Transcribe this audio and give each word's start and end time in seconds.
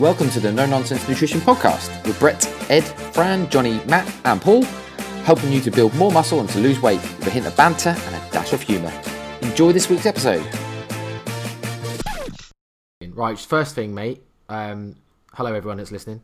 Welcome 0.00 0.30
to 0.30 0.40
the 0.40 0.50
No 0.50 0.64
Nonsense 0.64 1.06
Nutrition 1.06 1.40
Podcast 1.40 2.06
with 2.06 2.18
Brett, 2.18 2.46
Ed, 2.70 2.84
Fran, 3.12 3.50
Johnny, 3.50 3.82
Matt, 3.84 4.10
and 4.24 4.40
Paul, 4.40 4.62
helping 5.24 5.52
you 5.52 5.60
to 5.60 5.70
build 5.70 5.94
more 5.94 6.10
muscle 6.10 6.40
and 6.40 6.48
to 6.48 6.58
lose 6.58 6.80
weight 6.80 7.02
with 7.02 7.26
a 7.26 7.30
hint 7.30 7.46
of 7.46 7.54
banter 7.54 7.90
and 7.90 8.14
a 8.14 8.30
dash 8.32 8.54
of 8.54 8.62
humour. 8.62 8.90
Enjoy 9.42 9.72
this 9.72 9.90
week's 9.90 10.06
episode. 10.06 10.42
Right, 13.10 13.38
first 13.38 13.74
thing, 13.74 13.94
mate. 13.94 14.22
Um, 14.48 14.96
hello, 15.34 15.52
everyone 15.52 15.76
that's 15.76 15.92
listening. 15.92 16.22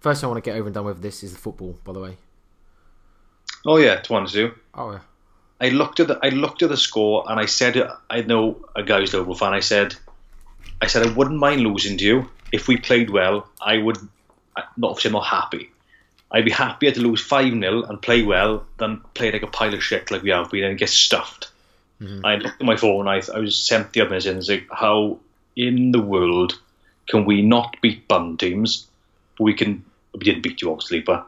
First 0.00 0.22
thing 0.22 0.28
I 0.28 0.30
want 0.30 0.42
to 0.42 0.50
get 0.50 0.56
over 0.56 0.68
and 0.68 0.74
done 0.74 0.86
with 0.86 1.02
this 1.02 1.22
is 1.22 1.34
the 1.34 1.38
football, 1.38 1.78
by 1.84 1.92
the 1.92 2.00
way. 2.00 2.16
Oh 3.66 3.76
yeah, 3.76 3.98
it's 3.98 4.08
one 4.08 4.24
to 4.24 4.32
do. 4.32 4.54
Oh, 4.72 4.92
yeah. 4.92 5.00
I 5.60 5.68
looked 5.68 6.00
at 6.00 6.08
the 6.08 6.18
I 6.22 6.30
looked 6.30 6.62
at 6.62 6.70
the 6.70 6.78
score 6.78 7.24
and 7.28 7.38
I 7.38 7.44
said 7.44 7.76
I 8.08 8.22
know 8.22 8.64
a 8.74 8.82
guy's 8.82 9.12
Liverpool 9.12 9.34
fan. 9.34 9.52
I 9.52 9.60
said 9.60 9.96
I 10.80 10.86
said 10.86 11.06
I 11.06 11.12
wouldn't 11.12 11.38
mind 11.38 11.60
losing 11.60 11.98
to 11.98 12.04
you 12.06 12.30
if 12.52 12.68
we 12.68 12.76
played 12.76 13.10
well. 13.10 13.48
I 13.60 13.78
would 13.78 13.98
uh, 14.56 14.62
not 14.76 14.90
obviously 14.90 15.10
I'm 15.10 15.14
not 15.14 15.26
happy. 15.26 15.70
I'd 16.30 16.44
be 16.44 16.50
happier 16.50 16.90
to 16.90 17.00
lose 17.00 17.22
five 17.22 17.52
0 17.52 17.84
and 17.84 18.02
play 18.02 18.22
well 18.22 18.66
than 18.76 19.00
play 19.14 19.32
like 19.32 19.42
a 19.42 19.46
pile 19.46 19.74
of 19.74 19.82
shit 19.82 20.10
like 20.10 20.22
we 20.22 20.30
have 20.30 20.50
been 20.50 20.64
and 20.64 20.78
get 20.78 20.90
stuffed. 20.90 21.50
Mm-hmm. 22.00 22.24
I 22.24 22.36
looked 22.36 22.60
at 22.60 22.66
my 22.66 22.76
phone. 22.76 23.08
I 23.08 23.22
I 23.34 23.38
was 23.38 23.56
sent 23.58 23.92
the 23.92 24.02
other 24.02 24.16
and 24.16 24.48
like, 24.48 24.68
how 24.70 25.18
in 25.56 25.92
the 25.92 26.02
world 26.02 26.58
can 27.08 27.24
we 27.24 27.42
not 27.42 27.76
beat 27.80 28.06
bum 28.06 28.36
teams? 28.36 28.86
We 29.38 29.54
can. 29.54 29.84
We 30.14 30.24
didn't 30.24 30.42
beat 30.42 30.62
you 30.62 30.70
obviously, 30.70 31.00
but 31.00 31.26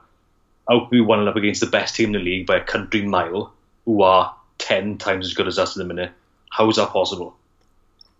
how 0.68 0.80
can 0.80 0.88
we 0.90 1.00
one 1.00 1.26
up 1.26 1.36
against 1.36 1.60
the 1.60 1.66
best 1.66 1.96
team 1.96 2.06
in 2.06 2.12
the 2.12 2.18
league 2.18 2.46
by 2.46 2.56
a 2.56 2.64
country 2.64 3.02
mile, 3.02 3.52
who 3.84 4.02
are 4.02 4.34
ten 4.58 4.98
times 4.98 5.26
as 5.26 5.34
good 5.34 5.48
as 5.48 5.58
us 5.58 5.76
at 5.76 5.80
the 5.80 5.84
minute? 5.84 6.12
How 6.50 6.68
is 6.68 6.76
that 6.76 6.90
possible? 6.90 7.36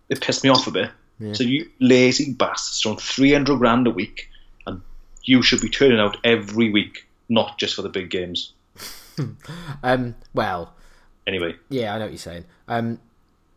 It 0.09 0.21
pissed 0.21 0.43
me 0.43 0.49
off 0.49 0.67
a 0.67 0.71
bit. 0.71 0.91
So 1.33 1.43
you 1.43 1.69
lazy 1.79 2.33
bastards 2.33 2.85
on 2.85 2.97
three 2.97 3.31
hundred 3.33 3.57
grand 3.59 3.87
a 3.87 3.91
week, 3.91 4.29
and 4.67 4.81
you 5.23 5.41
should 5.41 5.61
be 5.61 5.69
turning 5.69 5.99
out 5.99 6.17
every 6.23 6.69
week, 6.71 7.07
not 7.29 7.57
just 7.57 7.75
for 7.75 7.81
the 7.83 7.89
big 7.89 8.09
games. 8.09 8.53
Um, 9.83 10.15
well, 10.33 10.73
Anyway, 11.27 11.55
yeah, 11.69 11.93
I 11.93 11.97
know 11.99 12.05
what 12.05 12.11
you're 12.11 12.17
saying. 12.17 12.45
Um, 12.67 12.99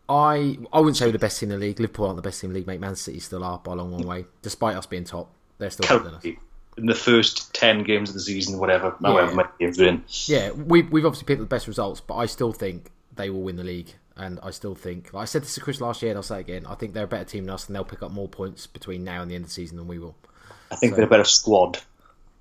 I 0.07 0.57
I 0.71 0.79
wouldn't 0.79 0.97
say 0.97 1.07
we're 1.07 1.13
the 1.13 1.19
best 1.19 1.39
team 1.39 1.49
in 1.51 1.59
the 1.59 1.65
league. 1.65 1.79
Liverpool 1.79 2.05
aren't 2.05 2.17
the 2.17 2.21
best 2.21 2.39
team 2.41 2.49
in 2.49 2.53
the 2.53 2.59
league, 2.59 2.67
mate. 2.67 2.79
Man 2.79 2.95
City 2.95 3.19
still 3.19 3.43
are 3.43 3.57
by 3.57 3.71
a 3.71 3.75
long, 3.75 3.91
long 3.91 4.05
way. 4.05 4.25
Despite 4.43 4.75
us 4.75 4.85
being 4.85 5.03
top, 5.03 5.31
they're 5.57 5.71
still 5.71 5.87
better 5.87 6.03
than 6.11 6.13
us. 6.15 6.25
in 6.77 6.85
the 6.85 6.93
first 6.93 7.53
ten 7.55 7.83
games 7.83 8.09
of 8.09 8.13
the 8.15 8.21
season, 8.21 8.59
whatever, 8.59 8.95
however 9.01 9.29
Yeah. 9.31 9.35
many 9.35 9.49
games 9.59 9.77
they're 9.77 9.87
in, 9.87 10.03
Yeah, 10.27 10.51
we've 10.51 10.91
we've 10.91 11.05
obviously 11.05 11.25
picked 11.25 11.39
the 11.39 11.47
best 11.47 11.67
results, 11.67 12.01
but 12.01 12.15
I 12.15 12.27
still 12.27 12.53
think 12.53 12.91
they 13.15 13.29
will 13.31 13.41
win 13.41 13.55
the 13.55 13.63
league. 13.63 13.95
And 14.17 14.39
I 14.41 14.51
still 14.51 14.75
think, 14.75 15.13
like 15.13 15.23
I 15.23 15.25
said 15.25 15.41
this 15.41 15.55
to 15.55 15.61
Chris 15.61 15.81
last 15.81 16.01
year, 16.01 16.11
and 16.11 16.17
I'll 16.17 16.23
say 16.23 16.37
it 16.37 16.41
again, 16.41 16.65
I 16.67 16.75
think 16.75 16.93
they're 16.93 17.03
a 17.03 17.07
better 17.07 17.25
team 17.25 17.45
than 17.45 17.53
us, 17.53 17.67
and 17.67 17.75
they'll 17.75 17.83
pick 17.83 18.01
up 18.01 18.11
more 18.11 18.29
points 18.29 18.65
between 18.65 19.03
now 19.03 19.21
and 19.21 19.29
the 19.29 19.35
end 19.35 19.43
of 19.43 19.49
the 19.49 19.53
season 19.53 19.75
than 19.77 19.87
we 19.87 19.99
will. 19.99 20.15
I 20.71 20.75
think 20.77 20.91
So- 20.93 20.97
they're 20.97 21.05
a 21.05 21.09
better 21.09 21.25
squad 21.25 21.79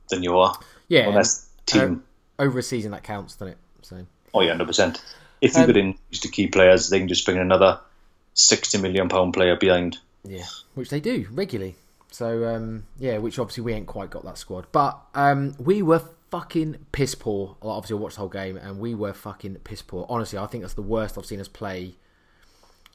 than 0.08 0.22
you 0.22 0.38
are. 0.38 0.56
Yeah, 0.88 1.08
Well, 1.08 1.22
team. 1.66 1.82
um, 1.82 2.04
over 2.38 2.58
a 2.60 2.62
season 2.62 2.92
that 2.92 3.02
counts, 3.02 3.34
doesn't 3.34 3.54
it? 3.54 3.58
So 3.82 4.06
Oh 4.32 4.40
yeah, 4.42 4.50
hundred 4.50 4.66
percent. 4.66 5.02
If 5.40 5.54
you 5.54 5.60
Um, 5.60 5.66
could 5.66 5.76
introduce 5.76 6.20
the 6.20 6.28
key 6.28 6.46
players, 6.46 6.88
they 6.90 6.98
can 6.98 7.08
just 7.08 7.24
bring 7.24 7.36
in 7.38 7.42
another 7.42 7.80
sixty 8.34 8.78
million 8.78 9.08
pound 9.08 9.34
player 9.34 9.56
behind. 9.56 9.98
Yeah, 10.24 10.44
which 10.74 10.90
they 10.90 11.00
do 11.00 11.26
regularly. 11.32 11.76
So 12.10 12.46
um, 12.54 12.84
yeah, 12.98 13.18
which 13.18 13.38
obviously 13.38 13.64
we 13.64 13.72
ain't 13.72 13.86
quite 13.86 14.10
got 14.10 14.24
that 14.24 14.38
squad, 14.38 14.66
but 14.72 14.98
um, 15.14 15.54
we 15.58 15.82
were 15.82 16.02
fucking 16.34 16.76
piss 16.90 17.14
poor. 17.14 17.56
Well, 17.62 17.74
obviously, 17.74 17.96
I 17.96 18.00
watched 18.00 18.16
the 18.16 18.20
whole 18.20 18.28
game, 18.28 18.56
and 18.56 18.80
we 18.80 18.92
were 18.94 19.12
fucking 19.12 19.54
piss 19.62 19.82
poor. 19.82 20.04
Honestly, 20.08 20.36
I 20.38 20.46
think 20.46 20.64
that's 20.64 20.74
the 20.74 20.82
worst 20.82 21.16
I've 21.16 21.26
seen 21.26 21.40
us 21.40 21.46
play 21.46 21.94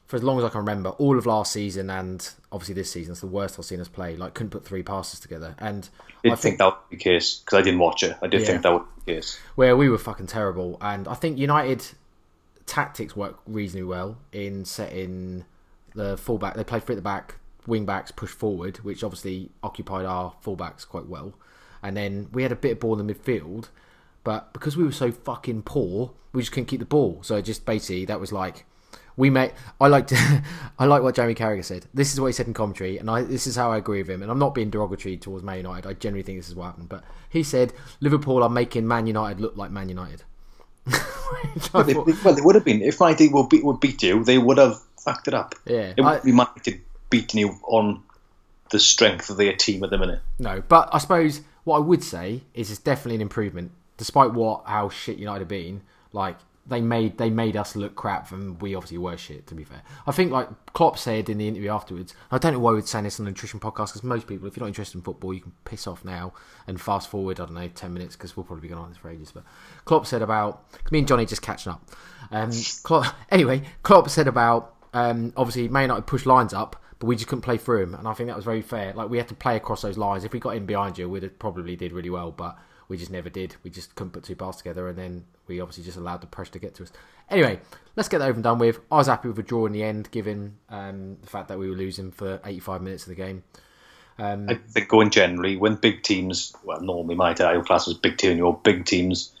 for 0.06 0.16
as 0.16 0.22
long 0.22 0.36
as 0.38 0.44
I 0.44 0.50
can 0.50 0.58
remember. 0.58 0.90
All 0.90 1.16
of 1.16 1.24
last 1.24 1.52
season 1.52 1.88
and 1.88 2.28
obviously 2.52 2.74
this 2.74 2.90
season, 2.92 3.12
it's 3.12 3.20
the 3.22 3.26
worst 3.28 3.58
I've 3.58 3.64
seen 3.64 3.80
us 3.80 3.88
play. 3.88 4.14
Like, 4.16 4.34
couldn't 4.34 4.50
put 4.50 4.66
three 4.66 4.82
passes 4.82 5.20
together, 5.20 5.54
and 5.58 5.88
I 6.22 6.28
I 6.28 6.30
did 6.30 6.38
think 6.40 6.58
that 6.58 6.64
would 6.66 6.74
be 6.90 6.96
the 6.96 7.02
case 7.02 7.38
because 7.38 7.58
I 7.58 7.62
didn't 7.62 7.80
watch 7.80 8.02
it. 8.02 8.14
I 8.22 8.26
did 8.26 8.42
Yeah. 8.42 8.46
think 8.48 8.62
that 8.64 8.72
would 8.74 8.82
be 9.06 9.12
the 9.12 9.18
case. 9.20 9.38
where 9.54 9.74
we 9.74 9.88
were 9.88 9.96
fucking 9.98 10.26
terrible. 10.26 10.76
And 10.82 11.08
I 11.08 11.14
think 11.14 11.38
United 11.38 11.82
tactics 12.66 13.16
work 13.16 13.38
reasonably 13.46 13.84
well 13.88 14.18
in 14.32 14.64
setting 14.66 15.44
the 15.94 16.16
fullback. 16.18 16.54
They 16.56 16.64
played 16.64 16.82
three 16.84 16.94
at 16.94 16.96
the 16.96 17.02
back, 17.02 17.36
wing 17.66 17.86
backs 17.86 18.10
push 18.10 18.30
forward, 18.30 18.76
which 18.78 19.02
obviously 19.02 19.48
occupied 19.62 20.04
our 20.04 20.34
fullbacks 20.44 20.86
quite 20.86 21.06
well. 21.06 21.32
And 21.82 21.96
then 21.96 22.28
we 22.32 22.42
had 22.42 22.52
a 22.52 22.56
bit 22.56 22.72
of 22.72 22.80
ball 22.80 22.98
in 23.00 23.06
the 23.06 23.14
midfield, 23.14 23.68
but 24.24 24.52
because 24.52 24.76
we 24.76 24.84
were 24.84 24.92
so 24.92 25.10
fucking 25.10 25.62
poor, 25.62 26.12
we 26.32 26.42
just 26.42 26.52
couldn't 26.52 26.66
keep 26.66 26.80
the 26.80 26.86
ball. 26.86 27.20
So 27.22 27.40
just 27.40 27.64
basically 27.64 28.04
that 28.06 28.20
was 28.20 28.32
like. 28.32 28.64
We 29.16 29.28
made. 29.28 29.52
I 29.78 29.88
like 29.88 30.06
to. 30.08 30.42
I 30.78 30.86
like 30.86 31.02
what 31.02 31.14
Jamie 31.14 31.34
Carragher 31.34 31.64
said. 31.64 31.84
This 31.92 32.14
is 32.14 32.20
what 32.20 32.28
he 32.28 32.32
said 32.32 32.46
in 32.46 32.54
commentary, 32.54 32.96
and 32.96 33.10
I. 33.10 33.22
This 33.22 33.46
is 33.46 33.54
how 33.54 33.70
I 33.70 33.76
agree 33.76 33.98
with 33.98 34.08
him. 34.08 34.22
And 34.22 34.30
I'm 34.30 34.38
not 34.38 34.54
being 34.54 34.70
derogatory 34.70 35.18
towards 35.18 35.44
Man 35.44 35.58
United. 35.58 35.86
I 35.86 35.92
genuinely 35.92 36.22
think 36.22 36.38
this 36.38 36.48
is 36.48 36.54
what 36.54 36.66
happened. 36.66 36.88
But 36.88 37.04
he 37.28 37.42
said 37.42 37.74
Liverpool 38.00 38.42
are 38.42 38.48
making 38.48 38.88
Man 38.88 39.06
United 39.06 39.40
look 39.40 39.56
like 39.56 39.72
Man 39.72 39.90
United. 39.90 40.22
I 40.86 41.82
They, 41.82 41.94
well, 41.94 42.34
they 42.34 42.40
would 42.40 42.54
have 42.54 42.64
been 42.64 42.80
if 42.80 43.00
Man 43.00 43.10
United 43.10 43.32
would 43.34 43.48
beat, 43.50 43.64
would 43.64 43.80
beat 43.80 44.02
you. 44.02 44.24
They 44.24 44.38
would 44.38 44.56
have 44.56 44.80
fucked 44.98 45.28
it 45.28 45.34
up. 45.34 45.54
Yeah, 45.66 45.92
it 45.96 46.02
would 46.02 46.22
be 46.22 46.32
Man 46.32 46.46
United 46.56 46.80
beating 47.10 47.40
you 47.40 47.58
on 47.64 48.02
the 48.70 48.78
strength 48.78 49.28
of 49.28 49.36
their 49.36 49.54
team 49.54 49.82
at 49.84 49.90
the 49.90 49.98
minute. 49.98 50.20
no, 50.38 50.62
but 50.66 50.88
I 50.92 50.98
suppose 50.98 51.42
what 51.64 51.76
I 51.76 51.80
would 51.80 52.02
say 52.02 52.42
is 52.54 52.70
it's 52.70 52.80
definitely 52.80 53.16
an 53.16 53.22
improvement, 53.22 53.72
despite 53.96 54.32
what 54.32 54.62
how 54.66 54.88
shit 54.88 55.18
United 55.18 55.40
have 55.40 55.48
been. 55.48 55.82
Like 56.12 56.36
they 56.66 56.80
made 56.80 57.18
they 57.18 57.30
made 57.30 57.56
us 57.56 57.74
look 57.74 57.96
crap, 57.96 58.32
and 58.32 58.60
we 58.60 58.74
obviously 58.74 58.98
were 58.98 59.16
shit. 59.16 59.46
To 59.48 59.54
be 59.54 59.64
fair, 59.64 59.82
I 60.06 60.12
think 60.12 60.30
like 60.30 60.48
Klopp 60.72 60.98
said 60.98 61.28
in 61.28 61.38
the 61.38 61.48
interview 61.48 61.70
afterwards. 61.70 62.14
I 62.30 62.38
don't 62.38 62.52
know 62.52 62.58
why 62.60 62.72
we'd 62.72 62.86
say 62.86 63.02
this 63.02 63.18
on 63.18 63.24
the 63.24 63.30
nutrition 63.30 63.60
podcast 63.60 63.88
because 63.88 64.04
most 64.04 64.26
people, 64.26 64.46
if 64.46 64.56
you're 64.56 64.62
not 64.64 64.68
interested 64.68 64.98
in 64.98 65.02
football, 65.02 65.34
you 65.34 65.40
can 65.40 65.52
piss 65.64 65.86
off 65.86 66.04
now 66.04 66.32
and 66.66 66.80
fast 66.80 67.10
forward. 67.10 67.40
I 67.40 67.46
don't 67.46 67.54
know 67.54 67.68
ten 67.68 67.92
minutes 67.92 68.16
because 68.16 68.36
we'll 68.36 68.44
probably 68.44 68.62
be 68.62 68.68
going 68.68 68.82
on 68.82 68.88
this 68.88 68.98
for 68.98 69.10
ages. 69.10 69.32
But 69.32 69.44
Klopp 69.84 70.06
said 70.06 70.22
about 70.22 70.64
me 70.90 71.00
and 71.00 71.08
Johnny 71.08 71.26
just 71.26 71.42
catching 71.42 71.72
up. 71.72 71.90
Um, 72.30 72.50
Klopp, 72.82 73.14
anyway, 73.30 73.62
Klopp 73.82 74.08
said 74.08 74.28
about 74.28 74.74
um, 74.94 75.32
obviously 75.36 75.68
Man 75.68 75.82
United 75.82 76.06
push 76.06 76.26
lines 76.26 76.54
up, 76.54 76.79
but 77.00 77.06
we 77.06 77.16
just 77.16 77.26
couldn't 77.26 77.42
play 77.42 77.56
through 77.56 77.82
him. 77.82 77.94
and 77.94 78.06
I 78.06 78.12
think 78.12 78.28
that 78.28 78.36
was 78.36 78.44
very 78.44 78.62
fair. 78.62 78.92
Like 78.92 79.08
we 79.08 79.16
had 79.16 79.28
to 79.28 79.34
play 79.34 79.56
across 79.56 79.82
those 79.82 79.98
lines. 79.98 80.24
If 80.24 80.32
we 80.32 80.38
got 80.38 80.54
in 80.54 80.66
behind 80.66 80.98
you, 80.98 81.08
we'd 81.08 81.24
have 81.24 81.38
probably 81.38 81.74
did 81.74 81.92
really 81.92 82.10
well, 82.10 82.30
but 82.30 82.58
we 82.88 82.98
just 82.98 83.10
never 83.10 83.30
did. 83.30 83.56
We 83.64 83.70
just 83.70 83.94
couldn't 83.94 84.12
put 84.12 84.24
two 84.24 84.36
passes 84.36 84.58
together, 84.58 84.86
and 84.86 84.98
then 84.98 85.24
we 85.46 85.60
obviously 85.60 85.84
just 85.84 85.96
allowed 85.96 86.20
the 86.20 86.26
pressure 86.26 86.52
to 86.52 86.58
get 86.58 86.74
to 86.74 86.82
us. 86.82 86.92
Anyway, 87.30 87.58
let's 87.96 88.08
get 88.08 88.18
that 88.18 88.28
over 88.28 88.34
and 88.34 88.44
done 88.44 88.58
with. 88.58 88.80
I 88.92 88.96
was 88.96 89.06
happy 89.06 89.28
with 89.28 89.38
a 89.38 89.42
draw 89.42 89.64
in 89.64 89.72
the 89.72 89.82
end, 89.82 90.10
given 90.10 90.56
um, 90.68 91.16
the 91.22 91.26
fact 91.26 91.48
that 91.48 91.58
we 91.58 91.70
were 91.70 91.76
losing 91.76 92.10
for 92.10 92.38
85 92.44 92.82
minutes 92.82 93.04
of 93.04 93.10
the 93.10 93.14
game. 93.14 93.44
Um, 94.18 94.50
I 94.50 94.54
think 94.54 94.88
going 94.88 95.08
generally 95.08 95.56
when 95.56 95.76
big 95.76 96.02
teams, 96.02 96.52
well, 96.62 96.82
normally 96.82 97.14
my 97.14 97.32
title 97.32 97.62
class 97.62 97.86
was 97.86 97.96
big 97.96 98.18
team, 98.18 98.36
your 98.36 98.58
big 98.62 98.84
teams. 98.84 99.32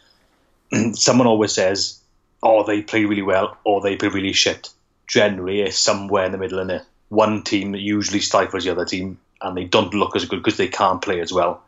someone 0.92 1.26
always 1.26 1.52
says, 1.52 2.00
"Oh, 2.42 2.64
they 2.64 2.80
play 2.80 3.04
really 3.04 3.20
well," 3.20 3.58
or 3.64 3.82
"They 3.82 3.96
play 3.96 4.08
really 4.08 4.32
shit." 4.32 4.70
Generally, 5.06 5.62
it's 5.62 5.78
somewhere 5.78 6.24
in 6.24 6.32
the 6.32 6.38
middle, 6.38 6.60
in 6.60 6.70
it. 6.70 6.84
One 7.10 7.42
team 7.42 7.72
that 7.72 7.80
usually 7.80 8.20
stifles 8.20 8.64
the 8.64 8.70
other 8.70 8.86
team, 8.86 9.18
and 9.40 9.56
they 9.56 9.64
don't 9.64 9.92
look 9.94 10.16
as 10.16 10.24
good 10.24 10.42
because 10.42 10.56
they 10.56 10.68
can't 10.68 11.02
play 11.02 11.20
as 11.20 11.32
well. 11.32 11.62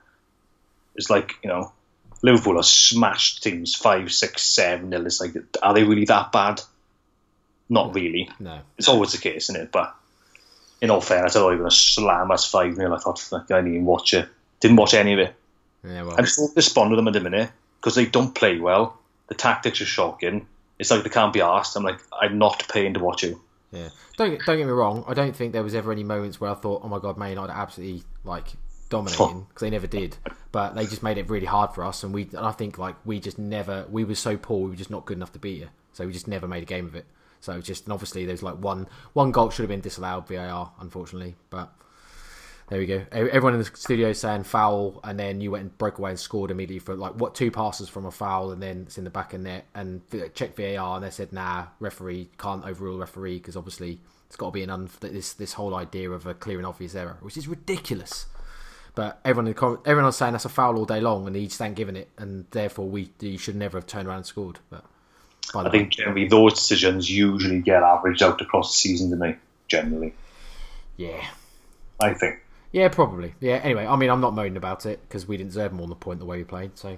It's 0.95 1.11
like 1.11 1.35
you 1.43 1.49
know, 1.51 1.73
Liverpool 2.23 2.59
are 2.59 2.63
smashed 2.63 3.43
teams 3.43 3.75
five, 3.75 4.13
six, 4.13 4.43
seven 4.43 4.91
nil. 4.91 5.07
It's 5.07 5.21
like, 5.21 5.35
are 5.63 5.75
they 5.75 5.85
really 5.85 6.05
that 6.07 6.33
bad? 6.33 6.61
Not 7.69 7.95
really. 7.95 8.31
no, 8.39 8.61
It's 8.79 8.89
always 8.89 9.13
the 9.13 9.19
case, 9.19 9.49
isn't 9.49 9.61
it? 9.61 9.73
But 9.73 9.95
in 10.81 10.91
all 10.91 11.01
fairness, 11.01 11.35
I 11.35 11.41
thought 11.41 11.51
they 11.51 11.55
were 11.57 11.63
going 11.63 11.71
to 11.71 11.77
slam 11.77 12.31
us 12.31 12.51
5 12.51 12.75
0. 12.75 12.95
I 12.95 12.99
thought, 12.99 13.29
I 13.33 13.43
didn't 13.49 13.69
even 13.69 13.87
watch 13.87 14.15
it. 14.15 14.29
Didn't 14.61 14.77
watch 14.77 14.95
any 14.95 15.15
of 15.15 15.19
it. 15.21 15.35
yeah, 15.85 16.03
well, 16.03 16.15
I'm 16.19 16.27
so 16.27 16.49
despondent 16.55 16.91
with 16.93 16.99
them 16.99 17.09
at 17.09 17.15
the 17.15 17.31
minute 17.31 17.51
because 17.81 17.95
they 17.95 18.07
don't 18.07 18.35
play 18.35 18.59
well. 18.59 18.99
The 19.29 19.35
tactics 19.35 19.81
are 19.81 19.87
shocking. 19.87 20.47
It's 20.79 20.91
like 20.91 21.03
they 21.03 21.09
can't 21.09 21.33
be 21.33 21.41
asked. 21.41 21.77
I'm 21.77 21.85
like, 21.85 22.01
I'm 22.13 22.39
not 22.39 22.67
paying 22.69 22.95
to 22.95 23.01
watch 23.01 23.23
you. 23.23 23.41
Yeah, 23.73 23.89
don't 24.19 24.31
get- 24.31 24.41
don't 24.47 24.59
get 24.59 24.67
me 24.67 24.73
wrong. 24.73 25.05
I 25.09 25.15
don't 25.15 25.35
think 25.35 25.53
there 25.53 25.63
was 25.63 25.75
ever 25.75 25.91
any 25.93 26.05
moments 26.05 26.41
where 26.41 26.51
I 26.51 26.55
thought, 26.55 26.83
"Oh 26.85 26.89
my 26.89 26.99
god, 26.99 27.17
Man 27.17 27.31
United 27.31 27.53
absolutely 27.53 28.05
like 28.25 28.49
dominating," 28.91 29.47
because 29.49 29.61
they 29.63 29.71
never 29.71 29.87
did. 29.87 30.17
But 30.53 30.75
they 30.75 30.85
just 30.87 31.03
made 31.03 31.17
it 31.19 31.31
really 31.31 31.47
hard 31.47 31.73
for 31.75 31.83
us, 31.83 32.05
and 32.05 32.13
we. 32.13 32.25
And 32.25 32.39
I 32.47 32.53
think 32.53 32.77
like 32.79 32.97
we 33.07 33.19
just 33.19 33.39
never. 33.39 33.87
We 33.91 34.05
were 34.05 34.15
so 34.15 34.37
poor. 34.37 34.65
We 34.65 34.71
were 34.71 34.77
just 34.77 34.91
not 34.91 35.07
good 35.07 35.17
enough 35.17 35.33
to 35.33 35.39
beat 35.39 35.59
you. 35.61 35.69
So 35.95 36.07
we 36.07 36.13
just 36.13 36.29
never 36.29 36.47
made 36.47 36.63
a 36.63 36.67
game 36.67 36.87
of 36.87 36.95
it. 36.95 37.07
So 37.41 37.61
just 37.61 37.85
and 37.85 37.93
obviously 37.93 38.25
there's 38.27 38.43
like 38.43 38.57
one 38.57 38.87
one 39.15 39.33
goal 39.33 39.51
should 39.51 39.63
have 39.63 39.69
been 39.71 39.81
disallowed 39.81 40.29
VAR, 40.29 40.73
unfortunately. 40.79 41.35
But 41.51 41.73
there 42.69 42.79
we 42.79 42.87
go. 42.87 43.05
Everyone 43.13 43.55
in 43.55 43.61
the 43.61 43.71
studio 43.75 44.13
saying 44.13 44.45
foul, 44.45 45.01
and 45.05 45.19
then 45.19 45.41
you 45.41 45.51
went 45.51 45.63
and 45.63 45.79
broke 45.79 45.99
away 45.99 46.11
and 46.11 46.19
scored 46.19 46.51
immediately 46.51 46.79
for 46.79 46.95
like 46.95 47.15
what 47.15 47.35
two 47.35 47.51
passes 47.51 47.89
from 47.89 48.07
a 48.07 48.11
foul, 48.11 48.51
and 48.51 48.63
then 48.63 48.85
it's 48.87 48.99
in 48.99 49.05
the 49.05 49.11
back 49.11 49.35
of 49.35 49.41
net 49.41 49.67
and 49.75 50.01
check 50.35 50.57
VAR, 50.57 50.97
and 50.97 51.05
they 51.05 51.11
said 51.11 51.33
nah, 51.33 51.67
referee 51.81 52.31
can't 52.39 52.65
overrule 52.65 52.99
referee 52.99 53.39
because 53.39 53.57
obviously 53.57 53.99
it's 54.27 54.37
got 54.37 54.47
to 54.47 54.53
be 54.53 54.63
an 54.63 54.71
un- 54.71 54.89
this 55.01 55.35
this 55.35 55.53
whole 55.53 55.75
idea 55.75 56.11
of 56.11 56.27
a 56.27 56.33
clear 56.33 56.57
and 56.57 56.67
obvious 56.67 56.95
error, 56.95 57.19
which 57.21 57.37
is 57.37 57.47
ridiculous. 57.47 58.27
But 58.95 59.21
everyone 59.25 59.49
in 59.49 59.55
the 59.55 59.81
everyone 59.85 60.07
was 60.07 60.17
saying 60.17 60.33
that's 60.33 60.45
a 60.45 60.51
foul 60.51 60.79
all 60.79 60.85
day 60.85 61.01
long, 61.01 61.27
and 61.27 61.37
he 61.37 61.47
just 61.47 61.61
ain't 61.61 61.75
giving 61.75 61.97
it, 61.97 62.09
and 62.17 62.47
therefore 62.51 62.89
we 62.89 63.11
you 63.21 63.39
should 63.39 63.57
never 63.57 63.79
have 63.79 63.87
turned 63.87 64.09
around 64.09 64.19
and 64.19 64.27
scored. 64.27 64.59
But 64.71 64.85
I 65.55 65.65
way, 65.65 65.71
think 65.71 65.93
generally 65.93 66.29
those 66.29 66.55
decisions 66.55 67.11
usually 67.11 67.61
get 67.61 67.83
averaged 67.83 68.23
out 68.23 68.41
across 68.41 68.73
the 68.73 68.79
season, 68.79 69.11
don't 69.11 69.19
they? 69.19 69.37
Generally, 69.69 70.15
yeah, 70.97 71.27
I 72.01 72.15
think. 72.15 72.41
Yeah, 72.73 72.89
probably. 72.89 73.35
Yeah. 73.41 73.57
Anyway, 73.57 73.87
I 73.87 73.97
mean, 73.97 74.11
I'm 74.11 74.21
not 74.21 74.35
moaning 74.35 74.57
about 74.57 74.87
it 74.87 75.01
because 75.07 75.29
we 75.29 75.37
didn't 75.37 75.51
deserve 75.51 75.73
more 75.73 75.85
on 75.85 75.91
the 75.91 75.95
point 75.95 76.19
the 76.19 76.25
way 76.25 76.39
we 76.39 76.45
played. 76.45 76.77
So, 76.79 76.97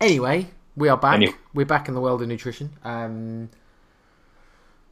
anyway, 0.00 0.48
we 0.76 0.88
are 0.88 0.96
back. 0.96 1.14
Anyway. 1.14 1.34
We're 1.52 1.66
back 1.66 1.88
in 1.88 1.94
the 1.94 2.00
world 2.00 2.22
of 2.22 2.28
nutrition. 2.28 2.70
Um, 2.84 3.50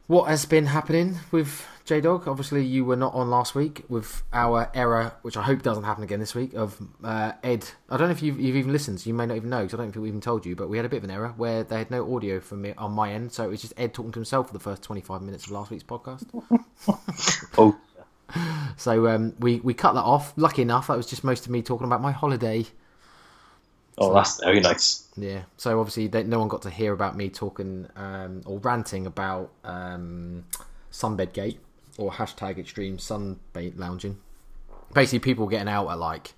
what 0.07 0.27
has 0.27 0.45
been 0.45 0.65
happening 0.65 1.19
with 1.31 1.65
J 1.85 2.01
Dog? 2.01 2.27
Obviously, 2.27 2.65
you 2.65 2.83
were 2.83 2.97
not 2.97 3.13
on 3.13 3.29
last 3.29 3.55
week 3.55 3.85
with 3.87 4.23
our 4.33 4.69
error, 4.73 5.13
which 5.21 5.37
I 5.37 5.43
hope 5.43 5.61
doesn't 5.61 5.85
happen 5.85 6.03
again 6.03 6.19
this 6.19 6.35
week. 6.35 6.53
Of 6.53 6.77
uh, 7.01 7.31
Ed, 7.41 7.69
I 7.89 7.95
don't 7.95 8.09
know 8.09 8.11
if 8.11 8.21
you've, 8.21 8.37
you've 8.37 8.57
even 8.57 8.73
listened. 8.73 8.99
So 8.99 9.07
you 9.07 9.13
may 9.13 9.25
not 9.25 9.37
even 9.37 9.49
know 9.49 9.61
because 9.61 9.75
I 9.75 9.77
don't 9.77 9.93
think 9.93 10.03
we 10.03 10.09
even 10.09 10.19
told 10.19 10.45
you. 10.45 10.53
But 10.53 10.67
we 10.67 10.75
had 10.75 10.85
a 10.85 10.89
bit 10.89 10.97
of 10.97 11.05
an 11.05 11.11
error 11.11 11.33
where 11.37 11.63
they 11.63 11.77
had 11.77 11.89
no 11.89 12.13
audio 12.13 12.41
from 12.41 12.61
me 12.63 12.73
on 12.77 12.91
my 12.91 13.13
end, 13.13 13.31
so 13.31 13.45
it 13.45 13.47
was 13.47 13.61
just 13.61 13.73
Ed 13.77 13.93
talking 13.93 14.11
to 14.11 14.19
himself 14.19 14.47
for 14.47 14.53
the 14.53 14.59
first 14.59 14.83
25 14.83 15.21
minutes 15.21 15.45
of 15.45 15.51
last 15.51 15.71
week's 15.71 15.83
podcast. 15.83 16.25
Oh, 17.57 17.77
So 18.77 19.07
um, 19.07 19.35
we 19.39 19.59
we 19.59 19.75
cut 19.75 19.93
that 19.93 20.03
off. 20.03 20.33
Lucky 20.37 20.63
enough, 20.63 20.87
that 20.87 20.97
was 20.97 21.05
just 21.05 21.23
most 21.23 21.45
of 21.45 21.51
me 21.51 21.61
talking 21.61 21.85
about 21.85 22.01
my 22.01 22.11
holiday. 22.11 22.65
oh, 23.99 24.11
that's 24.11 24.41
very 24.43 24.59
nice. 24.59 25.07
Yeah. 25.15 25.43
So 25.57 25.79
obviously, 25.79 26.07
they, 26.07 26.23
no 26.23 26.39
one 26.39 26.47
got 26.47 26.63
to 26.63 26.71
hear 26.71 26.91
about 26.91 27.15
me 27.15 27.29
talking 27.29 27.87
um, 27.95 28.41
or 28.45 28.57
ranting 28.59 29.05
about 29.05 29.51
um, 29.63 30.45
Sunbed 30.91 31.33
Gate 31.33 31.59
or 31.97 32.11
hashtag 32.11 32.57
Extreme 32.57 32.97
Sunbait 32.97 33.77
Lounging. 33.77 34.17
Basically, 34.93 35.19
people 35.19 35.45
getting 35.47 35.69
out 35.69 35.87
at 35.89 35.99
like 35.99 36.33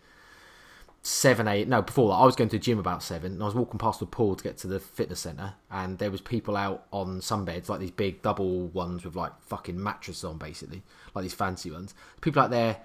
seven, 1.04 1.50
eight. 1.50 1.68
No, 1.68 1.82
before 1.82 2.10
that, 2.10 2.16
I 2.16 2.26
was 2.26 2.36
going 2.36 2.50
to 2.50 2.56
the 2.56 2.64
gym 2.64 2.80
about 2.80 3.04
seven, 3.04 3.34
and 3.34 3.42
I 3.42 3.46
was 3.46 3.54
walking 3.54 3.78
past 3.78 4.00
the 4.00 4.06
pool 4.06 4.36
to 4.36 4.44
get 4.44 4.58
to 4.60 4.68
the 4.68 4.80
fitness 4.80 5.20
center, 5.20 5.54
and 5.70 5.98
there 6.00 6.10
was 6.10 6.22
people 6.22 6.56
out 6.56 6.86
on 6.92 7.20
sunbeds, 7.20 7.70
like 7.70 7.82
these 7.82 7.92
big 7.92 8.22
double 8.22 8.68
ones 8.68 9.04
with 9.04 9.16
like 9.16 9.34
fucking 9.42 9.82
mattresses 9.82 10.24
on, 10.24 10.38
basically, 10.38 10.82
like 11.14 11.24
these 11.24 11.34
fancy 11.34 11.70
ones. 11.70 11.94
People 12.22 12.42
out 12.42 12.50
there 12.50 12.78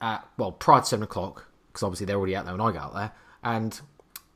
at 0.00 0.26
well 0.38 0.52
prior 0.52 0.80
to 0.80 0.86
seven 0.86 1.04
o'clock, 1.04 1.46
because 1.68 1.82
obviously 1.82 2.06
they're 2.06 2.16
already 2.16 2.34
out 2.34 2.46
there 2.46 2.54
when 2.54 2.62
I 2.62 2.72
got 2.72 2.86
out 2.86 2.94
there, 2.94 3.12
and 3.44 3.80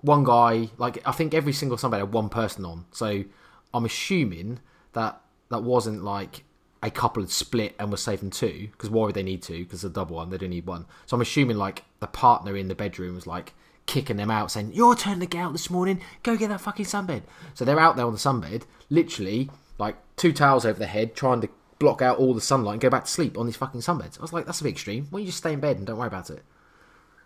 one 0.02 0.22
guy, 0.22 0.68
like 0.76 0.98
I 1.06 1.12
think 1.12 1.32
every 1.32 1.54
single 1.54 1.78
sunbed 1.78 1.98
had 1.98 2.12
one 2.12 2.28
person 2.28 2.64
on, 2.66 2.84
so 2.92 3.24
I'm 3.72 3.84
assuming 3.86 4.60
that 4.92 5.20
that 5.48 5.62
wasn't 5.62 6.04
like 6.04 6.44
a 6.84 6.90
couple 6.90 7.22
had 7.22 7.30
split 7.30 7.74
and 7.78 7.90
were 7.90 7.96
saving 7.96 8.30
two 8.30 8.68
because 8.72 8.90
why 8.90 9.06
would 9.06 9.14
they 9.14 9.22
need 9.22 9.42
two 9.42 9.64
because 9.64 9.82
it's 9.82 9.90
a 9.90 9.94
double 9.94 10.16
one 10.16 10.30
they 10.30 10.36
don't 10.38 10.50
need 10.50 10.66
one 10.66 10.84
so 11.06 11.16
i'm 11.16 11.20
assuming 11.20 11.56
like 11.56 11.82
the 12.00 12.06
partner 12.06 12.56
in 12.56 12.68
the 12.68 12.74
bedroom 12.74 13.14
was 13.14 13.26
like 13.26 13.54
kicking 13.86 14.16
them 14.18 14.30
out 14.30 14.50
saying 14.50 14.72
your 14.72 14.94
turn 14.94 15.18
to 15.20 15.26
get 15.26 15.40
out 15.40 15.52
this 15.52 15.70
morning 15.70 16.00
go 16.22 16.36
get 16.36 16.48
that 16.48 16.60
fucking 16.60 16.84
sunbed 16.84 17.22
so 17.54 17.64
they're 17.64 17.80
out 17.80 17.96
there 17.96 18.06
on 18.06 18.12
the 18.12 18.18
sunbed 18.18 18.62
literally 18.90 19.50
like 19.78 19.96
two 20.16 20.32
towels 20.32 20.64
over 20.64 20.78
their 20.78 20.86
head 20.88 21.14
trying 21.16 21.40
to 21.40 21.48
block 21.78 22.00
out 22.00 22.18
all 22.18 22.32
the 22.34 22.40
sunlight 22.40 22.74
and 22.74 22.80
go 22.82 22.88
back 22.90 23.04
to 23.04 23.10
sleep 23.10 23.36
on 23.36 23.46
these 23.46 23.56
fucking 23.56 23.80
sunbeds 23.80 24.18
i 24.18 24.22
was 24.22 24.32
like 24.32 24.46
that's 24.46 24.60
a 24.60 24.64
bit 24.64 24.70
extreme 24.70 25.06
why 25.10 25.18
don't 25.18 25.22
you 25.22 25.26
just 25.26 25.38
stay 25.38 25.52
in 25.52 25.60
bed 25.60 25.76
and 25.78 25.86
don't 25.86 25.96
worry 25.98 26.06
about 26.06 26.30
it 26.30 26.42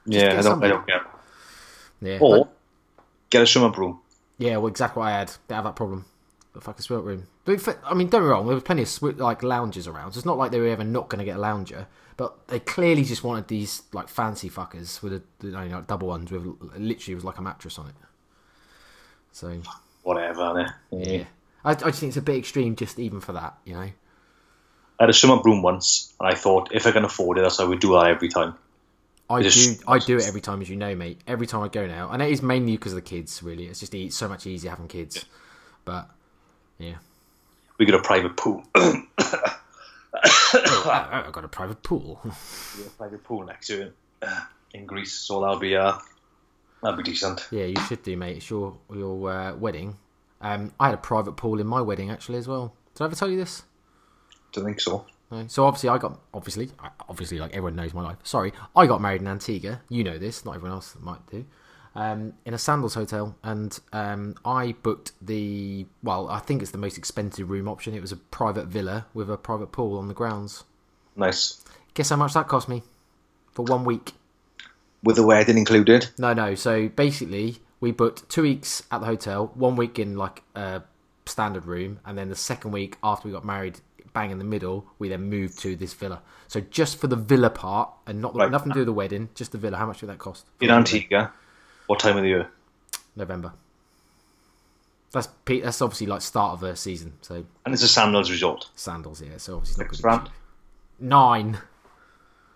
Yeah, 0.06 0.28
get 0.30 0.38
I 0.38 0.42
don't, 0.42 0.64
I 0.64 0.68
don't 0.68 0.86
get. 0.86 1.02
yeah 2.00 2.18
Or 2.20 2.44
but- 2.44 2.56
get 3.30 3.42
a 3.42 3.46
swimming 3.46 3.72
broom. 3.72 4.00
Yeah, 4.38 4.56
well, 4.58 4.68
exactly 4.68 5.00
what 5.00 5.06
I 5.08 5.18
had. 5.18 5.32
They 5.48 5.54
have 5.56 5.64
that 5.64 5.74
problem. 5.74 6.04
The 6.58 6.64
fucking 6.64 6.82
swimming 6.82 7.04
room. 7.04 7.26
But 7.44 7.78
I 7.84 7.94
mean, 7.94 8.08
don't 8.08 8.22
be 8.22 8.26
wrong. 8.26 8.46
There 8.46 8.54
was 8.56 8.64
plenty 8.64 8.82
of 8.82 9.20
like 9.20 9.44
lounges 9.44 9.86
around. 9.86 10.10
So 10.12 10.18
it's 10.18 10.26
not 10.26 10.36
like 10.36 10.50
they 10.50 10.58
were 10.58 10.66
ever 10.66 10.82
not 10.82 11.08
going 11.08 11.20
to 11.20 11.24
get 11.24 11.36
a 11.36 11.40
lounger. 11.40 11.86
But 12.16 12.48
they 12.48 12.58
clearly 12.58 13.04
just 13.04 13.22
wanted 13.22 13.46
these 13.46 13.84
like 13.92 14.08
fancy 14.08 14.50
fuckers 14.50 15.00
with 15.00 15.12
a 15.12 15.22
you 15.40 15.52
know, 15.52 15.64
like, 15.64 15.86
double 15.86 16.08
ones 16.08 16.32
with 16.32 16.44
literally 16.76 17.14
was 17.14 17.22
like 17.22 17.38
a 17.38 17.42
mattress 17.42 17.78
on 17.78 17.86
it. 17.86 17.94
So 19.30 19.60
Whatever. 20.02 20.40
innit? 20.40 20.72
yeah, 20.90 21.24
I, 21.64 21.70
I 21.70 21.74
just 21.74 22.00
think 22.00 22.10
it's 22.10 22.16
a 22.16 22.22
bit 22.22 22.38
extreme, 22.38 22.74
just 22.74 22.98
even 22.98 23.20
for 23.20 23.34
that. 23.34 23.56
You 23.64 23.74
know. 23.74 23.80
I 23.80 23.92
had 24.98 25.10
a 25.10 25.12
swimming 25.12 25.42
broom 25.42 25.62
once, 25.62 26.12
and 26.18 26.28
I 26.28 26.34
thought 26.34 26.74
if 26.74 26.88
I 26.88 26.90
can 26.90 27.04
afford 27.04 27.38
it, 27.38 27.42
that's 27.42 27.58
how 27.58 27.66
we 27.66 27.76
do 27.76 27.92
that 27.92 28.06
every 28.06 28.30
time. 28.30 28.56
I 29.30 29.42
do. 29.42 29.74
I 29.86 30.00
do 30.00 30.16
it 30.16 30.26
every 30.26 30.40
time, 30.40 30.60
as 30.60 30.68
you 30.68 30.74
know, 30.74 30.96
mate. 30.96 31.20
Every 31.28 31.46
time 31.46 31.62
I 31.62 31.68
go 31.68 31.86
now, 31.86 32.10
and 32.10 32.20
it 32.20 32.32
is 32.32 32.42
mainly 32.42 32.72
because 32.72 32.94
of 32.94 32.96
the 32.96 33.02
kids. 33.02 33.44
Really, 33.44 33.66
it's 33.66 33.78
just 33.78 33.94
e- 33.94 34.10
so 34.10 34.26
much 34.26 34.44
easier 34.44 34.70
having 34.70 34.88
kids. 34.88 35.24
But 35.84 36.10
yeah, 36.78 36.96
We 37.78 37.86
got 37.86 38.00
a 38.00 38.02
private 38.02 38.36
pool. 38.36 38.64
I, 38.74 39.52
I've 41.26 41.32
got 41.32 41.44
a 41.44 41.48
private 41.48 41.82
pool. 41.82 42.20
We 42.24 42.84
got 42.84 42.92
a 42.92 42.96
private 42.96 43.24
pool 43.24 43.44
next 43.44 43.66
to 43.68 43.82
it 43.82 43.94
uh, 44.22 44.40
in 44.72 44.86
Greece, 44.86 45.12
so 45.12 45.40
that'll 45.40 45.58
be 45.58 45.76
uh, 45.76 45.94
that'll 46.82 46.96
be 46.96 47.02
decent. 47.02 47.46
Yeah, 47.50 47.64
you 47.64 47.80
should 47.86 48.02
do, 48.02 48.16
mate. 48.16 48.38
It's 48.38 48.50
your 48.50 48.76
your 48.92 49.30
uh, 49.30 49.56
wedding. 49.56 49.96
Um, 50.40 50.72
I 50.78 50.86
had 50.86 50.94
a 50.94 50.98
private 50.98 51.32
pool 51.32 51.60
in 51.60 51.66
my 51.66 51.80
wedding 51.80 52.10
actually 52.10 52.38
as 52.38 52.46
well. 52.46 52.74
Did 52.94 53.02
I 53.02 53.06
ever 53.06 53.16
tell 53.16 53.28
you 53.28 53.36
this? 53.36 53.64
Don't 54.52 54.64
think 54.64 54.80
so. 54.80 55.04
No. 55.30 55.46
So 55.48 55.66
obviously 55.66 55.90
I 55.90 55.98
got 55.98 56.18
obviously 56.32 56.70
obviously 57.08 57.38
like 57.38 57.50
everyone 57.50 57.76
knows 57.76 57.92
my 57.92 58.02
life. 58.02 58.18
Sorry, 58.22 58.52
I 58.74 58.86
got 58.86 59.00
married 59.00 59.20
in 59.20 59.26
Antigua. 59.26 59.82
You 59.88 60.04
know 60.04 60.18
this, 60.18 60.44
not 60.44 60.54
everyone 60.54 60.76
else 60.76 60.96
might 61.00 61.26
do. 61.30 61.44
Um, 61.98 62.34
in 62.44 62.54
a 62.54 62.58
Sandals 62.58 62.94
hotel, 62.94 63.34
and 63.42 63.76
um, 63.92 64.36
I 64.44 64.76
booked 64.84 65.10
the 65.20 65.84
well, 66.04 66.28
I 66.28 66.38
think 66.38 66.62
it's 66.62 66.70
the 66.70 66.78
most 66.78 66.96
expensive 66.96 67.50
room 67.50 67.66
option. 67.66 67.92
It 67.92 68.00
was 68.00 68.12
a 68.12 68.16
private 68.16 68.68
villa 68.68 69.06
with 69.14 69.28
a 69.28 69.36
private 69.36 69.72
pool 69.72 69.98
on 69.98 70.06
the 70.06 70.14
grounds. 70.14 70.62
Nice. 71.16 71.64
Guess 71.94 72.10
how 72.10 72.16
much 72.16 72.34
that 72.34 72.46
cost 72.46 72.68
me 72.68 72.84
for 73.50 73.64
one 73.64 73.84
week? 73.84 74.12
With 75.02 75.16
the 75.16 75.26
wedding 75.26 75.58
included. 75.58 76.10
No, 76.18 76.32
no. 76.32 76.54
So 76.54 76.88
basically, 76.88 77.56
we 77.80 77.90
booked 77.90 78.28
two 78.28 78.42
weeks 78.42 78.84
at 78.92 79.00
the 79.00 79.06
hotel, 79.06 79.50
one 79.54 79.74
week 79.74 79.98
in 79.98 80.16
like 80.16 80.44
a 80.54 80.82
standard 81.26 81.66
room, 81.66 81.98
and 82.06 82.16
then 82.16 82.28
the 82.28 82.36
second 82.36 82.70
week 82.70 82.96
after 83.02 83.26
we 83.26 83.32
got 83.32 83.44
married, 83.44 83.80
bang 84.12 84.30
in 84.30 84.38
the 84.38 84.44
middle, 84.44 84.86
we 85.00 85.08
then 85.08 85.28
moved 85.28 85.58
to 85.62 85.74
this 85.74 85.94
villa. 85.94 86.22
So 86.46 86.60
just 86.60 87.00
for 87.00 87.08
the 87.08 87.16
villa 87.16 87.50
part, 87.50 87.90
and 88.06 88.20
not 88.22 88.36
Right. 88.36 88.52
nothing 88.52 88.70
to 88.70 88.74
do 88.74 88.80
with 88.82 88.86
the 88.86 88.92
wedding, 88.92 89.30
just 89.34 89.50
the 89.50 89.58
villa. 89.58 89.78
How 89.78 89.86
much 89.86 89.98
did 89.98 90.08
that 90.10 90.18
cost? 90.18 90.46
In 90.60 90.70
Antigua. 90.70 91.32
What 91.88 91.98
time 91.98 92.16
of 92.16 92.22
the 92.22 92.28
year? 92.28 92.48
November. 93.16 93.52
That's 95.10 95.28
that's 95.46 95.82
obviously 95.82 96.06
like 96.06 96.20
start 96.20 96.52
of 96.52 96.60
the 96.60 96.76
season. 96.76 97.14
So 97.22 97.44
And 97.64 97.74
it's 97.74 97.82
a 97.82 97.88
sandals 97.88 98.30
resort. 98.30 98.68
sandals, 98.76 99.20
yeah. 99.22 99.38
So 99.38 99.56
obviously 99.56 99.84
Six 99.84 100.02
not 100.02 100.08
grand. 100.08 100.22
good. 100.24 101.06
Nine. 101.08 101.58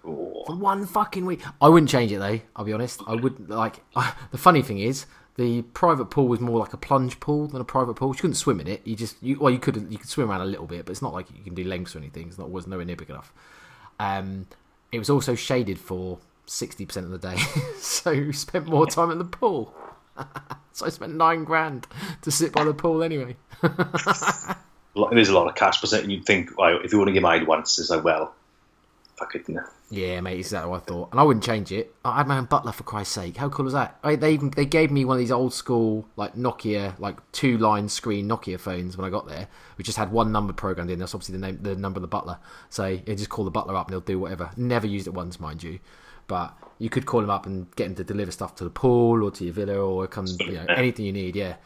Oh. 0.04 0.44
For 0.46 0.56
one 0.56 0.84
fucking 0.86 1.24
week. 1.24 1.40
I 1.60 1.68
wouldn't 1.68 1.90
change 1.90 2.12
it 2.12 2.18
though. 2.18 2.40
I'll 2.54 2.64
be 2.64 2.72
honest. 2.72 3.00
I 3.06 3.14
wouldn't 3.14 3.48
like. 3.48 3.80
the 4.30 4.38
funny 4.38 4.60
thing 4.62 4.78
is, 4.80 5.06
the 5.36 5.62
private 5.62 6.06
pool 6.06 6.28
was 6.28 6.40
more 6.40 6.58
like 6.58 6.72
a 6.74 6.76
plunge 6.76 7.20
pool 7.20 7.46
than 7.48 7.60
a 7.60 7.64
private 7.64 7.94
pool. 7.94 8.08
You 8.08 8.14
couldn't 8.20 8.34
swim 8.34 8.60
in 8.60 8.66
it. 8.68 8.82
You 8.84 8.96
just 8.96 9.16
you 9.22 9.38
well 9.40 9.50
you 9.50 9.58
could 9.58 9.76
you 9.90 9.98
could 9.98 10.08
swim 10.10 10.30
around 10.30 10.42
a 10.42 10.46
little 10.46 10.66
bit, 10.66 10.84
but 10.84 10.90
it's 10.92 11.02
not 11.02 11.14
like 11.14 11.30
you 11.30 11.42
can 11.42 11.54
do 11.54 11.64
lengths 11.64 11.96
or 11.96 12.00
anything. 12.00 12.28
It's 12.28 12.38
not 12.38 12.50
was 12.50 12.66
nowhere 12.66 12.84
near 12.84 12.96
big 12.96 13.08
enough. 13.10 13.32
Um, 13.98 14.46
it 14.90 14.98
was 14.98 15.08
also 15.08 15.34
shaded 15.34 15.78
for 15.78 16.18
sixty 16.46 16.86
percent 16.86 17.06
of 17.06 17.12
the 17.12 17.18
day, 17.18 17.36
so 17.78 18.30
spent 18.32 18.66
more 18.66 18.86
time 18.86 19.10
in 19.10 19.18
the 19.18 19.24
pool. 19.24 19.74
so 20.72 20.86
I 20.86 20.88
spent 20.90 21.14
nine 21.14 21.44
grand 21.44 21.86
to 22.22 22.30
sit 22.30 22.52
by 22.52 22.64
the 22.64 22.74
pool 22.74 23.02
anyway. 23.02 23.36
It 24.94 25.16
is 25.16 25.30
a 25.30 25.34
lot 25.34 25.48
of 25.48 25.54
cash, 25.54 25.80
but 25.80 26.06
you'd 26.06 26.26
think, 26.26 26.58
well, 26.58 26.78
if 26.84 26.92
you 26.92 26.98
want 26.98 27.08
to 27.08 27.14
get 27.14 27.22
married 27.22 27.46
once, 27.46 27.78
it's 27.78 27.88
like, 27.88 28.04
well, 28.04 28.34
fuck 29.22 29.34
it. 29.34 29.48
no. 29.48 29.62
Yeah, 29.90 30.20
mate, 30.20 30.38
exactly 30.38 30.70
what 30.70 30.82
I 30.82 30.84
thought, 30.84 31.10
and 31.10 31.20
I 31.20 31.22
wouldn't 31.22 31.44
change 31.44 31.70
it. 31.70 31.94
I 32.04 32.18
had 32.18 32.26
my 32.26 32.38
own 32.38 32.46
butler 32.46 32.72
for 32.72 32.82
Christ's 32.82 33.14
sake. 33.14 33.36
How 33.36 33.48
cool 33.48 33.64
was 33.64 33.74
that? 33.74 33.98
I, 34.02 34.16
they 34.16 34.32
even 34.32 34.50
they 34.50 34.64
gave 34.64 34.90
me 34.90 35.04
one 35.04 35.16
of 35.16 35.20
these 35.20 35.30
old 35.30 35.52
school 35.52 36.08
like 36.16 36.34
Nokia 36.34 36.98
like 36.98 37.18
two 37.32 37.58
line 37.58 37.88
screen 37.88 38.28
Nokia 38.28 38.58
phones 38.58 38.96
when 38.96 39.06
I 39.06 39.10
got 39.10 39.28
there, 39.28 39.48
which 39.76 39.86
just 39.86 39.98
had 39.98 40.10
one 40.10 40.32
number 40.32 40.52
programmed 40.52 40.90
in. 40.90 40.98
That's 40.98 41.14
obviously 41.14 41.38
the 41.38 41.46
name, 41.46 41.58
the 41.62 41.76
number 41.76 41.98
of 41.98 42.02
the 42.02 42.08
butler. 42.08 42.38
So 42.70 42.86
you 42.86 43.00
just 43.14 43.28
call 43.28 43.44
the 43.44 43.50
butler 43.50 43.76
up 43.76 43.86
and 43.86 43.94
he'll 43.94 44.00
do 44.00 44.18
whatever. 44.18 44.50
Never 44.56 44.86
used 44.86 45.06
it 45.06 45.14
once, 45.14 45.38
mind 45.38 45.62
you, 45.62 45.78
but 46.26 46.56
you 46.78 46.88
could 46.88 47.06
call 47.06 47.20
him 47.20 47.30
up 47.30 47.46
and 47.46 47.74
get 47.76 47.86
him 47.86 47.94
to 47.96 48.04
deliver 48.04 48.32
stuff 48.32 48.56
to 48.56 48.64
the 48.64 48.70
pool 48.70 49.22
or 49.22 49.30
to 49.32 49.44
your 49.44 49.52
villa 49.52 49.76
or 49.76 50.06
come, 50.06 50.26
you 50.40 50.52
know, 50.52 50.66
anything 50.74 51.04
you 51.04 51.12
need. 51.12 51.36
Yeah. 51.36 51.56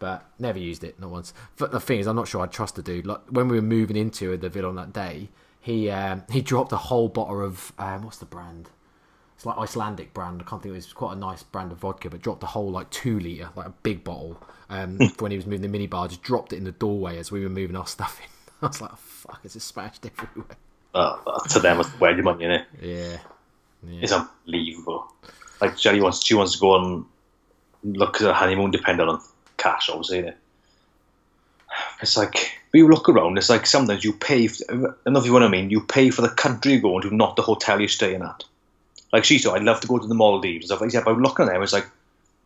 But 0.00 0.26
never 0.38 0.58
used 0.58 0.84
it, 0.84 0.98
not 0.98 1.10
once. 1.10 1.32
But 1.56 1.70
the 1.70 1.80
thing 1.80 2.00
is, 2.00 2.06
I'm 2.06 2.16
not 2.16 2.28
sure 2.28 2.42
I'd 2.42 2.50
trust 2.50 2.74
the 2.74 2.82
dude. 2.82 3.06
Like 3.06 3.20
when 3.30 3.48
we 3.48 3.56
were 3.56 3.62
moving 3.62 3.96
into 3.96 4.36
the 4.36 4.48
villa 4.48 4.68
on 4.68 4.74
that 4.76 4.92
day, 4.92 5.30
he 5.64 5.88
um, 5.88 6.24
he 6.30 6.42
dropped 6.42 6.72
a 6.72 6.76
whole 6.76 7.08
bottle 7.08 7.42
of 7.42 7.72
um, 7.78 8.02
what's 8.02 8.18
the 8.18 8.26
brand? 8.26 8.68
It's 9.34 9.46
like 9.46 9.56
Icelandic 9.56 10.12
brand. 10.12 10.42
I 10.42 10.48
can't 10.48 10.62
think. 10.62 10.72
It 10.72 10.76
was 10.76 10.92
quite 10.92 11.14
a 11.14 11.18
nice 11.18 11.42
brand 11.42 11.72
of 11.72 11.78
vodka, 11.78 12.10
but 12.10 12.20
dropped 12.20 12.42
a 12.42 12.46
whole 12.46 12.70
like 12.70 12.90
two 12.90 13.18
liter, 13.18 13.48
like 13.56 13.66
a 13.66 13.72
big 13.82 14.04
bottle. 14.04 14.42
Um, 14.68 14.98
when 15.20 15.30
he 15.30 15.38
was 15.38 15.46
moving 15.46 15.62
the 15.62 15.68
mini 15.68 15.86
bar, 15.86 16.06
just 16.06 16.22
dropped 16.22 16.52
it 16.52 16.56
in 16.56 16.64
the 16.64 16.72
doorway 16.72 17.16
as 17.16 17.32
we 17.32 17.42
were 17.42 17.48
moving 17.48 17.76
our 17.76 17.86
stuff 17.96 18.20
in. 18.20 18.28
I 18.60 18.66
was 18.66 18.82
like, 18.82 18.90
oh, 18.92 18.96
"Fuck!" 18.96 19.40
It's 19.42 19.54
just 19.54 19.68
smashed 19.68 20.04
everywhere. 20.04 20.56
Uh, 20.94 21.16
to 21.48 21.60
them, 21.60 21.80
it's 21.80 21.98
wedding 21.98 22.24
money, 22.24 22.44
innit? 22.44 22.66
Yeah, 22.80 23.16
It's 24.02 24.12
unbelievable. 24.12 25.10
Like, 25.60 25.78
Jenny 25.78 26.00
wants, 26.00 26.24
she 26.24 26.34
wants 26.34 26.52
to 26.52 26.58
go 26.60 26.76
and 26.76 27.04
look 27.82 28.16
at 28.16 28.22
her 28.22 28.32
honeymoon 28.32 28.70
dependent 28.70 29.08
on 29.08 29.20
cash, 29.56 29.88
obviously, 29.88 30.22
innit? 30.22 30.34
It's 32.04 32.16
like, 32.16 32.60
when 32.70 32.82
you 32.82 32.88
look 32.88 33.08
around, 33.08 33.36
it's 33.38 33.50
like 33.50 33.66
sometimes 33.66 34.04
you 34.04 34.12
pay, 34.12 34.46
for, 34.46 34.62
I 34.68 34.74
don't 34.74 35.12
know 35.14 35.18
if 35.18 35.24
you 35.26 35.32
know 35.32 35.40
what 35.40 35.42
I 35.42 35.48
mean, 35.48 35.70
you 35.70 35.80
pay 35.80 36.10
for 36.10 36.22
the 36.22 36.28
country 36.28 36.72
you're 36.72 36.80
going 36.80 37.02
to, 37.02 37.14
not 37.14 37.36
the 37.36 37.42
hotel 37.42 37.80
you're 37.80 37.88
staying 37.88 38.22
at. 38.22 38.44
Like 39.12 39.24
she 39.24 39.38
said, 39.38 39.52
I'd 39.52 39.62
love 39.62 39.80
to 39.80 39.88
go 39.88 39.98
to 39.98 40.06
the 40.06 40.14
Maldives 40.14 40.64
and 40.64 40.66
stuff 40.66 40.80
like 40.80 40.90
that, 40.92 41.04
but 41.04 41.12
I'm 41.12 41.22
looking 41.22 41.46
at 41.46 41.52
them, 41.52 41.62
it's 41.62 41.72
like, 41.72 41.86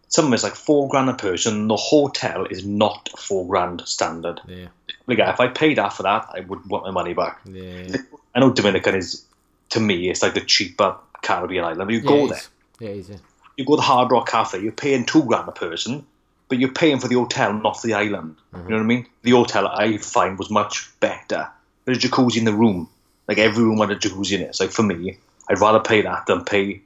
some 0.08 0.26
of 0.26 0.34
is 0.34 0.42
like 0.42 0.54
four 0.54 0.88
grand 0.88 1.10
a 1.10 1.14
person, 1.14 1.68
the 1.68 1.76
hotel 1.76 2.46
is 2.46 2.64
not 2.64 3.10
four 3.18 3.46
grand 3.46 3.82
standard. 3.86 4.40
yeah, 4.46 4.68
Like, 5.06 5.18
if 5.18 5.40
I 5.40 5.48
paid 5.48 5.78
that 5.78 5.92
for 5.92 6.04
that, 6.04 6.28
I 6.32 6.40
would 6.40 6.66
want 6.66 6.84
my 6.84 6.90
money 6.90 7.14
back. 7.14 7.40
yeah. 7.44 7.96
I 8.34 8.40
know 8.40 8.52
Dominican 8.52 8.94
is, 8.94 9.24
to 9.70 9.80
me, 9.80 10.08
it's 10.08 10.22
like 10.22 10.34
the 10.34 10.40
cheaper 10.40 10.96
Caribbean 11.22 11.64
island. 11.64 11.90
You 11.90 11.98
Yeah, 11.98 12.04
go 12.04 12.26
there. 12.28 12.40
Yeah, 12.78 12.90
yeah. 12.90 13.16
you 13.56 13.64
go 13.64 13.74
to 13.74 13.76
the 13.76 13.82
Hard 13.82 14.12
Rock 14.12 14.28
Cafe, 14.28 14.60
you're 14.62 14.72
paying 14.72 15.04
two 15.04 15.24
grand 15.24 15.48
a 15.48 15.52
person, 15.52 16.06
but 16.48 16.58
you're 16.58 16.72
paying 16.72 16.98
for 16.98 17.08
the 17.08 17.16
hotel, 17.16 17.52
not 17.52 17.80
the 17.82 17.94
island. 17.94 18.36
You 18.52 18.58
mm-hmm. 18.58 18.68
know 18.68 18.76
what 18.76 18.82
I 18.82 18.86
mean? 18.86 19.06
The 19.22 19.30
hotel 19.32 19.66
I 19.66 19.98
find 19.98 20.38
was 20.38 20.50
much 20.50 20.90
better. 21.00 21.48
There's 21.84 22.02
a 22.04 22.08
jacuzzi 22.08 22.38
in 22.38 22.44
the 22.44 22.52
room. 22.52 22.88
Like 23.26 23.38
every 23.38 23.62
room 23.62 23.78
had 23.78 23.90
a 23.90 23.96
jacuzzi 23.96 24.32
in 24.32 24.42
it. 24.42 24.56
So 24.56 24.64
like 24.64 24.72
for 24.72 24.82
me, 24.82 25.18
I'd 25.48 25.60
rather 25.60 25.80
pay 25.80 26.02
that 26.02 26.26
than 26.26 26.44
pay. 26.44 26.82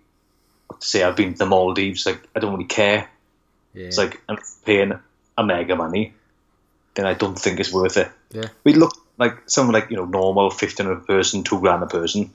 To 0.80 0.86
say 0.86 1.02
I've 1.02 1.16
been 1.16 1.32
to 1.32 1.38
the 1.38 1.46
Maldives. 1.46 2.06
Like 2.06 2.26
I 2.34 2.40
don't 2.40 2.52
really 2.52 2.64
care. 2.64 3.08
Yeah. 3.74 3.86
It's 3.86 3.98
like 3.98 4.20
I'm 4.28 4.38
paying 4.64 4.98
a 5.38 5.44
mega 5.44 5.76
money. 5.76 6.14
Then 6.94 7.06
I 7.06 7.14
don't 7.14 7.38
think 7.38 7.60
it's 7.60 7.72
worth 7.72 7.96
it. 7.96 8.10
yeah. 8.32 8.48
We 8.64 8.74
look 8.74 8.94
like 9.18 9.48
someone 9.48 9.74
like 9.74 9.90
you 9.90 9.96
know 9.96 10.04
normal 10.04 10.50
fifteen 10.50 10.86
a 10.86 10.96
person, 10.96 11.44
two 11.44 11.60
grand 11.60 11.82
a 11.82 11.86
person. 11.86 12.32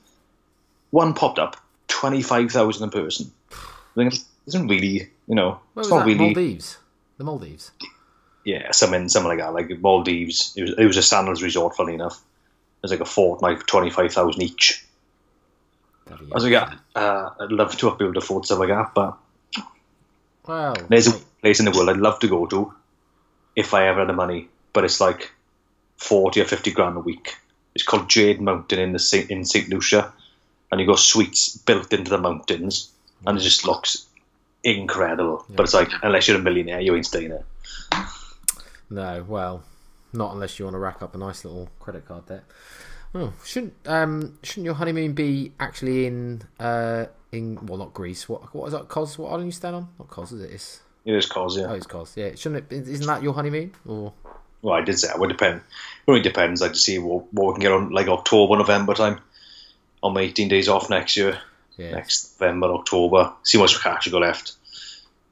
One 0.92 1.14
popped 1.14 1.40
up, 1.40 1.58
twenty 1.88 2.22
five 2.22 2.52
thousand 2.52 2.88
a 2.88 2.92
person. 2.92 3.32
I 3.52 3.56
think 3.96 4.14
it 4.14 4.20
isn't 4.48 4.68
really 4.68 5.10
you 5.28 5.36
know 5.36 5.60
Where 5.74 5.82
it's 5.82 5.90
not 5.90 6.00
that? 6.00 6.06
really 6.06 6.34
Maldives. 6.34 6.78
The 7.18 7.24
Maldives. 7.24 7.72
yeah 8.44 8.72
something 8.72 9.10
something 9.10 9.30
like 9.30 9.40
that 9.40 9.54
like 9.54 9.80
Maldives. 9.82 10.54
It 10.56 10.62
was 10.64 10.72
it 10.78 10.86
was 10.86 10.98
a 10.98 11.04
sandals 11.04 11.42
resort. 11.44 11.76
Funny 11.76 11.96
enough, 11.96 12.16
it 12.18 12.84
was 12.84 12.92
like 12.92 13.00
a 13.00 13.06
fortnight, 13.06 13.66
twenty 13.68 13.90
five 13.90 14.14
thousand 14.14 14.42
each. 14.42 14.86
Bloody 16.06 16.32
I 16.32 16.36
was 16.36 16.46
like, 16.46 16.70
uh, 16.96 17.30
I'd 17.42 17.52
love 17.52 17.76
to 17.78 17.96
be 17.96 18.06
able 18.06 18.14
to 18.14 18.20
afford 18.20 18.46
something 18.46 18.70
like 18.70 18.78
that, 18.78 18.94
but 18.94 19.18
Wow. 20.48 20.74
there's 20.90 21.08
a 21.08 21.20
place 21.42 21.60
in 21.60 21.66
the 21.66 21.72
world 21.72 21.90
I'd 21.90 21.98
love 21.98 22.20
to 22.20 22.28
go 22.30 22.46
to 22.46 22.74
if 23.56 23.74
I 23.74 23.88
ever 23.88 24.00
had 24.00 24.10
the 24.10 24.14
money, 24.14 24.48
but 24.72 24.86
it's 24.86 25.02
like 25.02 25.32
forty 25.98 26.40
or 26.42 26.46
fifty 26.46 26.72
grand 26.72 26.96
a 26.98 27.02
week. 27.02 27.36
It's 27.76 27.84
called 27.84 28.10
Jade 28.10 28.40
Mountain 28.42 28.80
in 28.80 28.94
the 28.94 29.00
Saint, 29.00 29.30
in 29.30 29.44
Saint 29.46 29.70
Lucia, 29.70 30.14
and 30.72 30.80
you 30.80 30.88
got 30.88 31.00
suites 31.00 31.58
built 31.58 31.92
into 31.94 32.10
the 32.10 32.18
mountains, 32.18 32.92
and 33.26 33.38
it 33.38 33.42
just 33.42 33.66
looks 33.66 34.07
incredible. 34.64 35.46
But 35.50 35.64
it's 35.64 35.74
like 35.74 35.90
unless 36.04 36.28
you're 36.28 36.38
a 36.38 36.42
millionaire, 36.42 36.82
you 36.82 36.96
ain't 36.96 37.06
staying 37.06 37.30
there. 37.30 37.46
No, 38.90 39.26
well, 39.28 39.64
not 40.14 40.34
unless 40.34 40.58
you 40.60 40.66
want 40.66 40.76
to 40.76 40.80
rack 40.80 41.02
up 41.02 41.16
a 41.16 41.18
nice 41.18 41.44
little 41.44 41.70
credit 41.80 42.08
card 42.08 42.26
debt. 42.28 42.44
Oh, 43.16 43.34
shouldn't 43.44 43.74
um 43.86 44.38
shouldn't 44.44 44.66
your 44.66 44.76
honeymoon 44.76 45.14
be 45.14 45.54
actually 45.60 46.06
in 46.06 46.44
uh 46.60 47.06
in 47.32 47.66
well 47.66 47.78
not 47.78 47.94
Greece? 47.94 48.28
What 48.28 48.54
what 48.54 48.68
is 48.68 48.74
that? 48.74 48.88
Cos? 48.88 49.18
What 49.18 49.30
island 49.30 49.46
you 49.46 49.52
stand 49.52 49.76
on? 49.76 49.90
Not 50.00 50.10
Cos, 50.10 50.32
is 50.32 50.42
it? 50.42 50.52
It's, 50.52 50.82
It 51.06 51.16
is 51.16 51.30
oh, 51.36 51.48
yeah. 51.52 51.74
it's 51.74 51.88
Cos. 51.88 52.16
Yeah, 52.16 52.36
shouldn't 52.36 52.72
it? 52.72 52.88
Isn't 52.88 53.08
that 53.08 53.24
your 53.24 53.34
honeymoon? 53.34 53.74
Or 53.86 54.14
Well, 54.62 54.76
I 54.76 54.82
did 54.82 55.00
say 55.00 55.10
it 55.10 55.20
would 55.20 55.30
depend. 55.30 55.58
It 55.58 56.12
really 56.12 56.22
depends. 56.22 56.62
Like 56.62 56.74
to 56.74 56.80
see 56.80 57.00
what, 57.00 57.32
what 57.34 57.48
we 57.48 57.54
can 57.54 57.62
get 57.62 57.72
on 57.72 57.90
like 57.92 58.08
October, 58.08 58.58
November 58.58 58.94
time. 58.94 59.20
On 60.04 60.14
my 60.14 60.22
18 60.22 60.48
days 60.48 60.70
off 60.70 60.92
next 60.92 61.18
year, 61.18 61.40
yeah, 61.78 61.92
next 61.92 62.40
November, 62.40 62.68
October. 62.74 63.34
See 63.44 63.58
how 63.58 63.64
much 63.64 63.82
cash 63.82 64.06
you 64.06 64.12
got 64.12 64.22
left. 64.22 64.54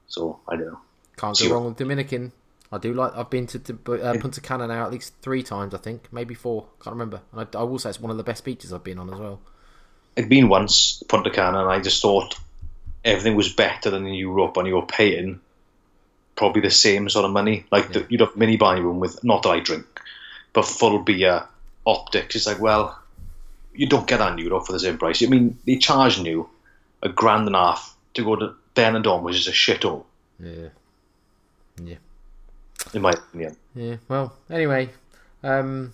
So 0.08 0.40
I 0.48 0.56
don't 0.56 0.68
know. 0.68 0.80
can't 1.18 1.36
see 1.36 1.48
go 1.48 1.52
what- 1.52 1.56
wrong 1.58 1.66
with 1.70 1.78
Dominican. 1.78 2.32
I 2.72 2.78
do 2.80 2.94
like. 2.94 3.16
I've 3.16 3.30
been 3.30 3.48
to, 3.48 3.60
uh, 3.60 4.18
Punta 4.20 4.42
Cana 4.42 4.68
now 4.68 4.86
at 4.86 4.92
least 4.92 5.14
three 5.22 5.44
times. 5.44 5.74
I 5.74 5.78
think 5.78 6.12
maybe 6.12 6.34
four. 6.34 6.66
Can't 6.84 6.94
remember. 6.96 7.22
And 7.32 7.48
I, 7.54 7.60
I 7.60 7.64
will 7.64 7.80
say 7.80 7.90
it's 7.90 8.02
one 8.02 8.12
of 8.12 8.18
the 8.18 8.24
best 8.24 8.44
beaches 8.44 8.74
I've 8.74 8.84
been 8.84 8.98
on 8.98 9.14
as 9.14 9.20
well. 9.20 9.40
I'd 10.18 10.28
been 10.30 10.50
once 10.50 11.04
Punta 11.08 11.30
Cana, 11.30 11.60
and 11.62 11.70
I 11.70 11.80
just 11.80 12.02
thought 12.02 12.36
everything 13.04 13.36
was 13.36 13.54
better 13.54 13.92
than 13.92 14.06
in 14.08 14.14
Europe, 14.16 14.58
and 14.58 14.68
you 14.68 14.76
were 14.76 14.86
paying 14.86 15.40
probably 16.36 16.62
the 16.64 16.72
same 16.72 17.08
sort 17.08 17.24
of 17.26 17.32
money. 17.32 17.66
Like 17.72 17.94
the, 17.94 18.06
you'd 18.10 18.22
have 18.22 18.36
mini 18.36 18.58
bar 18.58 18.82
room 18.82 19.00
with 19.00 19.24
not 19.24 19.44
that 19.44 19.50
I 19.50 19.60
drink, 19.60 19.86
but 20.52 20.66
full 20.66 21.00
beer, 21.00 21.44
optics. 21.86 22.36
It's 22.36 22.48
like, 22.48 22.60
well, 22.60 23.00
you 23.76 23.88
don't 23.88 24.08
get 24.08 24.18
that 24.20 24.32
in 24.34 24.38
Europe 24.38 24.66
for 24.66 24.74
the 24.74 24.80
same 24.80 24.98
price. 24.98 25.22
I 25.24 25.28
mean, 25.28 25.58
they 25.66 25.78
charge 25.78 26.18
you 26.20 26.50
a 27.04 27.10
grand 27.10 27.48
and 27.48 27.56
a 27.56 27.60
half 27.60 27.96
to 28.16 28.24
go 28.24 28.36
to 28.36 28.54
Ben 28.74 28.96
and 28.96 29.06
Benidorm, 29.06 29.24
which 29.24 29.36
is 29.38 29.48
a 29.48 29.52
shithole, 29.52 30.04
Yeah, 30.40 30.70
yeah, 31.84 31.96
in 32.94 33.02
my 33.02 33.12
opinion. 33.12 33.56
yeah. 33.74 33.96
Well, 34.08 34.34
anyway, 34.50 34.90
um, 35.44 35.94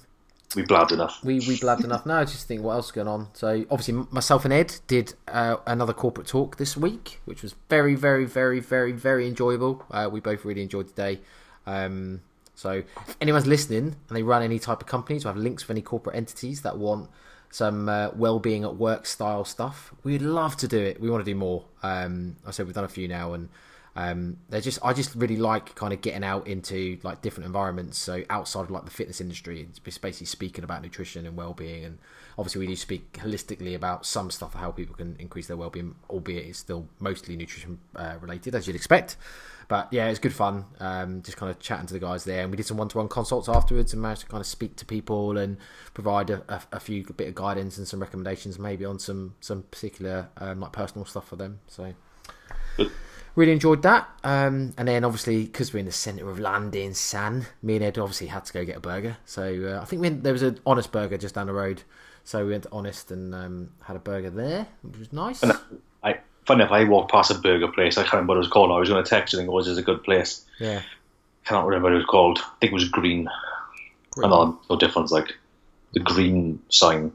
We 0.56 0.64
blabbed 0.64 0.92
enough. 0.92 1.20
we 1.24 1.40
we 1.48 1.60
blabbed 1.60 1.84
enough 1.84 2.06
now. 2.06 2.20
I 2.20 2.26
Just 2.26 2.48
think 2.48 2.62
what 2.64 2.74
else 2.74 2.88
is 2.88 2.92
going 2.92 3.08
on. 3.08 3.28
So 3.34 3.66
obviously, 3.72 4.06
myself 4.12 4.46
and 4.46 4.54
Ed 4.54 4.76
did 4.88 5.14
uh, 5.28 5.58
another 5.66 5.94
corporate 5.94 6.28
talk 6.28 6.58
this 6.58 6.76
week, 6.78 7.20
which 7.26 7.42
was 7.44 7.56
very, 7.70 7.96
very, 7.96 8.26
very, 8.26 8.60
very, 8.60 8.92
very 8.92 9.28
enjoyable. 9.28 9.86
Uh, 9.92 10.10
we 10.12 10.20
both 10.20 10.44
really 10.46 10.62
enjoyed 10.62 10.88
the 10.90 10.94
day. 10.94 11.20
Um, 11.66 12.22
so 12.56 12.84
anyone's 13.20 13.48
listening 13.48 13.96
and 14.08 14.18
they 14.18 14.24
run 14.24 14.44
any 14.44 14.60
type 14.60 14.82
of 14.82 14.88
companies, 14.88 15.24
we 15.26 15.30
have 15.30 15.38
links 15.38 15.64
for 15.64 15.74
any 15.74 15.82
corporate 15.82 16.16
entities 16.16 16.62
that 16.62 16.78
want 16.78 17.10
some 17.52 17.90
uh, 17.90 18.10
well-being 18.16 18.64
at 18.64 18.78
work 18.78 19.06
style 19.06 19.46
stuff. 19.46 19.94
We'd 20.04 20.22
love 20.22 20.56
to 20.58 20.68
do 20.68 20.80
it. 20.80 21.00
We 21.00 21.10
want 21.10 21.24
to 21.24 21.32
do 21.32 21.36
more. 21.36 21.66
Um, 21.84 22.38
I 22.48 22.52
said 22.52 22.66
we've 22.66 22.76
done 22.76 22.86
a 22.86 22.90
few 22.90 23.08
now, 23.08 23.34
and 23.34 23.50
um, 23.96 24.38
they're 24.50 24.62
just 24.62 24.80
I 24.84 24.94
just 24.94 25.14
really 25.16 25.36
like 25.36 25.76
kind 25.76 25.92
of 25.92 26.02
getting 26.02 26.24
out 26.24 26.48
into 26.48 26.98
like 27.04 27.22
different 27.22 27.46
environments. 27.46 27.98
So 27.98 28.24
outside 28.30 28.62
of 28.62 28.72
like 28.72 28.86
the 28.86 28.92
fitness 28.92 29.20
industry, 29.20 29.68
it's 29.70 29.98
basically 29.98 30.28
speaking 30.28 30.64
about 30.64 30.82
nutrition 30.82 31.26
and 31.26 31.36
well-being, 31.36 31.84
and 31.84 31.98
obviously 32.38 32.60
we 32.60 32.68
do 32.68 32.76
speak 32.76 33.12
holistically 33.14 33.76
about 33.76 34.06
some 34.06 34.32
stuff 34.32 34.54
how 34.54 34.72
people 34.72 34.96
can 34.96 35.18
increase 35.20 35.48
their 35.48 35.58
well-being, 35.58 35.96
albeit 36.10 36.46
it's 36.46 36.60
still 36.60 36.88
mostly 37.00 37.36
nutrition 37.36 37.80
uh, 37.98 38.16
related 38.22 38.56
as 38.56 38.66
you'd 38.66 38.78
expect. 38.78 39.18
But 39.72 39.88
yeah, 39.90 40.10
it's 40.10 40.20
good 40.20 40.34
fun. 40.34 40.66
Um, 40.82 41.22
just 41.22 41.38
kind 41.38 41.50
of 41.50 41.58
chatting 41.62 41.88
to 41.88 41.94
the 41.94 42.00
guys 42.00 42.26
there, 42.26 42.42
and 42.42 42.52
we 42.52 42.58
did 42.58 42.66
some 42.66 42.76
one-to-one 42.76 43.08
consults 43.08 43.48
afterwards, 43.48 43.94
and 43.94 44.02
managed 44.02 44.20
to 44.24 44.28
kind 44.28 44.42
of 44.42 44.46
speak 44.46 44.76
to 44.76 44.86
people 44.86 45.38
and 45.38 45.56
provide 45.94 46.30
a, 46.30 46.44
a, 46.50 46.62
a 46.74 46.80
few 46.82 47.06
bit 47.06 47.30
of 47.30 47.36
guidance 47.36 47.78
and 47.78 47.88
some 47.88 48.02
recommendations, 48.02 48.60
maybe 48.60 48.84
on 48.84 49.00
some 49.00 49.34
some 49.40 49.64
particular 49.64 50.28
um, 50.36 50.60
like 50.60 50.74
personal 50.74 51.06
stuff 51.06 51.26
for 51.26 51.38
them. 51.38 51.62
So 51.68 51.94
really 53.36 53.54
enjoyed 53.54 53.82
that. 53.84 54.10
Um, 54.26 54.74
and 54.78 54.90
then 54.90 55.06
obviously 55.06 55.46
because 55.46 55.74
we're 55.74 55.80
in 55.80 55.86
the 55.86 55.94
centre 55.94 56.30
of 56.30 56.38
London, 56.38 56.94
San, 56.94 57.46
me 57.62 57.76
and 57.78 57.86
Ed 57.86 57.98
obviously 57.98 58.28
had 58.28 58.44
to 58.44 58.52
go 58.52 58.66
get 58.66 58.76
a 58.76 58.82
burger. 58.82 59.16
So 59.24 59.78
uh, 59.78 59.82
I 59.82 59.86
think 59.86 60.02
went, 60.02 60.24
there 60.24 60.34
was 60.34 60.42
an 60.42 60.60
Honest 60.66 60.92
Burger 60.92 61.18
just 61.18 61.36
down 61.36 61.48
the 61.48 61.54
road. 61.54 61.84
So 62.26 62.44
we 62.44 62.52
went 62.52 62.64
to 62.64 62.70
Honest 62.74 63.10
and 63.10 63.34
um, 63.34 63.70
had 63.84 63.96
a 63.96 64.00
burger 64.00 64.32
there, 64.32 64.68
which 64.82 65.00
was 65.00 65.14
nice. 65.14 65.42
And 65.42 65.54
funny 66.46 66.64
if 66.64 66.72
I 66.72 66.84
walked 66.86 67.12
past 67.12 67.32
a 67.32 67.36
burger 67.36 67.68
place. 67.68 67.98
I 67.98 68.02
can't 68.04 68.14
remember 68.14 68.32
what 68.32 68.38
it 68.38 68.40
was 68.40 68.48
called. 68.50 68.72
I 68.72 68.80
was 68.80 68.90
going 68.90 69.04
to 69.04 69.10
text 69.10 69.34
you 69.34 69.40
and 69.40 69.48
go, 69.48 69.60
"Is 69.60 69.68
this 69.68 69.78
a 69.78 69.82
good 69.84 70.04
place?" 70.04 70.46
Yeah, 70.60 70.82
can't 71.46 71.66
remember 71.66 71.88
what 71.90 71.94
it 71.94 71.98
was 71.98 72.06
called. 72.06 72.40
I 72.40 72.50
think 72.60 72.72
it 72.72 72.76
was 72.76 72.90
green. 72.90 73.30
Green. 74.12 74.30
Know 74.30 74.60
no 74.70 74.76
difference. 74.78 75.12
Like 75.12 75.34
the 75.94 76.00
green 76.00 76.62
sign. 76.70 77.12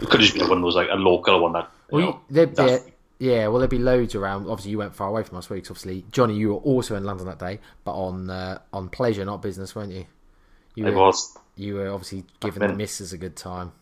It 0.00 0.10
could 0.10 0.20
just 0.20 0.34
be 0.34 0.40
one 0.40 0.58
of 0.58 0.62
those 0.62 0.76
like 0.76 0.88
a 0.90 0.96
local 0.96 1.40
one 1.40 1.52
that. 1.54 1.70
Well, 1.90 2.00
know, 2.00 2.06
you, 2.08 2.20
there, 2.30 2.46
that's- 2.46 2.82
there, 2.82 2.92
yeah, 3.18 3.48
well, 3.48 3.58
there'd 3.60 3.70
be 3.70 3.78
loads 3.78 4.14
around. 4.14 4.46
Obviously, 4.46 4.72
you 4.72 4.78
went 4.78 4.94
far 4.94 5.08
away 5.08 5.22
from 5.22 5.38
us, 5.38 5.48
weeks. 5.48 5.70
Obviously, 5.70 6.04
Johnny, 6.12 6.36
you 6.36 6.50
were 6.50 6.56
also 6.60 6.96
in 6.96 7.04
London 7.04 7.26
that 7.26 7.38
day, 7.38 7.60
but 7.84 7.92
on 7.94 8.28
uh, 8.28 8.58
on 8.74 8.90
pleasure, 8.90 9.24
not 9.24 9.40
business, 9.40 9.74
weren't 9.74 9.92
you? 9.92 10.04
You 10.74 10.86
I 10.86 10.90
were, 10.90 10.96
was. 10.96 11.34
you 11.56 11.76
were 11.76 11.88
obviously 11.88 12.24
giving 12.40 12.60
the 12.60 12.74
missus 12.74 13.14
a 13.14 13.18
good 13.18 13.34
time. 13.36 13.72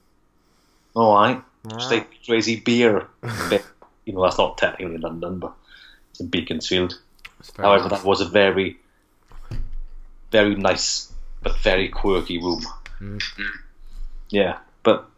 All 0.94 1.16
right. 1.16 1.42
Stay 1.80 2.06
Crazy 2.24 2.60
Bear. 2.60 3.08
You 4.06 4.12
know 4.12 4.22
that's 4.22 4.38
not 4.38 4.58
technically 4.58 4.98
London, 4.98 5.38
but 5.38 5.52
it's 6.10 6.20
in 6.20 6.28
Beaconsfield. 6.28 6.98
It's 7.40 7.56
However, 7.56 7.88
nice. 7.88 8.00
that 8.00 8.06
was 8.06 8.20
a 8.20 8.26
very, 8.26 8.78
very 10.30 10.54
nice 10.54 11.12
but 11.42 11.58
very 11.58 11.88
quirky 11.88 12.38
room. 12.38 12.62
Mm. 13.00 13.22
Yeah, 14.30 14.58
but 14.82 15.08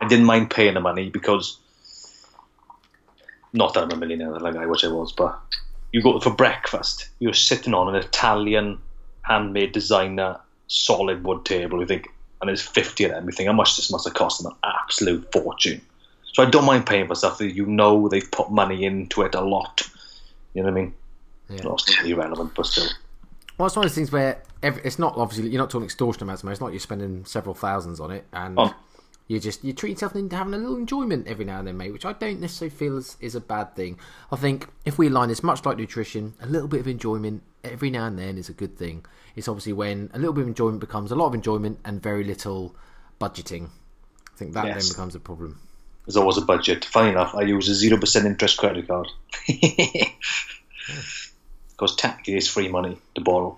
I 0.00 0.08
didn't 0.08 0.26
mind 0.26 0.50
paying 0.50 0.74
the 0.74 0.80
money 0.80 1.08
because 1.08 1.58
not 3.52 3.74
that 3.74 3.84
I'm 3.84 3.90
a 3.90 3.96
millionaire 3.96 4.30
like 4.38 4.56
I 4.56 4.66
wish 4.66 4.84
I 4.84 4.88
was, 4.88 5.12
but 5.12 5.38
you 5.92 6.02
go 6.02 6.18
for 6.20 6.30
breakfast, 6.30 7.08
you're 7.18 7.32
sitting 7.32 7.74
on 7.74 7.88
an 7.88 7.94
Italian 7.94 8.78
handmade 9.22 9.72
designer 9.72 10.38
solid 10.68 11.24
wood 11.24 11.44
table. 11.44 11.80
You 11.80 11.86
think, 11.86 12.08
and 12.40 12.48
there's 12.48 12.62
50 12.62 13.04
of 13.04 13.10
them. 13.10 13.26
You 13.26 13.32
think, 13.32 13.48
how 13.48 13.52
much 13.52 13.76
this 13.76 13.90
must 13.90 14.06
have 14.06 14.14
cost 14.14 14.42
them? 14.42 14.52
An 14.62 14.72
absolute 14.82 15.30
fortune. 15.32 15.80
So 16.32 16.42
I 16.42 16.50
don't 16.50 16.64
mind 16.64 16.86
paying 16.86 17.06
for 17.08 17.14
stuff 17.14 17.38
that 17.38 17.52
you 17.54 17.66
know 17.66 18.08
they've 18.08 18.30
put 18.30 18.50
money 18.50 18.84
into 18.84 19.22
it 19.22 19.34
a 19.34 19.40
lot. 19.40 19.82
You 20.54 20.62
know 20.62 20.70
what 20.70 20.78
I 20.78 20.82
mean? 20.82 20.94
Yeah. 21.48 21.62
Not 21.64 21.82
irrelevant, 22.04 22.52
but 22.54 22.66
still. 22.66 22.88
Well, 23.58 23.66
it's 23.66 23.76
one 23.76 23.84
of 23.84 23.90
those 23.90 23.96
things 23.96 24.12
where 24.12 24.42
every, 24.62 24.82
it's 24.84 24.98
not 24.98 25.16
obviously 25.16 25.50
you're 25.50 25.60
not 25.60 25.70
talking 25.70 25.84
extortion 25.84 26.22
amounts. 26.22 26.44
It's 26.44 26.60
not 26.60 26.72
you're 26.72 26.80
spending 26.80 27.24
several 27.24 27.54
thousands 27.54 27.98
on 28.00 28.10
it, 28.12 28.24
and 28.32 28.58
Oh. 28.58 28.72
you 29.26 29.40
just 29.40 29.64
you 29.64 29.72
treat 29.72 29.90
yourself 29.90 30.14
into 30.14 30.36
having 30.36 30.54
a 30.54 30.58
little 30.58 30.76
enjoyment 30.76 31.26
every 31.26 31.44
now 31.44 31.58
and 31.58 31.66
then, 31.68 31.76
mate. 31.76 31.92
Which 31.92 32.04
I 32.06 32.12
don't 32.12 32.40
necessarily 32.40 32.74
feel 32.74 32.96
is, 32.96 33.16
is 33.20 33.34
a 33.34 33.40
bad 33.40 33.74
thing. 33.74 33.98
I 34.30 34.36
think 34.36 34.68
if 34.84 34.98
we 34.98 35.08
align 35.08 35.28
this 35.28 35.42
much 35.42 35.64
like 35.66 35.76
nutrition, 35.78 36.34
a 36.40 36.46
little 36.46 36.68
bit 36.68 36.80
of 36.80 36.86
enjoyment 36.88 37.42
every 37.64 37.90
now 37.90 38.06
and 38.06 38.18
then 38.18 38.38
is 38.38 38.48
a 38.48 38.54
good 38.54 38.78
thing. 38.78 39.04
It's 39.36 39.48
obviously 39.48 39.72
when 39.72 40.10
a 40.14 40.18
little 40.18 40.32
bit 40.32 40.42
of 40.42 40.48
enjoyment 40.48 40.80
becomes 40.80 41.10
a 41.10 41.16
lot 41.16 41.26
of 41.26 41.34
enjoyment 41.34 41.80
and 41.84 42.00
very 42.02 42.24
little 42.24 42.74
budgeting. 43.20 43.66
I 44.32 44.36
think 44.36 44.54
that 44.54 44.66
Yes. 44.66 44.84
then 44.86 44.94
becomes 44.94 45.14
a 45.14 45.20
problem. 45.20 45.58
There's 46.10 46.16
always 46.16 46.38
a 46.38 46.44
budget. 46.44 46.84
Funny 46.86 47.10
enough, 47.10 47.36
I 47.36 47.42
use 47.42 47.68
a 47.68 47.74
zero 47.76 47.96
percent 47.96 48.26
interest 48.26 48.58
credit 48.58 48.88
card 48.88 49.06
because 51.70 51.94
technically 51.94 52.34
it's 52.34 52.48
free 52.48 52.66
money 52.66 52.98
to 53.14 53.20
borrow. 53.20 53.56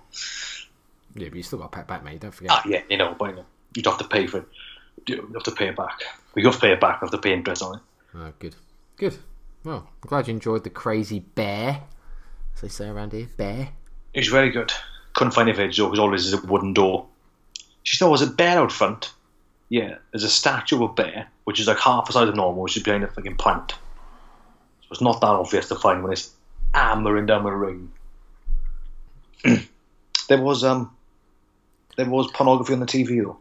Yeah, 1.14 1.30
but 1.30 1.36
you 1.36 1.42
still 1.42 1.60
got 1.60 1.72
to 1.72 1.76
pay 1.76 1.80
it 1.80 1.86
back, 1.86 2.04
mate. 2.04 2.20
Don't 2.20 2.34
forget. 2.34 2.50
Ah, 2.52 2.62
yeah, 2.66 2.82
you 2.90 2.98
know, 2.98 3.16
but 3.18 3.30
you 3.30 3.36
know, 3.36 3.46
you'd 3.74 3.86
have 3.86 3.96
to 3.96 4.04
pay 4.04 4.26
for 4.26 4.40
it. 4.40 4.44
You 5.06 5.30
have 5.32 5.44
to 5.44 5.50
pay 5.52 5.68
it 5.68 5.76
back. 5.76 6.02
We 6.34 6.42
have 6.44 6.52
to 6.52 6.60
pay 6.60 6.72
it 6.72 6.80
back. 6.80 7.00
We 7.00 7.06
have 7.06 7.12
to 7.12 7.16
pay 7.26 7.32
interest 7.32 7.62
on 7.62 7.76
it. 7.76 7.80
Oh, 8.14 8.32
good, 8.38 8.54
Good. 8.98 9.16
Well, 9.64 9.88
I'm 10.02 10.08
glad 10.08 10.28
you 10.28 10.34
enjoyed 10.34 10.64
the 10.64 10.68
crazy 10.68 11.20
bear, 11.20 11.84
as 12.54 12.60
they 12.60 12.68
say 12.68 12.88
around 12.88 13.14
here. 13.14 13.28
Bear. 13.34 13.70
It 14.12 14.20
was 14.20 14.28
very 14.28 14.50
good. 14.50 14.74
Couldn't 15.14 15.32
find 15.32 15.48
a 15.48 15.54
veg 15.54 15.74
though, 15.74 15.86
because 15.86 15.98
always 15.98 16.26
is 16.26 16.34
a 16.34 16.46
wooden 16.46 16.74
door. 16.74 17.06
She 17.82 17.96
said, 17.96 18.04
"Oh, 18.04 18.10
was 18.10 18.20
a 18.20 18.26
bear 18.26 18.58
out 18.58 18.72
front. 18.72 19.10
Yeah, 19.70 19.96
there's 20.10 20.24
a 20.24 20.28
statue 20.28 20.76
of 20.76 20.90
a 20.90 20.92
bear, 20.92 21.28
which 21.44 21.60
is 21.60 21.66
like 21.66 21.78
half 21.78 22.06
the 22.06 22.12
size 22.12 22.28
of 22.28 22.36
normal, 22.36 22.62
which 22.62 22.76
is 22.76 22.82
behind 22.82 23.04
a 23.04 23.08
fucking 23.08 23.36
plant. 23.36 23.70
So 23.72 24.88
it's 24.92 25.00
not 25.00 25.20
that 25.20 25.26
obvious 25.28 25.68
to 25.68 25.76
find 25.76 26.02
when 26.02 26.12
it's 26.12 26.30
hammering 26.74 27.26
down 27.26 27.44
with 27.44 27.54
rain. 29.44 29.68
there 30.28 30.40
was 30.40 30.64
um, 30.64 30.94
there 31.96 32.08
was 32.08 32.30
pornography 32.32 32.72
on 32.74 32.80
the 32.80 32.86
TV 32.86 33.22
though. 33.22 33.38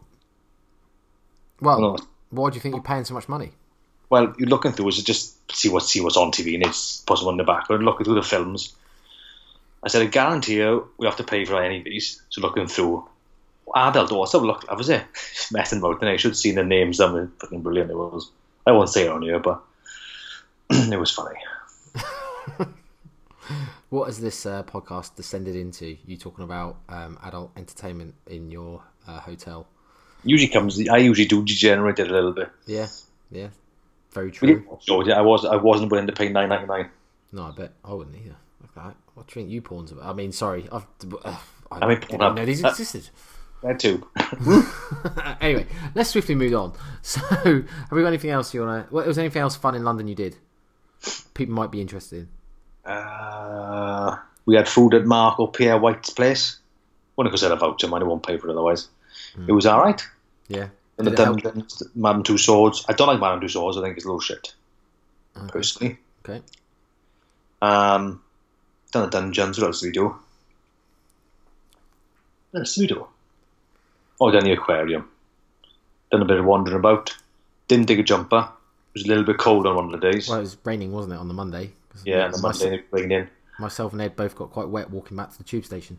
Well, 1.60 1.80
No. 1.80 1.96
why 2.30 2.50
do 2.50 2.56
you 2.56 2.60
think 2.60 2.74
you're 2.74 2.82
paying 2.82 3.04
so 3.04 3.14
much 3.14 3.28
money? 3.28 3.52
Well, 4.10 4.34
you're 4.38 4.48
looking 4.48 4.72
through 4.72 4.88
is 4.88 4.96
to 4.96 5.04
just 5.04 5.36
see 5.54 5.68
what 5.68 5.84
see 5.84 6.00
what's 6.00 6.16
on 6.16 6.32
TV 6.32 6.54
and 6.54 6.66
it's 6.66 7.00
possible 7.02 7.30
in 7.30 7.36
the 7.36 7.44
background. 7.44 7.84
Looking 7.84 8.04
through 8.04 8.16
the 8.16 8.22
films, 8.22 8.74
I 9.82 9.88
said, 9.88 10.02
I 10.02 10.06
guarantee 10.06 10.56
you, 10.56 10.88
we 10.98 11.06
have 11.06 11.16
to 11.16 11.24
pay 11.24 11.44
for 11.44 11.62
any 11.62 11.78
of 11.78 11.84
these. 11.84 12.20
So 12.30 12.40
looking 12.40 12.66
through 12.66 13.08
adult 13.74 14.12
let's 14.12 14.34
look. 14.34 14.64
I 14.68 14.74
was 14.74 14.86
there 14.86 15.06
messing 15.50 15.78
about, 15.78 16.00
and 16.00 16.10
I 16.10 16.16
should 16.16 16.32
have 16.32 16.38
seen 16.38 16.56
the 16.56 16.64
names. 16.64 16.98
Them 16.98 17.16
and 17.16 17.32
fucking 17.40 17.62
brilliant 17.62 17.90
it 17.90 17.96
was. 17.96 18.30
I 18.66 18.72
won't 18.72 18.88
say 18.88 19.04
it 19.04 19.10
on 19.10 19.22
here, 19.22 19.38
but 19.38 19.62
it 20.70 20.98
was 20.98 21.10
funny. 21.10 21.38
What 23.92 24.06
has 24.06 24.18
this 24.20 24.46
uh, 24.46 24.62
podcast 24.62 25.16
descended 25.16 25.54
into? 25.54 25.98
You 26.06 26.16
talking 26.16 26.44
about 26.44 26.78
um, 26.88 27.18
adult 27.22 27.50
entertainment 27.58 28.14
in 28.26 28.50
your 28.50 28.82
uh, 29.06 29.20
hotel? 29.20 29.66
Usually 30.24 30.50
comes. 30.50 30.88
I 30.88 30.96
usually 30.96 31.28
do 31.28 31.44
degenerate 31.44 31.98
it 31.98 32.10
a 32.10 32.14
little 32.14 32.32
bit. 32.32 32.48
Yeah, 32.64 32.86
yeah, 33.30 33.48
very 34.12 34.30
true. 34.30 34.64
I 34.88 35.20
was. 35.20 35.44
I 35.44 35.56
wasn't 35.56 35.90
willing 35.90 36.06
to 36.06 36.12
pay 36.14 36.30
nine 36.30 36.48
ninety 36.48 36.68
nine. 36.68 36.88
No, 37.32 37.42
I 37.42 37.50
bet 37.50 37.72
I 37.84 37.92
wouldn't 37.92 38.16
either. 38.16 38.36
Okay. 38.74 38.96
What 39.12 39.26
do 39.26 39.38
you 39.38 39.44
think 39.44 39.52
you 39.52 39.60
pawns 39.60 39.92
about? 39.92 40.06
I 40.06 40.14
mean, 40.14 40.32
sorry, 40.32 40.66
I've, 40.72 40.86
uh, 41.22 41.36
I, 41.70 41.80
I 41.80 41.86
mean, 41.86 42.00
didn't 42.00 42.34
know 42.34 42.46
these 42.46 42.64
Uh, 42.64 42.68
existed. 42.68 43.10
That 43.62 43.78
too. 43.78 44.06
anyway, 45.40 45.66
let's 45.94 46.10
swiftly 46.10 46.34
move 46.34 46.54
on. 46.54 46.72
So, 47.04 47.20
have 47.20 47.92
we 47.92 48.00
got 48.02 48.08
anything 48.08 48.30
else 48.30 48.54
you 48.54 48.60
want 48.64 48.88
to? 48.88 48.94
Well, 48.94 49.04
was 49.06 49.16
there 49.16 49.24
anything 49.24 49.42
else 49.42 49.56
fun 49.56 49.74
in 49.74 49.82
London 49.84 50.06
you 50.06 50.14
did? 50.14 50.36
People 51.34 51.54
might 51.54 51.72
be 51.72 51.80
interested 51.80 52.28
in. 52.86 52.90
Uh, 52.92 54.16
we 54.46 54.54
had 54.54 54.68
food 54.68 54.94
at 54.94 55.04
Marco 55.04 55.48
Pierre 55.48 55.78
White's 55.78 56.10
place. 56.10 56.58
Only 57.18 57.30
because 57.30 57.42
I 57.42 57.48
had 57.48 57.56
a 57.56 57.60
voucher, 57.60 57.88
man. 57.88 58.02
I 58.02 58.04
won't 58.04 58.24
pay 58.24 58.38
for 58.38 58.48
it 58.48 58.52
otherwise. 58.52 58.88
It 59.48 59.52
was 59.52 59.66
all 59.66 59.80
right. 59.82 60.00
Yeah. 60.48 60.68
And 60.98 61.06
the 61.06 61.10
Did 61.10 61.18
it? 61.20 61.24
Dungeons, 61.24 61.82
Madame 61.96 62.22
Tussauds. 62.22 62.84
I 62.88 62.92
don't 62.92 63.08
like 63.08 63.18
Madame 63.20 63.40
Tussauds. 63.40 63.76
I 63.78 63.82
think 63.82 63.96
it's 63.96 64.04
a 64.04 64.08
little 64.08 64.20
shit, 64.20 64.54
Okay. 65.36 65.48
personally. 65.50 65.98
okay. 66.24 66.40
Um, 67.60 68.22
done 68.92 69.04
the 69.04 69.10
dungeons. 69.10 69.58
What 69.58 69.66
else 69.66 69.80
did 69.80 69.88
we 69.88 69.92
do? 69.92 70.14
What 72.52 72.60
else 72.60 72.78
we 72.78 72.86
do? 72.86 73.06
Oh, 74.22 74.30
done 74.30 74.44
the 74.44 74.52
aquarium. 74.52 75.08
Done 76.12 76.22
a 76.22 76.24
bit 76.24 76.38
of 76.38 76.44
wandering 76.44 76.76
about. 76.76 77.12
Didn't 77.66 77.86
dig 77.86 77.98
a 77.98 78.04
jumper. 78.04 78.48
It 78.94 78.98
was 79.00 79.04
a 79.04 79.08
little 79.08 79.24
bit 79.24 79.38
cold 79.38 79.66
on 79.66 79.74
one 79.74 79.92
of 79.92 80.00
the 80.00 80.10
days. 80.12 80.28
Well, 80.28 80.38
it 80.38 80.42
was 80.42 80.56
raining, 80.64 80.92
wasn't 80.92 81.14
it, 81.14 81.16
on 81.16 81.26
the 81.26 81.34
Monday? 81.34 81.72
yeah, 82.04 82.26
and 82.26 82.34
the 82.34 82.40
myself, 82.40 82.70
Monday 82.70 82.76
it 82.78 82.86
raining. 82.92 83.28
myself 83.58 83.92
and 83.92 84.00
Ed 84.00 84.14
both 84.14 84.36
got 84.36 84.50
quite 84.52 84.68
wet 84.68 84.90
walking 84.90 85.16
back 85.16 85.32
to 85.32 85.38
the 85.38 85.44
tube 85.44 85.64
station. 85.64 85.98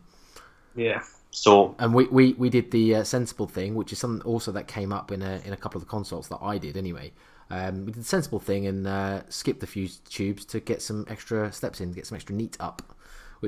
Yeah. 0.74 1.02
So 1.32 1.74
And 1.78 1.92
we, 1.92 2.06
we, 2.06 2.32
we 2.34 2.48
did 2.48 2.70
the 2.70 2.96
uh, 2.96 3.04
sensible 3.04 3.46
thing, 3.46 3.74
which 3.74 3.92
is 3.92 3.98
something 3.98 4.26
also 4.26 4.52
that 4.52 4.68
came 4.68 4.92
up 4.92 5.12
in 5.12 5.20
a 5.20 5.42
in 5.44 5.52
a 5.52 5.56
couple 5.56 5.78
of 5.78 5.84
the 5.84 5.90
consults 5.90 6.28
that 6.28 6.38
I 6.40 6.56
did 6.58 6.76
anyway. 6.78 7.12
Um, 7.50 7.84
we 7.84 7.92
did 7.92 8.00
the 8.00 8.04
sensible 8.04 8.40
thing 8.40 8.66
and 8.66 8.86
uh, 8.86 9.22
skipped 9.28 9.62
a 9.62 9.66
few 9.66 9.88
tubes 10.08 10.46
to 10.46 10.60
get 10.60 10.80
some 10.80 11.04
extra 11.10 11.52
steps 11.52 11.80
in, 11.80 11.92
get 11.92 12.06
some 12.06 12.16
extra 12.16 12.34
NEAT 12.34 12.56
up. 12.58 12.96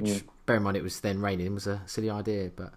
Which, 0.02 0.24
bear 0.46 0.56
in 0.56 0.62
mind, 0.62 0.76
it 0.76 0.82
was 0.82 1.00
then 1.00 1.20
raining, 1.20 1.54
was 1.54 1.66
a 1.66 1.82
silly 1.86 2.10
idea. 2.10 2.50
But 2.54 2.74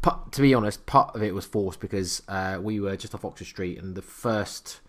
part, 0.00 0.32
to 0.32 0.42
be 0.42 0.54
honest, 0.54 0.86
part 0.86 1.14
of 1.14 1.22
it 1.22 1.34
was 1.34 1.44
forced 1.44 1.80
because 1.80 2.22
uh, 2.28 2.58
we 2.60 2.80
were 2.80 2.96
just 2.96 3.14
off 3.14 3.24
Oxford 3.24 3.46
Street, 3.46 3.78
and 3.78 3.94
the 3.94 4.02
first, 4.02 4.80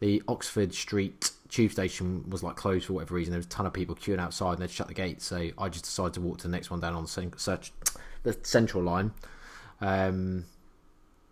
the 0.00 0.22
Oxford 0.28 0.74
Street 0.74 1.30
tube 1.48 1.72
station 1.72 2.28
was 2.28 2.42
like 2.42 2.56
closed 2.56 2.86
for 2.86 2.94
whatever 2.94 3.14
reason. 3.14 3.32
There 3.32 3.38
was 3.38 3.46
a 3.46 3.50
ton 3.50 3.66
of 3.66 3.72
people 3.72 3.94
queuing 3.94 4.18
outside, 4.18 4.54
and 4.54 4.62
they'd 4.62 4.70
shut 4.70 4.88
the 4.88 4.94
gates. 4.94 5.26
So 5.26 5.50
I 5.58 5.68
just 5.68 5.84
decided 5.84 6.14
to 6.14 6.20
walk 6.20 6.38
to 6.38 6.44
the 6.44 6.52
next 6.52 6.70
one 6.70 6.80
down 6.80 6.94
on 6.94 7.02
the, 7.02 7.08
cen- 7.08 7.36
search, 7.36 7.72
the 8.22 8.36
central 8.42 8.82
line. 8.82 9.12
Um, 9.80 10.46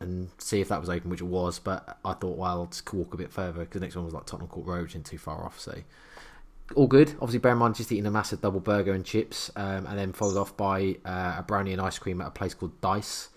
and 0.00 0.28
see 0.38 0.60
if 0.60 0.68
that 0.68 0.80
was 0.80 0.90
open, 0.90 1.10
which 1.10 1.20
it 1.20 1.26
was. 1.26 1.58
But 1.58 1.98
I 2.04 2.12
thought, 2.12 2.36
well, 2.36 2.50
I'll 2.50 2.66
just 2.66 2.92
walk 2.92 3.14
a 3.14 3.16
bit 3.16 3.32
further 3.32 3.60
because 3.60 3.74
the 3.74 3.80
next 3.80 3.96
one 3.96 4.04
was 4.04 4.14
like 4.14 4.26
Tottenham 4.26 4.48
Court 4.48 4.66
Road, 4.66 4.82
which 4.82 4.92
isn't 4.92 5.06
too 5.06 5.18
far 5.18 5.44
off. 5.44 5.58
So 5.58 5.78
all 6.74 6.86
good. 6.86 7.10
Obviously, 7.14 7.38
bear 7.38 7.52
in 7.52 7.58
mind 7.58 7.74
just 7.74 7.92
eating 7.92 8.06
a 8.06 8.10
massive 8.10 8.40
double 8.40 8.60
burger 8.60 8.92
and 8.92 9.04
chips, 9.04 9.50
um, 9.56 9.86
and 9.86 9.98
then 9.98 10.12
followed 10.12 10.38
off 10.38 10.56
by 10.56 10.96
uh, 11.04 11.36
a 11.38 11.44
brownie 11.46 11.72
and 11.72 11.80
ice 11.80 11.98
cream 11.98 12.20
at 12.20 12.28
a 12.28 12.30
place 12.30 12.54
called 12.54 12.80
Dice. 12.80 13.28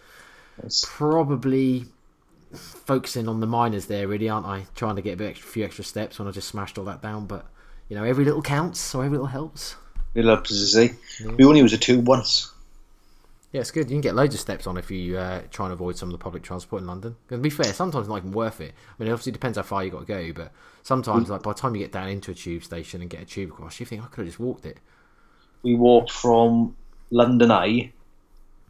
Probably 0.84 1.86
focusing 2.54 3.28
on 3.28 3.40
the 3.40 3.48
minors 3.48 3.88
there, 3.88 4.08
really, 4.08 4.30
aren't 4.30 4.46
I? 4.48 4.66
Trying 4.76 4.96
to 4.96 5.02
get 5.02 5.14
a 5.14 5.18
bit 5.18 5.30
extra, 5.32 5.50
few 5.50 5.66
extra 5.66 5.84
steps 5.84 6.20
when 6.20 6.28
I 6.28 6.32
just 6.32 6.48
smashed 6.48 6.78
all 6.78 6.86
that 6.86 7.02
down, 7.02 7.28
but 7.28 7.46
you 7.90 7.96
know, 7.96 8.04
every 8.04 8.26
little 8.26 8.42
counts, 8.42 8.80
so 8.80 9.02
every 9.02 9.12
little 9.12 9.28
helps. 9.28 9.76
little 10.16 10.32
up 10.32 10.46
to 10.46 10.54
say. 10.54 10.94
We 11.38 11.46
only 11.46 11.60
used 11.60 11.74
a 11.74 11.78
two 11.78 12.00
once. 12.00 12.52
Yeah, 13.52 13.62
it's 13.62 13.72
good. 13.72 13.90
You 13.90 13.96
can 13.96 14.02
get 14.02 14.16
loads 14.16 14.36
of 14.36 14.42
steps 14.42 14.68
on 14.68 14.78
if 14.78 14.92
you 14.92 15.18
uh, 15.18 15.42
try 15.52 15.68
and 15.68 15.74
avoid 15.74 15.98
some 15.98 16.10
of 16.10 16.12
the 16.12 16.18
public 16.18 16.44
transport 16.44 16.82
in 16.82 16.88
London. 16.88 17.16
And 17.30 17.40
to 17.40 17.44
be 17.44 17.50
fair, 17.50 17.72
sometimes 17.74 18.04
it's 18.04 18.10
not 18.10 18.18
even 18.18 18.32
worth 18.32 18.60
it. 18.60 18.74
I 18.74 19.02
mean, 19.02 19.10
it 19.10 19.14
obviously 19.14 19.32
depends 19.32 19.58
how 19.58 19.64
far 19.64 19.84
you 19.86 19.92
got 19.92 20.02
to 20.02 20.06
go, 20.06 20.34
but 20.34 20.52
sometimes, 20.84 21.30
like 21.30 21.44
by 21.44 21.54
the 21.54 21.60
time 21.60 21.74
you 21.74 21.82
get 21.82 21.94
down 21.94 22.10
into 22.10 22.32
a 22.32 22.34
tube 22.34 22.64
station 22.64 23.02
and 23.02 23.10
get 23.10 23.22
a 23.22 23.26
tube 23.26 23.52
across, 23.52 23.80
you 23.80 23.86
think 23.86 24.04
I 24.04 24.08
could 24.08 24.26
have 24.26 24.28
just 24.28 24.40
walked 24.40 24.66
it. 24.66 24.80
We 25.64 25.76
walked 25.76 26.12
from 26.12 26.76
London 27.10 27.52
Eye 27.52 27.94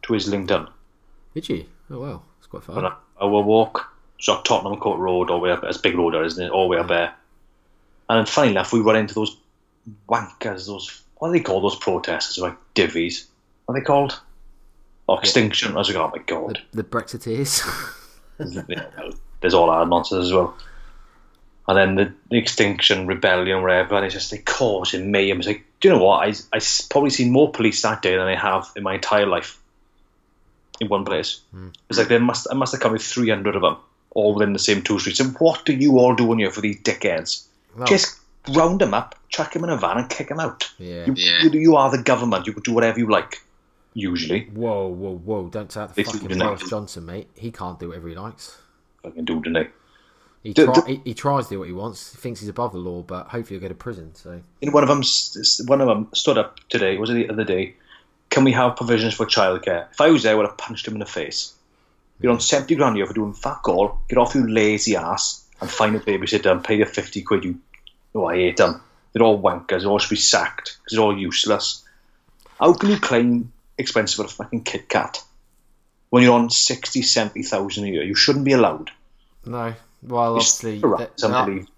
to 0.02 0.14
Islington. 0.14 0.68
Did 1.34 1.48
you? 1.48 1.66
Oh 1.90 1.98
well, 1.98 2.24
it's 2.38 2.46
quite 2.46 2.62
far. 2.62 2.78
On 2.78 2.84
a 2.84 2.96
hour 3.20 3.42
walk. 3.42 3.92
So 4.20 4.40
Tottenham 4.42 4.78
Court 4.78 4.98
Road 4.98 5.30
all 5.30 5.38
the 5.38 5.44
way 5.44 5.50
up. 5.50 5.64
It's 5.64 5.78
a 5.78 5.82
big 5.82 5.96
road 5.96 6.14
there, 6.14 6.24
isn't 6.24 6.44
it? 6.44 6.50
All 6.50 6.64
the 6.64 6.76
way 6.76 6.78
up 6.78 6.88
there. 6.88 7.14
And 8.08 8.18
then 8.18 8.26
funny 8.26 8.52
enough, 8.52 8.72
we 8.72 8.80
run 8.80 8.96
into 8.96 9.14
those 9.14 9.36
wankers, 10.08 10.66
those, 10.66 11.02
what 11.16 11.28
do 11.28 11.32
they 11.34 11.40
call 11.40 11.60
those 11.60 11.76
protesters, 11.76 12.38
like 12.38 12.56
divvies. 12.74 13.26
What 13.66 13.76
are 13.76 13.80
they 13.80 13.84
called? 13.84 14.20
Oh, 15.08 15.18
Extinction. 15.18 15.72
I 15.72 15.78
was 15.78 15.88
like, 15.88 15.96
oh 15.96 16.10
my 16.14 16.22
god. 16.24 16.60
The 16.72 16.84
Brexiteers. 16.84 17.62
Yeah, 18.68 18.86
there's 19.40 19.54
all 19.54 19.68
our 19.68 19.84
nonsense 19.84 20.26
as 20.26 20.32
well. 20.32 20.56
And 21.66 21.76
then 21.76 21.94
the, 21.96 22.12
the 22.30 22.38
Extinction 22.38 23.08
Rebellion, 23.08 23.62
whatever, 23.62 23.96
and 23.96 24.04
it's 24.04 24.14
just 24.14 24.30
like 24.30 24.44
causing 24.44 25.10
mayhem. 25.10 25.38
It's 25.38 25.48
like, 25.48 25.64
do 25.80 25.88
you 25.88 25.94
know 25.94 26.04
what? 26.04 26.18
I 26.22 26.28
I 26.52 26.58
s- 26.58 26.80
probably 26.82 27.10
seen 27.10 27.32
more 27.32 27.50
police 27.50 27.82
that 27.82 28.00
day 28.00 28.12
than 28.16 28.28
I 28.28 28.36
have 28.36 28.70
in 28.76 28.84
my 28.84 28.94
entire 28.94 29.26
life 29.26 29.60
in 30.80 30.88
one 30.88 31.04
place. 31.04 31.40
Hmm. 31.50 31.68
It's 31.90 31.98
like 31.98 32.06
there 32.08 32.20
must 32.20 32.46
I 32.50 32.54
must 32.54 32.72
have 32.72 32.80
come 32.80 32.92
with 32.92 33.02
three 33.02 33.28
hundred 33.28 33.56
of 33.56 33.62
them 33.62 33.76
all 34.10 34.34
within 34.34 34.52
the 34.52 34.58
same 34.60 34.82
two 34.82 34.98
streets. 35.00 35.18
And 35.20 35.34
what 35.40 35.64
do 35.66 35.72
you 35.74 35.98
all 35.98 36.14
do 36.14 36.32
in 36.32 36.38
here 36.38 36.50
for 36.52 36.60
these 36.60 36.80
dickheads? 36.80 37.44
Well, 37.76 37.86
Just 37.88 38.18
round 38.54 38.80
them 38.80 38.94
up, 38.94 39.16
chuck 39.30 39.52
them 39.52 39.64
in 39.64 39.70
a 39.70 39.76
van, 39.76 39.98
and 39.98 40.08
kick 40.08 40.28
them 40.28 40.38
out. 40.40 40.70
yeah. 40.78 41.06
You, 41.06 41.14
you, 41.16 41.50
you 41.60 41.76
are 41.76 41.90
the 41.90 42.02
government. 42.02 42.46
You 42.46 42.52
can 42.52 42.62
do 42.62 42.72
whatever 42.72 42.98
you 43.00 43.08
like. 43.10 43.42
Usually, 43.94 44.44
Whoa, 44.44 44.86
whoa, 44.88 45.16
whoa! 45.16 45.48
Don't 45.48 45.72
say 45.72 45.86
the 45.86 46.04
fucking. 46.04 46.38
Boris 46.38 46.68
Johnson, 46.68 47.06
mate. 47.06 47.28
He 47.34 47.50
can't 47.50 47.80
do 47.80 47.88
whatever 47.88 48.08
he 48.08 48.14
likes. 48.14 48.58
fucking 49.02 49.24
do, 49.24 49.40
didn't? 49.40 49.70
He, 50.42 50.52
Do- 50.52 50.66
try, 50.66 50.74
do- 50.74 50.82
he, 50.86 51.00
he 51.04 51.14
tries 51.14 51.48
to 51.48 51.54
do 51.54 51.58
what 51.58 51.68
he 51.68 51.74
wants. 51.74 52.12
He 52.12 52.18
thinks 52.18 52.40
he's 52.40 52.48
above 52.48 52.72
the 52.72 52.78
law, 52.78 53.02
but 53.02 53.28
hopefully 53.28 53.58
he'll 53.58 53.60
go 53.60 53.68
to 53.68 53.74
prison. 53.74 54.14
So 54.14 54.40
know, 54.62 54.72
one 54.72 54.84
of 54.84 54.88
them, 54.88 55.02
one 55.66 55.80
of 55.80 55.88
them 55.88 56.08
stood 56.14 56.38
up 56.38 56.60
today. 56.68 56.96
Was 56.96 57.10
it 57.10 57.14
the 57.14 57.30
other 57.30 57.44
day? 57.44 57.74
Can 58.30 58.44
we 58.44 58.52
have 58.52 58.76
provisions 58.76 59.14
for 59.14 59.26
childcare? 59.26 59.90
If 59.90 60.00
I 60.00 60.10
was 60.10 60.22
there, 60.22 60.32
I 60.32 60.36
would 60.36 60.46
have 60.46 60.58
punched 60.58 60.86
him 60.86 60.94
in 60.94 61.00
the 61.00 61.06
face. 61.06 61.54
You're 62.20 62.32
on 62.32 62.38
mm. 62.38 62.42
seventy 62.42 62.76
grand 62.76 62.94
a 62.94 62.98
year 62.98 63.06
for 63.06 63.14
doing 63.14 63.32
fuck 63.32 63.68
all. 63.68 63.98
Get 64.08 64.18
off, 64.18 64.34
you 64.34 64.46
lazy 64.46 64.96
ass, 64.96 65.44
and 65.60 65.70
find 65.70 65.96
a 65.96 66.00
babysitter 66.00 66.50
and 66.50 66.62
pay 66.62 66.78
the 66.78 66.86
fifty 66.86 67.22
quid. 67.22 67.44
You, 67.44 67.58
oh, 68.14 68.26
I 68.26 68.36
hate 68.36 68.58
them. 68.58 68.80
They're 69.12 69.22
all 69.22 69.40
wankers. 69.42 69.80
They 69.80 69.86
all 69.86 69.98
should 69.98 70.10
be 70.10 70.16
sacked 70.16 70.78
because 70.78 70.96
they're 70.96 71.04
all 71.04 71.18
useless. 71.18 71.84
How 72.58 72.74
can 72.74 72.90
you 72.90 73.00
claim 73.00 73.52
expensive 73.78 74.16
for 74.16 74.24
a 74.24 74.28
fucking 74.28 74.64
Kit 74.64 74.88
Kat 74.88 75.22
when 76.10 76.22
you're 76.22 76.34
on 76.34 76.50
60, 76.50 77.02
70,000 77.02 77.84
a 77.84 77.86
year? 77.88 78.02
You 78.02 78.14
shouldn't 78.14 78.44
be 78.44 78.52
allowed. 78.52 78.90
no. 79.46 79.74
Well, 80.00 80.36
It's 80.36 80.62
obviously 80.64 80.78
there, 81.20 81.34
aren't, 81.34 81.68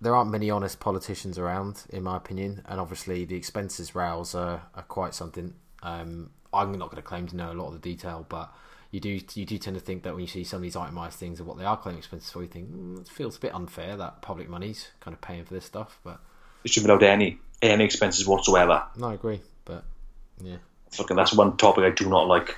there 0.00 0.14
aren't 0.16 0.30
many 0.30 0.50
honest 0.50 0.80
politicians 0.80 1.36
around, 1.38 1.82
in 1.90 2.02
my 2.02 2.16
opinion, 2.16 2.62
and 2.66 2.80
obviously 2.80 3.26
the 3.26 3.36
expenses 3.36 3.94
rows 3.94 4.34
are, 4.34 4.62
are 4.74 4.82
quite 4.84 5.14
something. 5.14 5.52
Um, 5.82 6.30
I'm 6.54 6.72
not 6.72 6.86
going 6.90 6.96
to 7.02 7.06
claim 7.06 7.26
to 7.28 7.36
know 7.36 7.52
a 7.52 7.54
lot 7.54 7.66
of 7.66 7.74
the 7.74 7.78
detail, 7.78 8.24
but 8.28 8.50
you 8.92 8.98
do 8.98 9.20
you 9.34 9.44
do 9.44 9.58
tend 9.58 9.76
to 9.76 9.80
think 9.80 10.04
that 10.04 10.14
when 10.14 10.22
you 10.22 10.26
see 10.26 10.42
some 10.42 10.56
of 10.56 10.62
these 10.62 10.74
itemised 10.74 11.12
things 11.18 11.38
of 11.38 11.46
what 11.46 11.58
they 11.58 11.64
are 11.66 11.76
claiming 11.76 11.98
expenses 11.98 12.30
for, 12.30 12.40
you 12.40 12.48
think 12.48 12.70
mm, 12.72 13.02
it 13.02 13.08
feels 13.08 13.36
a 13.36 13.40
bit 13.40 13.54
unfair 13.54 13.94
that 13.98 14.22
public 14.22 14.48
money's 14.48 14.88
kind 15.00 15.14
of 15.14 15.20
paying 15.20 15.44
for 15.44 15.52
this 15.52 15.66
stuff. 15.66 15.98
But 16.02 16.18
You 16.64 16.72
shouldn't 16.72 16.88
be 16.88 17.06
allowed 17.06 17.12
any 17.12 17.38
any 17.60 17.84
expenses 17.84 18.26
whatsoever. 18.26 18.84
no, 18.96 19.08
I 19.08 19.14
agree. 19.14 19.42
But 19.66 19.84
yeah, 20.42 20.56
Fucking, 20.92 21.16
that's 21.16 21.32
one 21.34 21.56
topic 21.56 21.84
I 21.84 21.90
do 21.90 22.08
not 22.08 22.26
like. 22.26 22.56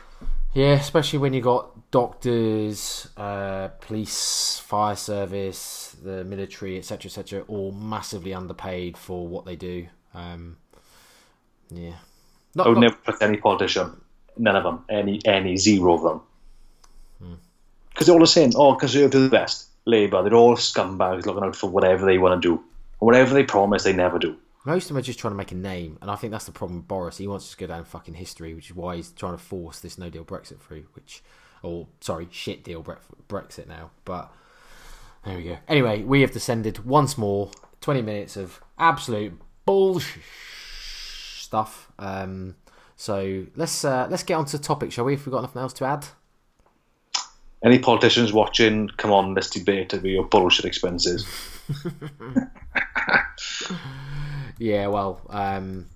Yeah, 0.55 0.73
especially 0.73 1.19
when 1.19 1.33
you 1.33 1.41
got 1.41 1.91
doctors, 1.91 3.09
uh, 3.17 3.69
police, 3.81 4.59
fire 4.59 4.97
service, 4.97 5.97
the 6.03 6.25
military, 6.25 6.79
etc., 6.79 7.07
etc., 7.09 7.45
all 7.49 7.73
massively 7.73 8.35
underpaid 8.35 8.97
for 8.97 9.27
what 9.27 9.45
they 9.47 9.57
do. 9.57 9.87
Um, 10.15 10.57
yeah, 11.71 11.95
not, 12.55 12.67
I 12.67 12.69
would 12.71 12.75
not- 12.77 12.81
never 12.83 12.97
trust 13.05 13.23
any 13.23 13.39
politician. 13.39 14.01
None 14.37 14.57
of 14.57 14.65
them. 14.65 14.85
Any, 14.89 15.21
any, 15.25 15.57
zero 15.57 15.95
of 15.95 16.03
them. 16.03 16.21
Because 17.91 18.07
they're 18.07 18.15
all 18.15 18.21
the 18.21 18.27
same. 18.27 18.51
Oh, 18.57 18.75
Conservative 18.75 19.23
the 19.23 19.29
best. 19.29 19.69
Labour, 19.85 20.23
they're 20.23 20.35
all 20.35 20.57
scumbags 20.57 21.27
looking 21.27 21.45
out 21.45 21.57
for 21.57 21.69
whatever 21.69 22.07
they 22.07 22.17
want 22.17 22.41
to 22.41 22.49
do. 22.57 22.65
Whatever 22.99 23.35
they 23.35 23.43
promise, 23.43 23.85
they 23.85 23.93
never 23.93 24.19
do. 24.19 24.37
Most 24.65 24.85
of 24.85 24.89
them 24.89 24.99
are 24.99 25.03
just 25.03 25.19
trying 25.19 25.33
to 25.33 25.37
make 25.37 25.51
a 25.51 25.57
name, 25.57 25.99
and 26.01 26.11
I 26.11 26.15
think 26.15 26.31
that's 26.31 26.45
the 26.45 26.53
problem 26.53 26.79
with 26.79 26.89
Boris. 26.89 27.19
He 27.19 27.27
wants 27.27 27.51
to 27.51 27.57
go 27.57 27.67
down 27.67 27.85
fucking 27.85 28.15
history, 28.15 28.55
which 28.55 28.71
is 28.71 28.77
why 28.77 28.97
he's 28.97 29.11
trying 29.11 29.33
to 29.33 29.43
force 29.43 29.81
this 29.81 29.99
no 29.99 30.09
deal 30.09 30.25
Brexit 30.25 30.61
through, 30.61 30.85
which, 30.93 31.23
or 31.63 31.89
sorry, 32.01 32.29
shit 32.31 32.63
deal 32.63 32.85
Brexit 33.29 33.67
now. 33.67 33.91
But 34.05 34.33
there 35.25 35.37
we 35.37 35.43
go. 35.45 35.59
Anyway, 35.67 36.05
we 36.05 36.21
have 36.21 36.31
descended 36.31 36.85
once 36.85 37.19
more. 37.19 37.51
Twenty 37.81 38.03
minutes 38.03 38.37
of 38.37 38.61
absolute 38.79 39.37
bullshit 39.65 40.23
stuff. 41.43 41.91
Um, 41.99 42.55
so 42.95 43.47
let's 43.57 43.85
uh, 43.85 44.07
let's 44.09 44.23
get 44.23 44.35
on 44.35 44.45
to 44.45 44.59
the 44.59 44.63
topic, 44.63 44.93
shall 44.93 45.07
we? 45.07 45.15
If 45.15 45.27
we've 45.27 45.33
got 45.33 45.43
nothing 45.43 45.61
else 45.61 45.73
to 45.75 45.85
add. 45.85 46.07
Any 47.65 47.79
politicians 47.81 48.33
watching, 48.33 48.89
come 48.97 49.13
on, 49.13 49.35
let's 49.35 49.51
debate 49.51 49.95
over 49.95 50.07
your 50.07 50.25
bullshit 50.25 50.65
expenses. 50.65 51.27
Yeah, 54.63 54.87
well, 54.87 55.21
um, 55.29 55.89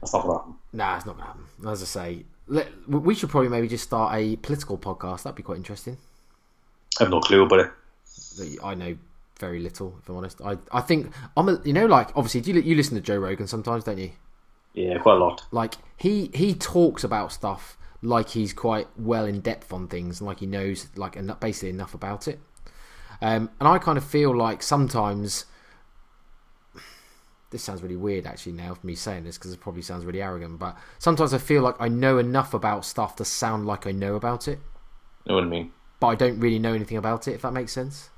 That's 0.00 0.12
not 0.12 0.22
going 0.22 0.34
to 0.34 0.38
happen. 0.38 0.54
nah, 0.72 0.96
it's 0.96 1.06
not 1.06 1.16
gonna 1.16 1.26
happen. 1.26 1.44
As 1.66 1.82
I 1.82 1.86
say, 1.86 2.24
let, 2.46 2.68
we 2.88 3.12
should 3.14 3.28
probably 3.28 3.48
maybe 3.48 3.66
just 3.66 3.82
start 3.82 4.14
a 4.14 4.36
political 4.36 4.78
podcast. 4.78 5.24
That'd 5.24 5.34
be 5.34 5.42
quite 5.42 5.56
interesting. 5.56 5.96
I 7.00 7.04
have 7.04 7.10
no 7.10 7.18
clue 7.20 7.42
about 7.42 7.58
it. 7.58 7.70
I 8.62 8.74
know 8.74 8.96
very 9.40 9.58
little, 9.58 9.96
if 10.00 10.08
I'm 10.08 10.16
honest. 10.16 10.40
I 10.40 10.58
I 10.70 10.80
think 10.80 11.12
I'm 11.36 11.48
a, 11.48 11.60
you 11.64 11.72
know 11.72 11.86
like 11.86 12.10
obviously 12.16 12.40
do 12.40 12.52
you, 12.52 12.60
you 12.60 12.76
listen 12.76 12.94
to 12.94 13.00
Joe 13.00 13.16
Rogan 13.16 13.48
sometimes, 13.48 13.82
don't 13.82 13.98
you? 13.98 14.12
Yeah, 14.74 14.98
quite 14.98 15.16
a 15.16 15.18
lot. 15.18 15.42
Like 15.50 15.74
he 15.96 16.30
he 16.34 16.54
talks 16.54 17.02
about 17.02 17.32
stuff 17.32 17.76
like 18.00 18.28
he's 18.28 18.52
quite 18.52 18.86
well 18.96 19.24
in 19.24 19.40
depth 19.40 19.72
on 19.72 19.88
things 19.88 20.20
and 20.20 20.28
like 20.28 20.38
he 20.38 20.46
knows 20.46 20.86
like 20.94 21.16
enough, 21.16 21.40
basically 21.40 21.70
enough 21.70 21.94
about 21.94 22.28
it. 22.28 22.38
Um, 23.20 23.50
and 23.58 23.68
I 23.68 23.78
kind 23.78 23.98
of 23.98 24.04
feel 24.04 24.36
like 24.36 24.62
sometimes 24.62 25.46
this 27.50 27.62
sounds 27.62 27.82
really 27.82 27.96
weird 27.96 28.26
actually 28.26 28.52
now 28.52 28.74
for 28.74 28.86
me 28.86 28.94
saying 28.94 29.24
this 29.24 29.38
because 29.38 29.52
it 29.52 29.60
probably 29.60 29.82
sounds 29.82 30.04
really 30.04 30.20
arrogant, 30.22 30.58
but 30.58 30.76
sometimes 30.98 31.32
I 31.32 31.38
feel 31.38 31.62
like 31.62 31.76
I 31.80 31.88
know 31.88 32.18
enough 32.18 32.52
about 32.54 32.84
stuff 32.84 33.16
to 33.16 33.24
sound 33.24 33.66
like 33.66 33.86
I 33.86 33.90
know 33.92 34.14
about 34.16 34.48
it, 34.48 34.58
You 35.24 35.30
know 35.30 35.34
what 35.36 35.44
I 35.44 35.48
mean? 35.48 35.72
but 36.00 36.08
I 36.08 36.14
don't 36.14 36.38
really 36.40 36.58
know 36.58 36.74
anything 36.74 36.96
about 36.98 37.26
it. 37.26 37.32
If 37.32 37.42
that 37.42 37.52
makes 37.52 37.72
sense. 37.72 38.10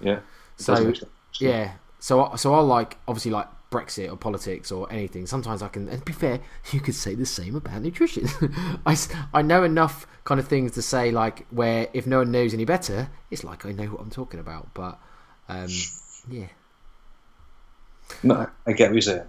Yeah. 0.00 0.20
So 0.56 0.74
sense. 0.74 1.04
yeah, 1.40 1.74
so 1.98 2.24
I- 2.26 2.36
so 2.36 2.52
I 2.54 2.60
like 2.60 2.98
obviously 3.08 3.30
like 3.30 3.48
Brexit 3.70 4.10
or 4.12 4.16
politics 4.16 4.70
or 4.70 4.86
anything. 4.92 5.26
Sometimes 5.26 5.62
I 5.62 5.68
can, 5.68 5.88
and 5.88 5.98
to 6.00 6.04
be 6.04 6.12
fair, 6.12 6.40
you 6.72 6.80
could 6.80 6.94
say 6.94 7.14
the 7.14 7.26
same 7.26 7.56
about 7.56 7.80
nutrition. 7.82 8.28
I, 8.86 8.96
I 9.32 9.42
know 9.42 9.64
enough 9.64 10.06
kind 10.24 10.38
of 10.38 10.46
things 10.48 10.72
to 10.72 10.82
say 10.82 11.10
like 11.10 11.46
where 11.50 11.88
if 11.92 12.06
no 12.06 12.18
one 12.18 12.30
knows 12.30 12.54
any 12.54 12.64
better, 12.64 13.08
it's 13.30 13.42
like 13.44 13.64
I 13.66 13.72
know 13.72 13.86
what 13.86 14.00
I'm 14.00 14.10
talking 14.10 14.38
about. 14.40 14.74
But 14.74 14.98
um, 15.48 15.68
yeah. 16.28 16.46
No, 18.22 18.46
I 18.66 18.72
get 18.72 18.90
what 18.90 18.94
you're 18.94 19.02
saying. 19.02 19.26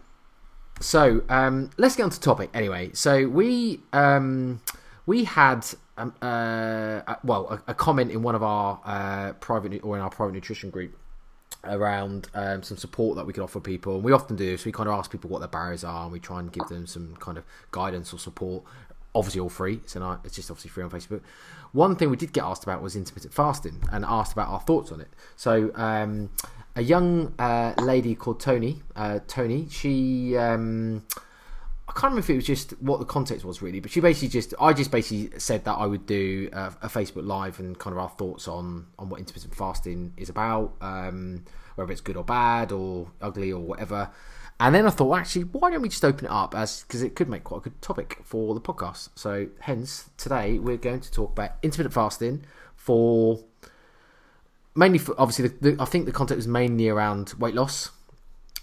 So 0.81 1.23
um, 1.29 1.69
let's 1.77 1.95
get 1.95 2.03
on 2.03 2.09
to 2.09 2.19
topic 2.19 2.49
anyway. 2.53 2.91
So 2.93 3.27
we 3.27 3.79
um, 3.93 4.61
we 5.05 5.23
had 5.23 5.65
um, 5.97 6.13
uh, 6.21 7.15
well 7.23 7.47
a, 7.49 7.71
a 7.71 7.73
comment 7.73 8.11
in 8.11 8.21
one 8.21 8.35
of 8.35 8.43
our 8.43 8.81
uh, 8.85 9.33
private 9.33 9.83
or 9.83 9.95
in 9.95 10.01
our 10.01 10.09
private 10.09 10.33
nutrition 10.33 10.69
group 10.69 10.97
around 11.63 12.27
um, 12.33 12.61
some 12.61 12.77
support 12.77 13.15
that 13.15 13.25
we 13.25 13.33
could 13.33 13.43
offer 13.43 13.59
people, 13.59 13.95
and 13.95 14.03
we 14.03 14.11
often 14.11 14.35
do. 14.35 14.57
So 14.57 14.65
we 14.65 14.71
kind 14.71 14.89
of 14.89 14.95
ask 14.95 15.11
people 15.11 15.29
what 15.29 15.39
their 15.39 15.47
barriers 15.47 15.83
are, 15.83 16.03
and 16.03 16.11
we 16.11 16.19
try 16.19 16.39
and 16.39 16.51
give 16.51 16.67
them 16.67 16.85
some 16.87 17.15
kind 17.19 17.37
of 17.37 17.43
guidance 17.71 18.13
or 18.13 18.19
support. 18.19 18.63
Obviously, 19.13 19.39
all 19.39 19.49
free. 19.49 19.79
Not, 19.95 20.25
it's 20.25 20.35
just 20.35 20.51
obviously 20.51 20.71
free 20.71 20.83
on 20.83 20.89
Facebook. 20.89 21.21
One 21.71 21.95
thing 21.95 22.09
we 22.09 22.17
did 22.17 22.33
get 22.33 22.43
asked 22.43 22.63
about 22.63 22.81
was 22.81 22.95
intermittent 22.95 23.33
fasting, 23.33 23.81
and 23.91 24.03
asked 24.03 24.33
about 24.33 24.49
our 24.49 24.59
thoughts 24.59 24.91
on 24.91 24.99
it. 24.99 25.07
So 25.37 25.71
um, 25.75 26.29
a 26.75 26.81
young 26.81 27.33
uh, 27.39 27.73
lady 27.81 28.15
called 28.15 28.39
Tony, 28.39 28.81
uh, 28.95 29.19
Tony, 29.27 29.67
she. 29.69 30.35
Um, 30.37 31.05
I 31.87 31.91
can't 31.91 32.11
remember 32.11 32.21
if 32.21 32.29
it 32.31 32.35
was 32.35 32.45
just 32.45 32.71
what 32.81 32.99
the 32.99 33.05
context 33.05 33.45
was 33.45 33.61
really, 33.61 33.79
but 33.79 33.91
she 33.91 33.99
basically 34.01 34.27
just 34.29 34.53
I 34.59 34.73
just 34.73 34.91
basically 34.91 35.39
said 35.39 35.65
that 35.65 35.73
I 35.73 35.85
would 35.85 36.05
do 36.05 36.49
a, 36.51 36.73
a 36.81 36.89
Facebook 36.89 37.25
live 37.25 37.59
and 37.59 37.77
kind 37.77 37.93
of 37.93 37.99
our 37.99 38.09
thoughts 38.09 38.47
on 38.47 38.87
on 38.99 39.09
what 39.09 39.19
intermittent 39.19 39.55
fasting 39.55 40.13
is 40.17 40.29
about, 40.29 40.73
um, 40.81 41.45
whether 41.75 41.91
it's 41.91 42.01
good 42.01 42.17
or 42.17 42.23
bad 42.23 42.71
or 42.71 43.11
ugly 43.21 43.51
or 43.51 43.61
whatever. 43.61 44.09
And 44.59 44.73
then 44.73 44.87
I 44.87 44.89
thought, 44.89 45.17
actually, 45.17 45.43
why 45.43 45.69
don't 45.69 45.81
we 45.81 45.89
just 45.89 46.03
open 46.03 46.25
it 46.25 46.31
up 46.31 46.55
as 46.55 46.83
because 46.83 47.03
it 47.03 47.15
could 47.15 47.29
make 47.29 47.43
quite 47.43 47.57
a 47.57 47.61
good 47.61 47.81
topic 47.81 48.19
for 48.23 48.53
the 48.53 48.61
podcast. 48.61 49.09
So 49.15 49.47
hence 49.59 50.09
today 50.17 50.59
we're 50.59 50.77
going 50.77 51.01
to 51.01 51.11
talk 51.11 51.31
about 51.33 51.51
intermittent 51.61 51.93
fasting 51.93 52.45
for 52.75 53.43
mainly 54.75 54.99
for 54.99 55.19
obviously 55.19 55.47
the, 55.47 55.71
the, 55.71 55.81
I 55.81 55.85
think 55.85 56.05
the 56.05 56.11
content 56.11 56.37
was 56.37 56.47
mainly 56.47 56.89
around 56.89 57.33
weight 57.39 57.55
loss. 57.55 57.91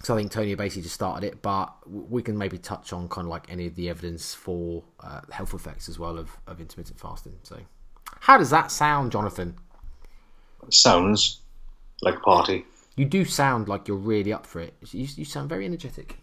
So 0.03 0.15
I 0.15 0.19
think 0.19 0.33
Tony 0.33 0.55
basically 0.57 0.83
just 0.83 0.97
started 0.97 1.25
it, 1.25 1.43
but 1.43 1.73
we 1.89 2.23
can 2.23 2.37
maybe 2.37 2.59
touch 2.59 2.93
on 2.93 3.09
kind 3.09 3.27
of 3.27 3.31
like 3.31 3.49
any 3.49 3.67
of 3.67 3.77
the 3.77 3.89
evidence 3.89 4.35
for 4.35 4.83
uh, 4.99 5.21
health 5.31 5.55
effects 5.55 5.89
as 5.89 5.97
well 5.99 6.19
of, 6.19 6.37
of 6.49 6.61
intermittent 6.61 6.99
fasting. 6.99 7.39
So, 7.45 7.59
how 8.19 8.37
does 8.37 8.51
that 8.51 8.73
sound, 8.73 9.13
Jonathan? 9.13 9.55
Sounds 10.71 11.41
like 12.01 12.17
a 12.17 12.21
party. 12.21 12.65
You 12.97 13.05
do 13.05 13.25
sound 13.25 13.69
like 13.69 13.87
you're 13.87 13.97
really 13.97 14.33
up 14.33 14.45
for 14.45 14.61
it. 14.61 14.75
You, 14.91 15.07
you 15.15 15.25
sound 15.25 15.49
very 15.49 15.65
energetic. 15.65 16.19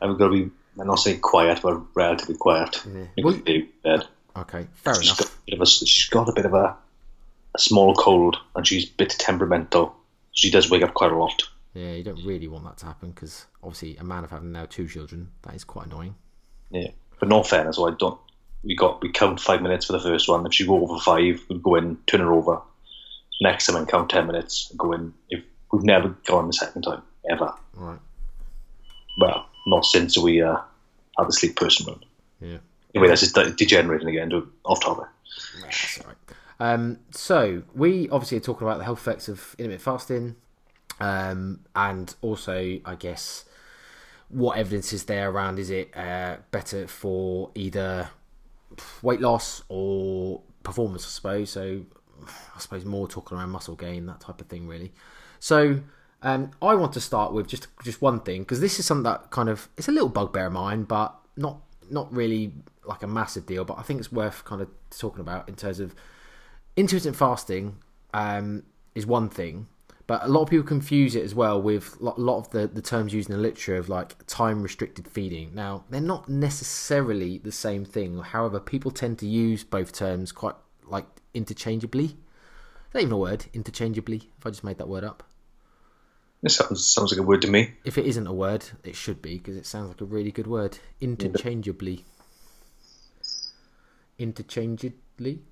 I'm 0.00 0.18
going 0.18 0.32
to 0.32 0.44
be, 0.46 0.50
I'm 0.80 0.88
not 0.88 0.98
saying 0.98 1.20
quiet, 1.20 1.60
but 1.62 1.80
relatively 1.94 2.36
quiet. 2.36 2.84
Yeah. 2.92 3.22
Well-. 3.24 4.02
Okay, 4.36 4.66
fair 4.74 4.94
She's 4.94 5.06
enough. 5.06 5.18
got, 5.18 5.28
a 5.28 5.32
bit 5.46 5.54
of 5.54 5.60
a, 5.60 5.66
she's 5.66 6.08
got 6.08 6.28
a 6.28 6.32
bit 6.32 6.46
of 6.46 6.54
a, 6.54 6.76
a 7.54 7.58
small 7.58 7.94
cold 7.94 8.36
and 8.54 8.66
she's 8.66 8.88
a 8.88 8.92
bit 8.94 9.10
temperamental. 9.10 9.94
She 10.32 10.50
does 10.50 10.70
wake 10.70 10.82
up 10.82 10.94
quite 10.94 11.12
a 11.12 11.16
lot. 11.16 11.42
Yeah, 11.74 11.92
you 11.92 12.02
don't 12.02 12.24
really 12.24 12.48
want 12.48 12.64
that 12.64 12.78
to 12.78 12.86
happen 12.86 13.10
because 13.10 13.46
obviously 13.62 13.96
a 13.96 14.04
man 14.04 14.24
of 14.24 14.30
having 14.30 14.52
now 14.52 14.66
two 14.66 14.86
children, 14.86 15.30
that 15.42 15.54
is 15.54 15.64
quite 15.64 15.86
annoying. 15.86 16.14
Yeah. 16.70 16.88
But 17.18 17.26
in 17.26 17.32
all 17.32 17.44
fairness, 17.44 17.78
well, 17.78 17.92
I 17.92 17.96
don't. 17.96 18.18
We 18.64 18.76
got 18.76 19.02
we 19.02 19.10
count 19.10 19.40
five 19.40 19.62
minutes 19.62 19.86
for 19.86 19.92
the 19.92 20.00
first 20.00 20.28
one. 20.28 20.46
If 20.46 20.54
she 20.54 20.66
go 20.66 20.82
over 20.82 20.98
five, 20.98 21.42
we 21.48 21.58
go 21.58 21.74
in, 21.76 21.96
turn 22.06 22.20
her 22.20 22.32
over. 22.32 22.60
Next 23.40 23.66
time, 23.66 23.76
and 23.76 23.88
count 23.88 24.10
ten 24.10 24.26
minutes, 24.26 24.70
and 24.70 24.78
go 24.78 24.92
in. 24.92 25.12
If 25.30 25.42
we've 25.72 25.82
never 25.82 26.10
gone 26.26 26.46
the 26.46 26.52
second 26.52 26.82
time 26.82 27.02
ever. 27.28 27.52
Right. 27.74 27.98
Well, 29.20 29.46
not 29.66 29.84
since 29.84 30.16
we 30.16 30.42
uh, 30.42 30.58
had 31.18 31.28
the 31.28 31.32
sleep 31.32 31.56
person. 31.56 31.94
Yeah. 32.40 32.58
Anyway, 32.94 33.08
that's 33.08 33.20
just 33.20 33.56
degenerating 33.56 34.08
again. 34.08 34.30
To 34.30 34.48
off 34.64 34.80
topic. 34.80 35.06
Right. 35.62 36.16
Um, 36.62 37.00
so 37.10 37.64
we 37.74 38.08
obviously 38.10 38.38
are 38.38 38.40
talking 38.40 38.68
about 38.68 38.78
the 38.78 38.84
health 38.84 39.00
effects 39.00 39.28
of 39.28 39.56
intermittent 39.58 39.82
fasting, 39.82 40.36
um, 41.00 41.58
and 41.74 42.14
also, 42.22 42.78
I 42.84 42.94
guess, 42.94 43.46
what 44.28 44.56
evidence 44.56 44.92
is 44.92 45.02
there 45.06 45.28
around? 45.28 45.58
Is 45.58 45.70
it 45.70 45.90
uh, 45.96 46.36
better 46.52 46.86
for 46.86 47.50
either 47.56 48.10
weight 49.02 49.20
loss 49.20 49.64
or 49.68 50.40
performance? 50.62 51.04
I 51.04 51.08
suppose. 51.08 51.50
So, 51.50 51.82
I 52.28 52.60
suppose 52.60 52.84
more 52.84 53.08
talking 53.08 53.36
around 53.36 53.50
muscle 53.50 53.74
gain, 53.74 54.06
that 54.06 54.20
type 54.20 54.40
of 54.40 54.46
thing, 54.46 54.68
really. 54.68 54.92
So. 55.40 55.80
Um, 56.24 56.52
I 56.62 56.76
want 56.76 56.92
to 56.92 57.00
start 57.00 57.32
with 57.32 57.48
just 57.48 57.66
just 57.82 58.00
one 58.00 58.20
thing 58.20 58.42
because 58.42 58.60
this 58.60 58.78
is 58.78 58.86
something 58.86 59.02
that 59.02 59.32
kind 59.32 59.48
of 59.48 59.68
it's 59.76 59.88
a 59.88 59.90
little 59.90 60.08
bugbear 60.08 60.46
of 60.46 60.52
mine, 60.52 60.84
but 60.84 61.16
not 61.36 61.62
not 61.90 62.14
really 62.14 62.52
like 62.84 63.02
a 63.02 63.08
massive 63.08 63.44
deal. 63.44 63.64
But 63.64 63.80
I 63.80 63.82
think 63.82 63.98
it's 63.98 64.12
worth 64.12 64.44
kind 64.44 64.62
of 64.62 64.68
talking 64.96 65.20
about 65.20 65.48
in 65.48 65.56
terms 65.56 65.80
of 65.80 65.96
intermittent 66.76 67.16
fasting 67.16 67.78
um, 68.14 68.64
is 68.94 69.06
one 69.06 69.28
thing, 69.28 69.66
but 70.06 70.24
a 70.24 70.28
lot 70.28 70.42
of 70.42 70.50
people 70.50 70.66
confuse 70.66 71.14
it 71.14 71.24
as 71.24 71.34
well 71.34 71.60
with 71.60 71.96
a 72.00 72.04
lot 72.04 72.38
of 72.38 72.50
the, 72.50 72.66
the 72.66 72.82
terms 72.82 73.14
used 73.14 73.30
in 73.30 73.36
the 73.36 73.42
literature 73.42 73.76
of 73.76 73.88
like 73.88 74.26
time 74.26 74.62
restricted 74.62 75.06
feeding. 75.08 75.54
Now, 75.54 75.84
they're 75.90 76.00
not 76.00 76.28
necessarily 76.28 77.38
the 77.38 77.52
same 77.52 77.84
thing. 77.84 78.18
However, 78.18 78.60
people 78.60 78.90
tend 78.90 79.18
to 79.20 79.26
use 79.26 79.64
both 79.64 79.92
terms 79.92 80.32
quite 80.32 80.56
like 80.84 81.06
interchangeably. 81.34 82.04
Is 82.04 82.12
that 82.92 83.00
even 83.00 83.12
a 83.12 83.18
word? 83.18 83.46
Interchangeably? 83.54 84.30
If 84.38 84.46
I 84.46 84.50
just 84.50 84.64
made 84.64 84.78
that 84.78 84.88
word 84.88 85.04
up. 85.04 85.22
This 86.42 86.56
sounds 86.56 86.84
sounds 86.84 87.12
like 87.12 87.20
a 87.20 87.22
word 87.22 87.42
to 87.42 87.48
me. 87.48 87.74
If 87.84 87.96
it 87.96 88.04
isn't 88.04 88.26
a 88.26 88.32
word, 88.32 88.64
it 88.82 88.96
should 88.96 89.22
be 89.22 89.38
because 89.38 89.56
it 89.56 89.64
sounds 89.64 89.88
like 89.88 90.00
a 90.00 90.04
really 90.04 90.32
good 90.32 90.48
word. 90.48 90.78
Interchangeably. 91.00 92.04
Interchangeably. 94.18 95.42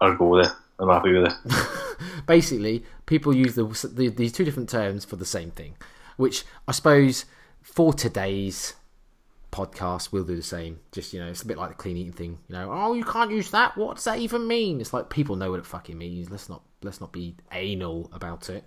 I'll 0.00 0.16
go 0.16 0.28
with 0.28 0.46
it. 0.46 0.52
I'm 0.78 0.88
happy 0.88 1.12
with 1.12 1.30
it. 1.30 2.26
basically 2.26 2.84
people 3.06 3.34
use 3.34 3.54
the, 3.54 3.64
the 3.92 4.08
these 4.08 4.32
two 4.32 4.44
different 4.44 4.68
terms 4.68 5.04
for 5.04 5.16
the 5.16 5.24
same 5.24 5.50
thing 5.50 5.76
which 6.16 6.44
i 6.66 6.72
suppose 6.72 7.26
for 7.62 7.92
today's 7.92 8.74
podcast 9.50 10.12
will 10.12 10.24
do 10.24 10.36
the 10.36 10.42
same. 10.42 10.80
Just 10.92 11.12
you 11.12 11.20
know, 11.20 11.26
it's 11.26 11.42
a 11.42 11.46
bit 11.46 11.58
like 11.58 11.70
the 11.70 11.74
clean 11.74 11.96
eating 11.96 12.12
thing. 12.12 12.38
You 12.48 12.54
know, 12.54 12.70
oh, 12.72 12.94
you 12.94 13.04
can't 13.04 13.30
use 13.30 13.50
that. 13.50 13.76
What 13.76 13.96
does 13.96 14.04
that 14.04 14.18
even 14.18 14.46
mean? 14.46 14.80
It's 14.80 14.92
like 14.92 15.10
people 15.10 15.36
know 15.36 15.50
what 15.50 15.60
it 15.60 15.66
fucking 15.66 15.98
means. 15.98 16.30
Let's 16.30 16.48
not 16.48 16.62
let's 16.82 17.00
not 17.00 17.12
be 17.12 17.36
anal 17.52 18.10
about 18.12 18.48
it. 18.50 18.64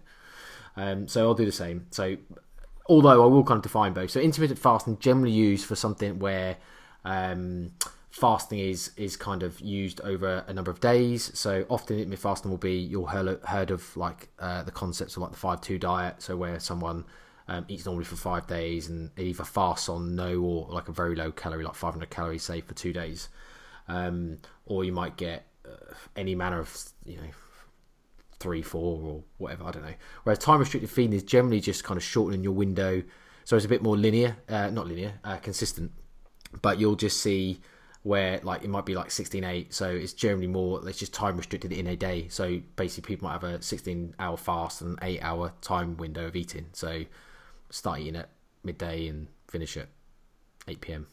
Um, 0.76 1.08
so 1.08 1.22
I'll 1.22 1.34
do 1.34 1.46
the 1.46 1.52
same. 1.52 1.88
So 1.92 2.18
although 2.88 3.24
I 3.24 3.28
will 3.28 3.44
kind 3.44 3.58
of 3.58 3.64
define 3.64 3.94
both. 3.94 4.12
So 4.12 4.20
intermittent 4.20 4.60
fasting 4.60 5.00
generally 5.00 5.32
used 5.32 5.66
for 5.66 5.76
something 5.76 6.20
where 6.20 6.58
um, 7.06 7.72
fasting 8.14 8.60
is 8.60 8.92
is 8.96 9.18
kind 9.18 9.42
of 9.42 9.60
used 9.60 10.00
over 10.02 10.46
a 10.48 10.54
number 10.54 10.70
of 10.70 10.80
days. 10.80 11.32
So 11.34 11.66
often 11.68 11.98
intermittent 11.98 12.22
fasting 12.22 12.52
will 12.52 12.60
be 12.60 12.76
you'll 12.76 13.08
heard, 13.08 13.40
heard 13.44 13.72
of 13.72 13.98
like 13.98 14.30
uh, 14.38 14.62
the 14.62 14.72
concepts 14.72 15.16
of 15.16 15.24
like 15.24 15.32
the 15.32 15.38
five 15.38 15.62
two 15.62 15.80
diet. 15.80 16.22
So 16.22 16.38
where 16.38 16.60
someone 16.60 17.06
um, 17.48 17.66
eats 17.68 17.86
normally 17.86 18.06
for 18.06 18.16
five 18.16 18.46
days 18.46 18.88
and 18.88 19.10
either 19.18 19.44
fasts 19.44 19.90
on 19.90 20.16
no 20.16 20.40
or 20.40 20.68
like 20.70 20.90
a 20.90 20.92
very 20.92 21.16
low 21.16 21.32
calorie, 21.32 21.64
like 21.64 21.76
500 21.76 22.10
calories, 22.10 22.44
say 22.44 22.62
for 22.62 22.76
two 22.76 22.94
days, 22.94 23.30
um, 23.88 24.38
or 24.66 24.84
you 24.84 24.92
might 24.92 25.18
get 25.18 25.48
uh, 25.68 25.94
any 26.16 26.36
manner 26.36 26.60
of 26.60 26.90
you 27.06 27.18
know 27.18 27.30
three, 28.40 28.62
four, 28.62 29.02
or 29.02 29.24
whatever. 29.40 29.64
I 29.64 29.72
don't 29.72 29.86
know. 29.86 29.96
Whereas 30.22 30.38
time 30.38 30.60
restricted 30.60 30.92
feeding 30.92 31.14
is 31.14 31.24
generally 31.24 31.60
just 31.60 31.84
kind 31.84 31.98
of 31.98 32.04
shortening 32.04 32.44
your 32.44 32.54
window, 32.54 33.02
so 33.44 33.56
it's 33.56 33.66
a 33.66 33.70
bit 33.70 33.82
more 33.82 33.98
linear, 33.98 34.38
uh, 34.48 34.70
not 34.70 34.86
linear, 34.86 35.14
uh, 35.24 35.38
consistent. 35.38 35.92
But 36.62 36.80
you'll 36.80 36.96
just 36.96 37.20
see 37.20 37.60
where 38.04 38.40
like 38.44 38.64
it 38.64 38.70
might 38.70 38.86
be 38.86 38.96
like 38.96 39.08
16-8 39.08 39.74
so 39.74 39.90
it's 39.90 40.14
generally 40.14 40.48
more 40.48 40.86
it's 40.88 41.00
just 41.00 41.14
time 41.14 41.38
restricted 41.38 41.72
in 41.72 41.88
a 41.88 41.96
day 41.96 42.28
so 42.28 42.60
basically 42.76 43.16
people 43.16 43.28
might 43.28 43.34
have 43.34 43.44
a 43.46 43.62
16 43.62 44.14
hour 44.20 44.36
fast 44.36 44.82
and 44.82 45.00
8 45.02 45.22
hour 45.22 45.54
time 45.62 45.96
window 45.96 46.28
of 46.28 46.36
eating 46.36 46.66
so 46.74 47.04
start 47.70 48.00
eating 48.00 48.18
at 48.18 48.30
midday 48.64 49.08
and 49.08 49.28
finish 49.48 49.78
at 49.78 49.88
8 50.68 50.82
p.m. 50.82 51.08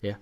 Yeah. 0.00 0.14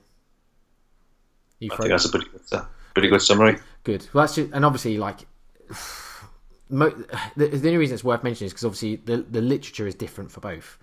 You 1.59 1.71
I 1.73 1.77
think 1.77 1.89
that's 1.91 2.05
a 2.05 2.09
pretty 2.11 2.27
good, 2.31 2.63
pretty 2.95 3.09
good 3.09 3.23
summary. 3.23 3.59
Good. 3.85 4.07
Well, 4.13 4.25
that's 4.25 4.35
just, 4.35 4.53
and 4.53 4.65
obviously, 4.65 4.99
like, 4.99 5.21
mo- 6.71 6.91
the, 7.37 7.49
the, 7.49 7.69
only 7.69 7.77
reason 7.77 7.95
it's 7.95 8.05
worth 8.05 8.23
mentioning 8.25 8.47
is 8.47 8.53
because 8.53 8.65
obviously 8.65 8.97
the 8.97 9.19
the 9.19 9.41
literature 9.41 9.87
is 9.87 9.95
different 9.95 10.31
for 10.31 10.41
both. 10.41 10.79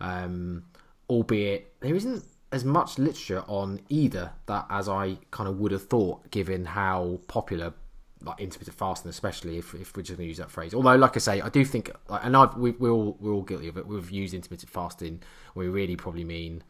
Um, 0.00 0.64
albeit 1.08 1.74
there 1.80 1.94
isn't 1.94 2.24
as 2.52 2.64
much 2.64 2.98
literature 2.98 3.44
on 3.46 3.80
either 3.88 4.32
that 4.46 4.66
as 4.70 4.88
I 4.88 5.18
kind 5.30 5.48
of 5.48 5.58
would 5.60 5.72
have 5.72 5.86
thought, 5.86 6.30
given 6.30 6.64
how 6.64 7.20
popular 7.28 7.74
like 8.22 8.40
intermittent 8.40 8.76
fasting, 8.76 9.08
especially 9.08 9.58
if, 9.58 9.72
if 9.74 9.96
we're 9.96 10.02
just 10.02 10.18
going 10.18 10.26
to 10.26 10.28
use 10.28 10.38
that 10.38 10.50
phrase. 10.50 10.74
Although, 10.74 10.96
like 10.96 11.16
I 11.16 11.20
say, 11.20 11.40
I 11.40 11.48
do 11.48 11.64
think, 11.64 11.90
like, 12.08 12.24
and 12.24 12.36
I've, 12.36 12.54
we, 12.56 12.72
we're 12.72 12.90
all 12.90 13.16
we're 13.20 13.32
all 13.32 13.42
guilty 13.42 13.68
of 13.68 13.76
it. 13.76 13.86
We've 13.86 14.10
used 14.10 14.34
intermittent 14.34 14.70
fasting. 14.70 15.22
We 15.54 15.68
really 15.68 15.96
probably 15.96 16.24
mean 16.24 16.62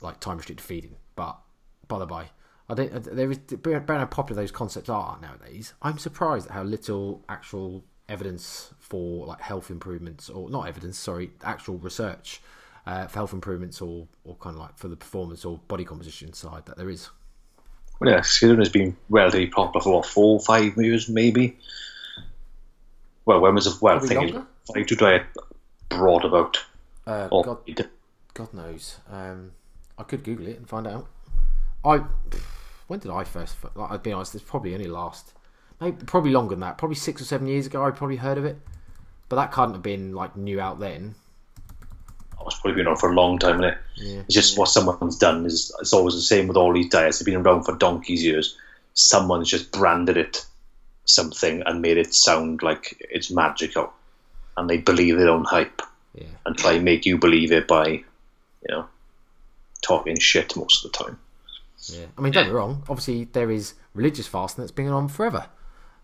like 0.00 0.20
time 0.20 0.36
restricted 0.36 0.64
feeding. 0.64 0.96
But 1.16 1.38
by 1.88 1.98
the 1.98 2.06
by, 2.06 2.30
I 2.68 2.74
don't. 2.74 2.92
Uh, 2.92 3.00
there 3.00 3.30
is 3.30 3.38
bearing 3.38 3.86
how 3.86 4.04
popular 4.06 4.42
those 4.42 4.52
concepts 4.52 4.88
are 4.88 5.18
nowadays. 5.20 5.74
I'm 5.82 5.98
surprised 5.98 6.46
at 6.46 6.52
how 6.52 6.62
little 6.62 7.24
actual 7.28 7.84
evidence 8.08 8.74
for 8.78 9.26
like 9.26 9.40
health 9.40 9.70
improvements, 9.70 10.28
or 10.28 10.50
not 10.50 10.68
evidence, 10.68 10.98
sorry, 10.98 11.32
actual 11.42 11.78
research 11.78 12.40
uh, 12.86 13.06
for 13.06 13.14
health 13.14 13.32
improvements, 13.32 13.80
or 13.80 14.06
or 14.24 14.36
kind 14.36 14.56
of 14.56 14.62
like 14.62 14.78
for 14.78 14.88
the 14.88 14.96
performance 14.96 15.44
or 15.44 15.58
body 15.68 15.84
composition 15.84 16.32
side 16.32 16.66
that 16.66 16.76
there 16.76 16.90
is. 16.90 17.10
Well, 18.00 18.10
yeah, 18.10 18.20
Skidden 18.20 18.58
has 18.58 18.68
been 18.68 18.96
relatively 19.08 19.46
popular 19.46 19.82
for 19.82 19.94
what, 19.94 20.06
four, 20.06 20.40
five 20.40 20.76
years, 20.76 21.08
maybe. 21.08 21.56
Well, 23.24 23.40
when 23.40 23.54
was 23.54 23.66
it? 23.66 23.80
Well, 23.80 23.96
I 23.96 24.00
think 24.00 24.34
five 24.74 24.86
to 24.86 24.96
diet 24.96 25.22
brought 25.88 26.24
about. 26.24 26.58
Uh, 27.06 27.28
God, 27.28 27.58
God 28.34 28.54
knows. 28.54 28.98
Um, 29.10 29.52
I 29.98 30.02
could 30.02 30.24
Google 30.24 30.48
it 30.48 30.56
and 30.56 30.68
find 30.68 30.86
out. 30.86 31.06
I 31.84 32.02
when 32.86 33.00
did 33.00 33.10
I 33.10 33.24
first? 33.24 33.56
Like, 33.74 33.90
I'd 33.90 34.02
be 34.02 34.12
honest, 34.12 34.34
it's 34.34 34.44
probably 34.44 34.74
only 34.74 34.86
last, 34.86 35.32
maybe 35.80 36.04
probably 36.04 36.30
longer 36.30 36.54
than 36.54 36.60
that. 36.60 36.78
Probably 36.78 36.94
six 36.94 37.22
or 37.22 37.24
seven 37.24 37.46
years 37.46 37.66
ago, 37.66 37.84
I 37.84 37.90
probably 37.90 38.16
heard 38.16 38.38
of 38.38 38.44
it, 38.44 38.58
but 39.28 39.36
that 39.36 39.52
couldn't 39.52 39.72
have 39.72 39.82
been 39.82 40.12
like 40.12 40.36
new 40.36 40.60
out 40.60 40.78
then. 40.78 41.14
Probably 42.62 42.76
been 42.76 42.86
around 42.86 42.98
for 42.98 43.10
a 43.10 43.14
long 43.14 43.38
time, 43.38 43.62
is 43.62 43.72
it? 43.72 43.78
Yeah. 43.96 44.20
It's 44.20 44.34
just 44.34 44.56
what 44.56 44.68
someone's 44.68 45.18
done 45.18 45.44
is 45.46 45.74
it's 45.80 45.92
always 45.92 46.14
the 46.14 46.20
same 46.20 46.46
with 46.46 46.56
all 46.56 46.72
these 46.72 46.88
diets. 46.88 47.18
They've 47.18 47.26
been 47.26 47.44
around 47.44 47.64
for 47.64 47.76
donkey's 47.76 48.24
years. 48.24 48.56
Someone's 48.94 49.50
just 49.50 49.72
branded 49.72 50.16
it 50.16 50.46
something 51.04 51.62
and 51.66 51.82
made 51.82 51.96
it 51.96 52.14
sound 52.14 52.62
like 52.62 53.04
it's 53.10 53.32
magical, 53.32 53.92
and 54.56 54.70
they 54.70 54.78
believe 54.78 55.18
their 55.18 55.28
own 55.28 55.44
hype 55.44 55.82
yeah. 56.14 56.26
and 56.46 56.56
try 56.56 56.74
and 56.74 56.84
make 56.84 57.04
you 57.04 57.18
believe 57.18 57.50
it 57.50 57.66
by, 57.66 57.88
you 57.88 58.04
know, 58.68 58.86
talking 59.82 60.16
shit 60.18 60.56
most 60.56 60.84
of 60.84 60.92
the 60.92 60.98
time. 60.98 61.18
Yeah, 61.86 62.06
I 62.16 62.20
mean, 62.20 62.32
don't 62.32 62.46
me 62.46 62.52
wrong. 62.52 62.84
Obviously, 62.88 63.24
there 63.24 63.50
is 63.50 63.74
religious 63.92 64.28
fasting 64.28 64.62
that's 64.62 64.70
been 64.70 64.88
on 64.88 65.08
forever. 65.08 65.46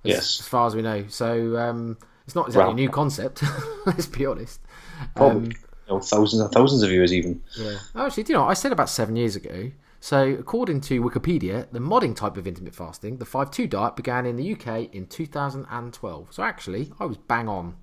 As, 0.04 0.10
yes, 0.10 0.40
as 0.40 0.48
far 0.48 0.66
as 0.66 0.74
we 0.74 0.82
know. 0.82 1.04
So 1.08 1.56
um, 1.56 1.98
it's 2.26 2.34
not 2.34 2.48
exactly 2.48 2.72
a 2.72 2.74
new 2.74 2.88
concept. 2.88 3.44
let's 3.86 4.06
be 4.06 4.26
honest. 4.26 4.60
Um, 5.14 5.52
know, 5.88 6.00
thousands 6.00 6.40
and 6.40 6.50
thousands 6.50 6.82
of 6.82 6.90
years, 6.90 7.12
even. 7.12 7.42
Yeah. 7.56 7.78
Oh, 7.94 8.06
actually, 8.06 8.24
do 8.24 8.32
you 8.32 8.38
know? 8.38 8.46
I 8.46 8.54
said 8.54 8.72
about 8.72 8.88
seven 8.88 9.16
years 9.16 9.36
ago. 9.36 9.70
So, 10.00 10.36
according 10.38 10.80
to 10.82 11.02
Wikipedia, 11.02 11.66
the 11.72 11.80
modding 11.80 12.14
type 12.14 12.36
of 12.36 12.46
intermittent 12.46 12.76
fasting, 12.76 13.16
the 13.16 13.24
5 13.24 13.50
2 13.50 13.66
diet, 13.66 13.96
began 13.96 14.26
in 14.26 14.36
the 14.36 14.52
UK 14.52 14.94
in 14.94 15.06
2012. 15.06 16.28
So, 16.30 16.42
actually, 16.42 16.92
I 17.00 17.04
was 17.04 17.16
bang 17.16 17.48
on. 17.48 17.76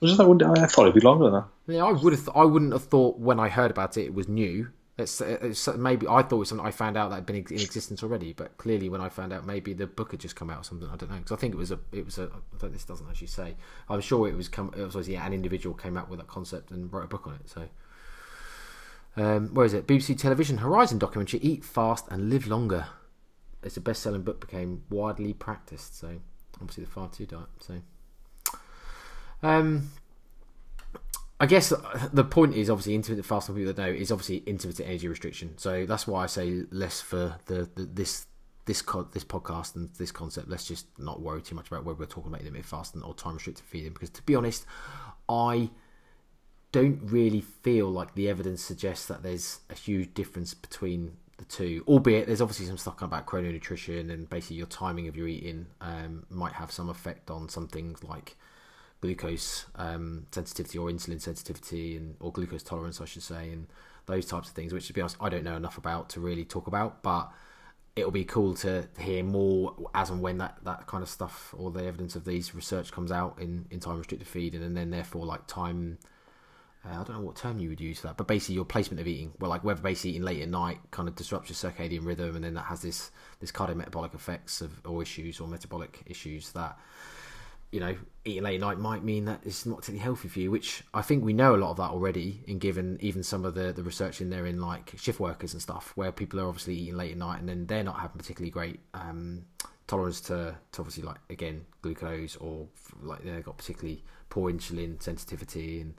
Was 0.00 0.16
that, 0.16 0.54
I 0.58 0.66
thought 0.66 0.82
it'd 0.82 0.94
be 0.94 1.00
longer 1.00 1.24
than 1.26 1.34
that. 1.34 1.46
Yeah, 1.66 1.84
I 1.84 1.92
would 1.92 2.12
have. 2.12 2.24
Th- 2.24 2.36
I 2.36 2.44
wouldn't 2.44 2.72
have 2.72 2.84
thought 2.84 3.18
when 3.18 3.38
I 3.38 3.48
heard 3.48 3.70
about 3.70 3.96
it, 3.96 4.06
it 4.06 4.14
was 4.14 4.28
new. 4.28 4.68
It's, 4.96 5.20
it's, 5.20 5.66
maybe 5.68 6.06
I 6.06 6.22
thought 6.22 6.36
it 6.36 6.38
was 6.38 6.48
something 6.50 6.66
I 6.66 6.70
found 6.70 6.96
out 6.96 7.10
that 7.10 7.16
had 7.16 7.26
been 7.26 7.36
in 7.36 7.42
existence 7.42 8.04
already, 8.04 8.32
but 8.32 8.56
clearly 8.58 8.88
when 8.88 9.00
I 9.00 9.08
found 9.08 9.32
out, 9.32 9.44
maybe 9.44 9.72
the 9.72 9.88
book 9.88 10.12
had 10.12 10.20
just 10.20 10.36
come 10.36 10.50
out 10.50 10.60
or 10.60 10.64
something. 10.64 10.88
I 10.88 10.94
don't 10.94 11.10
know 11.10 11.16
because 11.16 11.32
I 11.32 11.36
think 11.36 11.52
it 11.52 11.56
was 11.56 11.72
a 11.72 11.80
it 11.90 12.04
was 12.04 12.18
a. 12.18 12.30
this 12.62 12.84
doesn't 12.84 13.08
actually 13.08 13.26
say. 13.26 13.56
I'm 13.88 14.00
sure 14.00 14.28
it 14.28 14.36
was 14.36 14.48
come. 14.48 14.72
It 14.76 14.94
was 14.94 15.08
yeah, 15.08 15.26
an 15.26 15.32
individual 15.32 15.74
came 15.74 15.96
up 15.96 16.08
with 16.08 16.20
that 16.20 16.28
concept 16.28 16.70
and 16.70 16.92
wrote 16.92 17.04
a 17.04 17.08
book 17.08 17.26
on 17.26 17.34
it. 17.34 17.48
So. 17.48 17.68
Um, 19.16 19.54
where 19.54 19.64
is 19.64 19.74
it? 19.74 19.86
BBC 19.86 20.18
Television 20.18 20.58
Horizon 20.58 20.98
documentary 20.98 21.38
Eat 21.40 21.64
Fast 21.64 22.06
and 22.10 22.30
Live 22.30 22.46
Longer. 22.48 22.86
It's 23.62 23.76
a 23.76 23.80
best 23.80 24.02
selling 24.02 24.22
book, 24.22 24.40
became 24.40 24.82
widely 24.90 25.32
practiced. 25.32 25.98
So, 25.98 26.20
obviously, 26.60 26.84
the 26.84 26.90
5 26.90 27.12
2 27.12 27.26
diet. 27.26 27.46
So, 27.60 27.80
um, 29.42 29.90
I 31.44 31.46
guess 31.46 31.74
the 32.10 32.24
point 32.24 32.54
is 32.54 32.70
obviously 32.70 32.94
intermittent 32.94 33.26
fasting. 33.26 33.54
People 33.54 33.74
that 33.74 33.78
know 33.78 33.92
is 33.92 34.10
obviously 34.10 34.38
intermittent 34.46 34.88
energy 34.88 35.08
restriction. 35.08 35.58
So 35.58 35.84
that's 35.84 36.06
why 36.06 36.22
I 36.22 36.26
say 36.26 36.62
less 36.70 37.02
for 37.02 37.36
the, 37.44 37.68
the 37.74 37.84
this 37.84 38.26
this 38.64 38.80
co- 38.80 39.10
this 39.12 39.24
podcast 39.24 39.76
and 39.76 39.90
this 39.98 40.10
concept. 40.10 40.48
Let's 40.48 40.64
just 40.64 40.86
not 40.98 41.20
worry 41.20 41.42
too 41.42 41.54
much 41.54 41.66
about 41.66 41.84
whether 41.84 41.98
we're 41.98 42.06
talking 42.06 42.28
about 42.28 42.40
intermittent 42.40 42.64
fasting 42.64 43.02
or 43.02 43.12
time 43.12 43.34
restricted 43.34 43.66
feeding. 43.66 43.92
Because 43.92 44.08
to 44.08 44.22
be 44.22 44.34
honest, 44.34 44.64
I 45.28 45.68
don't 46.72 47.00
really 47.02 47.42
feel 47.42 47.90
like 47.90 48.14
the 48.14 48.30
evidence 48.30 48.62
suggests 48.62 49.04
that 49.08 49.22
there's 49.22 49.60
a 49.68 49.74
huge 49.74 50.14
difference 50.14 50.54
between 50.54 51.18
the 51.36 51.44
two. 51.44 51.84
Albeit 51.86 52.26
there's 52.26 52.40
obviously 52.40 52.64
some 52.64 52.78
stuff 52.78 53.02
about 53.02 53.26
chrononutrition 53.26 54.10
and 54.10 54.30
basically 54.30 54.56
your 54.56 54.66
timing 54.66 55.08
of 55.08 55.16
your 55.16 55.28
eating 55.28 55.66
um, 55.82 56.24
might 56.30 56.54
have 56.54 56.72
some 56.72 56.88
effect 56.88 57.30
on 57.30 57.50
some 57.50 57.68
things 57.68 58.02
like 58.02 58.34
glucose 59.04 59.66
um, 59.76 60.26
sensitivity 60.30 60.78
or 60.78 60.88
insulin 60.88 61.20
sensitivity 61.20 61.96
and 61.96 62.16
or 62.20 62.32
glucose 62.32 62.62
tolerance, 62.62 63.02
I 63.02 63.04
should 63.04 63.22
say, 63.22 63.50
and 63.50 63.66
those 64.06 64.24
types 64.24 64.48
of 64.48 64.54
things. 64.54 64.72
Which, 64.72 64.86
to 64.86 64.94
be 64.94 65.02
honest, 65.02 65.16
I 65.20 65.28
don't 65.28 65.44
know 65.44 65.56
enough 65.56 65.76
about 65.76 66.08
to 66.10 66.20
really 66.20 66.44
talk 66.44 66.66
about, 66.66 67.02
but 67.02 67.30
it'll 67.96 68.10
be 68.10 68.24
cool 68.24 68.54
to 68.54 68.88
hear 68.98 69.22
more 69.22 69.74
as 69.94 70.08
and 70.08 70.22
when 70.22 70.38
that, 70.38 70.56
that 70.64 70.86
kind 70.86 71.02
of 71.02 71.08
stuff 71.08 71.54
or 71.56 71.70
the 71.70 71.84
evidence 71.84 72.16
of 72.16 72.24
these 72.24 72.54
research 72.54 72.90
comes 72.90 73.12
out 73.12 73.38
in, 73.38 73.66
in 73.70 73.78
time 73.78 73.98
restricted 73.98 74.26
feeding 74.26 74.64
and 74.64 74.76
then 74.76 74.90
therefore 74.90 75.24
like 75.24 75.46
time 75.46 75.96
uh, 76.84 76.88
I 76.88 77.04
don't 77.04 77.12
know 77.12 77.20
what 77.20 77.36
term 77.36 77.60
you 77.60 77.68
would 77.68 77.80
use 77.80 78.00
for 78.00 78.08
that, 78.08 78.16
but 78.16 78.26
basically 78.26 78.56
your 78.56 78.64
placement 78.64 79.00
of 79.00 79.06
eating, 79.06 79.32
well, 79.38 79.48
like 79.48 79.64
whether 79.64 79.80
basically 79.80 80.10
eating 80.10 80.22
late 80.22 80.42
at 80.42 80.48
night 80.48 80.78
kind 80.90 81.08
of 81.08 81.14
disrupts 81.14 81.48
your 81.48 81.72
circadian 81.72 82.04
rhythm, 82.04 82.34
and 82.34 82.44
then 82.44 82.54
that 82.54 82.64
has 82.64 82.82
this 82.82 83.10
this 83.40 83.50
cardiometabolic 83.50 84.14
effects 84.14 84.60
of 84.60 84.84
or 84.84 85.00
issues 85.00 85.40
or 85.40 85.48
metabolic 85.48 86.02
issues 86.04 86.52
that 86.52 86.76
you 87.74 87.80
know, 87.80 87.96
eating 88.24 88.44
late 88.44 88.54
at 88.54 88.60
night 88.60 88.78
might 88.78 89.02
mean 89.02 89.24
that 89.24 89.40
it's 89.44 89.66
not 89.66 89.78
particularly 89.78 90.04
healthy 90.04 90.28
for 90.28 90.38
you, 90.38 90.48
which 90.48 90.84
I 90.94 91.02
think 91.02 91.24
we 91.24 91.32
know 91.32 91.56
a 91.56 91.58
lot 91.58 91.72
of 91.72 91.76
that 91.78 91.90
already, 91.90 92.40
in 92.46 92.60
given 92.60 92.98
even 93.00 93.24
some 93.24 93.44
of 93.44 93.56
the, 93.56 93.72
the 93.72 93.82
research 93.82 94.20
in 94.20 94.30
there 94.30 94.46
in 94.46 94.60
like 94.60 94.92
shift 94.96 95.18
workers 95.18 95.54
and 95.54 95.60
stuff, 95.60 95.90
where 95.96 96.12
people 96.12 96.38
are 96.38 96.46
obviously 96.46 96.76
eating 96.76 96.96
late 96.96 97.10
at 97.10 97.18
night 97.18 97.40
and 97.40 97.48
then 97.48 97.66
they're 97.66 97.82
not 97.82 97.98
having 97.98 98.16
particularly 98.16 98.52
great 98.52 98.78
um, 98.94 99.44
tolerance 99.88 100.20
to, 100.20 100.54
to 100.70 100.80
obviously 100.80 101.02
like 101.02 101.16
again 101.30 101.66
glucose 101.82 102.36
or 102.36 102.68
like 103.02 103.24
they've 103.24 103.44
got 103.44 103.58
particularly 103.58 104.04
poor 104.30 104.52
insulin 104.52 105.02
sensitivity 105.02 105.80
and 105.80 105.94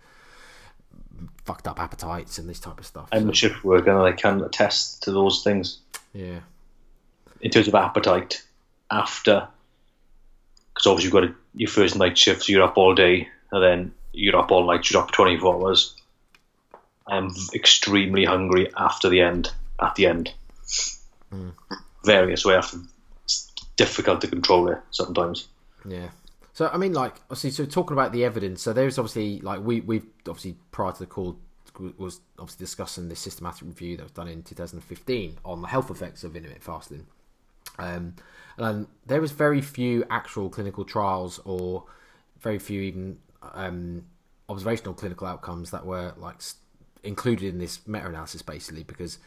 fucked 1.43 1.67
up 1.67 1.77
appetites 1.77 2.38
and 2.38 2.47
this 2.47 2.61
type 2.61 2.79
of 2.79 2.85
stuff. 2.85 3.09
I'm 3.11 3.23
so. 3.23 3.29
a 3.31 3.33
shift 3.33 3.65
worker 3.65 3.91
and 3.91 3.99
I 3.99 4.13
can 4.13 4.41
attest 4.41 5.03
to 5.03 5.11
those 5.11 5.43
things. 5.43 5.79
Yeah. 6.13 6.39
In 7.41 7.51
terms 7.51 7.67
of 7.67 7.75
appetite, 7.75 8.43
after 8.89 9.49
because 10.75 10.88
obviously 10.88 11.05
you've 11.05 11.13
got 11.13 11.23
a, 11.23 11.35
your 11.55 11.69
first 11.69 11.95
night 11.95 12.17
shift, 12.17 12.43
so 12.43 12.51
you're 12.51 12.63
up 12.63 12.77
all 12.77 12.93
day, 12.93 13.29
and 13.51 13.63
then 13.63 13.93
you're 14.11 14.35
up 14.35 14.51
all 14.51 14.67
night, 14.67 14.91
you're 14.91 15.01
up 15.01 15.11
24 15.11 15.55
hours. 15.55 15.95
I 17.07 17.17
am 17.17 17.31
extremely 17.53 18.25
hungry 18.25 18.71
after 18.75 19.09
the 19.09 19.21
end. 19.21 19.51
At 19.77 19.95
the 19.95 20.07
end, 20.07 20.33
hmm. 21.29 21.49
various 22.05 22.45
way 22.45 22.55
after. 22.55 22.77
It's 23.25 23.51
difficult 23.75 24.21
to 24.21 24.27
control 24.27 24.69
it 24.69 24.79
sometimes. 24.91 25.49
Yeah. 25.85 26.09
So 26.53 26.69
I 26.71 26.77
mean, 26.77 26.93
like, 26.93 27.15
obviously, 27.23 27.51
so 27.51 27.65
talking 27.65 27.93
about 27.93 28.13
the 28.13 28.23
evidence. 28.23 28.61
So 28.61 28.71
there's 28.71 28.97
obviously 28.97 29.41
like 29.41 29.59
we 29.61 29.81
we've 29.81 30.05
obviously 30.27 30.55
prior 30.71 30.93
to 30.93 30.99
the 30.99 31.05
call 31.07 31.38
was 31.97 32.21
obviously 32.39 32.63
discussing 32.63 33.09
this 33.09 33.19
systematic 33.19 33.63
review 33.63 33.97
that 33.97 34.03
was 34.03 34.11
done 34.13 34.29
in 34.29 34.43
2015 34.43 35.38
on 35.43 35.61
the 35.61 35.67
health 35.67 35.91
effects 35.91 36.23
of 36.23 36.35
intermittent 36.35 36.63
fasting. 36.63 37.05
Um, 37.77 38.15
and 38.57 38.88
there 39.05 39.21
was 39.21 39.31
very 39.31 39.61
few 39.61 40.05
actual 40.09 40.49
clinical 40.49 40.85
trials 40.85 41.39
or 41.45 41.85
very 42.39 42.59
few 42.59 42.81
even 42.81 43.17
um, 43.53 44.05
observational 44.49 44.93
clinical 44.93 45.27
outcomes 45.27 45.71
that 45.71 45.85
were 45.85 46.13
like 46.17 46.41
included 47.03 47.49
in 47.53 47.59
this 47.59 47.85
meta-analysis 47.88 48.41
basically 48.41 48.83
because 48.83 49.19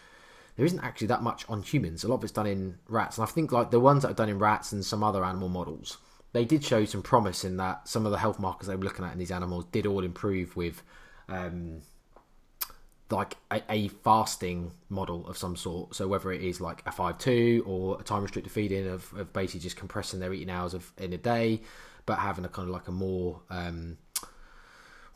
there 0.56 0.66
isn't 0.66 0.80
actually 0.80 1.06
that 1.08 1.22
much 1.22 1.44
on 1.48 1.62
humans. 1.62 2.02
A 2.02 2.08
lot 2.08 2.16
of 2.16 2.24
it's 2.24 2.32
done 2.32 2.46
in 2.46 2.78
rats, 2.88 3.16
and 3.16 3.26
I 3.26 3.30
think 3.30 3.52
like 3.52 3.70
the 3.70 3.80
ones 3.80 4.02
that 4.02 4.10
are 4.10 4.14
done 4.14 4.28
in 4.28 4.38
rats 4.38 4.72
and 4.72 4.84
some 4.84 5.04
other 5.04 5.24
animal 5.24 5.48
models, 5.48 5.98
they 6.32 6.44
did 6.44 6.64
show 6.64 6.84
some 6.84 7.02
promise 7.02 7.44
in 7.44 7.56
that 7.58 7.86
some 7.86 8.04
of 8.06 8.12
the 8.12 8.18
health 8.18 8.40
markers 8.40 8.66
they 8.66 8.74
were 8.74 8.82
looking 8.82 9.04
at 9.04 9.12
in 9.12 9.18
these 9.18 9.30
animals 9.30 9.66
did 9.66 9.86
all 9.86 10.02
improve 10.02 10.56
with 10.56 10.82
um, 11.28 11.80
like 13.10 13.36
a, 13.50 13.62
a 13.70 13.88
fasting 13.88 14.72
model 14.88 15.26
of 15.26 15.36
some 15.38 15.56
sort. 15.56 15.94
So 15.94 16.06
whether 16.08 16.30
it 16.32 16.42
is 16.42 16.60
like 16.60 16.82
a 16.86 16.92
five 16.92 17.18
two 17.18 17.64
or 17.66 18.00
a 18.00 18.04
time 18.04 18.22
restricted 18.22 18.52
feeding 18.52 18.86
of, 18.86 19.12
of 19.14 19.32
basically 19.32 19.60
just 19.60 19.76
compressing 19.76 20.20
their 20.20 20.32
eating 20.32 20.50
hours 20.50 20.74
of 20.74 20.92
in 20.98 21.12
a 21.12 21.18
day, 21.18 21.62
but 22.06 22.18
having 22.18 22.44
a 22.44 22.48
kind 22.48 22.68
of 22.68 22.74
like 22.74 22.88
a 22.88 22.92
more 22.92 23.40
um, 23.50 23.96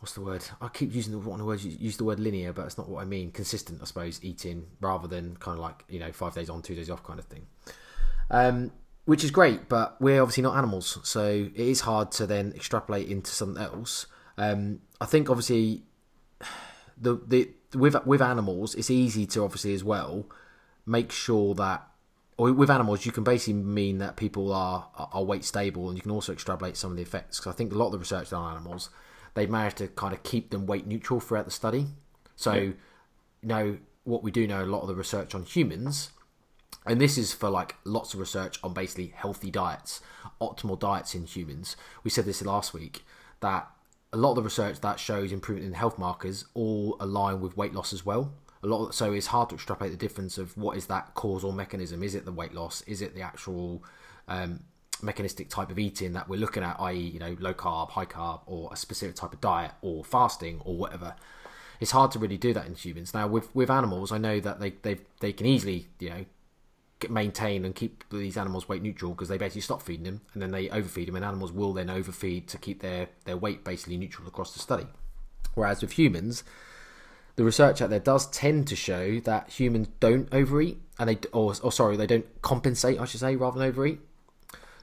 what's 0.02 0.14
the 0.14 0.20
word? 0.20 0.44
I 0.60 0.66
keep 0.68 0.92
using 0.92 1.12
the 1.12 1.18
one 1.18 1.38
the 1.38 1.44
words 1.44 1.64
use 1.64 1.96
the 1.96 2.04
word 2.04 2.18
linear, 2.18 2.52
but 2.52 2.66
it's 2.66 2.76
not 2.76 2.88
what 2.88 3.02
I 3.02 3.04
mean. 3.04 3.30
Consistent, 3.30 3.80
I 3.80 3.84
suppose, 3.84 4.18
eating 4.22 4.66
rather 4.80 5.06
than 5.06 5.36
kind 5.36 5.58
of 5.58 5.62
like 5.62 5.84
you 5.88 6.00
know 6.00 6.10
five 6.12 6.34
days 6.34 6.50
on, 6.50 6.60
two 6.60 6.74
days 6.74 6.90
off 6.90 7.04
kind 7.04 7.18
of 7.18 7.26
thing. 7.26 7.46
Um, 8.30 8.72
which 9.04 9.22
is 9.22 9.30
great, 9.30 9.68
but 9.68 10.00
we're 10.00 10.20
obviously 10.20 10.42
not 10.42 10.56
animals, 10.56 10.98
so 11.04 11.24
it 11.54 11.56
is 11.56 11.80
hard 11.82 12.10
to 12.12 12.26
then 12.26 12.52
extrapolate 12.54 13.08
into 13.08 13.30
something 13.30 13.62
else. 13.62 14.06
Um, 14.38 14.80
I 15.00 15.06
think 15.06 15.28
obviously 15.30 15.82
the 17.02 17.20
the 17.26 17.50
with 17.76 17.96
with 18.06 18.22
animals, 18.22 18.74
it's 18.74 18.90
easy 18.90 19.26
to 19.26 19.42
obviously 19.44 19.74
as 19.74 19.84
well 19.84 20.26
make 20.86 21.12
sure 21.12 21.54
that, 21.54 21.86
or 22.36 22.52
with 22.52 22.70
animals, 22.70 23.04
you 23.04 23.12
can 23.12 23.24
basically 23.24 23.54
mean 23.54 23.98
that 23.98 24.16
people 24.16 24.52
are 24.52 24.88
are 24.96 25.24
weight 25.24 25.44
stable, 25.44 25.88
and 25.88 25.98
you 25.98 26.02
can 26.02 26.10
also 26.10 26.32
extrapolate 26.32 26.76
some 26.76 26.90
of 26.90 26.96
the 26.96 27.02
effects. 27.02 27.38
Because 27.38 27.54
I 27.54 27.56
think 27.56 27.72
a 27.72 27.76
lot 27.76 27.86
of 27.86 27.92
the 27.92 27.98
research 27.98 28.32
on 28.32 28.52
animals, 28.52 28.88
they've 29.34 29.50
managed 29.50 29.78
to 29.78 29.88
kind 29.88 30.14
of 30.14 30.22
keep 30.22 30.50
them 30.50 30.66
weight 30.66 30.86
neutral 30.86 31.20
throughout 31.20 31.44
the 31.44 31.50
study. 31.50 31.86
So, 32.36 32.54
you 32.54 32.76
know, 33.42 33.78
what 34.04 34.22
we 34.22 34.30
do 34.30 34.46
know, 34.46 34.64
a 34.64 34.66
lot 34.66 34.82
of 34.82 34.88
the 34.88 34.94
research 34.94 35.34
on 35.34 35.44
humans, 35.44 36.10
and 36.86 37.00
this 37.00 37.18
is 37.18 37.32
for 37.32 37.50
like 37.50 37.76
lots 37.84 38.14
of 38.14 38.20
research 38.20 38.58
on 38.62 38.72
basically 38.72 39.12
healthy 39.14 39.50
diets, 39.50 40.00
optimal 40.40 40.78
diets 40.78 41.14
in 41.14 41.26
humans. 41.26 41.76
We 42.02 42.10
said 42.10 42.24
this 42.24 42.42
last 42.42 42.72
week 42.74 43.04
that 43.40 43.68
a 44.12 44.16
lot 44.16 44.30
of 44.30 44.36
the 44.36 44.42
research 44.42 44.80
that 44.80 45.00
shows 45.00 45.32
improvement 45.32 45.66
in 45.66 45.72
health 45.74 45.98
markers 45.98 46.44
all 46.54 46.96
align 47.00 47.40
with 47.40 47.56
weight 47.56 47.74
loss 47.74 47.92
as 47.92 48.04
well. 48.04 48.32
A 48.62 48.66
lot, 48.66 48.88
of, 48.88 48.94
so 48.94 49.12
it's 49.12 49.28
hard 49.28 49.48
to 49.48 49.54
extrapolate 49.54 49.90
the 49.90 49.98
difference 49.98 50.38
of 50.38 50.56
what 50.56 50.76
is 50.76 50.86
that 50.86 51.14
causal 51.14 51.50
mechanism. 51.50 52.02
Is 52.02 52.14
it 52.14 52.24
the 52.24 52.32
weight 52.32 52.54
loss? 52.54 52.82
Is 52.82 53.02
it 53.02 53.14
the 53.14 53.22
actual 53.22 53.82
um, 54.28 54.60
mechanistic 55.02 55.48
type 55.48 55.70
of 55.70 55.78
eating 55.78 56.12
that 56.12 56.28
we're 56.28 56.38
looking 56.38 56.62
at, 56.62 56.78
i.e., 56.80 56.96
you 56.96 57.18
know, 57.18 57.36
low 57.40 57.54
carb, 57.54 57.90
high 57.90 58.06
carb, 58.06 58.40
or 58.46 58.70
a 58.72 58.76
specific 58.76 59.16
type 59.16 59.32
of 59.32 59.40
diet, 59.40 59.72
or 59.80 60.04
fasting, 60.04 60.60
or 60.64 60.76
whatever? 60.76 61.16
It's 61.80 61.90
hard 61.90 62.12
to 62.12 62.20
really 62.20 62.36
do 62.36 62.52
that 62.52 62.66
in 62.66 62.74
humans. 62.74 63.12
Now, 63.12 63.26
with 63.26 63.52
with 63.54 63.70
animals, 63.70 64.12
I 64.12 64.18
know 64.18 64.38
that 64.38 64.60
they 64.60 64.70
they 64.82 64.98
they 65.18 65.32
can 65.32 65.46
easily, 65.46 65.88
you 65.98 66.10
know, 66.10 66.24
maintain 67.10 67.64
and 67.64 67.74
keep 67.74 68.04
these 68.10 68.36
animals 68.36 68.68
weight 68.68 68.82
neutral 68.82 69.12
because 69.12 69.28
they 69.28 69.38
basically 69.38 69.60
stop 69.60 69.82
feeding 69.82 70.04
them 70.04 70.20
and 70.32 70.42
then 70.42 70.50
they 70.50 70.68
overfeed 70.70 71.08
them 71.08 71.16
and 71.16 71.24
animals 71.24 71.52
will 71.52 71.72
then 71.72 71.90
overfeed 71.90 72.48
to 72.48 72.58
keep 72.58 72.80
their, 72.80 73.08
their 73.24 73.36
weight 73.36 73.64
basically 73.64 73.96
neutral 73.96 74.26
across 74.28 74.52
the 74.52 74.58
study. 74.58 74.86
Whereas 75.54 75.82
with 75.82 75.92
humans, 75.92 76.44
the 77.36 77.44
research 77.44 77.80
out 77.80 77.90
there 77.90 77.98
does 77.98 78.26
tend 78.28 78.68
to 78.68 78.76
show 78.76 79.20
that 79.20 79.50
humans 79.50 79.88
don't 80.00 80.28
overeat 80.32 80.80
and 80.98 81.08
they 81.08 81.18
or, 81.32 81.54
or 81.62 81.72
sorry 81.72 81.96
they 81.96 82.06
don't 82.06 82.42
compensate 82.42 83.00
I 83.00 83.04
should 83.04 83.20
say 83.20 83.36
rather 83.36 83.58
than 83.58 83.68
overeat. 83.68 84.00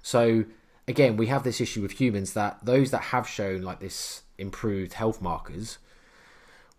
So 0.01 0.45
again, 0.87 1.17
we 1.17 1.27
have 1.27 1.43
this 1.43 1.61
issue 1.61 1.81
with 1.81 1.91
humans 1.91 2.33
that 2.33 2.59
those 2.63 2.91
that 2.91 3.03
have 3.03 3.27
shown 3.27 3.61
like 3.61 3.79
this 3.79 4.23
improved 4.37 4.93
health 4.93 5.21
markers, 5.21 5.77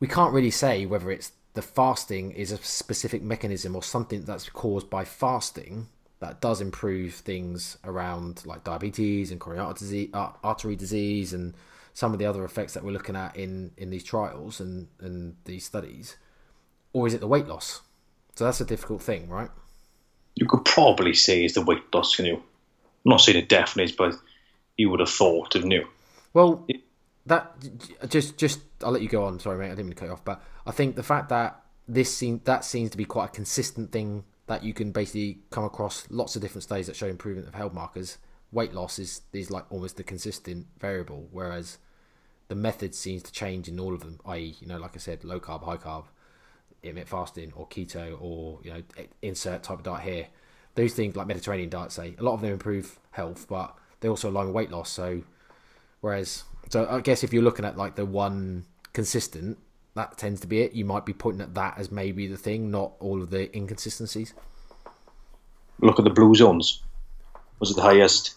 we 0.00 0.08
can't 0.08 0.32
really 0.32 0.50
say 0.50 0.86
whether 0.86 1.10
it's 1.10 1.32
the 1.54 1.62
fasting 1.62 2.30
is 2.32 2.52
a 2.52 2.58
specific 2.58 3.22
mechanism 3.22 3.74
or 3.74 3.82
something 3.82 4.24
that's 4.24 4.48
caused 4.48 4.88
by 4.88 5.04
fasting 5.04 5.88
that 6.20 6.40
does 6.40 6.60
improve 6.60 7.14
things 7.14 7.78
around 7.84 8.44
like 8.46 8.62
diabetes 8.62 9.30
and 9.30 9.40
coronary 9.40 9.74
disease, 9.74 10.10
uh, 10.12 10.30
artery 10.44 10.76
disease 10.76 11.32
and 11.32 11.54
some 11.94 12.12
of 12.12 12.18
the 12.18 12.26
other 12.26 12.44
effects 12.44 12.74
that 12.74 12.84
we're 12.84 12.92
looking 12.92 13.16
at 13.16 13.36
in, 13.36 13.72
in 13.76 13.90
these 13.90 14.04
trials 14.04 14.60
and, 14.60 14.86
and 15.00 15.34
these 15.44 15.64
studies, 15.64 16.16
or 16.92 17.06
is 17.06 17.14
it 17.14 17.20
the 17.20 17.26
weight 17.26 17.46
loss? 17.46 17.80
So 18.36 18.44
that's 18.44 18.60
a 18.60 18.64
difficult 18.64 19.02
thing, 19.02 19.28
right? 19.28 19.50
You 20.36 20.46
could 20.46 20.64
probably 20.64 21.14
say 21.14 21.44
it's 21.44 21.54
the 21.54 21.62
weight 21.62 21.92
loss, 21.92 22.14
can 22.14 22.26
you? 22.26 22.36
I'm 22.36 23.10
not 23.10 23.20
saying 23.20 23.38
it 23.38 23.48
definitely 23.48 23.84
is, 23.84 23.92
but 23.92 24.14
you 24.76 24.88
would 24.90 25.00
have 25.00 25.10
thought, 25.10 25.50
didn't 25.50 25.72
you? 25.72 25.86
Well, 26.32 26.66
that 27.26 27.54
just 28.08 28.36
just 28.38 28.60
I'll 28.82 28.92
let 28.92 29.02
you 29.02 29.08
go 29.08 29.24
on. 29.24 29.40
Sorry, 29.40 29.58
mate, 29.58 29.66
I 29.66 29.70
didn't 29.70 29.86
mean 29.86 29.94
to 29.94 30.00
cut 30.00 30.06
you 30.06 30.12
off, 30.12 30.24
but 30.24 30.42
I 30.70 30.72
think 30.72 30.94
the 30.94 31.02
fact 31.02 31.30
that 31.30 31.60
this 31.88 32.16
seem 32.16 32.42
that 32.44 32.64
seems 32.64 32.90
to 32.90 32.96
be 32.96 33.04
quite 33.04 33.24
a 33.24 33.32
consistent 33.32 33.90
thing 33.90 34.22
that 34.46 34.62
you 34.62 34.72
can 34.72 34.92
basically 34.92 35.40
come 35.50 35.64
across 35.64 36.06
lots 36.10 36.36
of 36.36 36.42
different 36.42 36.62
studies 36.62 36.86
that 36.86 36.94
show 36.94 37.08
improvement 37.08 37.48
of 37.48 37.54
health 37.56 37.72
markers. 37.72 38.18
Weight 38.52 38.72
loss 38.72 39.00
is 39.00 39.22
is 39.32 39.50
like 39.50 39.64
almost 39.72 39.96
the 39.96 40.04
consistent 40.04 40.68
variable, 40.78 41.26
whereas 41.32 41.78
the 42.46 42.54
method 42.54 42.94
seems 42.94 43.20
to 43.24 43.32
change 43.32 43.66
in 43.66 43.80
all 43.80 43.92
of 43.92 44.02
them. 44.02 44.20
I.e., 44.24 44.54
you 44.60 44.68
know, 44.68 44.78
like 44.78 44.94
I 44.94 44.98
said, 44.98 45.24
low 45.24 45.40
carb, 45.40 45.64
high 45.64 45.76
carb, 45.76 46.04
intermittent 46.84 47.08
fasting, 47.08 47.52
or 47.56 47.66
keto, 47.66 48.16
or 48.20 48.60
you 48.62 48.72
know, 48.72 48.82
insert 49.22 49.64
type 49.64 49.78
of 49.78 49.82
diet 49.82 50.02
here. 50.04 50.26
Those 50.76 50.94
things 50.94 51.16
like 51.16 51.26
Mediterranean 51.26 51.68
diet 51.68 51.90
say 51.90 52.14
a 52.16 52.22
lot 52.22 52.34
of 52.34 52.42
them 52.42 52.52
improve 52.52 53.00
health, 53.10 53.46
but 53.48 53.74
they 53.98 54.08
also 54.08 54.30
align 54.30 54.46
with 54.46 54.54
weight 54.54 54.70
loss. 54.70 54.88
So, 54.88 55.24
whereas, 56.00 56.44
so 56.68 56.86
I 56.88 57.00
guess 57.00 57.24
if 57.24 57.32
you're 57.32 57.42
looking 57.42 57.64
at 57.64 57.76
like 57.76 57.96
the 57.96 58.06
one 58.06 58.66
consistent, 58.92 59.58
that 59.94 60.18
tends 60.18 60.40
to 60.40 60.46
be 60.46 60.62
it. 60.62 60.72
You 60.72 60.84
might 60.84 61.04
be 61.04 61.12
pointing 61.12 61.42
at 61.42 61.54
that 61.54 61.78
as 61.78 61.90
maybe 61.90 62.26
the 62.26 62.36
thing, 62.36 62.70
not 62.70 62.92
all 63.00 63.20
of 63.22 63.30
the 63.30 63.54
inconsistencies. 63.56 64.34
Look 65.80 65.98
at 65.98 66.04
the 66.04 66.10
blue 66.10 66.34
zones. 66.34 66.82
Was 67.58 67.70
it 67.70 67.74
the 67.74 67.82
highest? 67.82 68.34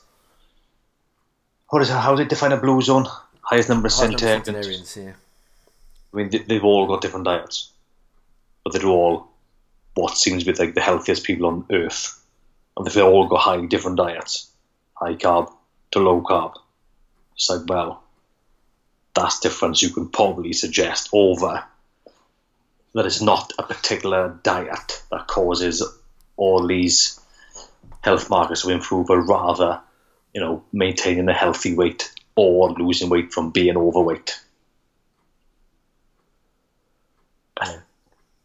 What 1.69 1.81
is 1.81 1.89
how 1.89 2.15
do 2.15 2.23
they 2.23 2.27
define 2.27 2.51
a 2.51 2.57
blue 2.57 2.81
zone? 2.81 3.07
Highest 3.41 3.69
number 3.69 3.87
of 3.87 3.93
centenarians. 3.93 4.97
Yeah. 4.97 5.13
I 6.13 6.17
mean, 6.17 6.29
they, 6.29 6.39
they've 6.39 6.63
all 6.63 6.87
got 6.87 7.01
different 7.01 7.25
diets, 7.25 7.71
but 8.63 8.73
they're 8.73 8.85
all 8.85 9.27
what 9.95 10.17
seems 10.17 10.43
to 10.43 10.51
be 10.51 10.57
like 10.57 10.75
the 10.75 10.81
healthiest 10.81 11.23
people 11.23 11.47
on 11.47 11.65
earth, 11.71 12.21
and 12.77 12.85
they've 12.85 13.03
all 13.03 13.27
got 13.27 13.41
high 13.41 13.65
different 13.65 13.97
diets, 13.97 14.51
high 14.93 15.15
carb 15.15 15.51
to 15.91 15.99
low 15.99 16.21
carb. 16.21 16.55
It's 17.35 17.49
like 17.49 17.67
well, 17.67 18.02
that's 19.15 19.39
difference 19.39 19.81
you 19.81 19.89
can 19.89 20.09
probably 20.09 20.53
suggest 20.53 21.09
over 21.13 21.63
that 22.93 23.05
it's 23.05 23.21
not 23.21 23.53
a 23.57 23.63
particular 23.63 24.39
diet 24.43 25.03
that 25.11 25.27
causes 25.27 25.83
all 26.37 26.67
these 26.67 27.19
health 28.01 28.29
markers 28.29 28.61
to 28.61 28.69
improve, 28.69 29.07
but 29.07 29.17
rather, 29.17 29.79
you 30.33 30.41
know, 30.41 30.63
maintaining 30.71 31.29
a 31.29 31.33
healthy 31.33 31.73
weight 31.75 32.11
or 32.35 32.71
losing 32.71 33.09
weight 33.09 33.33
from 33.33 33.51
being 33.51 33.77
overweight. 33.77 34.39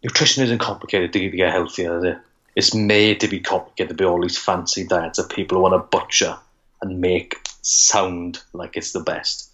Nutrition 0.02 0.44
isn't 0.44 0.58
complicated 0.58 1.12
to 1.12 1.30
get 1.30 1.52
healthier, 1.52 2.04
it? 2.04 2.18
It's 2.54 2.74
made 2.74 3.20
to 3.20 3.28
be 3.28 3.40
complicated 3.40 3.96
by 3.96 4.04
all 4.04 4.20
these 4.20 4.38
fancy 4.38 4.86
diets 4.86 5.18
that 5.18 5.30
people 5.30 5.60
want 5.60 5.74
to 5.74 5.96
butcher 5.96 6.38
and 6.80 7.00
make 7.00 7.36
sound 7.62 8.40
like 8.52 8.76
it's 8.76 8.92
the 8.92 9.00
best. 9.00 9.47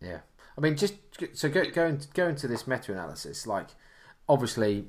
Yeah, 0.00 0.20
I 0.56 0.60
mean, 0.60 0.76
just 0.76 0.94
so 1.34 1.48
go, 1.48 1.68
going 1.70 2.00
going 2.14 2.36
to 2.36 2.48
this 2.48 2.66
meta-analysis, 2.66 3.46
like 3.46 3.68
obviously, 4.28 4.86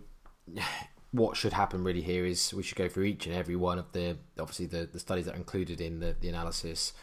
what 1.12 1.36
should 1.36 1.54
happen 1.54 1.84
really 1.84 2.02
here 2.02 2.26
is 2.26 2.54
we 2.54 2.64
should 2.64 2.78
go 2.78 2.88
through 2.88 3.04
each 3.04 3.26
and 3.26 3.36
every 3.36 3.56
one 3.56 3.78
of 3.78 3.92
the 3.92 4.18
obviously 4.40 4.66
the, 4.66 4.88
the 4.92 5.00
studies 5.00 5.26
that 5.26 5.36
are 5.36 5.38
included 5.38 5.82
in 5.82 6.00
the, 6.00 6.16
the 6.20 6.30
analysis, 6.30 6.94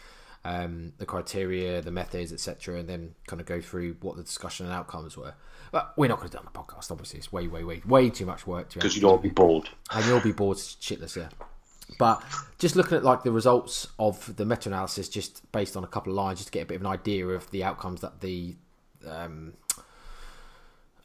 um, 0.44 0.92
the 0.98 1.06
criteria, 1.06 1.82
the 1.82 1.90
methods, 1.90 2.32
etc., 2.32 2.78
and 2.78 2.88
then 2.88 3.14
kind 3.26 3.40
of 3.40 3.46
go 3.46 3.60
through 3.60 3.96
what 4.00 4.16
the 4.16 4.22
discussion 4.22 4.66
and 4.66 4.74
outcomes 4.74 5.16
were. 5.16 5.34
But 5.70 5.92
we're 5.98 6.08
not 6.08 6.18
going 6.18 6.30
to 6.30 6.36
do 6.36 6.42
it 6.42 6.46
on 6.46 6.50
the 6.52 6.58
podcast. 6.58 6.90
Obviously, 6.90 7.18
it's 7.18 7.30
way, 7.30 7.46
way, 7.46 7.62
way, 7.62 7.82
way 7.84 8.08
too 8.08 8.24
much 8.24 8.46
work 8.46 8.70
to 8.70 8.78
because 8.78 8.96
you'd 8.96 9.04
all 9.04 9.18
be 9.18 9.28
bored, 9.28 9.68
and 9.92 10.06
you'll 10.06 10.20
be 10.20 10.32
bored 10.32 10.56
shitless. 10.56 11.16
Yeah. 11.16 11.28
But 11.98 12.22
just 12.58 12.76
looking 12.76 12.96
at 12.96 13.04
like 13.04 13.22
the 13.22 13.32
results 13.32 13.88
of 13.98 14.36
the 14.36 14.44
meta-analysis, 14.44 15.08
just 15.08 15.50
based 15.52 15.76
on 15.76 15.84
a 15.84 15.86
couple 15.86 16.12
of 16.12 16.16
lines, 16.16 16.38
just 16.38 16.48
to 16.48 16.52
get 16.52 16.62
a 16.62 16.66
bit 16.66 16.74
of 16.76 16.80
an 16.82 16.86
idea 16.88 17.26
of 17.28 17.50
the 17.50 17.64
outcomes 17.64 18.00
that 18.02 18.20
the 18.20 18.56
um, 19.06 19.54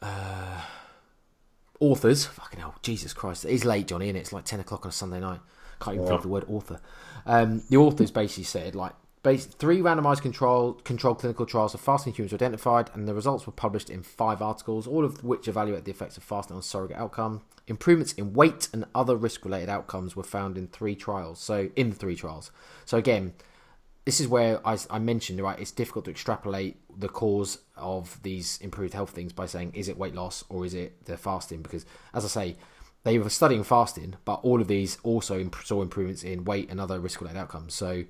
uh, 0.02 0.62
authors. 1.80 2.26
Fucking 2.26 2.60
hell, 2.60 2.76
Jesus 2.82 3.14
Christ! 3.14 3.46
It 3.46 3.52
is 3.52 3.64
late, 3.66 3.88
Johnny, 3.88 4.10
and 4.10 4.18
it's 4.18 4.34
like 4.34 4.46
ten 4.46 4.60
o'clock 4.60 4.86
on 4.86 4.90
a 4.90 4.92
Sunday 4.92 5.20
night. 5.20 5.40
Can't 5.80 5.96
even 5.96 6.08
think 6.08 6.18
of 6.18 6.24
the 6.24 6.30
word 6.30 6.46
author. 6.50 6.80
Um, 7.26 7.64
the 7.70 7.78
authors 7.78 8.12
basically 8.12 8.44
said 8.44 8.76
like. 8.76 8.94
bas 9.24 9.46
three 9.46 9.80
randomized 9.80 10.22
control 10.22 10.74
controlled 10.84 11.20
clinical 11.20 11.46
trials 11.46 11.74
of 11.74 11.80
fasting 11.80 12.14
humans 12.14 12.34
were 12.34 12.36
identified, 12.36 12.90
and 12.94 13.08
the 13.08 13.14
results 13.14 13.48
were 13.48 13.54
published 13.54 13.90
in 13.90 14.04
five 14.04 14.42
articles, 14.42 14.86
all 14.86 15.06
of 15.06 15.24
which 15.24 15.48
evaluate 15.48 15.86
the 15.86 15.92
effects 15.92 16.18
of 16.18 16.24
fasting 16.24 16.58
on 16.58 16.62
surrogate 16.62 16.98
outcome. 16.98 17.42
Improvements 17.68 18.14
in 18.14 18.34
weight 18.34 18.68
and 18.74 18.86
other 18.93 19.16
risk-related 19.16 19.70
outcomes 19.70 20.16
were 20.16 20.24
found 20.24 20.57
in 20.57 20.68
three 20.68 20.95
trials. 20.95 21.39
So 21.39 21.70
in 21.76 21.91
the 21.91 21.95
three 21.95 22.16
trials. 22.16 22.51
So 22.86 22.97
again, 22.97 23.34
this 24.05 24.20
is 24.20 24.28
where 24.28 24.66
I, 24.68 24.78
I, 24.89 24.99
mentioned 24.99 25.39
right 25.39 25.59
it's 25.59 25.72
difficult 25.72 26.05
to 26.05 26.11
extrapolate 26.11 26.78
the 26.97 27.07
cause 27.07 27.59
of 27.78 28.22
these 28.24 28.59
improved 28.61 28.93
health 28.93 29.11
things 29.11 29.34
by 29.34 29.45
saying 29.45 29.72
is 29.74 29.88
it 29.88 29.97
weight 29.97 30.16
loss 30.16 30.43
or 30.49 30.66
is 30.66 30.74
it 30.74 31.05
the 31.05 31.18
fasting 31.18 31.61
because 31.61 31.86
as 32.14 32.26
i 32.26 32.28
say 32.28 32.55
they 33.03 33.18
were 33.18 33.30
studying 33.30 33.64
fasting 33.64 34.16
but 34.26 34.39
all 34.43 34.61
of 34.61 34.68
these 34.68 34.97
also 35.03 35.49
saw 35.64 35.82
improvements 35.82 36.24
in 36.24 36.45
weight 36.45 36.70
and 36.70 36.80
other 36.80 36.99
risk 36.99 37.22
related 37.22 37.39
outcomes 37.39 37.74
so 37.74 38.03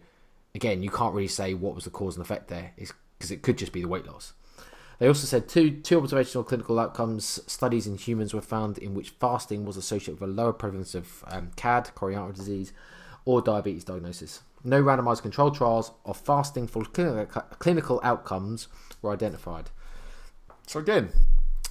again 0.56 0.84
you 0.84 0.90
can't 0.90 1.14
really 1.14 1.28
say 1.28 1.54
what 1.54 1.76
was 1.76 1.84
the 1.84 1.90
cause 1.90 2.16
and 2.16 2.26
effect 2.26 2.48
there 2.48 2.74
because 2.78 3.32
it 3.32 3.42
could 3.42 3.58
just 3.58 3.72
be 3.72 3.82
the 3.82 3.88
weight 3.88 4.06
loss 4.06 4.34
they 5.04 5.10
also 5.10 5.28
said 5.28 5.50
two 5.50 5.70
two 5.82 5.98
observational 5.98 6.46
clinical 6.46 6.80
outcomes 6.80 7.42
studies 7.46 7.86
in 7.86 7.98
humans 7.98 8.34
were 8.34 8.42
found 8.42 8.78
in 8.78 8.94
which 8.94 9.10
fasting 9.10 9.66
was 9.66 9.76
associated 9.76 10.22
with 10.22 10.30
a 10.30 10.34
lower 10.34 10.54
prevalence 10.54 10.96
of 10.96 11.26
um, 11.28 11.52
cad 11.58 11.94
coronary 11.94 12.22
artery 12.22 12.38
disease 12.38 12.72
or 13.26 13.42
diabetes 13.42 13.84
diagnosis 13.84 14.44
no 14.64 14.82
randomized 14.82 15.22
controlled 15.22 15.56
trials 15.56 15.92
of 16.06 16.16
fasting 16.16 16.68
for 16.68 16.86
clinical 16.86 18.00
outcomes 18.02 18.70
were 19.02 19.12
identified. 19.12 19.72
So 20.68 20.80
again, 20.80 21.10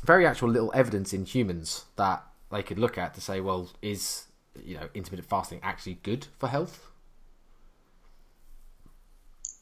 very 0.04 0.26
actual 0.26 0.50
little 0.50 0.70
evidence 0.74 1.14
in 1.14 1.24
humans 1.24 1.86
that 1.96 2.22
they 2.50 2.62
could 2.62 2.78
look 2.78 2.98
at 2.98 3.14
to 3.14 3.22
say, 3.22 3.40
well, 3.40 3.70
is 3.80 4.26
you 4.62 4.74
know 4.74 4.90
intermittent 4.92 5.30
fasting 5.30 5.58
actually 5.62 5.94
good 6.02 6.26
for 6.38 6.48
health? 6.50 6.86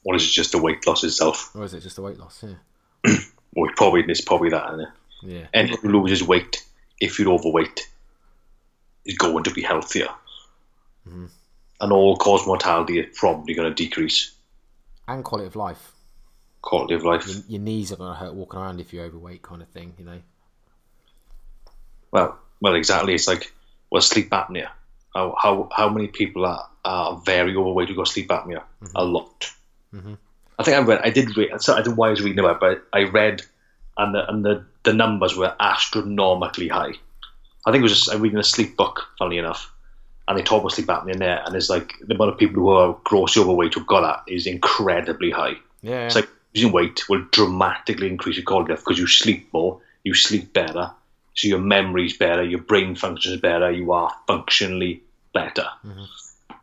Or 0.02 0.16
is 0.16 0.24
it 0.24 0.32
just 0.32 0.50
the 0.50 0.58
weight 0.58 0.84
loss 0.88 1.04
itself? 1.04 1.54
Or 1.54 1.62
is 1.62 1.72
it 1.72 1.84
just 1.84 1.94
the 1.94 2.02
weight 2.02 2.18
loss? 2.18 2.42
Yeah. 2.42 2.54
Well, 3.54 3.70
probably 3.76 4.04
it's 4.08 4.20
probably 4.20 4.50
that. 4.50 4.66
Isn't 4.68 4.80
it? 4.80 4.88
Yeah. 5.22 5.46
Anyone 5.52 5.80
who 5.82 6.00
loses 6.00 6.26
weight, 6.26 6.64
if 7.00 7.18
you're 7.18 7.32
overweight, 7.32 7.88
is 9.04 9.16
going 9.16 9.44
to 9.44 9.50
be 9.50 9.62
healthier. 9.62 10.08
Mm-hmm 11.08 11.26
and 11.80 11.92
all 11.92 12.16
cause 12.16 12.46
mortality 12.46 12.98
is 12.98 13.18
probably 13.18 13.54
going 13.54 13.68
to 13.68 13.74
decrease. 13.74 14.32
And 15.08 15.24
quality 15.24 15.46
of 15.46 15.56
life. 15.56 15.92
Quality 16.62 16.94
of 16.94 17.04
life. 17.04 17.26
Your, 17.26 17.36
your 17.48 17.60
knees 17.60 17.90
are 17.90 17.96
going 17.96 18.12
to 18.12 18.18
hurt 18.18 18.34
walking 18.34 18.60
around 18.60 18.80
if 18.80 18.92
you're 18.92 19.04
overweight, 19.04 19.42
kind 19.42 19.62
of 19.62 19.68
thing, 19.68 19.94
you 19.98 20.04
know. 20.04 20.20
Well, 22.10 22.38
well, 22.60 22.74
exactly. 22.74 23.14
It's 23.14 23.26
like 23.26 23.52
well, 23.90 24.02
sleep 24.02 24.30
apnea. 24.30 24.68
How 25.14 25.34
how 25.40 25.68
how 25.72 25.88
many 25.88 26.08
people 26.08 26.44
are, 26.44 26.68
are 26.84 27.16
very 27.24 27.56
overweight 27.56 27.88
who 27.88 27.94
got 27.94 28.08
sleep 28.08 28.28
apnea? 28.28 28.62
Mm-hmm. 28.82 28.96
A 28.96 29.04
lot. 29.04 29.52
Mm-hmm. 29.94 30.14
I 30.60 30.62
think 30.62 30.76
I 30.76 30.80
read. 30.80 31.00
I 31.02 31.08
did 31.08 31.34
read. 31.38 31.62
So 31.62 31.72
I 31.72 31.80
don't 31.80 31.92
know 31.92 31.94
why 31.94 32.08
I 32.08 32.10
was 32.10 32.20
reading 32.20 32.38
about, 32.38 32.60
but 32.60 32.84
I 32.92 33.04
read, 33.04 33.40
and 33.96 34.14
the 34.14 34.28
and 34.28 34.44
the, 34.44 34.62
the 34.82 34.92
numbers 34.92 35.34
were 35.34 35.54
astronomically 35.58 36.68
high. 36.68 36.92
I 37.66 37.72
think 37.72 37.80
it 37.80 37.82
was 37.82 37.94
just 37.94 38.12
I'm 38.12 38.20
reading 38.20 38.38
a 38.38 38.44
sleep 38.44 38.76
book. 38.76 39.08
Funnily 39.18 39.38
enough, 39.38 39.72
and 40.28 40.38
they 40.38 40.42
talk 40.42 40.60
about 40.60 40.72
sleep 40.72 40.88
apnea 40.88 41.14
in 41.14 41.18
there, 41.18 41.42
and 41.46 41.56
it's 41.56 41.70
like 41.70 41.94
the 42.06 42.14
amount 42.14 42.32
of 42.32 42.38
people 42.38 42.56
who 42.56 42.68
are 42.68 42.98
grossly 43.04 43.42
overweight 43.42 43.72
who've 43.72 43.86
got 43.86 44.02
that 44.02 44.30
is 44.30 44.46
incredibly 44.46 45.30
high. 45.30 45.54
Yeah, 45.80 46.04
it's 46.04 46.14
like 46.14 46.28
losing 46.54 46.72
weight 46.72 47.08
will 47.08 47.24
dramatically 47.30 48.08
increase 48.08 48.36
your 48.36 48.44
quality 48.44 48.72
of 48.72 48.78
life 48.78 48.84
because 48.84 48.98
you 48.98 49.06
sleep 49.06 49.50
more, 49.54 49.80
you 50.04 50.12
sleep 50.12 50.52
better, 50.52 50.90
so 51.34 51.48
your 51.48 51.58
memory's 51.58 52.14
better, 52.18 52.44
your 52.44 52.60
brain 52.60 52.94
functions 52.94 53.40
better, 53.40 53.70
you 53.70 53.92
are 53.92 54.14
functionally 54.26 55.02
better. 55.32 55.66
Mm-hmm. 55.86 56.54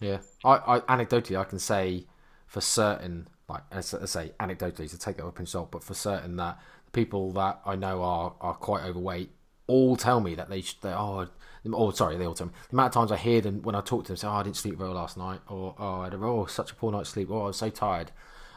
Yeah, 0.00 0.18
I, 0.44 0.76
I 0.76 0.80
anecdotally 0.80 1.38
I 1.38 1.44
can 1.44 1.58
say 1.58 2.06
for 2.46 2.60
certain, 2.60 3.28
like 3.48 3.62
as 3.70 3.94
I 3.94 4.04
say 4.06 4.32
anecdotally 4.40 4.90
to 4.90 4.98
take 4.98 5.16
that 5.16 5.24
with 5.24 5.34
a 5.34 5.36
pinch 5.36 5.48
of 5.48 5.52
salt, 5.52 5.70
but 5.70 5.84
for 5.84 5.94
certain 5.94 6.36
that 6.36 6.58
the 6.86 6.90
people 6.90 7.32
that 7.32 7.60
I 7.64 7.76
know 7.76 8.02
are 8.02 8.34
are 8.40 8.54
quite 8.54 8.84
overweight 8.84 9.30
all 9.66 9.96
tell 9.96 10.20
me 10.20 10.34
that 10.34 10.50
they 10.50 10.60
they 10.60 10.90
oh 10.90 11.28
oh 11.72 11.90
sorry 11.92 12.16
they 12.16 12.26
all 12.26 12.34
tell 12.34 12.48
me. 12.48 12.52
The 12.68 12.74
amount 12.74 12.88
of 12.88 12.94
times 12.94 13.12
I 13.12 13.16
hear 13.16 13.40
them 13.40 13.62
when 13.62 13.74
I 13.74 13.80
talk 13.80 14.04
to 14.04 14.08
them 14.08 14.16
say 14.16 14.26
oh 14.26 14.32
I 14.32 14.42
didn't 14.42 14.56
sleep 14.56 14.78
well 14.78 14.92
last 14.92 15.16
night 15.16 15.40
or 15.48 15.74
oh 15.78 16.00
I 16.00 16.04
had 16.04 16.14
a, 16.14 16.18
oh 16.18 16.46
such 16.46 16.72
a 16.72 16.74
poor 16.74 16.92
night's 16.92 17.10
sleep. 17.10 17.30
Oh 17.30 17.42
I 17.42 17.46
was 17.46 17.56
so 17.56 17.70
tired. 17.70 18.10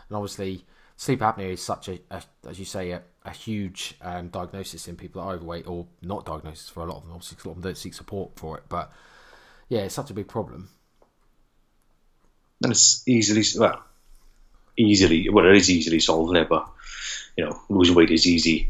And 0.09 0.17
obviously 0.17 0.65
sleep 0.97 1.19
apnea 1.19 1.51
is 1.51 1.61
such 1.61 1.87
a, 1.89 1.99
a 2.09 2.23
as 2.47 2.57
you 2.57 2.65
say 2.65 2.91
a, 2.91 3.03
a 3.23 3.31
huge 3.31 3.95
um, 4.01 4.29
diagnosis 4.29 4.87
in 4.87 4.95
people 4.95 5.21
that 5.21 5.27
are 5.27 5.33
overweight 5.35 5.67
or 5.67 5.87
not 6.01 6.25
diagnosis 6.25 6.69
for 6.69 6.83
a 6.83 6.85
lot 6.85 6.97
of 6.97 7.03
them. 7.03 7.13
Obviously 7.13 7.37
a 7.43 7.47
lot 7.47 7.57
of 7.57 7.61
them 7.61 7.69
don't 7.69 7.77
seek 7.77 7.93
support 7.93 8.31
for 8.35 8.57
it 8.57 8.63
but 8.69 8.91
yeah 9.69 9.81
it's 9.81 9.95
such 9.95 10.09
a 10.09 10.13
big 10.13 10.27
problem 10.27 10.69
and 12.65 12.73
it's 12.73 13.07
easily 13.07 13.43
well 13.59 13.81
easily 14.77 15.29
well 15.29 15.45
it 15.45 15.55
is 15.55 15.69
easily 15.69 15.99
solved 15.99 16.37
but 16.49 16.67
you 17.37 17.45
know 17.45 17.61
losing 17.69 17.95
weight 17.95 18.11
is 18.11 18.27
easy 18.27 18.69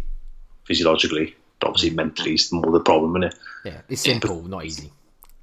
physiologically 0.66 1.36
but 1.60 1.70
obviously 1.70 1.90
mentally 1.92 2.34
is 2.34 2.52
more 2.52 2.72
the 2.72 2.80
problem, 2.80 3.16
isn't 3.24 3.34
it? 3.34 3.40
Yeah, 3.64 3.82
it's 3.90 4.02
simple, 4.02 4.42
yeah. 4.42 4.48
not 4.48 4.66
easy. 4.66 4.92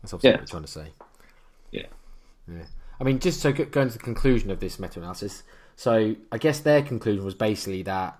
That's 0.00 0.14
obviously 0.14 0.30
yeah. 0.30 0.34
what 0.34 0.40
we're 0.40 0.46
trying 0.46 0.62
to 0.62 0.68
say. 0.68 0.86
Yeah. 1.70 1.86
Yeah. 2.48 2.64
I 3.00 3.05
mean, 3.05 3.18
just 3.18 3.40
so 3.40 3.53
going 3.53 3.88
to 3.88 3.92
the 3.92 4.03
conclusion 4.03 4.50
of 4.50 4.61
this 4.61 4.78
meta-analysis. 4.78 5.42
So 5.76 6.14
I 6.30 6.38
guess 6.38 6.61
their 6.61 6.82
conclusion 6.82 7.24
was 7.24 7.34
basically 7.34 7.82
that 7.82 8.18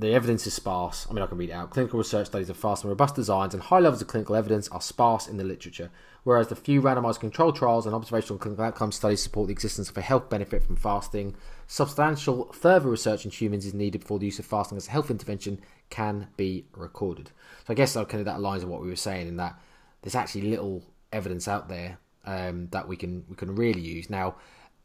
the 0.00 0.14
evidence 0.14 0.46
is 0.46 0.54
sparse. 0.54 1.06
I 1.10 1.12
mean, 1.12 1.22
I 1.22 1.26
can 1.26 1.38
read 1.38 1.50
it 1.50 1.54
out. 1.54 1.70
Clinical 1.70 1.98
research 1.98 2.28
studies 2.28 2.48
of 2.48 2.56
fast 2.56 2.84
and 2.84 2.88
robust 2.88 3.16
designs 3.16 3.52
and 3.52 3.62
high 3.62 3.80
levels 3.80 4.00
of 4.00 4.06
clinical 4.06 4.36
evidence 4.36 4.68
are 4.68 4.80
sparse 4.80 5.26
in 5.26 5.38
the 5.38 5.44
literature, 5.44 5.90
whereas 6.22 6.48
the 6.48 6.56
few 6.56 6.80
randomized 6.80 7.18
controlled 7.18 7.56
trials 7.56 7.84
and 7.84 7.94
observational 7.94 8.38
clinical 8.38 8.64
outcome 8.64 8.92
studies 8.92 9.22
support 9.22 9.48
the 9.48 9.52
existence 9.52 9.90
of 9.90 9.96
a 9.98 10.02
health 10.02 10.30
benefit 10.30 10.62
from 10.62 10.76
fasting. 10.76 11.34
Substantial 11.66 12.52
further 12.52 12.88
research 12.88 13.24
in 13.24 13.32
humans 13.32 13.66
is 13.66 13.74
needed 13.74 14.02
before 14.02 14.20
the 14.20 14.26
use 14.26 14.38
of 14.38 14.46
fasting 14.46 14.78
as 14.78 14.86
a 14.86 14.92
health 14.92 15.10
intervention 15.10 15.60
can 15.90 16.28
be 16.36 16.64
recorded. 16.76 17.32
So 17.66 17.72
I 17.72 17.74
guess 17.74 17.94
that 17.94 18.08
kind 18.08 18.20
of 18.20 18.26
that 18.26 18.38
aligns 18.38 18.60
with 18.60 18.68
what 18.68 18.82
we 18.82 18.88
were 18.88 18.96
saying 18.96 19.26
in 19.26 19.36
that 19.38 19.58
there's 20.02 20.14
actually 20.14 20.42
little 20.42 20.84
evidence 21.12 21.48
out 21.48 21.68
there 21.68 21.98
um, 22.24 22.68
that 22.70 22.86
we 22.86 22.96
can 22.96 23.24
we 23.28 23.34
can 23.34 23.56
really 23.56 23.80
use. 23.80 24.08
Now, 24.08 24.36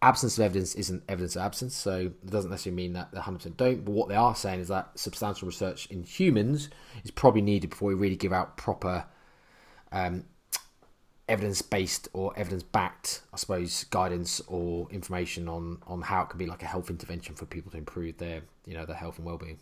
absence 0.04 0.38
of 0.38 0.44
evidence 0.44 0.76
isn't 0.76 1.04
evidence 1.08 1.36
of 1.36 1.42
absence, 1.42 1.76
so 1.76 1.98
it 1.98 2.30
doesn't 2.30 2.52
necessarily 2.52 2.76
mean 2.76 2.94
that 2.94 3.14
100% 3.14 3.58
don't. 3.58 3.84
But 3.84 3.92
what 3.92 4.10
they 4.10 4.16
are 4.16 4.36
saying 4.36 4.60
is 4.60 4.68
that 4.68 4.92
substantial 4.96 5.48
research 5.48 5.88
in 5.88 6.04
humans 6.04 6.70
is 7.04 7.12
probably 7.12 7.42
needed 7.42 7.70
before 7.70 7.90
we 7.90 7.96
really 7.96 8.16
give 8.16 8.34
out 8.34 8.58
proper 8.58 9.06
um, 9.92 10.26
evidence 11.28 11.62
based 11.62 12.10
or 12.14 12.34
evidence 12.38 12.64
backed, 12.64 13.22
I 13.34 13.38
suppose, 13.38 13.86
guidance 13.86 14.42
or 14.48 14.88
information 14.92 15.48
on 15.48 15.80
on 15.88 16.02
how 16.02 16.24
it 16.24 16.30
can 16.30 16.38
be 16.38 16.46
like 16.46 16.64
a 16.64 16.68
health 16.68 16.90
intervention 16.90 17.36
for 17.36 17.46
people 17.46 17.72
to 17.72 17.78
improve 17.78 18.18
their 18.18 18.42
you 18.66 18.74
know 18.74 18.86
their 18.86 18.96
health 18.96 19.18
and 19.18 19.26
well 19.26 19.38
being. 19.38 19.60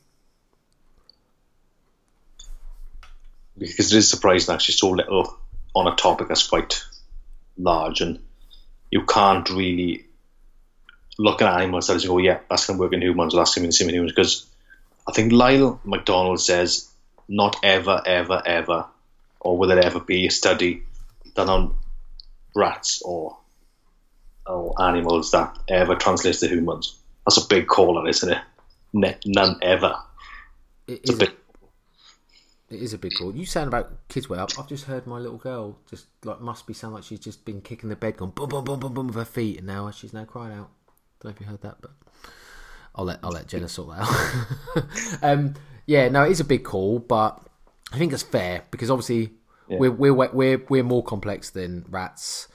because 3.57 3.93
it 3.93 3.97
is 3.97 4.09
surprising 4.09 4.53
actually 4.53 4.73
so 4.73 4.89
little 4.89 5.37
on 5.75 5.87
a 5.87 5.95
topic 5.95 6.27
that's 6.27 6.47
quite 6.47 6.83
large 7.57 8.01
and 8.01 8.19
you 8.89 9.05
can't 9.05 9.49
really 9.49 10.05
look 11.21 11.41
at 11.41 11.61
animal 11.61 11.81
studies 11.81 12.03
and 12.03 12.09
go, 12.09 12.15
oh, 12.15 12.19
yeah, 12.19 12.39
that's 12.49 12.65
going 12.65 12.77
to 12.77 12.81
work 12.81 12.93
in 12.93 13.01
humans, 13.01 13.33
that's 13.33 13.55
going 13.55 13.69
to 13.69 13.83
be 13.83 13.89
in 13.89 13.95
humans. 13.95 14.11
Because 14.11 14.45
I 15.07 15.11
think 15.11 15.31
Lyle 15.31 15.79
McDonald 15.83 16.41
says, 16.41 16.89
not 17.27 17.57
ever, 17.63 18.01
ever, 18.05 18.41
ever, 18.45 18.85
or 19.39 19.57
will 19.57 19.69
there 19.69 19.79
ever 19.79 19.99
be 19.99 20.27
a 20.27 20.31
study 20.31 20.83
done 21.35 21.49
on 21.49 21.75
rats 22.55 23.01
or 23.03 23.37
or 24.45 24.73
animals 24.81 25.31
that 25.31 25.57
ever 25.69 25.95
translates 25.95 26.39
to 26.39 26.47
humans. 26.47 26.97
That's 27.25 27.37
a 27.37 27.47
big 27.47 27.67
call 27.67 27.97
on, 27.97 28.07
isn't 28.07 28.31
it? 28.93 29.17
None 29.25 29.57
ever. 29.61 29.95
It 30.87 31.01
is, 31.03 31.15
a 31.15 31.17
big, 31.17 31.31
it 32.69 32.81
is 32.81 32.93
a 32.93 32.97
big 32.97 33.13
call. 33.17 33.33
You 33.35 33.45
sound 33.45 33.67
about 33.67 34.07
kids 34.09 34.27
way 34.27 34.37
up. 34.37 34.51
I've 34.57 34.67
just 34.67 34.85
heard 34.85 35.07
my 35.07 35.19
little 35.19 35.37
girl 35.37 35.77
just 35.89 36.07
like 36.23 36.41
must 36.41 36.67
be 36.67 36.73
sound 36.73 36.95
like 36.95 37.03
she's 37.03 37.19
just 37.19 37.45
been 37.45 37.61
kicking 37.61 37.89
the 37.89 37.95
bed, 37.95 38.17
going 38.17 38.31
boom, 38.31 38.49
boom, 38.49 38.65
boom, 38.65 38.79
boom, 38.79 38.93
boom 38.93 39.07
with 39.07 39.15
her 39.15 39.25
feet, 39.25 39.59
and 39.59 39.67
now 39.67 39.89
she's 39.91 40.13
now 40.13 40.25
crying 40.25 40.57
out. 40.57 40.71
Don't 41.21 41.31
know 41.31 41.35
if 41.35 41.41
you 41.41 41.45
heard 41.45 41.61
that, 41.61 41.77
but 41.81 41.91
I'll 42.95 43.05
let 43.05 43.19
I'll 43.23 43.31
let 43.31 43.47
Jenna 43.47 43.69
sort 43.69 43.95
that 43.95 44.85
out. 45.21 45.23
um, 45.23 45.53
yeah, 45.85 46.09
no, 46.09 46.23
it 46.23 46.31
is 46.31 46.39
a 46.39 46.45
big 46.45 46.63
call, 46.63 46.99
but 46.99 47.39
I 47.91 47.97
think 47.97 48.11
it's 48.11 48.23
fair 48.23 48.63
because 48.71 48.89
obviously 48.89 49.31
yeah. 49.67 49.77
we're 49.77 49.91
we're 49.91 50.13
we're 50.13 50.65
we're 50.67 50.83
more 50.83 51.03
complex 51.03 51.51
than 51.51 51.85
rats. 51.89 52.47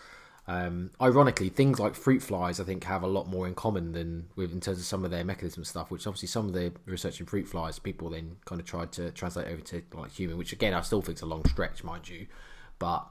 Um, 0.49 0.91
ironically, 1.01 1.49
things 1.49 1.81
like 1.81 1.97
fruit 1.97 2.23
flies, 2.23 2.61
I 2.61 2.65
think, 2.65 2.85
have 2.85 3.03
a 3.03 3.09
lot 3.09 3.27
more 3.27 3.49
in 3.49 3.55
common 3.55 3.93
than 3.93 4.29
with 4.37 4.53
in 4.53 4.61
terms 4.61 4.79
of 4.79 4.85
some 4.85 5.05
of 5.05 5.11
their 5.11 5.25
mechanism 5.25 5.65
stuff. 5.65 5.91
Which 5.91 6.07
obviously 6.07 6.29
some 6.29 6.47
of 6.47 6.53
the 6.53 6.73
research 6.87 7.21
in 7.21 7.27
fruit 7.27 7.49
flies, 7.49 7.79
people 7.79 8.11
then 8.11 8.37
kind 8.45 8.61
of 8.61 8.67
tried 8.67 8.93
to 8.93 9.11
translate 9.13 9.49
over 9.49 9.61
to 9.63 9.83
like 9.95 10.13
human, 10.13 10.39
which 10.39 10.53
again 10.53 10.75
I 10.75 10.81
still 10.83 11.03
think 11.03 11.19
is 11.19 11.23
a 11.23 11.27
long 11.27 11.45
stretch, 11.47 11.83
mind 11.85 12.09
you. 12.09 12.27
But 12.79 13.07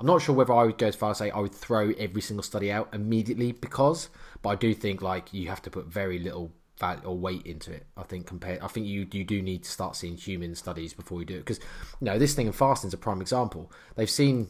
I'm 0.00 0.06
not 0.06 0.22
sure 0.22 0.34
whether 0.34 0.52
I 0.52 0.64
would 0.64 0.78
go 0.78 0.86
as 0.86 0.96
far 0.96 1.10
as 1.10 1.18
say 1.18 1.30
I 1.30 1.40
would 1.40 1.54
throw 1.54 1.90
every 1.98 2.22
single 2.22 2.42
study 2.42 2.70
out 2.70 2.88
immediately 2.92 3.52
because, 3.52 4.10
but 4.42 4.50
I 4.50 4.54
do 4.54 4.74
think 4.74 5.02
like 5.02 5.32
you 5.34 5.48
have 5.48 5.62
to 5.62 5.70
put 5.70 5.86
very 5.86 6.18
little 6.18 6.52
value 6.78 7.02
or 7.04 7.16
weight 7.16 7.44
into 7.44 7.72
it. 7.72 7.86
I 7.96 8.04
think 8.04 8.26
compared, 8.26 8.60
I 8.60 8.68
think 8.68 8.86
you 8.86 9.06
you 9.12 9.24
do 9.24 9.42
need 9.42 9.64
to 9.64 9.70
start 9.70 9.96
seeing 9.96 10.16
human 10.16 10.54
studies 10.54 10.94
before 10.94 11.20
you 11.20 11.26
do 11.26 11.34
it 11.34 11.40
because 11.40 11.58
you 12.00 12.04
know 12.04 12.18
this 12.18 12.34
thing 12.34 12.46
in 12.46 12.52
fasting 12.52 12.88
is 12.88 12.94
a 12.94 12.98
prime 12.98 13.20
example. 13.20 13.70
They've 13.96 14.08
seen 14.08 14.48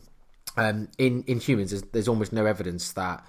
um, 0.56 0.88
in 0.98 1.24
in 1.26 1.40
humans 1.40 1.70
there's, 1.70 1.82
there's 1.82 2.08
almost 2.08 2.32
no 2.32 2.44
evidence 2.44 2.92
that 2.92 3.24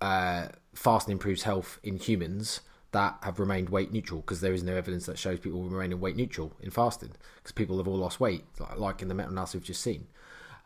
uh, 0.00 0.48
fasting 0.74 1.12
improves 1.12 1.42
health 1.42 1.78
in 1.82 1.96
humans 1.96 2.60
that 2.92 3.16
have 3.22 3.38
remained 3.38 3.68
weight 3.68 3.92
neutral 3.92 4.20
because 4.20 4.40
there 4.40 4.52
is 4.52 4.62
no 4.62 4.74
evidence 4.74 5.06
that 5.06 5.18
shows 5.18 5.38
people 5.38 5.62
remaining 5.62 6.00
weight 6.00 6.16
neutral 6.16 6.52
in 6.60 6.70
fasting 6.70 7.12
because 7.36 7.52
people 7.52 7.78
have 7.78 7.86
all 7.86 7.98
lost 7.98 8.18
weight 8.18 8.44
like, 8.58 8.78
like 8.78 9.02
in 9.02 9.08
the 9.08 9.14
meta-analysis 9.14 9.54
we've 9.54 9.64
just 9.64 9.80
seen. 9.80 10.06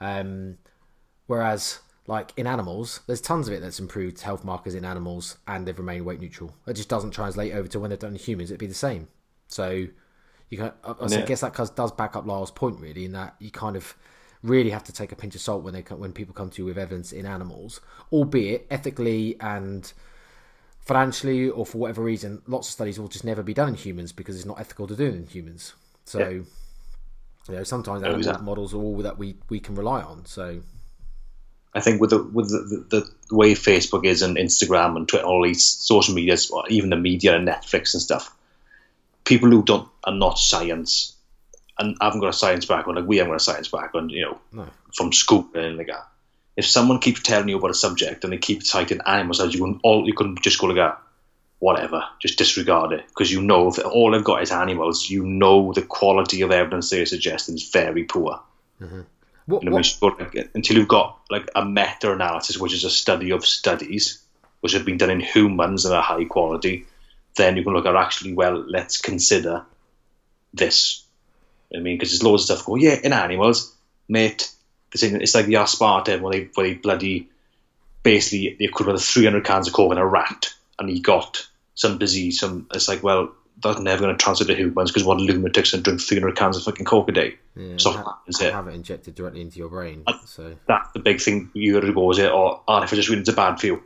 Um, 0.00 0.58
whereas 1.26 1.80
like 2.06 2.32
in 2.36 2.46
animals, 2.46 3.00
there's 3.06 3.20
tons 3.20 3.48
of 3.48 3.54
it 3.54 3.60
that's 3.60 3.80
improved 3.80 4.20
health 4.20 4.44
markers 4.44 4.74
in 4.74 4.84
animals 4.84 5.38
and 5.48 5.66
they've 5.66 5.78
remained 5.78 6.04
weight 6.04 6.20
neutral. 6.20 6.54
It 6.66 6.74
just 6.74 6.88
doesn't 6.88 7.12
translate 7.12 7.54
over 7.54 7.68
to 7.68 7.80
when 7.80 7.90
they're 7.90 7.96
done 7.96 8.12
in 8.12 8.18
humans. 8.18 8.50
It'd 8.50 8.60
be 8.60 8.66
the 8.66 8.74
same. 8.74 9.08
So 9.48 9.86
you 10.50 10.58
can, 10.58 10.72
I, 10.84 10.94
I 11.00 11.08
Yeah. 11.08 11.24
guess 11.24 11.40
that 11.40 11.54
does 11.74 11.92
back 11.92 12.14
up 12.16 12.26
Lyle's 12.26 12.50
point 12.50 12.78
really, 12.80 13.04
in 13.06 13.12
that 13.12 13.34
you 13.38 13.50
kind 13.50 13.76
of 13.76 13.96
really 14.42 14.70
have 14.70 14.84
to 14.84 14.92
take 14.92 15.12
a 15.12 15.16
pinch 15.16 15.34
of 15.34 15.40
salt 15.40 15.62
when 15.62 15.72
they 15.72 15.80
when 15.80 16.12
people 16.12 16.34
come 16.34 16.50
to 16.50 16.62
you 16.62 16.66
with 16.66 16.76
evidence 16.76 17.12
in 17.12 17.24
animals, 17.24 17.80
albeit 18.12 18.66
ethically 18.70 19.36
and 19.40 19.94
financially 20.80 21.48
or 21.48 21.64
for 21.64 21.78
whatever 21.78 22.02
reason, 22.02 22.42
lots 22.46 22.68
of 22.68 22.72
studies 22.72 23.00
will 23.00 23.08
just 23.08 23.24
never 23.24 23.42
be 23.42 23.54
done 23.54 23.68
in 23.70 23.74
humans 23.74 24.12
because 24.12 24.36
it's 24.36 24.44
not 24.44 24.60
ethical 24.60 24.86
to 24.86 24.94
do 24.94 25.06
it 25.06 25.14
in 25.14 25.26
humans. 25.26 25.72
So. 26.04 26.44
Yeah. 27.48 27.52
You 27.52 27.58
know, 27.58 27.64
sometimes 27.64 28.02
animal 28.02 28.18
exactly. 28.18 28.44
models 28.44 28.74
are 28.74 28.78
all 28.78 28.96
that 28.98 29.18
we, 29.18 29.36
we 29.48 29.60
can 29.60 29.74
rely 29.74 30.00
on. 30.02 30.24
So 30.26 30.60
I 31.74 31.80
think 31.80 32.00
with 32.00 32.10
the 32.10 32.22
with 32.22 32.48
the, 32.48 32.84
the, 32.88 33.10
the 33.28 33.34
way 33.34 33.54
Facebook 33.54 34.06
is 34.06 34.22
and 34.22 34.36
Instagram 34.36 34.96
and 34.96 35.08
Twitter, 35.08 35.26
all 35.26 35.42
these 35.42 35.64
social 35.64 36.14
medias, 36.14 36.50
or 36.50 36.64
even 36.68 36.90
the 36.90 36.96
media 36.96 37.36
and 37.36 37.46
Netflix 37.48 37.94
and 37.94 38.02
stuff, 38.02 38.34
people 39.24 39.50
who 39.50 39.62
don't 39.64 39.88
are 40.04 40.14
not 40.14 40.38
science 40.38 41.16
and 41.78 41.96
haven't 42.00 42.20
got 42.20 42.28
a 42.28 42.32
science 42.32 42.66
background, 42.66 43.00
like 43.00 43.08
we 43.08 43.16
haven't 43.16 43.32
got 43.32 43.40
a 43.40 43.44
science 43.44 43.68
background, 43.68 44.12
you 44.12 44.22
know, 44.22 44.38
no, 44.52 44.68
from 44.94 45.12
school 45.12 45.48
and 45.54 45.64
anything 45.64 45.78
like 45.78 45.86
that. 45.88 46.06
If 46.56 46.66
someone 46.66 47.00
keeps 47.00 47.20
telling 47.22 47.48
you 47.48 47.58
about 47.58 47.72
a 47.72 47.74
subject 47.74 48.22
and 48.22 48.32
they 48.32 48.38
keep 48.38 48.62
citing 48.62 49.00
animals, 49.04 49.40
as 49.40 49.52
you 49.52 49.60
can 49.60 49.80
all 49.82 50.06
you 50.06 50.14
can 50.14 50.36
just 50.40 50.60
go 50.60 50.68
like 50.68 50.76
that, 50.76 51.02
whatever, 51.64 52.04
just 52.20 52.36
disregard 52.36 52.92
it 52.92 53.06
because 53.08 53.32
you 53.32 53.40
know 53.40 53.68
if 53.68 53.78
all 53.86 54.10
they've 54.10 54.22
got 54.22 54.42
is 54.42 54.52
animals, 54.52 55.08
you 55.08 55.24
know 55.24 55.72
the 55.72 55.80
quality 55.80 56.42
of 56.42 56.50
evidence 56.50 56.90
they're 56.90 57.06
suggesting 57.06 57.54
is 57.54 57.70
very 57.70 58.04
poor. 58.04 58.38
Mm-hmm. 58.82 59.00
what, 59.46 59.62
You 59.62 59.70
know, 59.70 59.76
what, 59.76 59.86
should 59.86 60.00
go, 60.00 60.08
like, 60.08 60.50
until 60.54 60.76
you've 60.76 60.88
got 60.88 61.18
like 61.30 61.48
a 61.54 61.64
meta-analysis, 61.64 62.58
which 62.58 62.74
is 62.74 62.84
a 62.84 62.90
study 62.90 63.30
of 63.32 63.46
studies, 63.46 64.22
which 64.60 64.74
have 64.74 64.84
been 64.84 64.98
done 64.98 65.08
in 65.08 65.20
humans 65.20 65.86
and 65.86 65.94
are 65.94 66.02
high 66.02 66.26
quality, 66.26 66.84
then 67.36 67.56
you 67.56 67.64
can 67.64 67.72
look 67.72 67.86
at 67.86 67.96
actually, 67.96 68.34
well, 68.34 68.62
let's 68.68 69.00
consider 69.00 69.64
this. 70.52 71.02
I 71.74 71.78
mean, 71.78 71.96
because 71.96 72.10
there's 72.10 72.22
loads 72.22 72.42
of 72.42 72.58
stuff. 72.58 72.66
Go, 72.66 72.76
yeah, 72.76 72.98
in 73.02 73.14
animals, 73.14 73.74
mate. 74.06 74.50
It's, 74.92 75.02
in, 75.02 75.22
it's 75.22 75.34
like 75.34 75.46
the 75.46 75.54
aspartame 75.54 76.20
where 76.20 76.32
they, 76.34 76.50
where 76.54 76.68
they 76.68 76.74
bloody 76.74 77.30
basically 78.02 78.54
the 78.58 78.66
equivalent 78.66 79.00
of 79.00 79.06
300 79.06 79.44
cans 79.46 79.66
of 79.66 79.72
coke 79.72 79.92
in 79.92 79.98
a 79.98 80.06
rat, 80.06 80.52
and 80.78 80.90
he 80.90 81.00
got 81.00 81.48
some 81.74 81.98
disease. 81.98 82.40
Some 82.40 82.66
it's 82.74 82.88
like, 82.88 83.02
well, 83.02 83.32
that's 83.62 83.78
never 83.80 84.02
going 84.02 84.16
to 84.16 84.22
translate 84.22 84.48
to 84.48 84.54
humans 84.56 84.90
because 84.90 85.04
what 85.04 85.18
lunatics 85.18 85.72
and 85.74 85.82
drink 85.84 86.00
300 86.00 86.36
cans 86.36 86.56
of 86.56 86.64
fucking 86.64 86.84
coke 86.86 87.08
a 87.08 87.12
day. 87.12 87.36
yeah, 87.56 87.76
So 87.76 87.92
ha- 87.92 88.18
is 88.26 88.40
it? 88.40 88.52
have 88.52 88.66
it 88.66 88.74
injected 88.74 89.14
directly 89.14 89.40
into 89.42 89.58
your 89.58 89.68
brain. 89.68 90.02
So 90.26 90.56
that's 90.66 90.90
the 90.92 90.98
big 90.98 91.20
thing 91.20 91.50
you 91.54 91.74
got 91.74 91.86
to 91.86 91.92
go 91.92 92.10
is 92.10 92.18
it 92.18 92.30
oh, 92.30 92.62
or 92.66 92.84
if 92.84 92.92
I 92.92 92.96
just 92.96 93.08
read 93.08 93.18
it's 93.20 93.28
a 93.28 93.32
bad 93.32 93.60
for 93.60 93.66
you. 93.66 93.82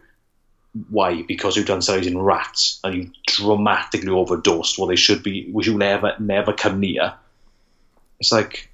Why? 0.91 1.23
Because 1.23 1.57
you've 1.57 1.67
done 1.67 1.83
studies 1.83 2.07
in 2.07 2.19
rats 2.19 2.79
and 2.85 2.95
you 2.95 3.11
dramatically 3.27 4.11
overdosed. 4.11 4.79
Well, 4.79 4.87
they 4.87 4.97
should 4.97 5.23
be. 5.23 5.51
We 5.53 5.65
should 5.65 5.77
never, 5.77 6.15
never 6.19 6.53
come 6.53 6.79
near. 6.81 7.15
It's 8.21 8.33
like 8.33 8.71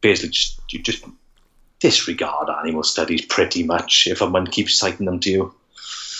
basically 0.00 0.30
just 0.30 0.60
you 0.70 0.82
just 0.82 1.04
disregard 1.80 2.48
animal 2.48 2.82
studies 2.82 3.24
pretty 3.24 3.62
much 3.62 4.06
if 4.06 4.20
a 4.20 4.28
man 4.30 4.46
keeps 4.46 4.78
citing 4.78 5.06
them 5.06 5.20
to 5.20 5.30
you. 5.30 5.54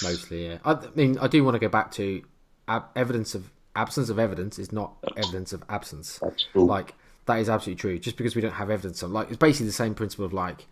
Mostly, 0.03 0.47
yeah. 0.47 0.59
I, 0.65 0.73
I 0.73 0.89
mean, 0.95 1.19
I 1.19 1.29
do 1.29 1.45
want 1.45 1.55
to 1.55 1.59
go 1.59 1.69
back 1.69 1.91
to 1.93 2.23
ab- 2.69 2.89
evidence 2.97 3.35
of 3.35 3.51
absence 3.75 4.09
of 4.09 4.19
evidence 4.19 4.59
is 4.59 4.73
not 4.73 4.95
evidence 5.17 5.53
of 5.53 5.63
absence. 5.69 6.19
That's. 6.19 6.47
Like 6.55 6.95
that 7.27 7.37
is 7.37 7.49
absolutely 7.49 7.81
true. 7.81 7.99
Just 7.99 8.17
because 8.17 8.35
we 8.35 8.43
don't 8.43 8.53
have 8.53 8.71
evidence 8.71 9.03
of, 9.03 9.11
like, 9.11 9.29
it's 9.29 9.37
basically 9.37 9.67
the 9.67 9.73
same 9.73 9.95
principle 9.95 10.25
of 10.25 10.33
like 10.33 10.67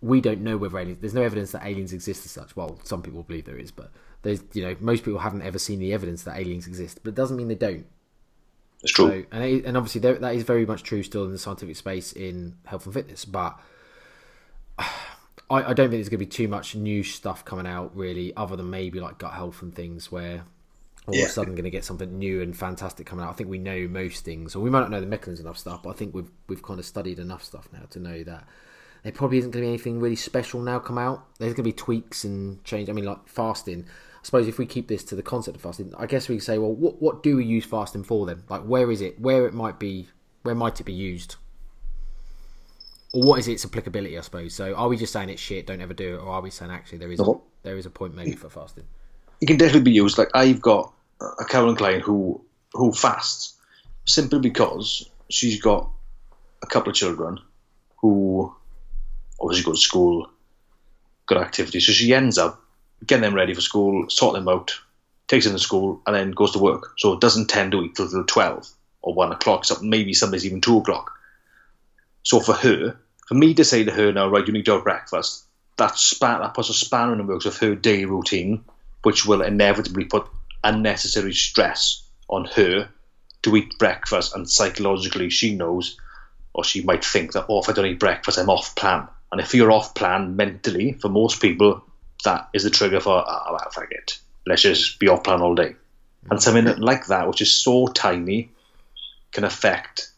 we 0.00 0.20
don't 0.20 0.42
know 0.42 0.56
whether 0.56 0.78
aliens. 0.78 1.00
There's 1.00 1.14
no 1.14 1.22
evidence 1.22 1.52
that 1.52 1.64
aliens 1.64 1.92
exist 1.92 2.24
as 2.24 2.30
such. 2.30 2.54
Well, 2.54 2.78
some 2.84 3.02
people 3.02 3.22
believe 3.22 3.46
there 3.46 3.58
is, 3.58 3.70
but 3.70 3.90
there's 4.22 4.42
you 4.52 4.62
know 4.62 4.76
most 4.80 5.04
people 5.04 5.20
haven't 5.20 5.42
ever 5.42 5.58
seen 5.58 5.78
the 5.78 5.92
evidence 5.92 6.24
that 6.24 6.38
aliens 6.38 6.66
exist. 6.66 7.00
But 7.02 7.10
it 7.10 7.14
doesn't 7.14 7.36
mean 7.36 7.48
they 7.48 7.54
don't. 7.54 7.86
It's 8.82 8.92
true. 8.92 9.22
So, 9.22 9.26
and 9.32 9.44
it, 9.44 9.64
and 9.64 9.76
obviously 9.76 10.02
there, 10.02 10.14
that 10.14 10.34
is 10.34 10.42
very 10.42 10.66
much 10.66 10.82
true 10.82 11.02
still 11.02 11.24
in 11.24 11.32
the 11.32 11.38
scientific 11.38 11.76
space 11.76 12.12
in 12.12 12.56
health 12.66 12.84
and 12.84 12.94
fitness. 12.94 13.24
But 13.24 13.58
I, 15.50 15.56
I 15.56 15.72
don't 15.74 15.90
think 15.90 15.92
there's 15.92 16.08
going 16.08 16.18
to 16.20 16.26
be 16.26 16.26
too 16.26 16.48
much 16.48 16.74
new 16.74 17.02
stuff 17.02 17.44
coming 17.44 17.66
out 17.66 17.94
really, 17.96 18.34
other 18.36 18.56
than 18.56 18.70
maybe 18.70 19.00
like 19.00 19.18
gut 19.18 19.32
health 19.32 19.62
and 19.62 19.74
things 19.74 20.10
where 20.10 20.44
all 21.06 21.14
of 21.14 21.20
a 21.20 21.28
sudden 21.28 21.54
going 21.54 21.64
to 21.64 21.70
get 21.70 21.84
something 21.84 22.18
new 22.18 22.40
and 22.40 22.56
fantastic 22.56 23.06
coming 23.06 23.24
out. 23.24 23.30
I 23.30 23.34
think 23.34 23.50
we 23.50 23.58
know 23.58 23.86
most 23.88 24.24
things, 24.24 24.56
or 24.56 24.60
we 24.60 24.70
might 24.70 24.80
not 24.80 24.90
know 24.90 25.00
the 25.00 25.06
mechanism 25.06 25.46
of 25.46 25.58
stuff, 25.58 25.82
but 25.82 25.90
I 25.90 25.92
think 25.92 26.14
we've 26.14 26.30
we've 26.48 26.62
kind 26.62 26.78
of 26.80 26.86
studied 26.86 27.18
enough 27.18 27.44
stuff 27.44 27.68
now 27.72 27.82
to 27.90 27.98
know 27.98 28.22
that 28.24 28.44
there 29.02 29.12
probably 29.12 29.38
isn't 29.38 29.50
going 29.50 29.62
to 29.62 29.66
be 29.66 29.74
anything 29.74 30.00
really 30.00 30.16
special 30.16 30.62
now 30.62 30.78
come 30.78 30.96
out. 30.96 31.26
There's 31.38 31.52
going 31.52 31.56
to 31.56 31.62
be 31.62 31.72
tweaks 31.72 32.24
and 32.24 32.64
change. 32.64 32.88
I 32.88 32.92
mean, 32.92 33.04
like 33.04 33.28
fasting. 33.28 33.84
I 33.86 34.24
suppose 34.24 34.48
if 34.48 34.58
we 34.58 34.64
keep 34.64 34.88
this 34.88 35.04
to 35.04 35.14
the 35.14 35.22
concept 35.22 35.56
of 35.56 35.62
fasting, 35.62 35.92
I 35.98 36.06
guess 36.06 36.28
we 36.28 36.36
can 36.36 36.44
say, 36.44 36.56
well, 36.56 36.72
what 36.72 37.02
what 37.02 37.22
do 37.22 37.36
we 37.36 37.44
use 37.44 37.66
fasting 37.66 38.04
for 38.04 38.24
then? 38.24 38.44
Like, 38.48 38.62
where 38.62 38.90
is 38.90 39.02
it? 39.02 39.20
Where 39.20 39.46
it 39.46 39.52
might 39.52 39.78
be? 39.78 40.08
Where 40.42 40.54
might 40.54 40.80
it 40.80 40.84
be 40.84 40.94
used? 40.94 41.36
Or 43.14 43.22
what 43.22 43.38
is 43.38 43.46
its 43.48 43.64
applicability? 43.64 44.18
I 44.18 44.20
suppose. 44.22 44.54
So, 44.54 44.74
are 44.74 44.88
we 44.88 44.96
just 44.96 45.12
saying 45.12 45.28
it's 45.30 45.40
shit? 45.40 45.66
Don't 45.68 45.80
ever 45.80 45.94
do 45.94 46.16
it, 46.16 46.18
or 46.18 46.28
are 46.30 46.40
we 46.42 46.50
saying 46.50 46.70
actually 46.72 46.98
there 46.98 47.12
is 47.12 47.20
a, 47.20 47.24
No. 47.24 47.42
there 47.62 47.76
is 47.78 47.86
a 47.86 47.90
point 47.90 48.14
maybe 48.14 48.32
for 48.32 48.50
fasting? 48.50 48.84
it 49.40 49.46
can 49.46 49.56
definitely 49.56 49.82
be 49.82 49.92
used. 49.92 50.16
Like 50.18 50.30
I've 50.34 50.60
got 50.60 50.92
a 51.20 51.44
current 51.44 51.78
client 51.78 52.02
who 52.02 52.40
who 52.72 52.92
fasts 52.92 53.54
simply 54.04 54.40
because 54.40 55.08
she's 55.30 55.60
got 55.60 55.88
a 56.62 56.66
couple 56.66 56.90
of 56.90 56.96
children 56.96 57.38
who 58.00 58.52
obviously 59.40 59.64
go 59.64 59.72
to 59.72 59.78
school, 59.78 60.28
got 61.26 61.38
activities. 61.38 61.86
So 61.86 61.92
she 61.92 62.12
ends 62.14 62.36
up 62.38 62.60
getting 63.06 63.22
them 63.22 63.34
ready 63.34 63.54
for 63.54 63.60
school, 63.60 64.08
sort 64.08 64.34
them 64.34 64.48
out, 64.48 64.72
takes 65.28 65.44
them 65.44 65.54
to 65.54 65.58
school, 65.58 66.00
and 66.06 66.16
then 66.16 66.30
goes 66.32 66.52
to 66.52 66.58
work. 66.58 66.94
So 66.98 67.12
it 67.12 67.20
doesn't 67.20 67.48
tend 67.48 67.72
to 67.72 67.82
eat 67.82 67.94
till, 67.94 68.08
till 68.08 68.24
twelve 68.24 68.68
or 69.02 69.14
one 69.14 69.30
o'clock. 69.32 69.64
So 69.66 69.76
maybe 69.82 70.14
some 70.14 70.30
days 70.32 70.46
even 70.46 70.60
two 70.60 70.78
o'clock. 70.78 71.12
So 72.22 72.40
for 72.40 72.54
her, 72.54 72.96
for 73.26 73.34
me 73.34 73.54
to 73.54 73.64
say 73.64 73.84
to 73.84 73.92
her 73.92 74.12
now, 74.12 74.28
right, 74.28 74.46
you 74.46 74.52
need 74.52 74.66
to 74.66 74.72
have 74.72 74.84
breakfast. 74.84 75.44
That 75.76 75.96
span 75.96 76.40
that 76.40 76.54
puts 76.54 76.68
a 76.68 76.74
spanner 76.74 77.12
in 77.12 77.18
the 77.18 77.24
works 77.24 77.46
of 77.46 77.56
her 77.58 77.74
day 77.74 78.04
routine 78.04 78.64
which 79.04 79.24
will 79.24 79.42
inevitably 79.42 80.06
put 80.06 80.26
unnecessary 80.64 81.34
stress 81.34 82.02
on 82.28 82.46
her 82.46 82.88
to 83.42 83.56
eat 83.56 83.78
breakfast. 83.78 84.34
And 84.34 84.50
psychologically, 84.50 85.30
she 85.30 85.54
knows, 85.54 85.98
or 86.52 86.64
she 86.64 86.82
might 86.82 87.04
think 87.04 87.32
that, 87.32 87.46
oh, 87.48 87.60
if 87.60 87.68
I 87.68 87.72
don't 87.72 87.86
eat 87.86 88.00
breakfast, 88.00 88.38
I'm 88.38 88.48
off 88.48 88.74
plan. 88.74 89.06
And 89.30 89.40
if 89.40 89.54
you're 89.54 89.70
off 89.70 89.94
plan 89.94 90.36
mentally, 90.36 90.92
for 90.92 91.10
most 91.10 91.40
people, 91.40 91.84
that 92.24 92.48
is 92.54 92.64
the 92.64 92.70
trigger 92.70 93.00
for, 93.00 93.22
oh, 93.26 93.46
well, 93.50 93.70
fuck 93.70 93.90
it. 93.90 94.18
Let's 94.46 94.62
just 94.62 94.98
be 94.98 95.08
off 95.08 95.22
plan 95.22 95.42
all 95.42 95.54
day. 95.54 95.74
And 96.30 96.42
something 96.42 96.64
mm-hmm. 96.64 96.82
like 96.82 97.06
that, 97.08 97.28
which 97.28 97.42
is 97.42 97.54
so 97.54 97.86
tiny, 97.88 98.50
can 99.32 99.44
affect 99.44 100.10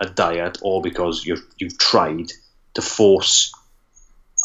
a 0.00 0.06
diet 0.06 0.58
all 0.60 0.82
because 0.82 1.24
you've, 1.24 1.46
you've 1.56 1.78
tried 1.78 2.30
to 2.74 2.82
force 2.82 3.52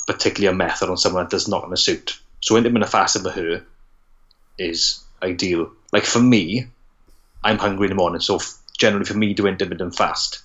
a 0.08 0.12
particular 0.12 0.54
method 0.54 0.90
on 0.90 0.98
someone 0.98 1.24
that 1.24 1.32
does 1.32 1.48
not 1.48 1.62
going 1.62 1.76
to 1.76 1.78
suit. 1.78 2.20
So 2.42 2.56
intermittent 2.56 2.92
fasting 2.92 3.24
for 3.24 3.32
her 3.32 3.66
is 4.58 5.04
ideal. 5.22 5.72
Like 5.92 6.04
for 6.04 6.20
me, 6.20 6.68
I'm 7.44 7.58
hungry 7.58 7.88
in 7.88 7.90
the 7.90 7.96
morning, 7.96 8.22
so 8.22 8.40
generally 8.78 9.06
for 9.06 9.18
me 9.18 9.34
to 9.36 9.48
intermittent 9.48 9.96
fast, 9.96 10.42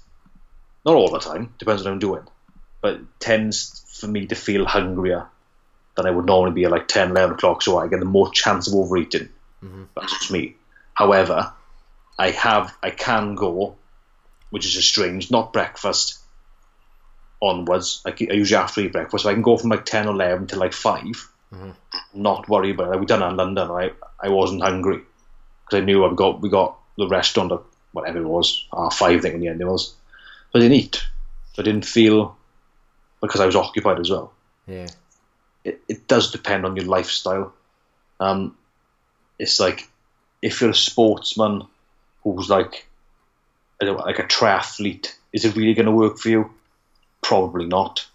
not 0.84 0.94
all 0.94 1.10
the 1.10 1.18
time, 1.18 1.54
depends 1.58 1.82
on 1.82 1.86
what 1.86 1.92
I'm 1.92 1.98
doing, 1.98 2.22
but 2.80 2.94
it 2.94 3.20
tends 3.20 3.84
for 4.00 4.06
me 4.06 4.26
to 4.26 4.34
feel 4.34 4.64
hungrier 4.64 5.28
than 5.96 6.06
I 6.06 6.10
would 6.10 6.26
normally 6.26 6.52
be 6.52 6.64
at 6.64 6.70
like 6.70 6.88
10, 6.88 7.10
11 7.10 7.36
o'clock, 7.36 7.62
so 7.62 7.78
I 7.78 7.88
get 7.88 8.00
the 8.00 8.06
more 8.06 8.30
chance 8.30 8.66
of 8.66 8.74
overeating. 8.74 9.28
Mm-hmm. 9.62 9.84
That's 9.94 10.12
just 10.12 10.30
me. 10.30 10.56
However, 10.92 11.52
I 12.18 12.30
have, 12.30 12.74
I 12.82 12.90
can 12.90 13.34
go, 13.34 13.76
which 14.50 14.66
is 14.66 14.72
just 14.72 14.88
strange, 14.88 15.30
not 15.30 15.52
breakfast 15.52 16.18
onwards. 17.44 18.02
Like 18.04 18.20
I 18.22 18.34
usually 18.34 18.60
have 18.60 18.74
to 18.74 18.80
eat 18.80 18.92
breakfast, 18.92 19.24
so 19.24 19.30
I 19.30 19.34
can 19.34 19.42
go 19.42 19.56
from 19.56 19.70
like 19.70 19.84
10 19.84 20.08
or 20.08 20.12
11 20.12 20.48
to 20.48 20.56
like 20.56 20.72
5 20.72 21.30
not 22.14 22.48
worry 22.48 22.70
about 22.70 22.88
it. 22.88 22.90
Like 22.90 23.00
we 23.00 23.06
done 23.06 23.22
it 23.22 23.28
in 23.28 23.36
London. 23.36 23.70
I 23.70 23.92
I 24.20 24.28
wasn't 24.28 24.62
hungry 24.62 25.00
because 25.64 25.80
I 25.82 25.84
knew 25.84 26.04
I 26.04 26.12
got 26.14 26.40
we 26.40 26.48
got 26.48 26.76
the 26.98 27.08
restaurant 27.08 27.52
at 27.52 27.60
whatever 27.92 28.18
it 28.18 28.26
was, 28.26 28.66
half 28.72 28.96
five 28.96 29.18
I 29.18 29.20
think 29.20 29.34
in 29.34 29.40
the 29.40 29.48
end 29.48 29.60
it 29.60 29.66
was. 29.66 29.94
So 30.52 30.58
I 30.58 30.58
didn't 30.58 30.76
eat. 30.76 30.96
So 31.52 31.62
I 31.62 31.64
didn't 31.64 31.84
feel 31.86 32.36
because 33.20 33.40
I 33.40 33.46
was 33.46 33.56
occupied 33.56 34.00
as 34.00 34.10
well. 34.10 34.32
Yeah, 34.66 34.88
It, 35.64 35.80
it 35.88 36.08
does 36.08 36.32
depend 36.32 36.66
on 36.66 36.74
your 36.76 36.86
lifestyle. 36.86 37.52
Um, 38.18 38.56
it's 39.38 39.60
like 39.60 39.88
if 40.42 40.60
you're 40.60 40.70
a 40.70 40.74
sportsman 40.74 41.62
who's 42.22 42.48
like 42.48 42.86
I 43.80 43.84
don't 43.84 43.96
know, 43.98 44.04
like 44.04 44.18
a 44.18 44.24
triathlete, 44.24 45.14
is 45.32 45.44
it 45.44 45.56
really 45.56 45.74
going 45.74 45.86
to 45.86 45.92
work 45.92 46.18
for 46.18 46.30
you? 46.30 46.50
Probably 47.24 47.64
not, 47.64 48.06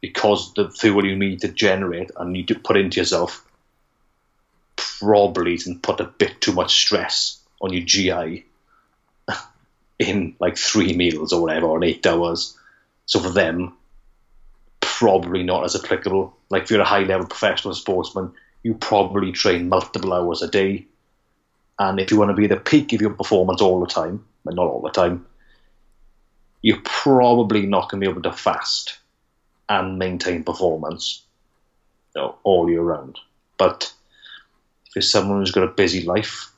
because 0.00 0.54
the 0.54 0.70
fuel 0.70 1.04
you 1.04 1.14
need 1.14 1.42
to 1.42 1.48
generate 1.48 2.10
and 2.16 2.32
need 2.32 2.48
to 2.48 2.54
put 2.54 2.78
into 2.78 2.98
yourself 2.98 3.46
probably 4.76 5.58
can 5.58 5.78
put 5.78 6.00
a 6.00 6.04
bit 6.04 6.40
too 6.40 6.52
much 6.52 6.74
stress 6.74 7.38
on 7.60 7.74
your 7.74 7.84
GI 7.84 8.46
in 9.98 10.34
like 10.40 10.56
three 10.56 10.94
meals 10.94 11.34
or 11.34 11.42
whatever, 11.42 11.66
or 11.66 11.84
eight 11.84 12.06
hours. 12.06 12.56
So 13.04 13.20
for 13.20 13.28
them, 13.28 13.74
probably 14.80 15.42
not 15.42 15.64
as 15.64 15.76
applicable. 15.76 16.34
Like 16.48 16.62
if 16.62 16.70
you're 16.70 16.80
a 16.80 16.84
high 16.84 17.02
level 17.02 17.26
professional 17.26 17.74
sportsman, 17.74 18.32
you 18.62 18.72
probably 18.72 19.32
train 19.32 19.68
multiple 19.68 20.14
hours 20.14 20.40
a 20.40 20.48
day. 20.48 20.86
And 21.78 22.00
if 22.00 22.10
you 22.10 22.16
want 22.16 22.30
to 22.30 22.34
be 22.34 22.44
at 22.44 22.50
the 22.50 22.56
peak 22.56 22.94
of 22.94 23.02
your 23.02 23.10
performance 23.10 23.60
all 23.60 23.80
the 23.80 23.86
time, 23.86 24.24
but 24.46 24.54
not 24.54 24.66
all 24.66 24.80
the 24.80 24.88
time, 24.88 25.26
you're 26.62 26.80
probably 26.82 27.66
not 27.66 27.90
going 27.90 28.00
to 28.00 28.06
be 28.06 28.10
able 28.10 28.22
to 28.22 28.32
fast 28.32 28.98
and 29.68 29.98
maintain 29.98 30.44
performance 30.44 31.22
you 32.14 32.22
know, 32.22 32.36
all 32.42 32.70
year 32.70 32.82
round. 32.82 33.18
But 33.58 33.92
if 34.86 34.96
you're 34.96 35.02
someone 35.02 35.38
who's 35.38 35.52
got 35.52 35.64
a 35.64 35.68
busy 35.68 36.04
life, 36.04 36.50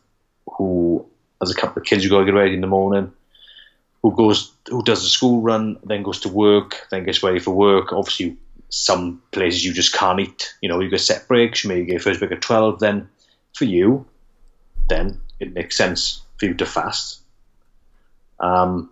who 0.57 1.07
has 1.41 1.51
a 1.51 1.55
couple 1.55 1.81
of 1.81 1.87
kids 1.87 2.05
who 2.05 2.11
got 2.11 2.21
to 2.21 2.25
get 2.25 2.35
ready 2.35 2.55
in 2.55 2.61
the 2.61 2.67
morning, 2.67 3.13
who 4.03 4.15
goes, 4.15 4.53
who 4.69 4.83
does 4.83 5.03
the 5.03 5.09
school 5.09 5.41
run, 5.41 5.79
then 5.85 6.03
goes 6.03 6.21
to 6.21 6.29
work, 6.29 6.87
then 6.91 7.05
gets 7.05 7.23
ready 7.23 7.39
for 7.39 7.51
work. 7.51 7.93
Obviously, 7.93 8.37
some 8.71 9.23
places 9.33 9.65
you 9.65 9.73
just 9.73 9.95
can't 9.95 10.21
eat. 10.21 10.55
You 10.61 10.69
know, 10.69 10.81
you 10.81 10.91
get 10.91 11.01
set 11.01 11.27
breaks. 11.27 11.65
You 11.65 11.69
maybe 11.69 11.87
get 11.87 12.03
first 12.03 12.21
break 12.21 12.33
at 12.33 12.43
twelve. 12.43 12.81
Then 12.81 13.09
for 13.55 13.65
you, 13.65 14.07
then 14.89 15.21
it 15.41 15.55
makes 15.55 15.77
sense 15.77 16.23
for 16.39 16.47
you 16.47 16.55
to 16.55 16.67
fast. 16.67 17.21
Um, 18.41 18.91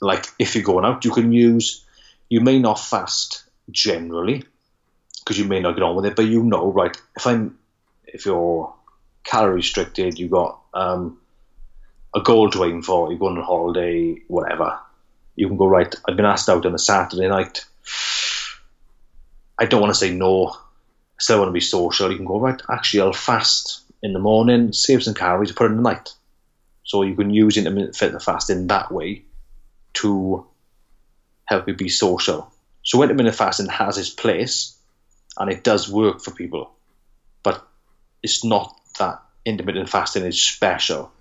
like 0.00 0.26
if 0.38 0.54
you're 0.54 0.64
going 0.64 0.84
out, 0.84 1.04
you 1.04 1.10
can 1.10 1.32
use. 1.32 1.84
You 2.28 2.40
may 2.40 2.58
not 2.58 2.78
fast 2.78 3.44
generally 3.70 4.44
because 5.20 5.38
you 5.38 5.44
may 5.44 5.60
not 5.60 5.74
get 5.74 5.82
on 5.82 5.96
with 5.96 6.06
it, 6.06 6.16
but 6.16 6.26
you 6.26 6.42
know, 6.42 6.72
right? 6.72 6.96
If 7.16 7.26
I'm, 7.26 7.58
if 8.06 8.26
you're 8.26 8.72
calorie 9.24 9.56
restricted, 9.56 10.18
you 10.18 10.28
got 10.28 10.60
um, 10.72 11.18
a 12.14 12.20
goal 12.20 12.50
to 12.50 12.64
aim 12.64 12.82
for. 12.82 13.10
You're 13.10 13.18
going 13.18 13.36
on 13.36 13.44
holiday, 13.44 14.20
whatever. 14.28 14.78
You 15.36 15.48
can 15.48 15.56
go 15.56 15.66
right. 15.66 15.94
I've 16.08 16.16
been 16.16 16.24
asked 16.24 16.48
out 16.48 16.66
on 16.66 16.74
a 16.74 16.78
Saturday 16.78 17.28
night. 17.28 17.64
I 19.58 19.66
don't 19.66 19.80
want 19.80 19.92
to 19.92 19.98
say 19.98 20.10
no. 20.10 20.48
I 20.48 20.56
still 21.18 21.38
want 21.38 21.48
to 21.50 21.52
be 21.52 21.60
social. 21.60 22.10
You 22.10 22.16
can 22.16 22.26
go 22.26 22.40
right. 22.40 22.60
Actually, 22.70 23.02
I'll 23.02 23.12
fast 23.12 23.82
in 24.02 24.14
the 24.14 24.18
morning, 24.18 24.72
save 24.72 25.02
some 25.02 25.14
calories, 25.14 25.52
put 25.52 25.66
it 25.66 25.70
in 25.70 25.76
the 25.76 25.82
night. 25.82 26.14
So 26.84 27.02
you 27.02 27.14
can 27.14 27.30
use 27.30 27.56
intermittent 27.56 28.22
fasting 28.22 28.66
that 28.68 28.90
way 28.90 29.24
to 29.94 30.46
help 31.44 31.68
you 31.68 31.74
be 31.74 31.88
social. 31.88 32.52
So 32.82 33.02
intermittent 33.02 33.36
fasting 33.36 33.68
has 33.68 33.98
its 33.98 34.10
place, 34.10 34.76
and 35.38 35.50
it 35.50 35.64
does 35.64 35.90
work 35.90 36.20
for 36.22 36.30
people, 36.30 36.72
but 37.42 37.66
it's 38.22 38.44
not 38.44 38.74
that 38.98 39.22
intermittent 39.44 39.88
fasting 39.88 40.24
is 40.24 40.40
special. 40.40 41.12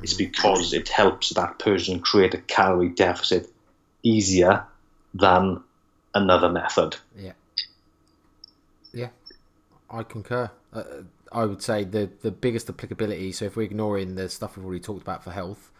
It's 0.00 0.14
because 0.14 0.72
it 0.72 0.88
helps 0.88 1.30
that 1.30 1.58
person 1.58 1.98
create 1.98 2.34
a 2.34 2.38
calorie 2.38 2.90
deficit 2.90 3.52
easier 4.04 4.64
than 5.12 5.62
another 6.14 6.48
method. 6.48 6.96
Yeah. 7.16 7.32
Yeah, 8.92 9.08
I 9.90 10.02
concur. 10.02 10.50
Uh, 10.72 10.82
I 11.30 11.44
would 11.44 11.62
say 11.62 11.84
the 11.84 12.10
the 12.22 12.30
biggest 12.30 12.68
applicability. 12.70 13.32
So 13.32 13.44
if 13.44 13.56
we're 13.56 13.64
ignoring 13.64 14.14
the 14.14 14.28
stuff 14.28 14.56
we've 14.56 14.64
already 14.64 14.80
talked 14.80 15.02
about 15.02 15.24
for 15.24 15.30
health, 15.30 15.70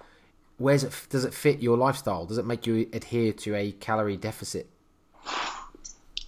where's 0.59 0.85
it? 0.85 0.93
Does 1.09 1.25
it 1.25 1.33
fit 1.33 1.61
your 1.61 1.77
lifestyle? 1.77 2.27
Does 2.27 2.39
it 2.39 2.47
make 2.47 2.67
you 2.67 2.89
adhere 2.93 3.33
to 3.33 3.55
a 3.55 3.73
calorie 3.73 4.17
deficit? 4.17 4.69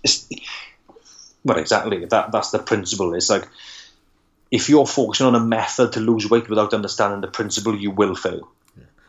It's, 0.03 0.27
well, 1.45 1.59
exactly. 1.59 2.05
That 2.07 2.33
that's 2.33 2.51
the 2.51 2.59
principle. 2.59 3.15
It's 3.15 3.29
like 3.29 3.47
if 4.51 4.69
you're 4.69 4.87
focusing 4.87 5.27
on 5.27 5.35
a 5.35 5.41
method 5.41 5.93
to 5.93 6.01
lose 6.01 6.29
weight 6.29 6.49
without 6.49 6.75
understanding 6.75 7.21
the 7.21 7.29
principle, 7.29 7.77
you 7.77 7.91
will 7.91 8.15
fail. 8.15 8.49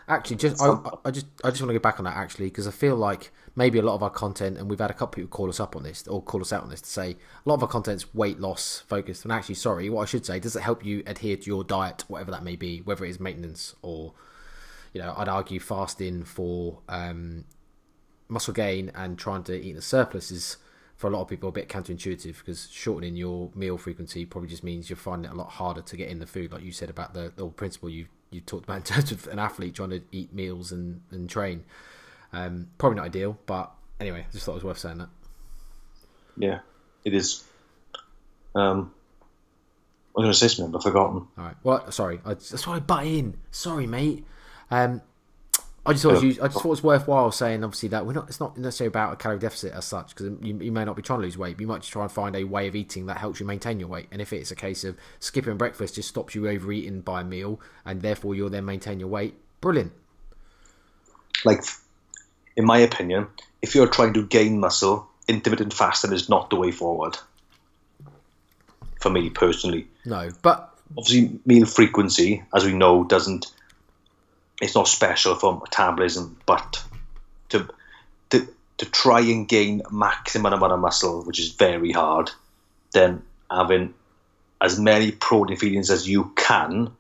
Actually, 0.07 0.35
just 0.37 0.61
I, 0.61 0.77
I 1.05 1.11
just 1.11 1.27
I 1.43 1.51
just 1.51 1.61
want 1.61 1.69
to 1.69 1.73
go 1.73 1.79
back 1.79 1.99
on 1.99 2.05
that 2.05 2.17
actually 2.17 2.47
because 2.47 2.67
I 2.67 2.71
feel 2.71 2.97
like 2.97 3.31
maybe 3.55 3.79
a 3.79 3.81
lot 3.81 3.95
of 3.95 4.03
our 4.03 4.09
content, 4.09 4.57
and 4.57 4.69
we've 4.69 4.79
had 4.79 4.91
a 4.91 4.93
couple 4.93 5.21
people 5.21 5.29
call 5.29 5.47
us 5.47 5.59
up 5.59 5.75
on 5.75 5.83
this 5.83 6.05
or 6.07 6.21
call 6.21 6.41
us 6.41 6.51
out 6.51 6.63
on 6.63 6.69
this 6.69 6.81
to 6.81 6.89
say 6.89 7.11
a 7.11 7.49
lot 7.49 7.55
of 7.55 7.63
our 7.63 7.69
content's 7.69 8.13
weight 8.13 8.39
loss 8.39 8.83
focused. 8.87 9.23
And 9.23 9.31
actually, 9.31 9.55
sorry, 9.55 9.89
what 9.89 10.01
I 10.01 10.05
should 10.05 10.25
say, 10.25 10.39
does 10.39 10.55
it 10.55 10.63
help 10.63 10.83
you 10.83 11.03
adhere 11.05 11.37
to 11.37 11.45
your 11.45 11.63
diet, 11.63 12.03
whatever 12.09 12.31
that 12.31 12.43
may 12.43 12.57
be, 12.57 12.79
whether 12.79 13.05
it 13.05 13.09
is 13.09 13.19
maintenance 13.19 13.75
or, 13.81 14.13
you 14.93 15.01
know, 15.01 15.13
I'd 15.15 15.27
argue 15.27 15.59
fasting 15.59 16.23
for 16.23 16.79
um, 16.89 17.45
muscle 18.27 18.53
gain 18.53 18.91
and 18.95 19.17
trying 19.17 19.43
to 19.43 19.59
eat 19.59 19.73
the 19.73 19.81
surplus 19.81 20.31
is 20.31 20.57
for 20.95 21.07
a 21.07 21.09
lot 21.09 21.21
of 21.21 21.27
people 21.27 21.49
a 21.49 21.51
bit 21.51 21.67
counterintuitive 21.67 22.37
because 22.37 22.69
shortening 22.69 23.15
your 23.15 23.49
meal 23.55 23.77
frequency 23.77 24.25
probably 24.25 24.49
just 24.49 24.63
means 24.63 24.89
you're 24.89 24.97
finding 24.97 25.31
it 25.31 25.33
a 25.33 25.37
lot 25.37 25.49
harder 25.49 25.81
to 25.81 25.97
get 25.97 26.09
in 26.09 26.19
the 26.19 26.27
food, 26.27 26.51
like 26.51 26.63
you 26.63 26.71
said 26.71 26.89
about 26.89 27.13
the, 27.13 27.31
the 27.35 27.47
principle 27.47 27.89
you 27.89 28.05
you 28.29 28.39
talked 28.39 28.63
about 28.63 28.77
in 28.77 28.83
terms 28.83 29.11
of 29.11 29.27
an 29.27 29.39
athlete 29.39 29.75
trying 29.75 29.89
to 29.89 30.01
eat 30.11 30.33
meals 30.33 30.71
and, 30.71 31.01
and 31.11 31.29
train. 31.29 31.63
Um, 32.33 32.67
probably 32.77 32.97
not 32.97 33.05
ideal, 33.05 33.37
but 33.45 33.71
anyway, 33.99 34.25
I 34.27 34.31
just 34.31 34.45
thought 34.45 34.53
it 34.53 34.55
was 34.55 34.63
worth 34.63 34.79
saying 34.79 34.99
that. 34.99 35.09
Yeah, 36.37 36.59
it 37.03 37.13
is. 37.13 37.43
Um, 38.55 38.93
I 40.15 40.19
was 40.19 40.23
going 40.23 40.31
to 40.31 40.37
say 40.37 40.47
something, 40.47 40.71
but 40.71 40.79
I've 40.79 40.83
forgotten. 40.83 41.27
All 41.37 41.43
right. 41.43 41.55
Well, 41.63 41.91
sorry. 41.91 42.21
I, 42.25 42.35
that's 42.35 42.65
why 42.65 42.75
I 42.75 42.79
butt 42.79 43.05
in. 43.05 43.37
Sorry, 43.51 43.87
mate. 43.87 44.25
Um, 44.71 45.01
I 45.85 45.93
just 45.93 46.03
thought 46.03 46.23
it 46.23 46.25
was, 46.25 46.39
I 46.39 46.47
just 46.47 46.59
thought 46.59 46.65
it 46.65 46.69
was 46.69 46.83
worthwhile 46.83 47.31
saying, 47.31 47.63
obviously, 47.63 47.89
that 47.89 48.05
we're 48.05 48.13
not. 48.13 48.27
It's 48.29 48.39
not 48.39 48.55
necessarily 48.57 48.89
about 48.89 49.13
a 49.13 49.15
calorie 49.15 49.39
deficit 49.39 49.73
as 49.73 49.85
such, 49.85 50.15
because 50.15 50.37
you, 50.41 50.59
you 50.59 50.71
may 50.71 50.85
not 50.85 50.95
be 50.95 51.01
trying 51.01 51.19
to 51.19 51.25
lose 51.25 51.37
weight. 51.37 51.57
But 51.57 51.61
you 51.61 51.67
might 51.67 51.81
just 51.81 51.91
try 51.91 52.03
and 52.03 52.11
find 52.11 52.35
a 52.35 52.43
way 52.43 52.67
of 52.67 52.75
eating 52.75 53.07
that 53.07 53.17
helps 53.17 53.39
you 53.39 53.45
maintain 53.45 53.79
your 53.79 53.89
weight. 53.89 54.07
And 54.11 54.21
if 54.21 54.31
it's 54.31 54.51
a 54.51 54.55
case 54.55 54.83
of 54.83 54.95
skipping 55.19 55.57
breakfast 55.57 55.95
just 55.95 56.09
stops 56.09 56.35
you 56.35 56.47
overeating 56.47 57.01
by 57.01 57.21
a 57.21 57.23
meal, 57.23 57.59
and 57.83 58.01
therefore 58.01 58.35
you'll 58.35 58.51
then 58.51 58.65
maintain 58.65 58.99
your 58.99 59.09
weight, 59.09 59.33
brilliant. 59.59 59.91
Like, 61.43 61.63
in 62.55 62.65
my 62.65 62.77
opinion, 62.77 63.27
if 63.63 63.73
you're 63.73 63.87
trying 63.87 64.13
to 64.13 64.25
gain 64.25 64.59
muscle, 64.59 65.09
intermittent 65.27 65.73
fasting 65.73 66.13
is 66.13 66.29
not 66.29 66.51
the 66.51 66.57
way 66.57 66.71
forward. 66.71 67.17
For 68.99 69.09
me 69.09 69.31
personally, 69.31 69.87
No, 70.05 70.29
but 70.43 70.75
obviously 70.95 71.39
meal 71.43 71.65
frequency, 71.65 72.43
as 72.53 72.65
we 72.65 72.73
know, 72.73 73.03
doesn't. 73.03 73.51
It's 74.61 74.75
not 74.75 74.87
special 74.87 75.35
for 75.35 75.59
metabolism, 75.59 76.37
but 76.45 76.83
to 77.49 77.67
to 78.29 78.47
to 78.77 78.85
try 78.85 79.19
and 79.21 79.47
gain 79.47 79.81
maximum 79.91 80.53
amount 80.53 80.71
of 80.73 80.79
muscle, 80.79 81.23
which 81.23 81.39
is 81.39 81.51
very 81.51 81.91
hard, 81.91 82.31
then 82.93 83.23
having 83.49 83.93
as 84.61 84.79
many 84.79 85.11
protein 85.11 85.57
feedings 85.57 85.89
as 85.89 86.07
you 86.07 86.31
can, 86.35 86.91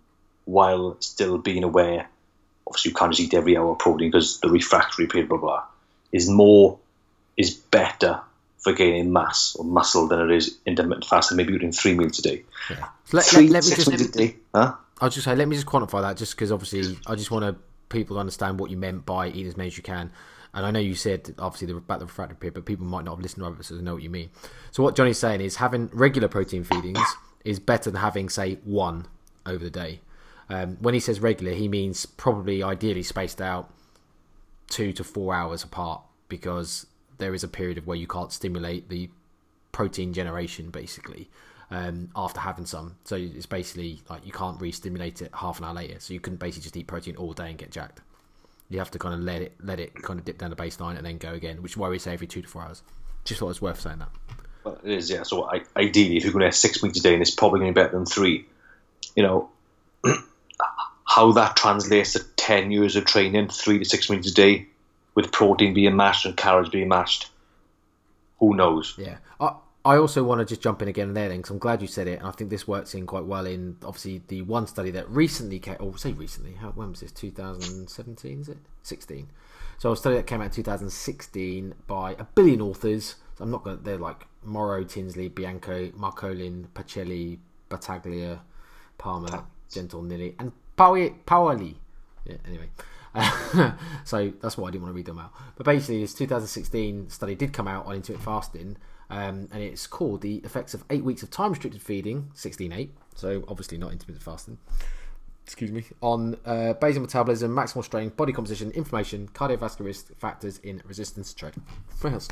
while 0.45 0.97
still 0.99 1.37
being 1.37 1.63
aware. 1.63 2.09
Obviously, 2.67 2.89
you 2.89 2.95
can't 2.95 3.11
just 3.11 3.21
eat 3.21 3.33
every 3.33 3.55
hour 3.57 3.75
protein 3.75 4.09
because 4.09 4.39
the 4.39 4.49
refractory 4.49 5.07
period, 5.07 5.29
blah 5.29 5.37
blah, 5.37 5.63
is 6.11 6.29
more 6.29 6.79
is 7.37 7.53
better 7.53 8.21
for 8.57 8.73
gaining 8.73 9.11
mass 9.11 9.55
or 9.55 9.65
muscle 9.65 10.07
than 10.07 10.19
it 10.21 10.31
is 10.31 10.57
intermittent 10.65 11.05
fasting. 11.05 11.37
Maybe 11.37 11.53
eating 11.53 11.71
three 11.71 11.95
meals 11.95 12.19
a 12.19 12.21
day. 12.21 12.43
yeah. 12.69 12.87
Let, 13.11 13.25
Three, 13.25 13.47
let, 13.47 13.53
let 13.53 13.63
me 13.63 13.69
six 13.69 13.85
just 13.85 13.89
meals 13.89 14.01
a 14.01 14.11
day, 14.11 14.35
I'll 15.01 15.09
just 15.09 15.25
say, 15.25 15.35
let 15.35 15.47
me 15.47 15.55
just 15.55 15.67
quantify 15.67 16.01
that, 16.03 16.15
just 16.15 16.35
because 16.35 16.51
obviously 16.51 16.97
I 17.07 17.15
just 17.15 17.31
want 17.31 17.43
to 17.43 17.61
people 17.89 18.15
to 18.15 18.19
understand 18.19 18.59
what 18.59 18.71
you 18.71 18.77
meant 18.77 19.05
by 19.05 19.27
eat 19.29 19.45
as 19.47 19.57
many 19.57 19.67
as 19.67 19.75
you 19.75 19.83
can. 19.83 20.11
And 20.53 20.65
I 20.65 20.71
know 20.71 20.79
you 20.79 20.95
said 20.95 21.33
obviously 21.39 21.67
the, 21.67 21.77
about 21.77 21.99
the 21.99 22.05
refractory 22.05 22.37
period, 22.37 22.53
but 22.53 22.65
people 22.65 22.85
might 22.85 23.05
not 23.05 23.11
have 23.11 23.19
listened 23.19 23.43
to 23.43 23.47
others, 23.47 23.67
so 23.67 23.75
they 23.75 23.81
know 23.81 23.95
what 23.95 24.03
you 24.03 24.09
mean. 24.09 24.29
So 24.71 24.83
what 24.83 24.95
Johnny's 24.95 25.17
saying 25.17 25.41
is 25.41 25.57
having 25.57 25.89
regular 25.91 26.27
protein 26.27 26.63
feedings 26.63 26.99
is 27.43 27.59
better 27.59 27.89
than 27.89 27.99
having 27.99 28.29
say 28.29 28.59
one 28.63 29.07
over 29.45 29.63
the 29.63 29.71
day. 29.71 30.01
Um, 30.49 30.77
when 30.81 30.93
he 30.93 30.99
says 30.99 31.19
regular, 31.19 31.53
he 31.53 31.67
means 31.67 32.05
probably 32.05 32.61
ideally 32.61 33.03
spaced 33.03 33.41
out 33.41 33.73
two 34.67 34.93
to 34.93 35.03
four 35.03 35.33
hours 35.33 35.63
apart 35.63 36.01
because 36.27 36.85
there 37.17 37.33
is 37.33 37.43
a 37.43 37.47
period 37.47 37.77
of 37.77 37.87
where 37.87 37.97
you 37.97 38.07
can't 38.07 38.31
stimulate 38.31 38.89
the 38.89 39.09
protein 39.71 40.13
generation 40.13 40.69
basically 40.69 41.29
um, 41.71 42.09
after 42.15 42.39
having 42.39 42.65
some. 42.65 42.97
So 43.05 43.15
it's 43.15 43.45
basically 43.45 44.01
like 44.09 44.25
you 44.25 44.31
can't 44.31 44.61
re-stimulate 44.61 45.21
it 45.21 45.31
half 45.33 45.57
an 45.59 45.65
hour 45.65 45.73
later. 45.73 45.99
So 45.99 46.13
you 46.13 46.19
couldn't 46.19 46.39
basically 46.39 46.63
just 46.63 46.77
eat 46.77 46.87
protein 46.87 47.15
all 47.15 47.33
day 47.33 47.49
and 47.49 47.57
get 47.57 47.71
jacked. 47.71 48.01
You 48.69 48.79
have 48.79 48.91
to 48.91 48.99
kind 48.99 49.15
of 49.15 49.21
let 49.21 49.41
it 49.41 49.53
let 49.63 49.79
it 49.79 49.95
kind 49.95 50.19
of 50.19 50.25
dip 50.25 50.37
down 50.37 50.49
the 50.49 50.55
baseline 50.55 50.97
and 50.97 51.05
then 51.05 51.17
go 51.17 51.33
again, 51.33 51.61
which 51.61 51.73
is 51.73 51.77
why 51.77 51.89
we 51.89 51.97
say 51.99 52.13
every 52.13 52.27
two 52.27 52.41
to 52.41 52.47
four 52.47 52.61
hours. 52.61 52.83
Just 53.23 53.39
thought 53.39 53.47
it 53.47 53.49
was 53.49 53.61
worth 53.61 53.79
saying 53.79 53.99
that. 53.99 54.09
Well, 54.63 54.79
it 54.83 54.91
is, 54.91 55.09
yeah. 55.09 55.23
So 55.23 55.49
I, 55.49 55.61
ideally, 55.75 56.17
if 56.17 56.23
you're 56.23 56.33
going 56.33 56.41
to 56.41 56.47
have 56.47 56.55
six 56.55 56.83
meals 56.83 56.97
a 56.97 57.01
day, 57.01 57.13
and 57.13 57.21
it's 57.21 57.31
probably 57.31 57.61
going 57.61 57.73
to 57.73 57.79
be 57.79 57.83
better 57.83 57.97
than 57.97 58.05
three, 58.05 58.45
you 59.15 59.23
know, 59.23 59.49
how 61.05 61.31
that 61.33 61.55
translates 61.55 62.13
to 62.13 62.23
10 62.35 62.71
years 62.71 62.95
of 62.95 63.05
training, 63.05 63.49
three 63.49 63.79
to 63.79 63.85
six 63.85 64.09
meals 64.09 64.27
a 64.27 64.33
day, 64.33 64.67
with 65.15 65.31
protein 65.31 65.73
being 65.73 65.95
matched 65.95 66.25
and 66.25 66.37
calories 66.37 66.69
being 66.69 66.87
matched, 66.87 67.29
who 68.39 68.55
knows? 68.55 68.95
Yeah, 68.97 69.17
I 69.39 69.55
I 69.83 69.97
also 69.97 70.23
want 70.23 70.39
to 70.39 70.45
just 70.45 70.61
jump 70.61 70.81
in 70.81 70.87
again 70.87 71.13
there 71.13 71.27
then, 71.27 71.37
because 71.37 71.51
I'm 71.51 71.57
glad 71.57 71.81
you 71.81 71.87
said 71.87 72.07
it, 72.07 72.19
and 72.19 72.27
I 72.27 72.31
think 72.31 72.49
this 72.49 72.67
works 72.67 72.93
in 72.93 73.07
quite 73.07 73.25
well 73.25 73.47
in 73.47 73.77
obviously 73.83 74.21
the 74.27 74.43
one 74.43 74.67
study 74.67 74.91
that 74.91 75.09
recently 75.09 75.59
came, 75.59 75.77
or 75.79 75.97
say 75.97 76.11
recently, 76.11 76.53
how 76.53 76.69
when 76.69 76.91
was 76.91 76.99
this? 76.99 77.11
2017, 77.11 78.41
is 78.41 78.49
it? 78.49 78.57
16. 78.83 79.27
So 79.79 79.91
a 79.91 79.97
study 79.97 80.17
that 80.17 80.27
came 80.27 80.41
out 80.41 80.45
in 80.45 80.51
2016 80.51 81.73
by 81.87 82.11
a 82.19 82.23
billion 82.23 82.61
authors. 82.61 83.15
So 83.35 83.43
I'm 83.43 83.49
not 83.49 83.63
going. 83.63 83.77
to 83.77 83.83
They're 83.83 83.97
like 83.97 84.27
Moro, 84.43 84.83
Tinsley, 84.83 85.27
Bianco, 85.27 85.87
Marcolin, 85.89 86.67
Pacelli, 86.75 87.39
Battaglia, 87.67 88.41
Palma, 88.99 89.47
Gentil, 89.71 90.03
Nilly, 90.03 90.35
and 90.37 90.51
Paoli. 90.75 91.77
Yeah. 92.25 92.35
Anyway. 92.47 92.69
so 94.05 94.31
that's 94.39 94.57
why 94.57 94.67
I 94.67 94.71
didn't 94.71 94.83
want 94.83 94.93
to 94.93 94.95
read 94.95 95.07
them 95.07 95.17
out. 95.17 95.33
But 95.55 95.65
basically, 95.65 96.01
this 96.01 96.13
2016 96.13 97.09
study 97.09 97.33
did 97.33 97.51
come 97.51 97.67
out 97.67 97.87
on 97.87 97.95
intermittent 97.95 98.23
fasting, 98.23 98.77
um, 99.11 99.49
and 99.51 99.61
it's 99.61 99.85
called 99.87 100.21
the 100.21 100.37
effects 100.37 100.73
of 100.73 100.85
eight 100.89 101.03
weeks 101.03 101.21
of 101.21 101.29
time 101.29 101.51
restricted 101.51 101.81
feeding, 101.81 102.31
16-8. 102.33 102.89
So 103.15 103.43
obviously 103.49 103.77
not 103.77 103.91
intermittent 103.91 104.23
fasting. 104.23 104.57
Excuse 105.43 105.71
me. 105.71 105.83
On 106.01 106.37
uh, 106.45 106.73
basal 106.73 107.01
metabolism, 107.01 107.53
maximal 107.53 107.83
strength, 107.83 108.15
body 108.15 108.31
composition, 108.31 108.71
inflammation, 108.71 109.27
cardiovascular 109.33 109.85
risk 109.85 110.17
factors 110.17 110.59
in 110.59 110.81
resistance 110.85 111.33
to 111.33 111.35
trade. 111.35 111.53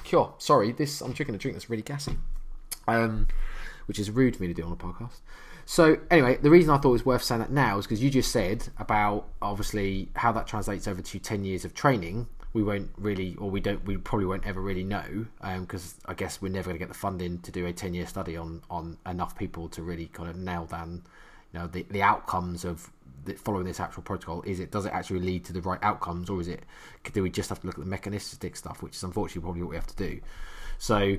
Cure. 0.05 0.33
Sorry, 0.37 0.71
this 0.71 1.01
I'm 1.01 1.11
drinking 1.11 1.35
a 1.35 1.37
drink 1.37 1.55
that's 1.57 1.69
really 1.69 1.83
gassy, 1.83 2.17
um, 2.87 3.27
which 3.87 3.99
is 3.99 4.09
rude 4.09 4.37
for 4.37 4.43
me 4.43 4.47
to 4.47 4.53
do 4.53 4.63
on 4.63 4.71
a 4.71 4.77
podcast. 4.77 5.19
So 5.65 5.97
anyway, 6.09 6.37
the 6.37 6.49
reason 6.49 6.69
I 6.69 6.77
thought 6.77 6.89
it 6.89 6.93
was 6.93 7.05
worth 7.05 7.23
saying 7.23 7.41
that 7.41 7.51
now 7.51 7.77
is 7.77 7.85
because 7.85 8.01
you 8.01 8.09
just 8.09 8.31
said 8.31 8.69
about 8.77 9.27
obviously 9.41 10.09
how 10.15 10.31
that 10.31 10.47
translates 10.47 10.87
over 10.87 11.01
to 11.01 11.19
ten 11.19 11.43
years 11.43 11.65
of 11.65 11.73
training. 11.73 12.27
We 12.51 12.63
won't 12.63 12.89
really, 12.97 13.35
or 13.35 13.51
we 13.51 13.59
don't, 13.59 13.85
we 13.85 13.97
probably 13.97 14.25
won't 14.25 14.47
ever 14.47 14.59
really 14.59 14.83
know, 14.83 15.27
because 15.59 15.93
um, 15.93 16.11
I 16.11 16.13
guess 16.15 16.41
we're 16.41 16.51
never 16.51 16.69
going 16.69 16.75
to 16.75 16.79
get 16.79 16.87
the 16.87 16.97
funding 16.97 17.39
to 17.41 17.51
do 17.51 17.67
a 17.67 17.73
ten-year 17.73 18.07
study 18.07 18.37
on 18.37 18.63
on 18.71 18.97
enough 19.05 19.37
people 19.37 19.69
to 19.69 19.83
really 19.83 20.07
kind 20.07 20.29
of 20.29 20.35
nail 20.35 20.65
down, 20.65 21.03
you 21.53 21.59
know, 21.59 21.67
the 21.67 21.85
the 21.91 22.01
outcomes 22.01 22.65
of 22.65 22.89
the, 23.25 23.33
following 23.33 23.65
this 23.65 23.79
actual 23.79 24.01
protocol. 24.01 24.41
Is 24.47 24.59
it 24.59 24.71
does 24.71 24.87
it 24.87 24.93
actually 24.93 25.19
lead 25.19 25.45
to 25.45 25.53
the 25.53 25.61
right 25.61 25.79
outcomes, 25.83 26.27
or 26.27 26.41
is 26.41 26.47
it 26.47 26.63
do 27.13 27.21
we 27.21 27.29
just 27.29 27.49
have 27.49 27.61
to 27.61 27.67
look 27.67 27.75
at 27.75 27.83
the 27.83 27.89
mechanistic 27.89 28.55
stuff, 28.55 28.81
which 28.81 28.95
is 28.95 29.03
unfortunately 29.03 29.43
probably 29.43 29.61
what 29.61 29.69
we 29.69 29.75
have 29.75 29.87
to 29.87 29.95
do. 29.95 30.19
So, 30.79 31.17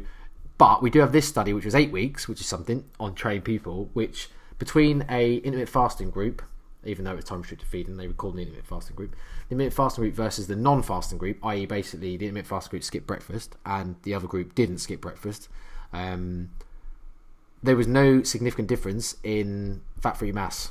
but 0.59 0.83
we 0.83 0.91
do 0.91 0.99
have 0.99 1.13
this 1.13 1.29
study, 1.29 1.53
which 1.53 1.65
was 1.65 1.77
eight 1.77 1.93
weeks, 1.93 2.27
which 2.27 2.41
is 2.41 2.47
something 2.47 2.85
on 2.99 3.15
trained 3.15 3.45
people, 3.45 3.89
which 3.93 4.31
between 4.59 5.05
a 5.09 5.37
intermittent 5.37 5.69
fasting 5.69 6.11
group, 6.11 6.43
even 6.85 7.05
though 7.05 7.17
it's 7.17 7.29
time 7.29 7.41
restricted 7.41 7.69
feeding, 7.69 7.97
they 7.97 8.07
would 8.07 8.17
call 8.17 8.31
the 8.31 8.41
intermittent 8.41 8.67
fasting 8.67 8.97
group. 8.97 9.13
The 9.49 9.55
intermittent 9.55 9.75
fasting 9.75 10.03
group 10.03 10.15
versus 10.15 10.47
the 10.47 10.57
non-fasting 10.57 11.19
group, 11.19 11.45
i.e., 11.45 11.67
basically 11.67 12.17
the 12.17 12.27
intermittent 12.27 12.49
fasting 12.49 12.71
group 12.71 12.85
skipped 12.85 13.07
breakfast 13.07 13.57
and 13.67 13.97
the 14.03 14.15
other 14.15 14.27
group 14.27 14.55
didn't 14.55 14.79
skip 14.79 15.01
breakfast. 15.01 15.49
Um, 15.93 16.51
there 17.63 17.77
was 17.77 17.87
no 17.87 18.23
significant 18.23 18.69
difference 18.69 19.17
in 19.23 19.83
fat-free 20.01 20.33
mass 20.33 20.71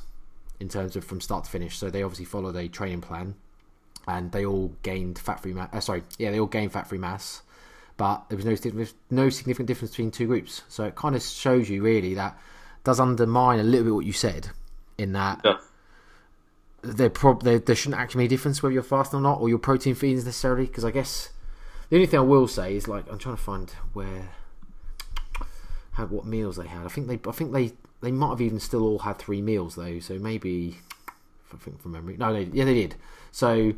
in 0.59 0.67
terms 0.67 0.95
of 0.95 1.03
from 1.03 1.21
start 1.21 1.45
to 1.45 1.51
finish. 1.51 1.77
So 1.77 1.89
they 1.89 2.03
obviously 2.03 2.25
followed 2.25 2.55
a 2.55 2.67
training 2.67 3.01
plan, 3.01 3.35
and 4.07 4.31
they 4.31 4.45
all 4.45 4.73
gained 4.81 5.19
fat-free 5.19 5.53
mass. 5.53 5.69
Uh, 5.71 5.79
sorry, 5.79 6.03
yeah, 6.17 6.31
they 6.31 6.39
all 6.39 6.47
gained 6.47 6.71
fat-free 6.71 6.97
mass, 6.97 7.43
but 7.97 8.27
there 8.29 8.37
was 8.37 8.45
no 8.45 8.85
no 9.11 9.29
significant 9.29 9.67
difference 9.67 9.91
between 9.91 10.11
two 10.11 10.27
groups. 10.27 10.63
So 10.67 10.85
it 10.85 10.95
kind 10.95 11.15
of 11.15 11.21
shows 11.21 11.69
you 11.69 11.83
really 11.83 12.15
that 12.15 12.37
does 12.83 12.99
undermine 12.99 13.59
a 13.59 13.63
little 13.63 13.85
bit 13.85 13.93
what 13.93 14.05
you 14.05 14.13
said 14.13 14.49
in 14.97 15.13
that 15.13 15.41
Yeah. 15.43 15.57
There 16.81 17.09
prob 17.09 17.43
there, 17.43 17.59
there 17.59 17.75
shouldn't 17.75 18.01
actually 18.01 18.23
be 18.23 18.25
a 18.25 18.29
difference 18.29 18.61
whether 18.63 18.73
you're 18.73 18.83
fasting 18.83 19.19
or 19.19 19.21
not, 19.21 19.39
or 19.41 19.49
your 19.49 19.59
protein 19.59 19.95
feedings 19.95 20.25
necessarily. 20.25 20.65
Because 20.65 20.85
I 20.85 20.91
guess 20.91 21.29
the 21.89 21.97
only 21.97 22.07
thing 22.07 22.19
I 22.19 22.23
will 22.23 22.47
say 22.47 22.75
is 22.75 22.87
like 22.87 23.09
I'm 23.11 23.17
trying 23.17 23.35
to 23.35 23.41
find 23.41 23.69
where 23.93 24.29
had 25.93 26.11
what 26.11 26.25
meals 26.25 26.55
they 26.55 26.67
had. 26.67 26.85
I 26.85 26.89
think 26.89 27.07
they 27.07 27.19
I 27.29 27.33
think 27.33 27.51
they 27.51 27.73
they 28.01 28.11
might 28.11 28.29
have 28.29 28.41
even 28.41 28.59
still 28.59 28.83
all 28.83 28.99
had 28.99 29.17
three 29.17 29.41
meals 29.41 29.75
though. 29.75 29.99
So 29.99 30.17
maybe 30.19 30.77
I 31.53 31.57
think 31.57 31.81
from 31.81 31.91
memory. 31.91 32.17
No, 32.17 32.33
they, 32.33 32.43
yeah, 32.43 32.65
they 32.65 32.73
did. 32.73 32.95
So 33.31 33.73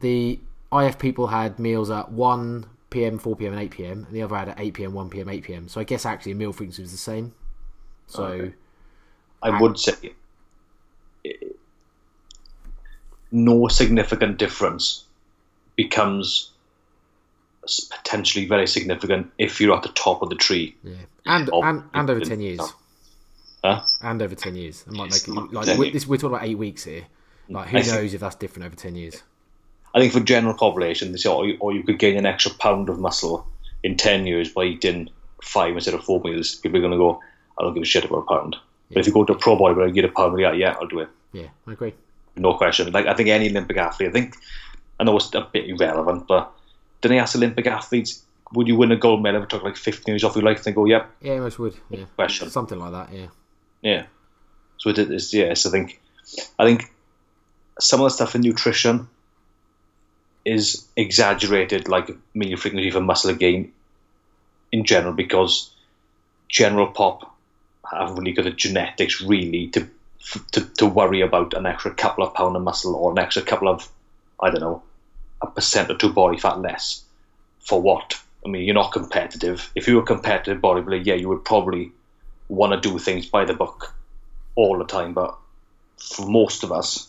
the 0.00 0.40
IF 0.72 0.98
people 0.98 1.28
had 1.28 1.58
meals 1.58 1.90
at 1.90 2.12
one 2.12 2.66
p.m., 2.90 3.18
four 3.18 3.36
p.m., 3.36 3.52
and 3.52 3.62
eight 3.62 3.70
p.m., 3.70 4.04
and 4.06 4.14
the 4.14 4.22
other 4.22 4.36
had 4.36 4.48
at 4.50 4.60
eight 4.60 4.74
p.m., 4.74 4.92
one 4.92 5.10
p.m., 5.10 5.28
eight 5.28 5.44
p.m. 5.44 5.68
So 5.68 5.80
I 5.80 5.84
guess 5.84 6.04
actually 6.06 6.34
meal 6.34 6.52
frequency 6.52 6.82
was 6.82 6.92
the 6.92 6.98
same. 6.98 7.34
So 8.06 8.24
Okay. 8.24 8.54
I 9.42 9.50
would 9.60 9.78
say 9.78 10.14
no 13.32 13.68
significant 13.68 14.38
difference 14.38 15.04
becomes 15.76 16.50
potentially 17.90 18.46
very 18.46 18.66
significant 18.66 19.30
if 19.38 19.60
you're 19.60 19.76
at 19.76 19.82
the 19.82 19.88
top 19.90 20.22
of 20.22 20.28
the 20.30 20.34
tree. 20.34 20.76
yeah, 20.82 20.94
and 21.26 21.48
Of- 21.50 21.64
and, 21.64 21.82
and 21.94 22.10
over 22.10 22.20
ten 22.20 22.40
years. 22.40 22.60
Huh? 23.62 23.82
and 24.00 24.22
over 24.22 24.34
10 24.34 24.56
years. 24.56 24.84
It 24.86 24.92
might 24.94 25.10
make 25.10 25.28
it, 25.28 25.52
like 25.52 25.78
we're, 25.78 25.90
this, 25.90 26.06
we're 26.06 26.16
talking 26.16 26.34
about 26.34 26.46
eight 26.48 26.56
weeks 26.56 26.84
here. 26.84 27.04
Like 27.50 27.68
who 27.68 27.76
I 27.76 27.82
knows 27.82 28.14
if 28.14 28.20
that's 28.22 28.36
different 28.36 28.64
over 28.64 28.74
10 28.74 28.94
years? 28.94 29.22
I 29.94 30.00
think 30.00 30.14
for 30.14 30.20
general 30.20 30.54
population, 30.54 31.12
they 31.12 31.18
say, 31.18 31.28
or 31.28 31.46
you, 31.46 31.58
or 31.60 31.74
you 31.74 31.82
could 31.82 31.98
gain 31.98 32.16
an 32.16 32.24
extra 32.24 32.52
pound 32.54 32.88
of 32.88 32.98
muscle 32.98 33.46
in 33.82 33.98
10 33.98 34.26
years 34.26 34.48
by 34.50 34.64
eating 34.64 35.10
five 35.42 35.74
instead 35.74 35.92
of 35.92 36.02
four 36.02 36.22
meals. 36.22 36.54
People 36.54 36.78
are 36.78 36.80
going 36.80 36.92
to 36.92 36.96
go, 36.96 37.20
I 37.58 37.62
don't 37.62 37.74
give 37.74 37.82
a 37.82 37.86
shit 37.86 38.06
about 38.06 38.20
a 38.20 38.34
pound. 38.34 38.56
But 38.88 39.00
if 39.00 39.06
you 39.06 39.12
go 39.12 39.24
to 39.26 39.34
a 39.34 39.38
pro 39.38 39.58
bodybuilder 39.58 39.84
and 39.84 39.94
get 39.94 40.06
a 40.06 40.08
pound, 40.08 40.40
yeah, 40.40 40.52
yeah, 40.52 40.76
I'll 40.80 40.86
do 40.86 41.00
it. 41.00 41.10
Yeah, 41.34 41.48
I 41.66 41.72
agree. 41.72 41.92
No 42.40 42.54
question. 42.54 42.90
Like 42.92 43.06
I 43.06 43.14
think 43.14 43.28
any 43.28 43.50
Olympic 43.50 43.76
athlete, 43.76 44.08
I 44.08 44.12
think 44.12 44.36
I 44.98 45.04
know 45.04 45.16
it's 45.16 45.34
a 45.34 45.42
bit 45.42 45.68
irrelevant, 45.68 46.26
but 46.26 46.52
didn't 47.00 47.16
they 47.16 47.20
ask 47.20 47.36
Olympic 47.36 47.66
athletes, 47.66 48.22
would 48.52 48.66
you 48.66 48.76
win 48.76 48.92
a 48.92 48.96
gold 48.96 49.22
medal 49.22 49.40
if 49.42 49.44
it 49.44 49.50
took 49.50 49.62
like 49.62 49.76
15 49.76 50.12
years 50.12 50.24
off 50.24 50.34
your 50.34 50.44
life? 50.44 50.56
And 50.58 50.64
they 50.64 50.72
go, 50.72 50.86
yep, 50.86 51.10
Yeah, 51.20 51.38
most 51.40 51.58
would. 51.58 51.76
Yeah, 51.90 52.04
question. 52.16 52.50
something 52.50 52.78
like 52.78 52.92
that. 52.92 53.12
Yeah, 53.12 53.26
Yeah. 53.82 54.06
So 54.78 54.90
it 54.90 54.98
is. 54.98 55.32
Yes, 55.32 55.66
I 55.66 55.70
think. 55.70 56.00
I 56.58 56.64
think 56.64 56.90
some 57.78 58.00
of 58.00 58.06
the 58.06 58.10
stuff 58.10 58.34
in 58.34 58.40
nutrition 58.40 59.08
is 60.44 60.86
exaggerated, 60.96 61.88
like 61.88 62.10
meal 62.34 62.56
frequency 62.56 62.90
for 62.90 63.00
muscle 63.00 63.34
gain 63.34 63.72
in 64.72 64.84
general, 64.84 65.12
because 65.12 65.70
general 66.48 66.86
pop 66.86 67.36
haven't 67.90 68.16
really 68.16 68.32
got 68.32 68.44
the 68.44 68.50
genetics 68.50 69.20
really 69.20 69.68
to 69.68 69.88
to, 70.52 70.64
to 70.76 70.86
worry 70.86 71.20
about 71.20 71.54
an 71.54 71.66
extra 71.66 71.94
couple 71.94 72.24
of 72.24 72.34
pound 72.34 72.56
of 72.56 72.62
muscle 72.62 72.94
or 72.94 73.12
an 73.12 73.18
extra 73.18 73.42
couple 73.42 73.68
of 73.68 73.88
I 74.40 74.50
don't 74.50 74.60
know 74.60 74.82
a 75.42 75.46
percent 75.46 75.90
or 75.90 75.96
two 75.96 76.12
body 76.12 76.38
fat 76.38 76.60
less. 76.60 77.02
For 77.60 77.80
what? 77.80 78.20
I 78.44 78.48
mean, 78.48 78.64
you're 78.64 78.74
not 78.74 78.92
competitive. 78.92 79.70
If 79.74 79.86
you 79.86 79.96
were 79.96 80.02
competitive 80.02 80.62
bodybuilder, 80.62 81.04
yeah, 81.04 81.14
you 81.14 81.28
would 81.28 81.44
probably 81.44 81.92
want 82.48 82.72
to 82.72 82.88
do 82.88 82.98
things 82.98 83.26
by 83.26 83.44
the 83.44 83.54
book 83.54 83.94
all 84.54 84.78
the 84.78 84.84
time. 84.84 85.12
But 85.12 85.36
for 85.98 86.26
most 86.26 86.64
of 86.64 86.72
us, 86.72 87.08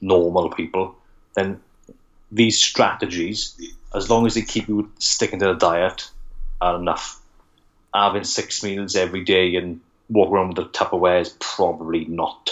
normal 0.00 0.50
people, 0.50 0.96
then 1.34 1.60
these 2.30 2.58
strategies, 2.58 3.60
as 3.94 4.10
long 4.10 4.26
as 4.26 4.34
they 4.34 4.42
keep 4.42 4.68
you 4.68 4.90
sticking 4.98 5.38
to 5.40 5.46
the 5.46 5.54
diet, 5.54 6.10
are 6.60 6.76
enough. 6.76 7.20
Having 7.94 8.24
six 8.24 8.62
meals 8.62 8.96
every 8.96 9.24
day 9.24 9.56
and 9.56 9.80
walk 10.12 10.30
around 10.30 10.56
with 10.56 10.66
a 10.66 10.68
Tupperware 10.68 11.20
is 11.20 11.36
probably 11.40 12.04
not 12.04 12.50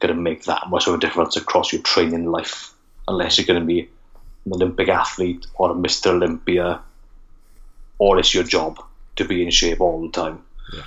going 0.00 0.14
to 0.14 0.20
make 0.20 0.44
that 0.44 0.68
much 0.68 0.86
of 0.86 0.94
a 0.94 0.98
difference 0.98 1.36
across 1.36 1.72
your 1.72 1.82
training 1.82 2.30
life, 2.30 2.72
unless 3.08 3.38
you're 3.38 3.46
going 3.46 3.60
to 3.60 3.66
be 3.66 3.80
an 3.80 4.52
Olympic 4.52 4.88
athlete 4.88 5.46
or 5.54 5.70
a 5.70 5.74
Mr. 5.74 6.08
Olympia, 6.08 6.80
or 7.98 8.18
it's 8.18 8.34
your 8.34 8.44
job 8.44 8.82
to 9.16 9.24
be 9.24 9.42
in 9.42 9.50
shape 9.50 9.80
all 9.80 10.02
the 10.02 10.10
time. 10.10 10.42
Yeah. 10.74 10.82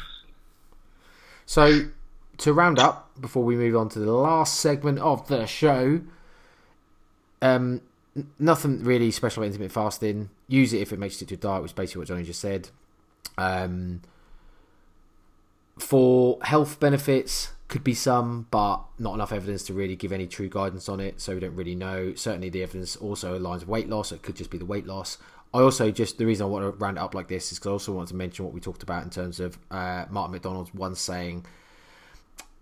So, 1.45 1.87
to 2.39 2.53
round 2.53 2.79
up, 2.79 3.09
before 3.19 3.43
we 3.43 3.55
move 3.55 3.75
on 3.75 3.89
to 3.89 3.99
the 3.99 4.11
last 4.11 4.59
segment 4.59 4.99
of 4.99 5.27
the 5.27 5.45
show, 5.45 6.01
um, 7.41 7.81
nothing 8.37 8.83
really 8.83 9.11
special 9.11 9.41
about 9.41 9.47
intermittent 9.47 9.73
fasting. 9.73 10.29
Use 10.47 10.73
it 10.73 10.81
if 10.81 10.91
it 10.91 10.99
makes 10.99 11.21
you 11.21 11.27
to 11.27 11.35
your 11.35 11.39
diet, 11.39 11.61
which 11.61 11.71
is 11.71 11.75
basically 11.75 11.99
what 11.99 12.07
Johnny 12.09 12.23
just 12.23 12.41
said. 12.41 12.69
Um, 13.37 14.01
for 15.77 16.39
health 16.41 16.79
benefits, 16.79 17.51
could 17.67 17.83
be 17.83 17.93
some, 17.93 18.47
but 18.51 18.81
not 18.99 19.15
enough 19.15 19.31
evidence 19.31 19.63
to 19.63 19.73
really 19.73 19.95
give 19.95 20.11
any 20.11 20.27
true 20.27 20.47
guidance 20.47 20.87
on 20.87 20.99
it. 20.99 21.19
So 21.19 21.33
we 21.33 21.39
don't 21.39 21.55
really 21.55 21.75
know. 21.75 22.13
Certainly, 22.15 22.49
the 22.49 22.63
evidence 22.63 22.95
also 22.95 23.37
aligns 23.37 23.65
weight 23.65 23.89
loss. 23.89 24.11
It 24.11 24.21
could 24.21 24.35
just 24.35 24.51
be 24.51 24.57
the 24.57 24.65
weight 24.65 24.85
loss. 24.85 25.17
I 25.53 25.59
also 25.61 25.89
just 25.89 26.17
the 26.17 26.25
reason 26.25 26.45
I 26.45 26.49
want 26.49 26.65
to 26.65 26.71
round 26.71 26.97
it 26.97 27.01
up 27.01 27.15
like 27.15 27.27
this 27.27 27.51
is 27.51 27.59
because 27.59 27.69
I 27.69 27.71
also 27.71 27.93
want 27.93 28.09
to 28.09 28.15
mention 28.15 28.45
what 28.45 28.53
we 28.53 28.59
talked 28.59 28.83
about 28.83 29.03
in 29.03 29.09
terms 29.09 29.39
of 29.39 29.57
uh, 29.71 30.05
Martin 30.09 30.33
MacDonald's 30.33 30.73
once 30.73 30.99
saying 30.99 31.45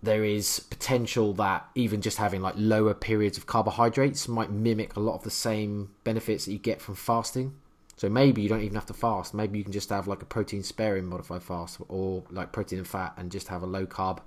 there 0.00 0.22
is 0.22 0.60
potential 0.60 1.32
that 1.34 1.66
even 1.74 2.00
just 2.02 2.18
having 2.18 2.40
like 2.40 2.54
lower 2.56 2.94
periods 2.94 3.36
of 3.36 3.46
carbohydrates 3.46 4.28
might 4.28 4.50
mimic 4.50 4.96
a 4.96 5.00
lot 5.00 5.14
of 5.14 5.22
the 5.22 5.30
same 5.30 5.90
benefits 6.04 6.44
that 6.44 6.52
you 6.52 6.58
get 6.58 6.80
from 6.80 6.94
fasting. 6.94 7.54
So 7.96 8.08
maybe 8.08 8.42
you 8.42 8.48
don't 8.48 8.62
even 8.62 8.74
have 8.74 8.86
to 8.86 8.94
fast. 8.94 9.34
Maybe 9.34 9.58
you 9.58 9.64
can 9.64 9.72
just 9.72 9.90
have 9.90 10.08
like 10.08 10.22
a 10.22 10.26
protein 10.26 10.62
sparing 10.62 11.06
modified 11.06 11.42
fast 11.42 11.78
or 11.88 12.24
like 12.30 12.52
protein 12.52 12.78
and 12.78 12.88
fat 12.88 13.14
and 13.16 13.30
just 13.30 13.48
have 13.48 13.62
a 13.62 13.66
low 13.66 13.86
carb 13.86 14.20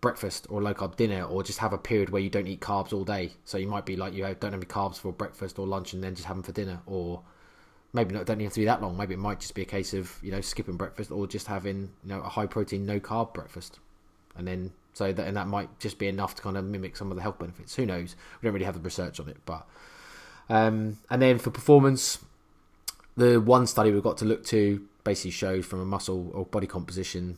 breakfast 0.00 0.46
or 0.48 0.62
low 0.62 0.74
carb 0.74 0.96
dinner 0.96 1.22
or 1.22 1.42
just 1.42 1.58
have 1.58 1.72
a 1.72 1.78
period 1.78 2.10
where 2.10 2.22
you 2.22 2.30
don't 2.30 2.46
eat 2.46 2.60
carbs 2.60 2.92
all 2.92 3.04
day. 3.04 3.32
So 3.44 3.58
you 3.58 3.68
might 3.68 3.86
be 3.86 3.96
like 3.96 4.14
you 4.14 4.22
don't 4.22 4.42
have 4.42 4.54
any 4.54 4.64
carbs 4.64 4.96
for 4.96 5.12
breakfast 5.12 5.58
or 5.58 5.66
lunch 5.66 5.92
and 5.92 6.02
then 6.02 6.14
just 6.14 6.26
have 6.26 6.36
them 6.36 6.42
for 6.42 6.52
dinner 6.52 6.80
or 6.86 7.22
maybe 7.92 8.14
not 8.14 8.26
don't 8.26 8.38
need 8.38 8.50
to 8.50 8.60
be 8.60 8.64
that 8.66 8.82
long. 8.82 8.96
Maybe 8.96 9.14
it 9.14 9.18
might 9.18 9.40
just 9.40 9.54
be 9.54 9.62
a 9.62 9.66
case 9.66 9.94
of 9.94 10.18
you 10.22 10.30
know 10.32 10.40
skipping 10.40 10.76
breakfast 10.76 11.10
or 11.10 11.26
just 11.26 11.46
having 11.46 11.90
you 12.02 12.08
know 12.08 12.20
a 12.20 12.28
high 12.28 12.46
protein, 12.46 12.86
no 12.86 13.00
carb 13.00 13.34
breakfast, 13.34 13.78
and 14.36 14.46
then 14.46 14.72
so 14.92 15.12
that 15.12 15.26
and 15.26 15.36
that 15.36 15.46
might 15.46 15.78
just 15.78 15.98
be 15.98 16.08
enough 16.08 16.34
to 16.36 16.42
kind 16.42 16.56
of 16.56 16.64
mimic 16.64 16.96
some 16.96 17.10
of 17.10 17.16
the 17.16 17.22
health 17.22 17.38
benefits. 17.38 17.74
Who 17.76 17.86
knows? 17.86 18.16
We 18.40 18.46
don't 18.46 18.54
really 18.54 18.66
have 18.66 18.74
the 18.74 18.80
research 18.80 19.20
on 19.20 19.28
it, 19.28 19.38
but 19.44 19.66
um, 20.48 20.98
and 21.08 21.22
then 21.22 21.38
for 21.38 21.50
performance, 21.50 22.18
the 23.20 23.40
one 23.40 23.66
study 23.66 23.92
we've 23.92 24.02
got 24.02 24.16
to 24.18 24.24
look 24.24 24.44
to 24.46 24.86
basically 25.04 25.30
showed 25.30 25.64
from 25.64 25.80
a 25.80 25.84
muscle 25.84 26.30
or 26.32 26.46
body 26.46 26.66
composition 26.66 27.36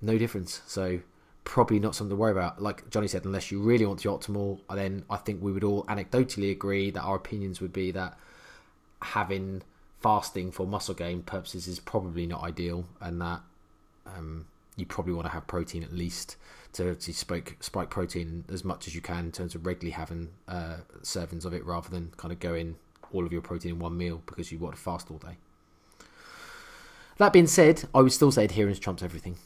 no 0.00 0.18
difference. 0.18 0.62
So 0.66 1.00
probably 1.44 1.78
not 1.78 1.94
something 1.94 2.10
to 2.10 2.20
worry 2.20 2.32
about. 2.32 2.60
Like 2.60 2.90
Johnny 2.90 3.06
said, 3.06 3.24
unless 3.24 3.50
you 3.50 3.60
really 3.60 3.86
want 3.86 4.00
to 4.00 4.08
be 4.08 4.14
optimal, 4.14 4.60
then 4.74 5.04
I 5.08 5.16
think 5.16 5.42
we 5.42 5.52
would 5.52 5.64
all 5.64 5.84
anecdotally 5.84 6.50
agree 6.50 6.90
that 6.90 7.02
our 7.02 7.16
opinions 7.16 7.60
would 7.60 7.72
be 7.72 7.92
that 7.92 8.18
having 9.00 9.62
fasting 10.00 10.50
for 10.50 10.66
muscle 10.66 10.94
gain 10.94 11.22
purposes 11.22 11.68
is 11.68 11.78
probably 11.78 12.26
not 12.26 12.42
ideal, 12.42 12.86
and 13.00 13.20
that 13.20 13.40
um, 14.06 14.46
you 14.76 14.86
probably 14.86 15.12
want 15.12 15.26
to 15.26 15.32
have 15.32 15.46
protein 15.46 15.82
at 15.82 15.92
least 15.92 16.36
to, 16.72 16.94
to 16.94 17.14
spike, 17.14 17.56
spike 17.60 17.90
protein 17.90 18.44
as 18.52 18.64
much 18.64 18.88
as 18.88 18.94
you 18.94 19.00
can 19.00 19.26
in 19.26 19.32
terms 19.32 19.54
of 19.54 19.64
regularly 19.64 19.92
having 19.92 20.30
uh, 20.48 20.78
servings 21.02 21.44
of 21.44 21.54
it 21.54 21.64
rather 21.64 21.88
than 21.88 22.12
kind 22.16 22.32
of 22.32 22.40
going 22.40 22.76
all 23.14 23.24
of 23.24 23.32
your 23.32 23.40
protein 23.40 23.72
in 23.72 23.78
one 23.78 23.96
meal 23.96 24.22
because 24.26 24.52
you 24.52 24.58
want 24.58 24.74
to 24.74 24.80
fast 24.80 25.10
all 25.10 25.18
day. 25.18 25.36
That 27.18 27.32
being 27.32 27.46
said, 27.46 27.84
I 27.94 28.00
would 28.00 28.12
still 28.12 28.32
say 28.32 28.44
adherence 28.44 28.78
trumps 28.78 29.02
everything. 29.02 29.36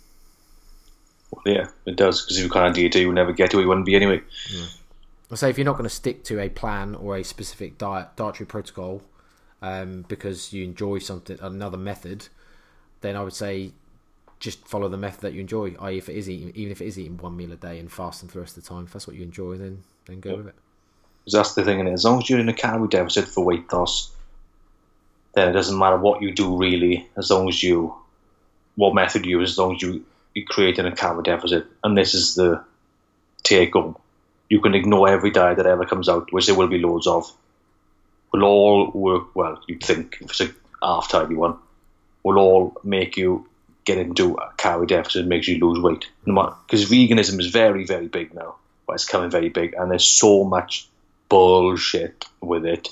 Well, 1.31 1.43
yeah, 1.55 1.69
it 1.85 1.97
does 1.97 2.23
because 2.23 2.39
if 2.39 2.45
you 2.45 2.51
can't 2.51 2.71
adhere 2.71 2.89
to, 2.89 3.01
you 3.01 3.09
will 3.09 3.15
never 3.15 3.33
get 3.33 3.51
to 3.51 3.59
where 3.59 3.67
you 3.67 3.75
to 3.75 3.83
be 3.83 3.95
anyway. 3.95 4.23
Yeah. 4.51 4.67
I 5.31 5.35
say 5.35 5.51
if 5.51 5.59
you're 5.59 5.67
not 5.67 5.73
going 5.73 5.85
to 5.85 5.95
stick 5.95 6.25
to 6.25 6.41
a 6.41 6.49
plan 6.49 6.95
or 6.95 7.17
a 7.17 7.23
specific 7.23 7.77
diet 7.77 8.09
dietary 8.17 8.47
protocol 8.47 9.03
um, 9.61 10.07
because 10.09 10.55
you 10.55 10.65
enjoy 10.65 10.99
something 10.99 11.39
another 11.43 11.77
method, 11.77 12.29
then 13.03 13.15
I 13.15 13.23
would 13.23 13.35
say 13.35 13.73
just 14.41 14.67
follow 14.67 14.89
the 14.89 14.97
method 14.97 15.21
that 15.21 15.33
you 15.35 15.41
enjoy. 15.41 15.75
I.e., 15.79 15.99
if 15.99 16.09
it 16.09 16.17
is 16.17 16.31
eating, 16.31 16.53
even 16.55 16.73
if 16.73 16.81
it 16.81 16.87
is 16.87 16.99
eating 16.99 17.19
one 17.19 17.37
meal 17.37 17.53
a 17.53 17.57
day 17.57 17.79
and 17.79 17.93
fasting 17.93 18.29
for 18.29 18.35
the 18.35 18.41
rest 18.41 18.57
of 18.57 18.63
the 18.63 18.69
time, 18.69 18.85
if 18.85 18.93
that's 18.93 19.07
what 19.07 19.17
you 19.17 19.23
enjoy, 19.23 19.57
then 19.59 19.83
then 20.07 20.21
go 20.21 20.31
yeah. 20.31 20.37
with 20.37 20.47
it. 20.49 20.55
Because 21.29 21.41
that's 21.41 21.55
the 21.57 21.63
thing, 21.65 21.79
and 21.79 21.91
as 21.91 22.07
long 22.07 22.23
as 22.23 22.31
you're 22.31 22.41
in 22.41 22.49
a 22.49 22.55
calorie 22.55 22.89
deficit 22.89 23.29
for 23.29 23.45
weight 23.45 23.71
loss, 23.71 24.11
then 25.35 25.51
it 25.51 25.53
doesn't 25.53 25.79
matter 25.79 25.99
what 25.99 26.23
you 26.23 26.33
do 26.33 26.57
really, 26.57 27.07
as 27.19 27.31
long 27.31 27.51
as 27.51 27.63
you 27.63 27.95
what 28.77 28.95
method 28.95 29.27
you 29.27 29.41
use, 29.41 29.51
as 29.51 29.59
long 29.59 29.75
as 29.75 29.83
you 29.83 30.07
you 30.35 30.47
creating 30.47 30.87
a 30.87 30.97
calorie 30.97 31.25
deficit, 31.25 31.67
and 31.85 31.99
this 31.99 32.15
is 32.15 32.35
the 32.35 32.65
take 33.43 33.75
home. 33.75 33.95
You 34.49 34.63
can 34.63 34.75
ignore 34.75 35.11
every 35.11 35.31
diet 35.31 35.59
that 35.59 35.67
ever 35.67 35.85
comes 35.85 36.09
out, 36.09 36.33
which 36.33 36.47
there 36.47 36.55
will 36.55 36.67
be 36.67 36.79
loads 36.79 37.07
of. 37.07 37.31
Will 38.33 38.45
all 38.45 38.91
work 38.93 39.37
well. 39.37 39.61
You'd 39.69 39.85
think 39.85 40.17
if 40.23 40.31
it's 40.31 40.41
a 40.41 40.51
half 40.81 41.11
tidy 41.11 41.35
one, 41.35 41.59
will 42.23 42.39
all 42.39 42.75
make 42.83 43.19
you 43.19 43.47
get 43.85 43.99
into 43.99 44.37
a 44.37 44.51
calorie 44.57 44.87
deficit, 44.87 45.21
and 45.21 45.29
makes 45.29 45.47
you 45.47 45.59
lose 45.59 45.79
weight. 45.79 46.07
Because 46.25 46.91
veganism 46.91 47.39
is 47.39 47.49
very, 47.49 47.85
very 47.85 48.09
big 48.09 48.33
now. 48.33 48.55
Well, 48.87 48.95
it's 48.95 49.05
coming 49.05 49.31
very 49.31 49.51
big, 49.51 49.75
and 49.75 49.91
there's 49.91 50.07
so 50.07 50.45
much 50.45 50.88
bullshit 51.29 52.25
with 52.41 52.65
it. 52.67 52.89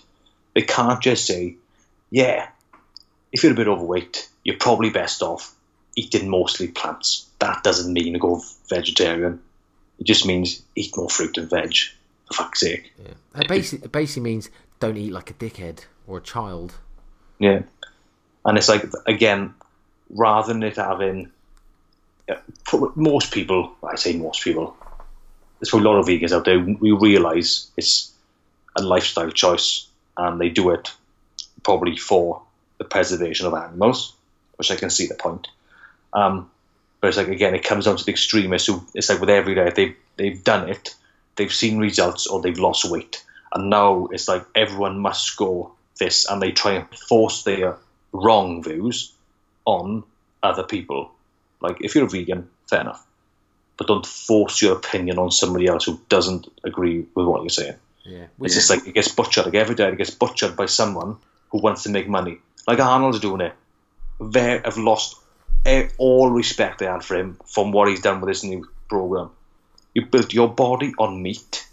They 0.55 0.63
can't 0.63 1.03
just 1.03 1.27
say, 1.27 1.57
"Yeah, 2.11 2.49
if 3.33 3.43
you're 3.43 3.53
a 3.53 3.57
bit 3.57 3.69
overweight, 3.69 4.29
you're 4.45 4.57
probably 4.57 4.91
best 4.91 5.23
off 5.23 5.55
eating 5.97 6.29
mostly 6.29 6.69
plants. 6.69 7.27
That 7.39 7.63
doesn't 7.63 7.93
mean 7.93 8.13
to 8.13 8.19
go 8.19 8.43
vegetarian. 8.69 9.41
It 9.99 10.05
just 10.05 10.27
means 10.27 10.63
eat 10.75 10.97
more 10.97 11.09
fruit 11.09 11.39
and 11.39 11.51
veg. 11.51 11.75
For 12.27 12.35
fuck's 12.35 12.61
sake. 12.61 12.93
Yeah. 12.99 13.41
It 13.43 13.49
basically, 13.49 13.85
it 13.87 13.93
basically 13.93 14.23
means 14.23 14.51
don't 14.81 14.97
eat 14.97 15.13
like 15.13 15.31
a 15.31 15.35
dickhead 15.35 15.85
or 16.07 16.19
a 16.19 16.21
child. 16.21 16.75
Yeah. 17.39 17.63
And 18.45 18.59
it's 18.59 18.69
like, 18.69 18.85
again, 19.07 19.55
rather 20.11 20.53
than 20.53 20.63
it 20.63 20.77
having. 20.77 21.33
Uh, 22.29 22.37
most 22.97 23.33
people, 23.33 23.77
I 23.85 23.95
say 23.95 24.17
most 24.17 24.43
people, 24.43 24.77
there's 25.61 25.73
a 25.73 25.77
lot 25.77 25.99
of 25.99 26.07
vegans 26.07 26.33
out 26.33 26.45
there, 26.45 26.59
we 26.59 26.91
realise 26.91 27.71
it's 27.77 28.13
a 28.77 28.83
lifestyle 28.83 29.31
choice 29.31 29.89
and 30.17 30.41
they 30.41 30.49
do 30.49 30.71
it 30.71 30.93
probably 31.63 31.97
for 31.97 32.43
the 32.79 32.85
preservation 32.85 33.47
of 33.47 33.55
animals, 33.55 34.15
which 34.57 34.71
I 34.71 34.77
can 34.77 34.91
see 34.91 35.07
the 35.07 35.15
point. 35.15 35.49
Um, 36.13 36.51
but 37.01 37.09
it's 37.09 37.17
like 37.17 37.29
again, 37.29 37.55
it 37.55 37.65
comes 37.65 37.85
down 37.85 37.97
to 37.97 38.05
the 38.05 38.13
extremists 38.13 38.69
who 38.69 38.85
it's 38.95 39.09
like 39.09 39.21
with 39.21 39.31
every 39.31 39.55
day 39.55 39.71
they've 39.75 39.97
they've 40.17 40.45
done 40.45 40.69
it, 40.69 40.95
they've 41.37 41.53
seen 41.53 41.79
results 41.79 42.27
or 42.27 42.41
they've 42.41 42.59
lost 42.59 42.91
weight, 42.91 43.25
and 43.53 43.71
now 43.71 44.09
it's 44.13 44.29
like 44.29 44.45
everyone 44.55 44.99
must 44.99 45.37
go 45.37 45.73
this, 45.99 46.27
and 46.29 46.41
they 46.41 46.53
try 46.53 46.73
and 46.73 46.89
force 47.09 47.43
their 47.43 47.77
wrong 48.13 48.63
views 48.63 49.13
on 49.65 50.05
other 50.43 50.63
people. 50.63 51.11
Like 51.61 51.79
if 51.81 51.95
you're 51.95 52.07
a 52.07 52.11
vegan, 52.11 52.49
fair 52.69 52.83
enough, 52.83 53.05
but 53.77 53.87
don't 53.87 54.07
force 54.07 54.63
your 54.63 54.77
opinion 54.77 55.19
on 55.19 55.31
somebody 55.31 55.67
else 55.67 55.85
who 55.85 56.01
doesn't 56.09 56.47
agree 56.65 57.07
with 57.15 57.27
what 57.27 57.43
you're 57.43 57.51
saying. 57.51 57.77
Yeah, 58.07 58.27
it's 58.41 58.55
just 58.55 58.71
like 58.71 58.87
it 58.87 58.95
gets 58.95 59.09
butchered. 59.09 59.47
Like 59.47 59.55
every 59.55 59.75
day, 59.75 59.89
it 59.89 59.99
gets 59.99 60.11
butchered 60.11 60.57
by 60.57 60.67
someone 60.67 61.17
who 61.51 61.59
wants 61.59 61.83
to 61.85 61.91
make 61.91 62.09
money. 62.09 62.39
Like 62.67 62.79
Arnold's 62.79 63.21
doing 63.21 63.41
it. 63.41 63.55
They 64.21 64.61
have 64.65 64.79
lost 64.79 65.17
all 65.99 66.31
respect 66.31 66.79
they 66.79 66.87
had 66.87 67.05
for 67.05 67.17
him 67.17 67.39
from 67.47 67.73
what 67.73 67.89
he's 67.89 68.01
done 68.01 68.21
with 68.21 68.29
this 68.29 68.45
new 68.45 68.69
program. 68.89 69.31
You 69.95 70.07
built 70.07 70.33
your 70.33 70.49
body 70.49 70.95
on 70.99 71.23
meat. 71.23 71.67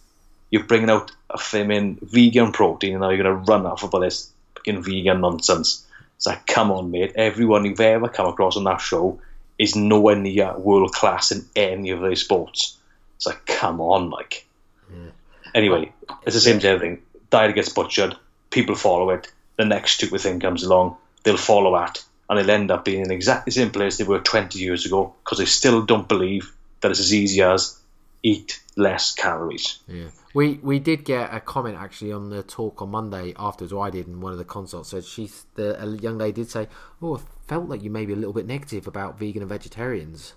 You're 0.49 0.63
bringing 0.63 0.89
out 0.89 1.11
a 1.29 1.37
flaming 1.37 1.99
vegan 2.01 2.51
protein, 2.51 2.93
and 2.93 3.01
now 3.01 3.09
you're 3.09 3.23
going 3.23 3.45
to 3.45 3.51
run 3.51 3.65
off 3.65 3.83
about 3.83 3.99
this 3.99 4.31
fucking 4.55 4.83
vegan 4.83 5.21
nonsense. 5.21 5.85
It's 6.15 6.25
like, 6.25 6.45
come 6.45 6.71
on, 6.71 6.91
mate. 6.91 7.13
Everyone 7.15 7.65
you've 7.65 7.79
ever 7.79 8.07
come 8.07 8.27
across 8.27 8.55
on 8.55 8.63
that 8.63 8.81
show 8.81 9.19
is 9.59 9.75
nowhere 9.75 10.15
near 10.15 10.57
world 10.57 10.93
class 10.93 11.31
in 11.31 11.45
any 11.55 11.91
of 11.91 12.01
those 12.01 12.21
sports. 12.21 12.77
It's 13.17 13.25
like, 13.25 13.45
come 13.45 13.81
on, 13.81 14.09
like. 14.09 14.45
Yeah. 14.91 15.09
Anyway, 15.53 15.91
it's 16.23 16.35
the 16.35 16.41
same 16.41 16.57
as 16.57 16.65
everything. 16.65 17.01
Diet 17.29 17.55
gets 17.55 17.69
butchered. 17.69 18.15
People 18.49 18.75
follow 18.75 19.09
it. 19.11 19.31
The 19.57 19.65
next 19.65 19.93
stupid 19.93 20.21
thing 20.21 20.39
comes 20.39 20.63
along. 20.63 20.97
They'll 21.23 21.37
follow 21.37 21.77
that 21.79 22.03
and 22.29 22.39
they'll 22.39 22.55
end 22.55 22.71
up 22.71 22.85
being 22.85 23.01
in 23.01 23.11
exactly 23.11 23.51
the 23.51 23.55
same 23.55 23.71
place 23.71 23.97
they 23.97 24.03
were 24.03 24.19
20 24.19 24.57
years 24.59 24.85
ago 24.85 25.13
because 25.23 25.37
they 25.37 25.45
still 25.45 25.83
don't 25.85 26.07
believe 26.07 26.53
that 26.81 26.91
it's 26.91 26.99
as 26.99 27.13
easy 27.13 27.41
as 27.41 27.77
eat 28.23 28.61
less 28.75 29.13
calories. 29.13 29.79
Yeah. 29.87 30.07
We 30.33 30.53
we 30.63 30.79
did 30.79 31.05
get 31.05 31.33
a 31.33 31.39
comment 31.39 31.77
actually 31.77 32.11
on 32.11 32.29
the 32.29 32.41
talk 32.41 32.81
on 32.81 32.89
Monday 32.89 33.33
afterwards, 33.37 33.71
or 33.71 33.85
I 33.85 33.91
did 33.91 34.07
in 34.07 34.19
one 34.19 34.31
of 34.31 34.39
the 34.39 34.45
consults. 34.45 34.89
So 34.89 35.01
she, 35.01 35.29
the 35.55 35.81
a 35.81 35.87
young 35.97 36.17
lady 36.17 36.41
did 36.41 36.49
say, 36.49 36.67
"Oh, 37.01 37.17
I 37.17 37.19
felt 37.47 37.69
like 37.69 37.83
you 37.83 37.91
may 37.91 38.05
be 38.05 38.13
a 38.13 38.15
little 38.15 38.33
bit 38.33 38.47
negative 38.47 38.87
about 38.87 39.19
vegan 39.19 39.43
and 39.43 39.49
vegetarians," 39.49 40.33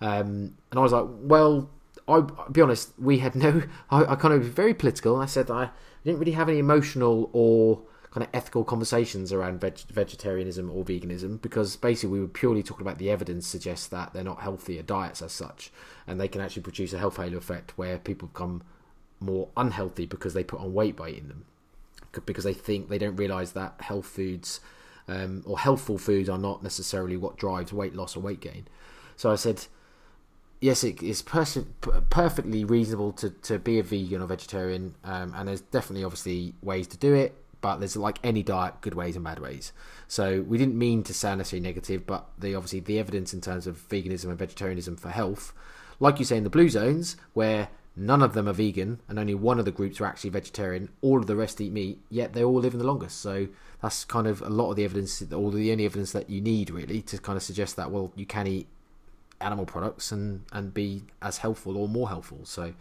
um, 0.00 0.54
and 0.70 0.78
I 0.78 0.80
was 0.80 0.92
like, 0.92 1.04
"Well, 1.06 1.70
I, 2.06 2.18
will 2.18 2.46
be 2.52 2.60
honest, 2.60 2.92
we 2.98 3.18
had 3.18 3.34
no. 3.34 3.62
I, 3.90 4.04
I 4.04 4.14
kind 4.16 4.34
of 4.34 4.40
was 4.40 4.48
very 4.48 4.74
political. 4.74 5.16
I 5.16 5.26
said 5.26 5.50
I 5.50 5.70
didn't 6.04 6.18
really 6.18 6.32
have 6.32 6.48
any 6.48 6.58
emotional 6.58 7.30
or 7.32 7.82
kind 8.14 8.24
of 8.24 8.30
ethical 8.32 8.62
conversations 8.62 9.32
around 9.32 9.60
veg- 9.60 9.88
vegetarianism 9.90 10.70
or 10.70 10.84
veganism 10.84 11.42
because 11.42 11.74
basically 11.74 12.10
we 12.10 12.20
were 12.20 12.28
purely 12.28 12.62
talking 12.62 12.86
about 12.86 12.98
the 12.98 13.10
evidence 13.10 13.44
suggests 13.44 13.88
that 13.88 14.12
they're 14.12 14.22
not 14.22 14.40
healthier 14.40 14.82
diets 14.82 15.20
as 15.20 15.32
such 15.32 15.72
and 16.06 16.20
they 16.20 16.28
can 16.28 16.40
actually 16.40 16.62
produce 16.62 16.92
a 16.92 16.98
health 16.98 17.16
halo 17.16 17.36
effect 17.36 17.76
where 17.76 17.98
people 17.98 18.28
become 18.28 18.62
more 19.18 19.48
unhealthy 19.56 20.06
because 20.06 20.32
they 20.32 20.44
put 20.44 20.60
on 20.60 20.72
weight 20.72 20.94
by 20.94 21.08
eating 21.08 21.26
them 21.26 21.44
because 22.24 22.44
they 22.44 22.54
think 22.54 22.88
they 22.88 22.98
don't 22.98 23.16
realize 23.16 23.50
that 23.52 23.74
health 23.80 24.06
foods 24.06 24.60
um, 25.08 25.42
or 25.44 25.58
healthful 25.58 25.98
foods 25.98 26.28
are 26.28 26.38
not 26.38 26.62
necessarily 26.62 27.16
what 27.16 27.36
drives 27.36 27.72
weight 27.72 27.96
loss 27.96 28.16
or 28.16 28.20
weight 28.20 28.40
gain 28.40 28.68
so 29.16 29.32
i 29.32 29.34
said 29.34 29.66
yes, 30.64 30.82
it 30.82 31.02
is 31.02 31.20
pers- 31.20 31.58
perfectly 32.08 32.64
reasonable 32.64 33.12
to, 33.12 33.28
to 33.28 33.58
be 33.58 33.78
a 33.78 33.82
vegan 33.82 34.22
or 34.22 34.26
vegetarian, 34.26 34.94
um, 35.04 35.34
and 35.36 35.48
there's 35.48 35.60
definitely 35.60 36.04
obviously 36.04 36.54
ways 36.62 36.86
to 36.86 36.96
do 36.96 37.12
it 37.12 37.36
but 37.60 37.78
there's 37.78 37.96
like 37.96 38.18
any 38.22 38.42
diet, 38.42 38.74
good 38.82 38.92
ways 38.92 39.16
and 39.16 39.24
bad 39.24 39.38
ways. 39.38 39.72
So 40.06 40.42
we 40.42 40.58
didn't 40.58 40.76
mean 40.76 41.02
to 41.04 41.14
sound 41.14 41.38
necessarily 41.38 41.66
negative, 41.66 42.06
but 42.06 42.26
the 42.38 42.54
obviously 42.54 42.80
the 42.80 42.98
evidence 42.98 43.32
in 43.32 43.40
terms 43.40 43.66
of 43.66 43.88
veganism 43.88 44.26
and 44.26 44.38
vegetarianism 44.38 44.96
for 44.96 45.08
health, 45.08 45.54
like 45.98 46.18
you 46.18 46.26
say 46.26 46.36
in 46.36 46.44
the 46.44 46.50
blue 46.50 46.68
zones, 46.68 47.16
where 47.32 47.68
none 47.96 48.20
of 48.20 48.34
them 48.34 48.46
are 48.50 48.52
vegan 48.52 49.00
and 49.08 49.18
only 49.18 49.34
one 49.34 49.58
of 49.58 49.64
the 49.64 49.70
groups 49.70 49.98
are 49.98 50.04
actually 50.04 50.28
vegetarian, 50.28 50.90
all 51.00 51.20
of 51.20 51.26
the 51.26 51.36
rest 51.36 51.58
eat 51.58 51.72
meat, 51.72 52.02
yet 52.10 52.34
they 52.34 52.44
all 52.44 52.60
live 52.60 52.74
in 52.74 52.80
the 52.80 52.86
longest. 52.86 53.18
So 53.22 53.48
that's 53.80 54.04
kind 54.04 54.26
of 54.26 54.42
a 54.42 54.50
lot 54.50 54.68
of 54.68 54.76
the 54.76 54.84
evidence, 54.84 55.22
or 55.32 55.50
the 55.50 55.72
only 55.72 55.86
evidence 55.86 56.12
that 56.12 56.28
you 56.28 56.42
need 56.42 56.68
really 56.68 57.00
to 57.00 57.16
kind 57.16 57.38
of 57.38 57.42
suggest 57.42 57.76
that 57.76 57.90
well 57.90 58.12
you 58.14 58.26
can 58.26 58.46
eat 58.46 58.68
animal 59.44 59.66
products 59.66 60.10
and 60.10 60.44
and 60.52 60.74
be 60.74 61.04
as 61.22 61.38
helpful 61.38 61.76
or 61.76 61.88
more 61.88 62.08
helpful. 62.08 62.40
So 62.44 62.74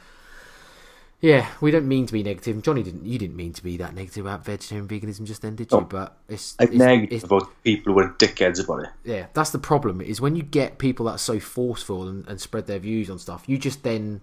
yeah, 1.23 1.47
we 1.61 1.71
don't 1.71 1.87
mean 1.87 2.05
to 2.05 2.11
be 2.11 2.21
negative. 2.21 2.61
Johnny 2.61 2.83
didn't. 2.83 3.05
You 3.05 3.17
didn't 3.17 3.37
mean 3.37 3.53
to 3.53 3.63
be 3.63 3.77
that 3.77 3.95
negative 3.95 4.25
about 4.25 4.43
vegetarian 4.43 4.89
veganism 4.89 5.23
just 5.23 5.41
then, 5.41 5.55
did 5.55 5.71
you? 5.71 5.79
but 5.79 6.17
it's, 6.27 6.53
it's 6.59 6.73
negative 6.73 7.13
it's, 7.13 7.23
about 7.23 7.47
people 7.63 7.93
who 7.93 7.99
are 7.99 8.09
dickheads 8.09 8.61
about 8.61 8.83
it. 8.83 8.89
Yeah, 9.05 9.27
that's 9.33 9.51
the 9.51 9.57
problem. 9.57 10.01
Is 10.01 10.19
when 10.19 10.35
you 10.35 10.43
get 10.43 10.79
people 10.79 11.05
that 11.05 11.13
are 11.13 11.17
so 11.17 11.39
forceful 11.39 12.09
and, 12.09 12.27
and 12.27 12.41
spread 12.41 12.67
their 12.67 12.79
views 12.79 13.09
on 13.09 13.19
stuff, 13.19 13.45
you 13.47 13.57
just 13.57 13.83
then 13.83 14.19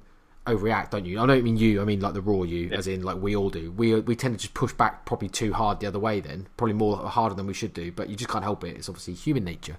overreact, 0.47 0.91
don't 0.91 1.07
you? 1.07 1.19
I 1.19 1.25
don't 1.25 1.43
mean 1.43 1.57
you. 1.57 1.81
I 1.81 1.87
mean 1.87 2.01
like 2.01 2.13
the 2.13 2.21
raw 2.21 2.43
you, 2.43 2.71
as 2.73 2.87
in 2.87 3.03
like 3.03 3.17
we 3.17 3.35
all 3.35 3.49
do. 3.49 3.73
We 3.73 3.99
we 4.01 4.15
tend 4.15 4.35
to 4.35 4.43
just 4.43 4.53
push 4.53 4.75
back 4.75 5.07
probably 5.07 5.31
too 5.31 5.55
hard 5.55 5.81
the 5.81 5.87
other 5.87 5.99
way. 5.99 6.21
Then 6.21 6.49
probably 6.59 6.75
more 6.75 6.99
harder 6.99 7.35
than 7.35 7.47
we 7.47 7.55
should 7.55 7.73
do. 7.73 7.93
But 7.93 8.11
you 8.11 8.17
just 8.17 8.31
can't 8.31 8.45
help 8.45 8.63
it. 8.63 8.77
It's 8.77 8.91
obviously 8.91 9.15
human 9.15 9.45
nature. 9.45 9.79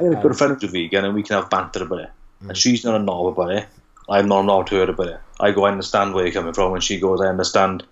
Have 0.00 0.18
a 0.18 0.22
good 0.22 0.36
friend 0.36 0.54
who's 0.54 0.68
a 0.68 0.72
vegan, 0.72 1.04
and 1.04 1.14
we 1.14 1.22
can 1.22 1.36
have 1.36 1.50
banter 1.50 1.82
about 1.82 2.00
it. 2.00 2.10
And 2.40 2.50
mm. 2.50 2.56
she's 2.56 2.84
not 2.84 3.00
a 3.00 3.02
knob 3.02 3.26
about 3.26 3.52
it. 3.52 3.66
I'm 4.08 4.28
not 4.28 4.40
a 4.40 4.46
knob 4.46 4.66
to 4.68 4.76
her 4.76 4.90
about 4.90 5.08
it. 5.08 5.20
I 5.38 5.52
go, 5.52 5.64
I 5.64 5.70
understand 5.70 6.14
where 6.14 6.24
you're 6.24 6.32
coming 6.32 6.52
from, 6.52 6.74
and 6.74 6.82
she 6.82 6.98
goes, 6.98 7.20
I 7.20 7.26
understand 7.26 7.84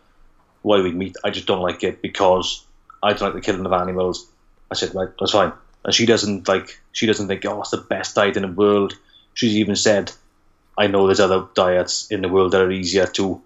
why 0.63 0.81
we 0.81 0.93
meet. 0.93 1.17
I 1.25 1.31
just 1.31 1.47
don't 1.47 1.63
like 1.63 1.83
it 1.85 2.03
because 2.03 2.65
I 3.03 3.11
don't 3.11 3.23
like 3.23 3.35
the 3.35 3.41
killing 3.41 3.65
of 3.65 3.73
animals. 3.73 4.27
I 4.71 4.75
said, 4.75 4.95
right, 4.95 5.09
that's 5.19 5.33
fine. 5.33 5.53
And 5.85 5.95
she 5.95 6.07
doesn't 6.07 6.49
like. 6.49 6.81
She 6.93 7.07
doesn't 7.07 7.29
think, 7.29 7.45
oh, 7.47 7.61
it's 7.61 7.71
the 7.71 7.79
best 7.79 8.15
diet 8.15 8.37
in 8.37 8.43
the 8.43 8.49
world. 8.49 8.95
She's 9.35 9.57
even 9.57 9.77
said, 9.77 10.11
I 10.77 10.89
know 10.89 11.07
there's 11.07 11.21
other 11.21 11.47
diets 11.55 12.11
in 12.11 12.23
the 12.23 12.29
world 12.29 12.53
that 12.53 12.61
are 12.61 12.71
easier 12.71 13.07
to 13.07 13.41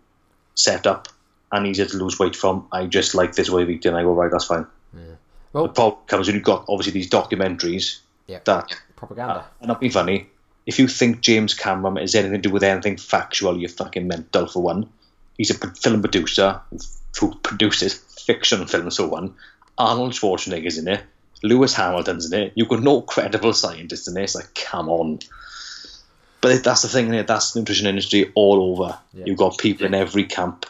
set 0.54 0.86
up 0.86 1.08
and 1.50 1.66
easier 1.66 1.86
to 1.86 1.96
lose 1.96 2.18
weight 2.18 2.34
from. 2.34 2.66
I 2.72 2.86
just 2.86 3.14
like 3.14 3.34
this 3.34 3.50
way 3.50 3.62
of 3.62 3.70
eating. 3.70 3.94
I 3.94 4.02
go, 4.02 4.12
right, 4.12 4.30
that's 4.30 4.46
fine. 4.46 4.66
Yeah. 4.94 5.14
Well, 5.52 5.66
The 5.66 5.74
problem 5.74 6.02
comes 6.06 6.26
when 6.26 6.34
you've 6.34 6.44
got 6.44 6.64
obviously 6.68 6.92
these 6.92 7.10
documentaries 7.10 7.98
yeah, 8.32 8.40
that 8.44 8.74
propaganda. 8.96 9.34
Uh, 9.34 9.44
and 9.60 9.68
not 9.68 9.80
be 9.80 9.88
funny. 9.88 10.26
If 10.64 10.78
you 10.78 10.88
think 10.88 11.20
James 11.20 11.54
Cameron 11.54 11.96
has 11.96 12.14
anything 12.14 12.40
to 12.40 12.48
do 12.48 12.52
with 12.52 12.62
anything 12.62 12.96
factual, 12.96 13.58
you're 13.58 13.68
fucking 13.68 14.06
mental 14.06 14.46
for 14.46 14.62
one. 14.62 14.88
He's 15.36 15.50
a 15.50 15.54
film 15.54 16.00
producer 16.00 16.60
who 17.18 17.34
produces 17.36 17.94
fiction 17.94 18.66
films 18.66 18.96
for 18.96 19.08
one. 19.08 19.34
Arnold 19.76 20.12
Schwarzenegger's 20.12 20.78
in 20.78 20.88
it. 20.88 21.02
Lewis 21.42 21.74
Hamilton's 21.74 22.32
in 22.32 22.40
it. 22.40 22.52
You've 22.54 22.68
got 22.68 22.82
no 22.82 23.02
credible 23.02 23.52
scientists 23.52 24.06
in. 24.06 24.16
It's 24.16 24.34
like, 24.34 24.54
come 24.54 24.88
on. 24.88 25.18
But 26.40 26.62
that's 26.62 26.82
the 26.82 26.88
thing, 26.88 27.08
innit? 27.08 27.26
That's 27.26 27.52
the 27.52 27.60
nutrition 27.60 27.86
industry 27.86 28.30
all 28.34 28.72
over. 28.72 28.98
Yeah. 29.14 29.24
You've 29.26 29.38
got 29.38 29.58
people 29.58 29.86
in 29.86 29.94
every 29.94 30.24
camp 30.24 30.66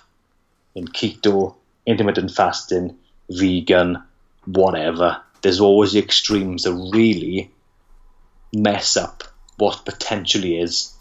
in 0.74 0.88
keto, 0.88 1.54
intermittent 1.84 2.30
fasting, 2.30 2.96
vegan, 3.30 4.02
whatever. 4.46 5.20
There's 5.42 5.60
always 5.60 5.92
the 5.92 5.98
extremes 5.98 6.62
that 6.64 6.72
really 6.72 7.50
mess 8.54 8.96
up 8.96 9.24
what 9.56 9.84
potentially 9.84 10.58
is 10.58 10.94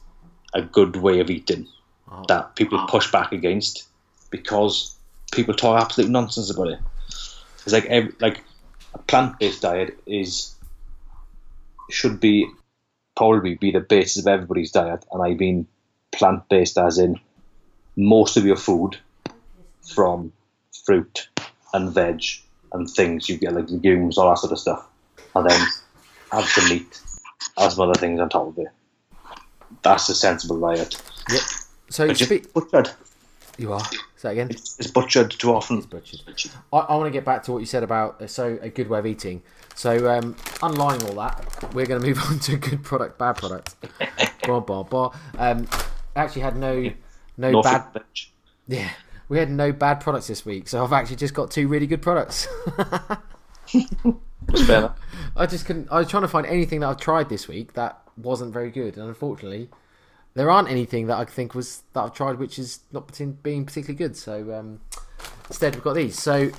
a 0.53 0.61
good 0.61 0.95
way 0.95 1.19
of 1.19 1.29
eating 1.29 1.67
Oh. 2.11 2.23
that 2.27 2.55
people 2.55 2.85
push 2.87 3.09
back 3.11 3.31
against 3.31 3.87
because 4.29 4.95
people 5.31 5.53
talk 5.53 5.81
absolute 5.81 6.09
nonsense 6.09 6.51
about 6.51 6.67
it. 6.67 6.79
It's 7.63 7.71
like 7.71 7.85
every, 7.85 8.13
like 8.19 8.43
a 8.93 8.97
plant 8.99 9.39
based 9.39 9.61
diet 9.61 9.97
is 10.05 10.55
should 11.89 12.19
be 12.19 12.47
probably 13.15 13.55
be 13.55 13.71
the 13.71 13.79
basis 13.79 14.23
of 14.23 14.27
everybody's 14.27 14.71
diet, 14.71 15.05
and 15.11 15.23
I 15.23 15.35
mean 15.35 15.67
plant 16.11 16.49
based 16.49 16.77
as 16.77 16.97
in 16.97 17.19
most 17.95 18.35
of 18.35 18.45
your 18.45 18.57
food 18.57 18.97
from 19.93 20.33
fruit 20.85 21.29
and 21.73 21.93
veg 21.93 22.23
and 22.73 22.89
things 22.89 23.27
you 23.29 23.37
get 23.37 23.53
like 23.53 23.69
legumes, 23.69 24.17
all 24.17 24.29
that 24.29 24.37
sort 24.39 24.51
of 24.53 24.59
stuff, 24.59 24.87
and 25.35 25.49
then 25.49 25.59
have 26.31 26.45
some 26.45 26.69
meat, 26.69 27.01
add 27.59 27.71
some 27.71 27.89
other 27.89 27.99
things 27.99 28.19
on 28.19 28.29
top 28.29 28.47
of 28.47 28.57
it. 28.57 28.67
That's 29.83 30.09
a 30.09 30.15
sensible 30.15 30.59
diet. 30.59 31.01
Yep. 31.31 31.41
So 31.89 32.07
But 32.07 32.17
speak. 32.17 32.53
butchered. 32.53 32.89
You 33.57 33.73
are. 33.73 33.83
Say 33.83 33.99
that 34.23 34.31
again. 34.31 34.49
It's 34.49 34.87
butchered 34.87 35.31
too 35.31 35.53
often. 35.53 35.81
butchered. 35.81 36.21
I, 36.73 36.77
I 36.77 36.95
want 36.95 37.07
to 37.07 37.11
get 37.11 37.25
back 37.25 37.43
to 37.43 37.51
what 37.51 37.59
you 37.59 37.65
said 37.65 37.83
about 37.83 38.21
uh, 38.21 38.27
so 38.27 38.57
a 38.61 38.69
good 38.69 38.87
way 38.87 38.99
of 38.99 39.05
eating. 39.05 39.43
So, 39.75 40.09
um, 40.09 40.35
unlying 40.63 41.01
all 41.03 41.13
that, 41.15 41.73
we're 41.73 41.85
going 41.85 42.01
to 42.01 42.07
move 42.07 42.19
on 42.29 42.39
to 42.39 42.57
good 42.57 42.83
product, 42.83 43.17
bad 43.17 43.33
product. 43.37 43.75
bah, 44.47 44.59
bah, 44.61 44.83
bah. 44.83 45.11
Um, 45.37 45.67
actually 46.15 46.41
had 46.41 46.55
no 46.57 46.91
no 47.37 47.51
No 47.51 47.61
bad. 47.61 47.83
Yeah, 48.67 48.89
we 49.31 49.37
had 49.37 49.49
no 49.49 49.71
bad 49.71 50.01
products 50.01 50.27
this 50.27 50.45
week, 50.45 50.67
so 50.67 50.83
I've 50.83 50.91
actually 50.91 51.15
just 51.15 51.33
got 51.33 51.49
two 51.51 51.69
really 51.69 51.87
good 51.87 52.01
products. 52.01 52.49
I 52.77 53.17
just 55.47 55.65
couldn't. 55.65 55.87
I 55.89 55.99
was 55.99 56.09
trying 56.09 56.23
to 56.23 56.27
find 56.27 56.45
anything 56.45 56.81
that 56.81 56.89
I've 56.89 56.97
tried 56.99 57.29
this 57.29 57.47
week 57.47 57.71
that 57.75 57.97
wasn't 58.17 58.51
very 58.51 58.69
good, 58.69 58.97
and 58.97 59.07
unfortunately, 59.07 59.69
there 60.33 60.51
aren't 60.51 60.69
anything 60.69 61.07
that 61.07 61.17
I 61.17 61.23
think 61.23 61.55
was 61.55 61.83
that 61.93 62.01
I've 62.01 62.13
tried 62.13 62.39
which 62.39 62.59
is 62.59 62.81
not 62.91 63.09
being 63.41 63.65
particularly 63.65 63.95
good. 63.95 64.17
So 64.17 64.53
um, 64.53 64.81
instead, 65.47 65.75
we've 65.75 65.83
got 65.85 65.93
these. 65.93 66.19
So 66.19 66.51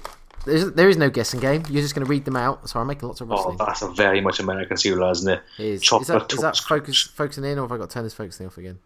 there's, 0.47 0.73
there 0.73 0.89
is 0.89 0.97
no 0.97 1.11
guessing 1.11 1.41
game. 1.41 1.65
You're 1.69 1.83
just 1.83 1.95
going 1.95 2.07
to 2.07 2.11
read 2.11 2.25
them 2.25 2.37
out. 2.37 2.71
Sorry, 2.71 2.81
I'm 2.81 2.87
making 2.87 3.07
lots 3.07 3.21
of 3.21 3.31
Oh, 3.31 3.55
that's 3.59 3.83
a 3.83 3.89
very 3.89 4.23
much 4.23 4.41
American 4.41 4.79
cereal, 4.79 5.11
isn't 5.11 5.31
it? 5.31 5.43
It 5.59 5.67
is, 5.67 5.83
is 5.83 5.87
Chocolate 5.87 6.09
that, 6.09 6.33
is 6.33 6.41
that 6.41 6.57
focus, 6.57 7.03
focusing 7.03 7.45
in, 7.45 7.59
or 7.59 7.65
have 7.65 7.73
I 7.73 7.77
got 7.77 7.91
to 7.91 7.93
turn 7.93 8.05
this 8.05 8.15
focusing 8.15 8.47
off 8.47 8.57
again? 8.57 8.79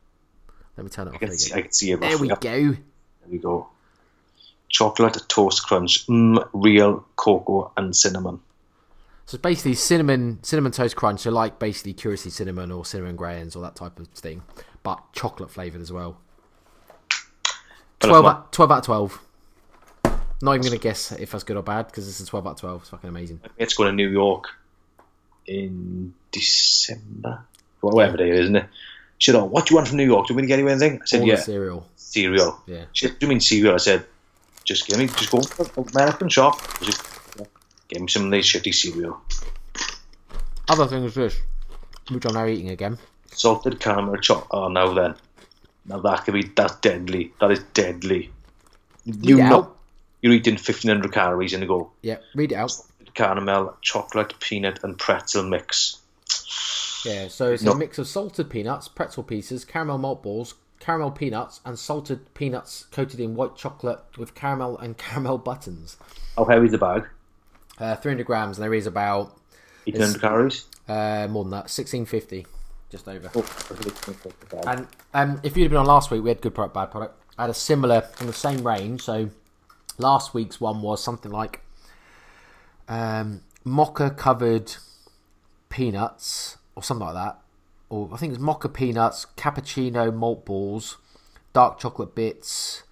Let 0.77 0.83
me 0.83 0.91
turn 0.91 1.07
it 1.07 1.13
I 1.13 1.15
off. 1.15 1.21
can 1.21 1.39
see, 1.39 1.55
I 1.55 1.63
can 1.63 1.71
see 1.71 1.93
it. 1.93 2.01
there 2.01 2.19
we 2.19 2.27
go. 2.27 2.37
There 2.41 2.77
we 3.31 3.39
go. 3.39 3.69
Chocolate 4.77 5.17
toast 5.27 5.67
crunch, 5.67 6.07
mm, 6.07 6.47
real 6.53 7.03
cocoa 7.17 7.73
and 7.79 7.97
cinnamon. 7.97 8.41
So 9.25 9.37
it's 9.37 9.43
basically 9.43 9.73
cinnamon 9.73 10.39
cinnamon 10.43 10.71
toast 10.71 10.95
crunch. 10.97 11.21
So 11.21 11.31
like 11.31 11.59
basically 11.59 11.95
curiously 11.95 12.31
cinnamon 12.31 12.71
or 12.71 12.85
cinnamon 12.85 13.17
grahams 13.17 13.57
or 13.57 13.63
that 13.63 13.75
type 13.75 13.99
of 13.99 14.09
thing, 14.09 14.43
but 14.83 15.01
chocolate 15.15 15.51
flavored 15.51 15.81
as 15.81 15.91
well. 15.91 16.19
But 18.01 18.09
12 18.09 18.25
it's 18.27 18.31
out, 18.31 18.53
12 18.53 18.71
out 18.71 18.79
of 18.81 18.85
12. 18.85 19.21
Not 20.43 20.53
even 20.53 20.61
going 20.61 20.73
to 20.73 20.79
guess 20.79 21.11
if 21.13 21.31
that's 21.31 21.43
good 21.43 21.57
or 21.57 21.63
bad 21.63 21.87
because 21.87 22.05
this 22.05 22.21
is 22.21 22.29
12 22.29 22.47
out 22.47 22.51
of 22.51 22.61
12. 22.61 22.81
It's 22.83 22.91
fucking 22.91 23.09
amazing. 23.09 23.41
It's 23.57 23.73
going 23.73 23.89
to 23.89 23.97
New 23.97 24.11
York 24.11 24.45
in 25.47 26.13
December. 26.33 27.45
Well, 27.81 27.95
whatever 27.95 28.19
day 28.19 28.29
it 28.29 28.35
is, 28.35 28.41
isn't 28.41 28.57
it? 28.57 28.67
She 29.17 29.33
said, 29.33 29.39
oh, 29.39 29.47
what 29.47 29.65
do 29.65 29.73
you 29.73 29.77
want 29.77 29.89
from 29.89 29.97
New 29.97 30.05
York? 30.05 30.27
Do 30.27 30.35
you 30.35 30.37
want 30.37 30.43
me 30.43 30.49
to 30.49 30.49
get 30.49 30.59
you 30.59 30.69
anything? 30.69 31.01
I 31.01 31.07
said, 31.07 31.23
All 31.23 31.27
yeah, 31.29 31.37
cereal. 31.37 31.87
cereal. 31.97 32.61
Yeah. 32.67 32.85
She 32.93 33.07
said, 33.07 33.19
do 33.19 33.25
you 33.25 33.31
mean 33.31 33.41
cereal? 33.41 33.73
I 33.73 33.79
said, 33.79 34.05
just 34.67 34.87
give 34.87 34.99
me, 34.99 35.07
just 35.07 35.31
go 35.31 35.41
to 35.41 35.65
the 35.65 35.81
American 35.95 36.29
shop. 36.29 36.61
Just 36.83 37.03
give 37.89 38.03
me 38.03 38.09
some 38.09 38.27
of 38.27 38.33
these 38.33 38.45
shitty 38.45 38.75
cereal. 38.75 39.19
Other 40.69 40.87
thing 40.87 41.05
is 41.05 41.15
this, 41.15 41.41
which 42.11 42.25
I'm 42.27 42.35
now 42.35 42.47
eating 42.47 42.71
again. 42.71 42.99
Salted 43.31 43.79
caramel 43.81 44.17
chocolate. 44.17 44.49
Oh, 44.51 44.69
now 44.69 44.93
then. 44.93 45.15
Now 45.87 46.01
that 46.01 46.25
could 46.25 46.35
be, 46.35 46.43
that's 46.43 46.75
deadly. 46.77 47.33
That 47.41 47.53
is 47.53 47.61
deadly. 47.73 48.31
You 49.05 49.37
know, 49.37 49.63
out. 49.63 49.77
you're 50.21 50.33
eating 50.33 50.55
1500 50.55 51.13
calories 51.13 51.53
in 51.53 51.63
a 51.63 51.67
go. 51.67 51.93
Yeah, 52.03 52.17
read 52.35 52.51
it 52.51 52.57
out. 52.57 52.73
Caramel, 53.15 53.77
chocolate, 53.83 54.35
peanut, 54.41 54.81
and 54.83 54.99
pretzel 54.99 55.45
mix. 55.45 55.99
Yeah, 57.05 57.29
so 57.29 57.53
it's 57.53 57.63
No. 57.63 57.71
a 57.73 57.77
mix 57.77 57.99
of 57.99 58.09
salted 58.09 58.51
peanuts, 58.51 58.89
pretzel 58.89 59.23
pieces, 59.23 59.65
caramel 59.65 59.99
malt 59.99 60.25
balls, 60.25 60.55
caramel 60.81 61.11
peanuts, 61.11 61.61
and 61.65 61.79
salted 61.79 62.33
peanuts 62.35 62.87
coated 62.91 63.21
in 63.21 63.35
white 63.35 63.57
chocolate 63.57 64.01
with 64.17 64.35
caramel 64.35 64.79
and 64.79 64.97
caramel 64.99 65.39
buttons. 65.39 65.97
How 66.37 66.45
heavy 66.45 66.67
is 66.67 66.73
the 66.73 66.79
bag? 66.79 67.07
Uh, 67.79 67.97
300 67.97 68.25
grams, 68.25 68.59
and 68.59 68.65
there 68.65 68.75
is 68.75 68.87
about 68.87 69.39
1800 69.85 70.21
calories? 70.21 70.67
uh, 70.89 71.27
more 71.31 71.45
than 71.45 71.51
that, 71.51 71.69
1650, 71.69 72.47
just 72.91 73.09
over. 73.09 73.31
Oh, 73.35 73.41
I 73.41 73.43
think 73.43 73.87
it's 73.87 74.01
gonna 74.05 74.19
take 74.19 74.41
the 74.41 74.57
bag. 74.57 74.65
And 74.67 74.87
um, 75.15 75.41
if 75.43 75.57
you'd 75.57 75.71
been 75.71 75.79
on 75.79 75.87
last 75.87 76.11
week, 76.11 76.23
we 76.23 76.31
had 76.31 76.41
good 76.41 76.55
product, 76.55 76.75
bad 76.75 76.91
product. 76.91 77.21
I 77.39 77.43
had 77.43 77.51
a 77.51 77.55
similar 77.55 78.09
in 78.21 78.27
the 78.27 78.33
same 78.33 78.67
range. 78.67 79.03
So 79.03 79.31
last 79.99 80.33
week's 80.35 80.61
one 80.61 80.81
was 80.83 81.03
something 81.03 81.31
like 81.31 81.61
um, 82.89 83.43
mocha 83.65 84.11
covered 84.11 84.75
peanuts 85.69 86.57
or 86.75 86.83
something 86.83 87.07
like 87.07 87.15
that, 87.15 87.39
or 87.89 88.09
I 88.13 88.17
think 88.17 88.33
it's 88.33 88.41
mocha 88.43 88.69
peanuts, 88.69 89.27
cappuccino 89.37 90.13
malt 90.13 90.45
balls, 90.45 90.97
dark 91.53 91.79
chocolate 91.79 92.15
bits, 92.15 92.83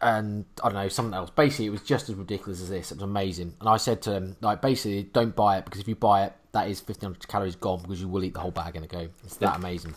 and 0.00 0.44
I 0.62 0.68
don't 0.68 0.74
know 0.74 0.88
something 0.88 1.14
else. 1.14 1.30
Basically, 1.30 1.66
it 1.66 1.70
was 1.70 1.82
just 1.82 2.08
as 2.08 2.14
ridiculous 2.16 2.60
as 2.60 2.70
this. 2.70 2.90
It 2.90 2.96
was 2.96 3.02
amazing. 3.02 3.54
And 3.60 3.68
I 3.68 3.76
said 3.76 4.02
to 4.02 4.10
them, 4.10 4.36
like, 4.40 4.60
basically, 4.60 5.04
don't 5.04 5.34
buy 5.34 5.58
it 5.58 5.64
because 5.64 5.80
if 5.80 5.88
you 5.88 5.94
buy 5.94 6.24
it, 6.24 6.32
that 6.52 6.68
is 6.68 6.80
fifteen 6.80 7.08
hundred 7.08 7.26
calories 7.28 7.56
gone 7.56 7.80
because 7.82 8.00
you 8.00 8.08
will 8.08 8.24
eat 8.24 8.34
the 8.34 8.40
whole 8.40 8.50
bag 8.50 8.76
in 8.76 8.84
a 8.84 8.86
go. 8.86 9.08
It's 9.24 9.36
that 9.36 9.56
amazing. 9.56 9.94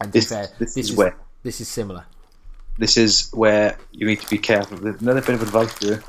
And 0.00 0.12
to 0.12 0.18
This- 0.18 0.28
fair, 0.28 0.48
this 0.58 0.76
is 0.76 0.94
where- 0.94 1.16
this 1.42 1.60
is 1.60 1.68
similar. 1.68 2.04
This 2.78 2.96
is 2.96 3.30
where 3.32 3.78
you 3.92 4.06
need 4.06 4.20
to 4.20 4.28
be 4.28 4.36
careful. 4.38 4.76
Another 4.86 5.22
bit 5.22 5.30
of 5.30 5.42
advice 5.42 5.72
there. 5.78 6.02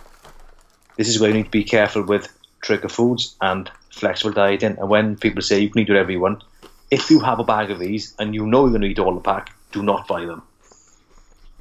This 0.97 1.07
is 1.07 1.19
where 1.19 1.29
you 1.29 1.37
need 1.37 1.45
to 1.45 1.51
be 1.51 1.63
careful 1.63 2.03
with 2.03 2.27
trigger 2.61 2.89
foods 2.89 3.35
and 3.39 3.71
flexible 3.91 4.33
dieting. 4.33 4.77
And 4.77 4.89
when 4.89 5.15
people 5.15 5.41
say 5.41 5.59
you 5.59 5.69
can 5.69 5.81
eat 5.83 5.89
whatever 5.89 6.11
you 6.11 6.19
want, 6.19 6.43
if 6.91 7.09
you 7.09 7.19
have 7.19 7.39
a 7.39 7.43
bag 7.43 7.71
of 7.71 7.79
these 7.79 8.13
and 8.19 8.33
you 8.33 8.45
know 8.45 8.61
you're 8.63 8.69
going 8.71 8.81
to 8.81 8.87
eat 8.87 8.99
all 8.99 9.13
the 9.13 9.21
pack, 9.21 9.53
do 9.71 9.83
not 9.83 10.07
buy 10.07 10.25
them. 10.25 10.41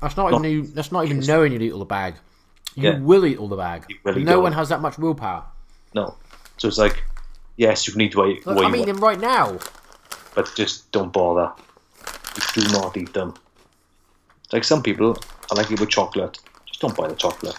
That's 0.00 0.16
not 0.16 0.32
even 0.32 0.44
you, 0.44 0.62
that's 0.62 0.92
not 0.92 1.04
even 1.06 1.20
knowing 1.20 1.52
you'd 1.52 1.62
eat 1.62 1.72
all 1.72 1.78
the 1.78 1.84
bag. 1.84 2.14
You 2.74 2.82
Yeah. 2.90 2.98
will 3.00 3.24
eat 3.24 3.38
all 3.38 3.48
the 3.48 3.56
bag. 3.56 3.86
Really 4.04 4.22
no 4.24 4.32
don't. 4.34 4.42
one 4.44 4.52
has 4.52 4.68
that 4.68 4.80
much 4.82 4.98
willpower. 4.98 5.44
No. 5.94 6.16
So 6.58 6.68
it's 6.68 6.78
like, 6.78 7.02
yes, 7.56 7.86
you 7.86 7.92
can 7.92 8.02
eat 8.02 8.14
what, 8.16 8.28
Look, 8.46 8.64
I'm 8.64 8.74
eating 8.74 8.86
them 8.86 8.98
right 8.98 9.18
now. 9.18 9.58
but 10.34 10.52
just 10.54 10.90
don't 10.92 11.12
bother. 11.12 11.50
You 12.54 12.62
do 12.62 12.72
not 12.72 12.96
eat 12.96 13.12
them. 13.14 13.34
Like 14.52 14.64
some 14.64 14.82
people, 14.82 15.16
I 15.50 15.54
like 15.54 15.70
it 15.72 15.80
with 15.80 15.88
chocolate. 15.88 16.38
Just 16.66 16.80
don't 16.80 16.94
buy 16.96 17.08
the 17.08 17.14
chocolate. 17.16 17.56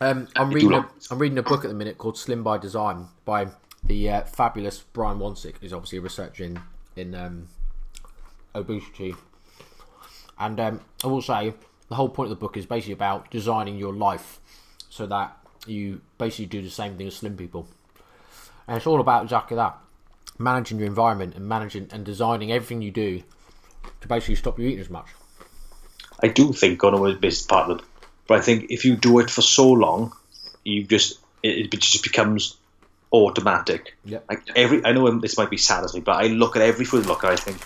Um, 0.00 0.28
I'm 0.36 0.50
reading. 0.50 0.72
A, 0.74 0.86
I'm 1.10 1.18
reading 1.18 1.38
a 1.38 1.42
book 1.42 1.64
at 1.64 1.68
the 1.68 1.74
minute 1.74 1.96
called 1.98 2.18
Slim 2.18 2.42
by 2.42 2.58
Design 2.58 3.06
by 3.24 3.46
the 3.86 4.10
uh, 4.10 4.22
fabulous 4.22 4.84
Brian 4.92 5.18
Wansink, 5.18 5.56
is 5.60 5.72
obviously 5.72 5.98
a 5.98 6.00
researcher 6.00 6.54
in 6.96 7.14
um, 7.14 7.48
obesity. 8.54 9.14
And 10.38 10.58
um, 10.58 10.80
I 11.02 11.06
will 11.06 11.22
say 11.22 11.54
the 11.88 11.94
whole 11.94 12.08
point 12.08 12.30
of 12.30 12.38
the 12.38 12.40
book 12.40 12.56
is 12.56 12.66
basically 12.66 12.94
about 12.94 13.30
designing 13.30 13.76
your 13.76 13.92
life 13.92 14.40
so 14.88 15.06
that 15.06 15.36
you 15.66 16.00
basically 16.18 16.46
do 16.46 16.62
the 16.62 16.70
same 16.70 16.96
thing 16.96 17.06
as 17.06 17.16
slim 17.16 17.36
people. 17.36 17.68
And 18.66 18.76
it's 18.76 18.86
all 18.86 19.00
about 19.00 19.24
exactly 19.24 19.56
that 19.56 19.78
managing 20.38 20.78
your 20.78 20.86
environment 20.86 21.34
and 21.34 21.46
managing 21.46 21.88
and 21.92 22.04
designing 22.04 22.50
everything 22.52 22.82
you 22.82 22.90
do 22.90 23.22
to 24.00 24.08
basically 24.08 24.34
stop 24.34 24.58
you 24.58 24.66
eating 24.68 24.80
as 24.80 24.90
much. 24.90 25.06
I 26.22 26.28
do 26.28 26.52
think 26.52 26.78
Gunnar 26.78 27.24
is 27.24 27.42
part 27.42 27.70
of 27.70 27.78
it, 27.78 27.84
but 28.26 28.38
I 28.38 28.40
think 28.40 28.70
if 28.70 28.84
you 28.84 28.96
do 28.96 29.18
it 29.18 29.30
for 29.30 29.42
so 29.42 29.70
long, 29.70 30.12
you 30.64 30.84
just 30.84 31.18
it 31.42 31.70
just 31.72 32.02
becomes 32.02 32.56
automatic. 33.14 33.96
Yep. 34.04 34.24
Like 34.28 34.42
every, 34.56 34.84
I 34.84 34.92
know 34.92 35.18
this 35.20 35.38
might 35.38 35.50
be 35.50 35.56
sad 35.56 35.84
as 35.84 35.94
me, 35.94 36.00
but 36.00 36.16
I 36.16 36.26
look 36.26 36.56
at 36.56 36.62
every 36.62 36.84
food 36.84 37.06
look, 37.06 37.24
I 37.24 37.36
think 37.36 37.58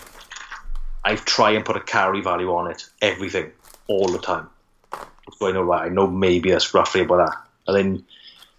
I 1.03 1.15
try 1.15 1.51
and 1.51 1.65
put 1.65 1.75
a 1.75 1.81
calorie 1.81 2.21
value 2.21 2.53
on 2.53 2.69
it, 2.69 2.87
everything, 3.01 3.51
all 3.87 4.07
the 4.09 4.19
time. 4.19 4.47
So 5.37 5.47
I 5.47 5.51
know 5.51 5.63
right. 5.63 5.85
I 5.85 5.89
know 5.89 6.07
maybe 6.07 6.51
that's 6.51 6.73
roughly 6.73 7.01
about 7.01 7.27
that, 7.27 7.37
and 7.67 7.77
then 7.77 8.05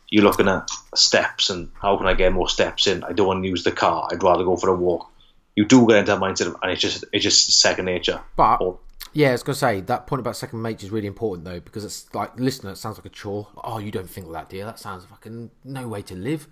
you're 0.09 0.25
looking 0.25 0.49
at 0.49 0.69
steps 0.95 1.51
and 1.51 1.71
how 1.81 1.97
can 1.97 2.07
I 2.07 2.15
get 2.15 2.33
more 2.33 2.49
steps 2.49 2.87
in? 2.87 3.05
I 3.05 3.13
don't 3.13 3.27
want 3.27 3.43
to 3.45 3.49
use 3.49 3.63
the 3.65 3.73
car. 3.73 4.09
I'd 4.11 4.23
rather 4.23 4.45
go 4.45 4.57
for 4.57 4.69
a 4.71 4.75
walk. 4.75 5.09
You 5.55 5.65
do 5.65 5.87
get 5.87 5.99
into 5.99 6.13
that 6.13 6.21
mindset, 6.21 6.47
of, 6.49 6.57
and 6.63 6.73
it's 6.73 6.81
just 6.81 7.05
it's 7.13 7.23
just 7.23 7.61
second 7.61 7.85
nature. 7.85 8.21
But 8.37 8.61
Or- 8.61 8.79
yeah, 9.13 9.31
I 9.31 9.33
was 9.33 9.43
gonna 9.43 9.57
say 9.57 9.81
that 9.81 10.07
point 10.07 10.21
about 10.21 10.37
second 10.37 10.63
nature 10.63 10.87
is 10.87 10.93
really 10.93 11.09
important 11.09 11.45
though 11.45 11.59
because 11.61 11.85
it's 11.85 12.13
like 12.15 12.39
listener, 12.39 12.71
it 12.73 12.77
sounds 12.77 12.97
like 12.99 13.07
a 13.07 13.11
chore. 13.11 13.49
Oh, 13.57 13.79
you 13.79 13.91
don't 13.91 14.09
think 14.09 14.29
like 14.29 14.49
that, 14.49 14.51
dear? 14.51 14.65
That 14.65 14.79
sounds 14.79 15.05
fucking 15.05 15.51
no 15.65 15.89
way 15.89 16.03
to 16.03 16.15
live. 16.15 16.47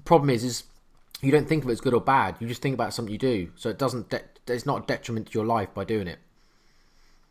The 0.00 0.04
problem 0.04 0.30
is, 0.30 0.44
is 0.44 0.64
you 1.20 1.30
don't 1.30 1.46
think 1.46 1.64
of 1.64 1.68
it 1.68 1.72
as 1.74 1.80
good 1.82 1.92
or 1.92 2.00
bad. 2.00 2.36
You 2.40 2.48
just 2.48 2.62
think 2.62 2.72
about 2.72 2.94
something 2.94 3.12
you 3.12 3.18
do, 3.18 3.52
so 3.54 3.68
it 3.68 3.78
doesn't. 3.78 4.08
De- 4.08 4.22
it's 4.46 4.64
not 4.64 4.84
a 4.84 4.86
detriment 4.86 5.26
to 5.26 5.32
your 5.34 5.44
life 5.44 5.68
by 5.74 5.84
doing 5.84 6.08
it. 6.08 6.18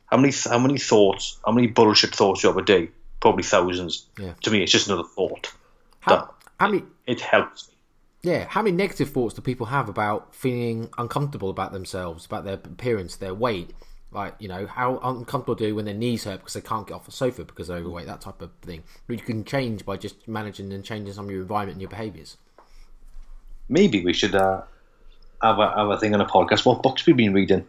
How 0.06 0.18
many 0.18 0.32
how 0.46 0.60
many 0.60 0.78
thoughts? 0.78 1.40
How 1.44 1.52
many 1.52 1.68
bullshit 1.68 2.16
thoughts 2.16 2.44
you 2.44 2.50
have 2.50 2.58
a 2.58 2.64
day? 2.64 2.90
Probably 3.22 3.44
thousands. 3.44 4.06
Yeah. 4.20 4.34
To 4.44 4.52
me, 4.52 4.62
it's 4.62 4.72
just 4.72 4.88
another 4.88 5.04
thought. 5.04 5.52
How, 6.02 6.36
how 6.60 6.70
many? 6.70 6.84
it 7.08 7.22
helps. 7.22 7.72
Yeah, 8.22 8.46
how 8.46 8.62
many 8.62 8.76
negative 8.76 9.10
thoughts 9.10 9.34
do 9.34 9.42
people 9.42 9.66
have 9.66 9.90
about 9.90 10.36
feeling 10.36 10.90
uncomfortable 10.98 11.50
about 11.50 11.72
themselves, 11.72 12.26
about 12.26 12.44
their 12.44 12.56
appearance, 12.56 13.16
their 13.16 13.34
weight? 13.34 13.72
Like, 14.12 14.36
you 14.40 14.48
know, 14.48 14.68
how 14.68 15.00
uncomfortable 15.04 15.56
do 15.56 15.76
when 15.76 15.86
their 15.86 15.94
knees 15.94 16.24
hurt 16.26 16.40
because 16.40 16.54
they 16.54 16.62
can't 16.62 16.88
get 16.88 16.94
off 16.96 17.06
the 17.06 17.12
sofa 17.12 17.46
because 17.46 17.68
they're 17.68 17.78
overweight, 17.78 18.08
that 18.08 18.22
type 18.22 18.42
of 18.42 18.52
thing. 18.62 18.84
But 19.08 19.20
you 19.20 19.24
can 19.24 19.44
change 19.44 19.86
by 19.86 19.98
just 19.98 20.28
managing 20.28 20.72
and 20.74 20.84
changing 20.84 21.14
some 21.14 21.26
of 21.26 21.32
your 21.32 21.42
environment 21.42 21.76
and 21.76 21.82
your 21.82 21.90
behaviours. 21.90 22.38
Maybe 23.70 24.04
we 24.04 24.14
should 24.14 24.36
uh, 24.36 24.62
have 25.42 25.60
a 25.60 25.72
have 25.76 25.90
a 25.90 25.98
thing 25.98 26.14
on 26.14 26.22
a 26.22 26.26
podcast. 26.26 26.66
What 26.66 26.84
books 26.84 27.06
we 27.06 27.14
been 27.14 27.34
reading? 27.34 27.66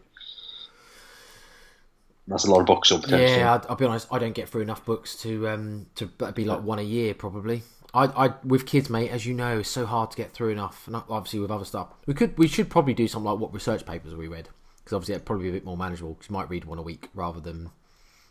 That's 2.26 2.44
a 2.44 2.50
lot 2.50 2.60
of 2.60 2.66
books. 2.66 2.92
Yeah, 3.08 3.52
I'll, 3.52 3.66
I'll 3.70 3.76
be 3.76 3.84
honest. 3.84 4.08
I 4.10 4.18
don't 4.18 4.34
get 4.34 4.48
through 4.48 4.62
enough 4.62 4.84
books 4.84 5.16
to 5.22 5.48
um 5.48 5.86
to 5.96 6.06
be 6.06 6.44
like 6.44 6.62
one 6.62 6.78
a 6.78 6.82
year 6.82 7.14
probably. 7.14 7.62
I, 7.92 8.04
I 8.04 8.34
with 8.44 8.66
kids, 8.66 8.88
mate, 8.88 9.10
as 9.10 9.26
you 9.26 9.34
know, 9.34 9.58
it's 9.58 9.68
so 9.68 9.84
hard 9.84 10.12
to 10.12 10.16
get 10.16 10.32
through 10.32 10.50
enough. 10.50 10.86
And 10.86 10.96
obviously 10.96 11.40
with 11.40 11.50
other 11.50 11.64
stuff, 11.64 11.88
we 12.06 12.14
could 12.14 12.38
we 12.38 12.46
should 12.48 12.70
probably 12.70 12.94
do 12.94 13.08
something 13.08 13.30
like 13.30 13.40
what 13.40 13.52
research 13.52 13.84
papers 13.84 14.14
we 14.14 14.28
read 14.28 14.48
because 14.90 14.96
obviously 14.96 15.14
it'd 15.14 15.26
probably 15.26 15.44
be 15.44 15.50
a 15.50 15.52
bit 15.52 15.64
more 15.64 15.76
manageable. 15.76 16.14
Because 16.14 16.30
you 16.30 16.34
might 16.34 16.50
read 16.50 16.64
one 16.64 16.78
a 16.78 16.82
week 16.82 17.08
rather 17.14 17.40
than, 17.40 17.70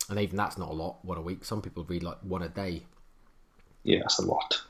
and 0.09 0.19
even 0.19 0.35
that's 0.35 0.57
not 0.57 0.69
a 0.69 0.73
lot. 0.73 1.03
One 1.03 1.17
a 1.17 1.21
week. 1.21 1.45
Some 1.45 1.61
people 1.61 1.85
read 1.85 2.03
like 2.03 2.17
one 2.21 2.41
a 2.41 2.49
day. 2.49 2.83
Yeah, 3.83 3.99
that's 3.99 4.19
a 4.19 4.25
lot. 4.25 4.61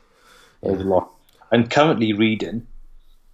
That's 0.61 0.81
a 0.81 0.85
lot. 0.85 1.11
I'm 1.51 1.67
currently 1.67 2.13
reading. 2.13 2.67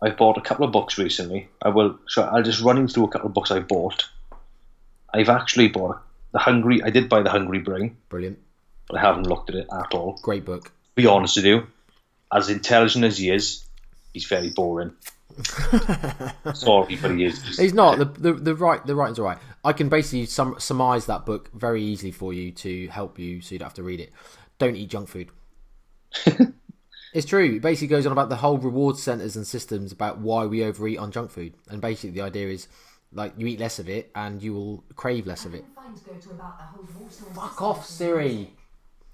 I've 0.01 0.17
bought 0.17 0.37
a 0.37 0.41
couple 0.41 0.65
of 0.65 0.71
books 0.71 0.97
recently. 0.97 1.49
I 1.61 1.69
will. 1.69 1.99
So 2.07 2.23
I'll 2.23 2.43
just 2.43 2.61
run 2.61 2.77
you 2.77 2.87
through 2.87 3.05
a 3.05 3.09
couple 3.09 3.27
of 3.27 3.33
books 3.33 3.51
I 3.51 3.59
bought. 3.59 4.05
I've 5.13 5.29
actually 5.29 5.69
bought 5.69 6.01
the 6.31 6.39
Hungry. 6.39 6.83
I 6.83 6.89
did 6.89 7.07
buy 7.09 7.21
the 7.21 7.29
Hungry 7.29 7.59
Brain, 7.59 7.95
Brilliant, 8.09 8.37
but 8.87 8.97
I 8.97 9.01
haven't 9.01 9.27
looked 9.27 9.49
at 9.49 9.55
it 9.55 9.67
at 9.71 9.93
all. 9.93 10.19
great 10.21 10.43
book. 10.43 10.71
be 10.95 11.05
honest 11.07 11.37
with 11.37 11.45
you, 11.45 11.67
as 12.33 12.49
intelligent 12.49 13.05
as 13.05 13.17
he 13.17 13.31
is, 13.31 13.65
he's 14.13 14.25
very 14.25 14.49
boring. 14.49 14.91
Sorry, 16.53 16.95
but 17.01 17.11
he 17.11 17.25
is. 17.25 17.57
He's 17.57 17.73
not 17.73 17.97
the, 17.97 18.05
the 18.05 18.33
the 18.33 18.55
right 18.55 18.85
the 18.85 18.95
writing's 18.95 19.19
all 19.19 19.25
right. 19.25 19.37
I 19.63 19.73
can 19.73 19.89
basically 19.89 20.25
sum, 20.25 20.55
surmise 20.59 21.05
that 21.07 21.25
book 21.25 21.49
very 21.53 21.81
easily 21.81 22.11
for 22.11 22.33
you 22.33 22.51
to 22.51 22.87
help 22.87 23.17
you, 23.17 23.41
so 23.41 23.55
you 23.55 23.59
don't 23.59 23.67
have 23.67 23.73
to 23.75 23.83
read 23.83 23.99
it. 23.99 24.11
Don't 24.59 24.75
eat 24.75 24.89
junk 24.89 25.07
food. 25.09 25.29
it's 27.15 27.25
true. 27.25 27.55
It 27.55 27.61
basically 27.61 27.87
goes 27.87 28.05
on 28.05 28.11
about 28.11 28.27
the 28.27 28.35
whole 28.35 28.57
reward 28.57 28.97
centers 28.97 29.37
and 29.37 29.47
systems 29.47 29.93
about 29.93 30.17
why 30.17 30.45
we 30.45 30.65
overeat 30.65 30.99
on 30.99 31.11
junk 31.11 31.31
food, 31.31 31.53
and 31.69 31.81
basically 31.81 32.09
the 32.11 32.21
idea 32.21 32.49
is 32.49 32.67
like 33.13 33.33
you 33.37 33.47
eat 33.47 33.57
less 33.57 33.79
of 33.79 33.87
it 33.87 34.11
and 34.13 34.43
you 34.43 34.53
will 34.53 34.83
crave 34.97 35.25
less 35.25 35.45
of 35.45 35.55
it. 35.55 35.63
Fines 35.73 36.01
to 36.01 36.31
about 36.31 36.59
a 36.59 36.63
whole 36.63 36.85
Warsaw 36.99 37.25
Fuck 37.33 37.61
off, 37.61 37.85
Siri. 37.85 38.51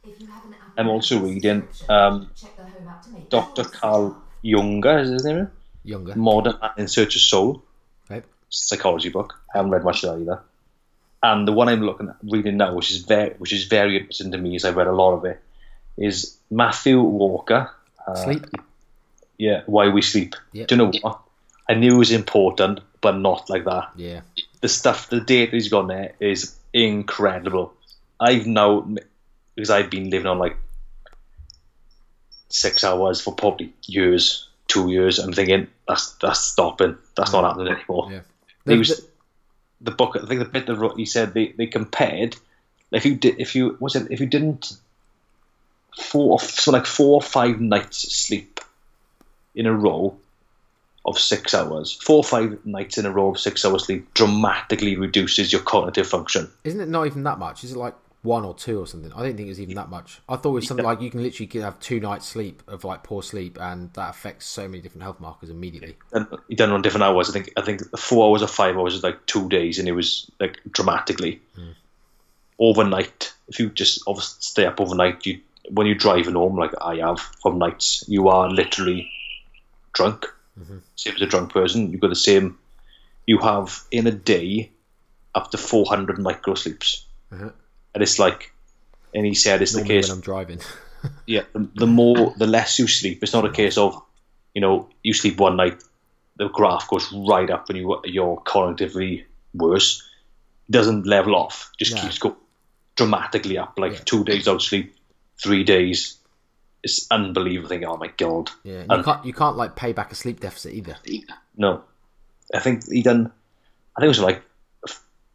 If 0.04 0.20
you 0.20 0.26
have 0.26 0.44
an 0.46 0.56
I'm 0.78 0.90
also 0.90 1.20
reading 1.20 1.68
um, 1.90 2.32
check 2.36 2.58
the 2.58 2.64
home 2.64 2.88
app 2.88 3.04
to 3.04 3.12
Dr. 3.30 3.66
Carl 3.66 4.20
Junger, 4.44 5.02
is 5.02 5.10
his 5.10 5.26
name? 5.26 5.52
Younger, 5.84 6.16
Modern 6.16 6.58
Man 6.60 6.72
in 6.78 6.88
Search 6.88 7.16
of 7.16 7.22
Soul. 7.22 7.64
right? 8.10 8.24
psychology 8.50 9.10
book. 9.10 9.40
I 9.54 9.60
haven't 9.60 9.72
read 9.72 9.84
much 9.84 10.04
of 10.04 10.16
that 10.16 10.22
either. 10.22 10.42
And 11.22 11.48
the 11.48 11.52
one 11.52 11.70
I'm 11.70 11.82
looking 11.82 12.10
at 12.10 12.16
reading 12.24 12.58
now, 12.58 12.74
which 12.74 12.90
is 12.90 12.98
very 13.04 13.36
which 13.38 13.54
is 13.54 13.66
very 13.66 13.98
interesting 13.98 14.32
to 14.32 14.40
me, 14.40 14.56
as 14.56 14.66
I've 14.66 14.76
read 14.76 14.88
a 14.88 14.92
lot 14.92 15.14
of 15.14 15.26
it, 15.26 15.40
is 16.00 16.36
Matthew 16.50 17.00
Walker. 17.00 17.70
Uh, 18.12 18.24
Sleep. 18.24 18.46
Yeah, 19.38 19.64
Why 19.66 19.90
We 19.90 20.02
Sleep. 20.02 20.36
Yep. 20.54 20.68
Do 20.68 20.76
you 20.76 20.78
know 20.82 20.92
what? 21.02 21.20
I 21.70 21.74
knew 21.76 21.96
it 21.96 21.98
was 21.98 22.12
important, 22.12 22.80
but 23.02 23.18
not 23.18 23.50
like 23.50 23.66
that. 23.66 23.90
Yeah, 23.96 24.22
The 24.62 24.68
stuff, 24.70 25.10
the 25.10 25.20
data 25.22 25.52
he's 25.54 25.70
got 25.70 25.88
there 25.88 26.14
is 26.20 26.56
incredible. 26.74 27.74
I've 28.20 28.46
now 28.46 28.88
because 29.56 29.70
I've 29.70 29.90
been 29.90 30.10
living 30.10 30.28
on 30.28 30.38
like 30.40 30.58
six 32.50 32.84
hours 32.84 33.22
for 33.22 33.34
probably 33.34 33.74
years, 33.84 34.48
two 34.68 34.90
years. 34.92 35.20
I'm 35.20 35.34
thinking 35.34 35.68
that's 35.88 36.12
that's 36.22 36.40
stopping. 36.42 36.98
That's 37.16 37.32
not 37.34 37.44
happening 37.46 37.74
anymore. 37.74 38.10
yeah. 38.12 38.20
He 38.66 38.78
was- 38.78 39.02
the 39.84 39.92
book. 39.92 40.16
I 40.22 40.26
think 40.28 40.40
the 40.40 40.46
bit 40.46 40.68
that 40.68 40.94
he 40.96 41.06
said 41.08 41.34
they, 41.34 41.54
they 41.58 41.66
compared 41.66 42.36
if 42.92 43.04
you 43.06 43.16
did 43.16 43.40
if 43.40 43.56
you 43.56 43.78
was 43.80 43.96
it 43.96 44.12
if 44.12 44.20
you 44.20 44.28
didn't 44.28 44.74
four 45.98 46.40
so 46.40 46.72
like 46.72 46.86
four 46.86 47.16
or 47.16 47.22
five 47.22 47.60
nights 47.60 48.16
sleep 48.16 48.60
in 49.56 49.66
a 49.66 49.74
row 49.74 50.18
of 51.06 51.18
six 51.18 51.54
hours, 51.54 51.92
four 51.92 52.18
or 52.18 52.24
five 52.24 52.66
nights 52.66 52.98
in 52.98 53.06
a 53.06 53.12
row 53.12 53.32
of 53.32 53.40
six 53.40 53.66
hours 53.66 53.86
sleep 53.86 54.14
dramatically 54.14 54.96
reduces 54.96 55.52
your 55.52 55.62
cognitive 55.62 56.08
function. 56.08 56.50
Isn't 56.64 56.82
it 56.82 56.90
not 56.90 57.08
even 57.08 57.24
that 57.24 57.40
much? 57.40 57.64
Is 57.64 57.72
it 57.72 57.78
like 57.78 57.96
one 58.22 58.46
or 58.46 58.54
two 58.54 58.80
or 58.80 58.86
something? 58.86 59.12
I 59.14 59.24
didn't 59.24 59.38
think 59.38 59.48
it 59.48 59.52
was 59.52 59.62
even 59.62 59.76
that 59.76 59.90
much. 59.90 60.22
I 60.30 60.36
thought 60.36 60.52
it 60.52 60.54
was 60.54 60.68
something 60.68 60.86
like 60.86 61.02
you 61.02 61.10
can 61.10 61.24
literally 61.24 61.50
have 61.62 61.80
two 61.80 62.00
nights 62.00 62.28
sleep 62.28 62.62
of 62.68 62.84
like 62.84 63.04
poor 63.04 63.24
sleep, 63.24 63.58
and 63.60 63.92
that 63.94 64.12
affects 64.12 64.46
so 64.46 64.68
many 64.68 64.82
different 64.82 65.04
health 65.04 65.20
markers 65.20 65.50
immediately. 65.50 65.98
And 66.12 66.28
he 66.48 66.56
done 66.56 66.70
it 66.70 66.74
on 66.74 66.82
different 66.84 67.04
hours. 67.04 67.30
I 67.30 67.34
think 67.34 67.52
I 67.58 67.62
think 67.62 67.82
four 67.98 68.30
hours 68.30 68.44
or 68.44 68.48
five 68.48 68.78
hours 68.78 68.94
is 68.94 69.04
like 69.04 69.26
two 69.26 69.50
days, 69.50 69.80
and 69.80 69.88
it 69.88 69.94
was 69.94 70.30
like 70.40 70.60
dramatically 70.70 71.42
hmm. 71.56 71.72
overnight. 72.60 73.34
If 73.48 73.60
you 73.60 73.70
just 73.70 74.04
obviously 74.06 74.38
stay 74.42 74.66
up 74.66 74.80
overnight, 74.80 75.26
you 75.26 75.40
when 75.74 75.88
you're 75.88 75.96
driving 75.96 76.36
home, 76.36 76.58
like 76.58 76.72
I 76.82 76.98
have 76.98 77.20
from 77.42 77.58
nights, 77.60 78.04
you 78.08 78.28
are 78.30 78.50
literally 78.50 79.10
drunk. 79.94 80.26
Same 80.96 81.16
as 81.16 81.22
a 81.22 81.26
drunk 81.26 81.52
person, 81.54 81.92
you've 81.92 82.02
got 82.02 82.10
the 82.10 82.16
same. 82.16 82.58
You 83.26 83.38
have 83.40 83.80
in 83.90 84.06
a 84.08 84.12
day 84.12 84.72
up 85.34 85.50
to 85.52 85.58
400 85.58 86.20
micro 86.20 86.54
sleeps, 86.56 87.06
Uh-huh. 87.32 87.50
and 87.94 88.04
it's 88.04 88.20
like, 88.20 88.52
and 89.16 89.26
he 89.26 89.34
said 89.34 89.62
it's 89.62 89.74
the 89.74 89.84
case. 89.84 90.10
when 90.10 90.18
I'm 90.18 90.22
driving. 90.22 90.60
Yeah, 91.26 91.42
the, 91.56 91.88
more, 91.88 92.36
the 92.38 92.46
less 92.46 92.78
you 92.78 92.86
sleep. 92.88 93.24
It's 93.24 93.34
not 93.34 93.44
a 93.46 93.52
case 93.52 93.76
of, 93.76 94.00
you 94.54 94.62
know, 94.62 94.88
you 95.02 95.14
sleep 95.16 95.40
one 95.40 95.56
night, 95.56 95.82
the 96.38 96.48
graph 96.50 96.88
goes 96.90 97.12
right 97.12 97.50
up 97.50 97.70
and 97.70 97.78
you 97.80 98.00
you're 98.06 98.38
cognitively 98.46 99.24
worse. 99.56 100.04
Doesn't 100.70 101.08
level 101.08 101.36
off. 101.36 101.72
Just 101.80 101.96
No. 101.96 102.02
keeps 102.02 102.20
going 102.20 102.36
dramatically 102.96 103.58
up. 103.58 103.80
Like 103.80 103.94
Yeah. 103.94 104.00
two 104.06 104.24
days 104.24 104.48
out 104.48 104.62
sleep, 104.62 104.94
three 105.42 105.64
days. 105.64 106.18
It's 106.84 107.06
unbelievable. 107.12 107.70
Thinking, 107.70 107.88
oh 107.88 107.98
my 107.98 108.08
god. 108.18 108.50
yeah, 108.64 108.84
And- 108.90 108.98
you 109.00 109.04
can't 109.04 109.26
you 109.26 109.34
can't 109.34 109.58
like 109.58 109.76
pay 109.76 109.94
back 109.94 110.12
a 110.12 110.16
sleep 110.16 110.40
deficit 110.40 110.74
either. 110.74 110.98
No, 111.56 111.84
I 112.54 112.60
think 112.60 112.88
he 112.90 113.02
done. 113.02 113.32
I 113.96 114.02
think 114.02 114.06
it 114.06 114.08
was 114.08 114.20
like 114.20 114.42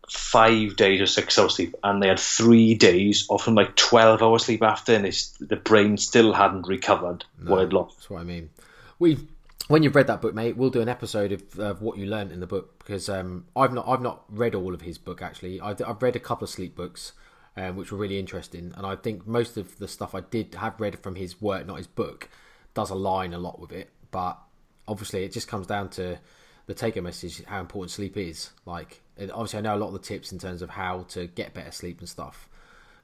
five 0.09 0.77
days 0.77 1.01
or 1.01 1.07
six 1.07 1.39
hours 1.39 1.55
sleep, 1.55 1.75
and 1.83 2.03
they 2.03 2.09
had 2.09 2.19
three 2.19 2.75
days 2.75 3.27
of 3.31 3.47
like 3.49 3.77
twelve 3.77 4.23
hours 4.23 4.45
sleep 4.45 4.63
after, 4.63 4.95
and 4.95 5.07
it's, 5.07 5.31
the 5.39 5.57
brain 5.57 5.97
still 5.97 6.33
hadn't 6.33 6.67
recovered 6.67 7.25
what 7.43 7.63
it 7.63 7.73
lost. 7.73 7.97
That's 7.97 8.11
what 8.11 8.21
I 8.21 8.25
mean. 8.25 8.51
We 8.99 9.19
when 9.69 9.83
you've 9.83 9.97
read 9.97 10.07
that 10.07 10.21
book, 10.21 10.35
mate, 10.35 10.57
we'll 10.57 10.71
do 10.71 10.81
an 10.81 10.89
episode 10.89 11.33
of, 11.33 11.59
of 11.59 11.83
what 11.83 11.99
you 11.99 12.07
learned 12.07 12.31
in 12.31 12.41
the 12.41 12.47
book 12.47 12.79
because 12.79 13.09
um, 13.09 13.47
I've 13.57 13.73
not 13.73 13.87
I've 13.89 14.01
not 14.01 14.25
read 14.29 14.55
all 14.55 14.75
of 14.75 14.83
his 14.83 14.99
book 14.99 15.23
actually. 15.23 15.61
I've, 15.61 15.81
I've 15.87 16.03
read 16.03 16.17
a 16.17 16.21
couple 16.21 16.45
of 16.45 16.51
sleep 16.51 16.77
books. 16.77 17.13
Um, 17.59 17.77
which 17.77 17.91
were 17.91 17.97
really 17.97 18.19
interesting, 18.19 18.75
and 18.77 18.85
I 18.85 18.97
think 18.97 19.27
most 19.27 19.57
of 19.57 19.79
the 19.79 19.89
stuff 19.89 20.15
I 20.15 20.21
did 20.21 20.55
have 20.57 20.79
read 20.79 20.99
from 20.99 21.15
his 21.15 21.41
work, 21.41 21.67
not 21.67 21.79
his 21.79 21.87
book, 21.87 22.29
does 22.75 22.91
align 22.91 23.33
a 23.33 23.39
lot 23.39 23.59
with 23.59 23.73
it. 23.73 23.89
But 24.11 24.39
obviously, 24.87 25.25
it 25.25 25.33
just 25.33 25.49
comes 25.49 25.67
down 25.67 25.89
to 25.91 26.19
the 26.67 26.75
take-home 26.75 27.05
message 27.05 27.43
how 27.45 27.61
important 27.61 27.93
sleep 27.93 28.19
is. 28.19 28.51
Like, 28.67 29.01
obviously, 29.19 29.59
I 29.59 29.63
know 29.63 29.75
a 29.75 29.79
lot 29.79 29.87
of 29.87 29.95
the 29.95 30.01
tips 30.01 30.33
in 30.33 30.39
terms 30.39 30.61
of 30.61 30.69
how 30.69 31.05
to 31.11 31.29
get 31.29 31.55
better 31.55 31.71
sleep 31.71 32.01
and 32.01 32.09
stuff 32.09 32.47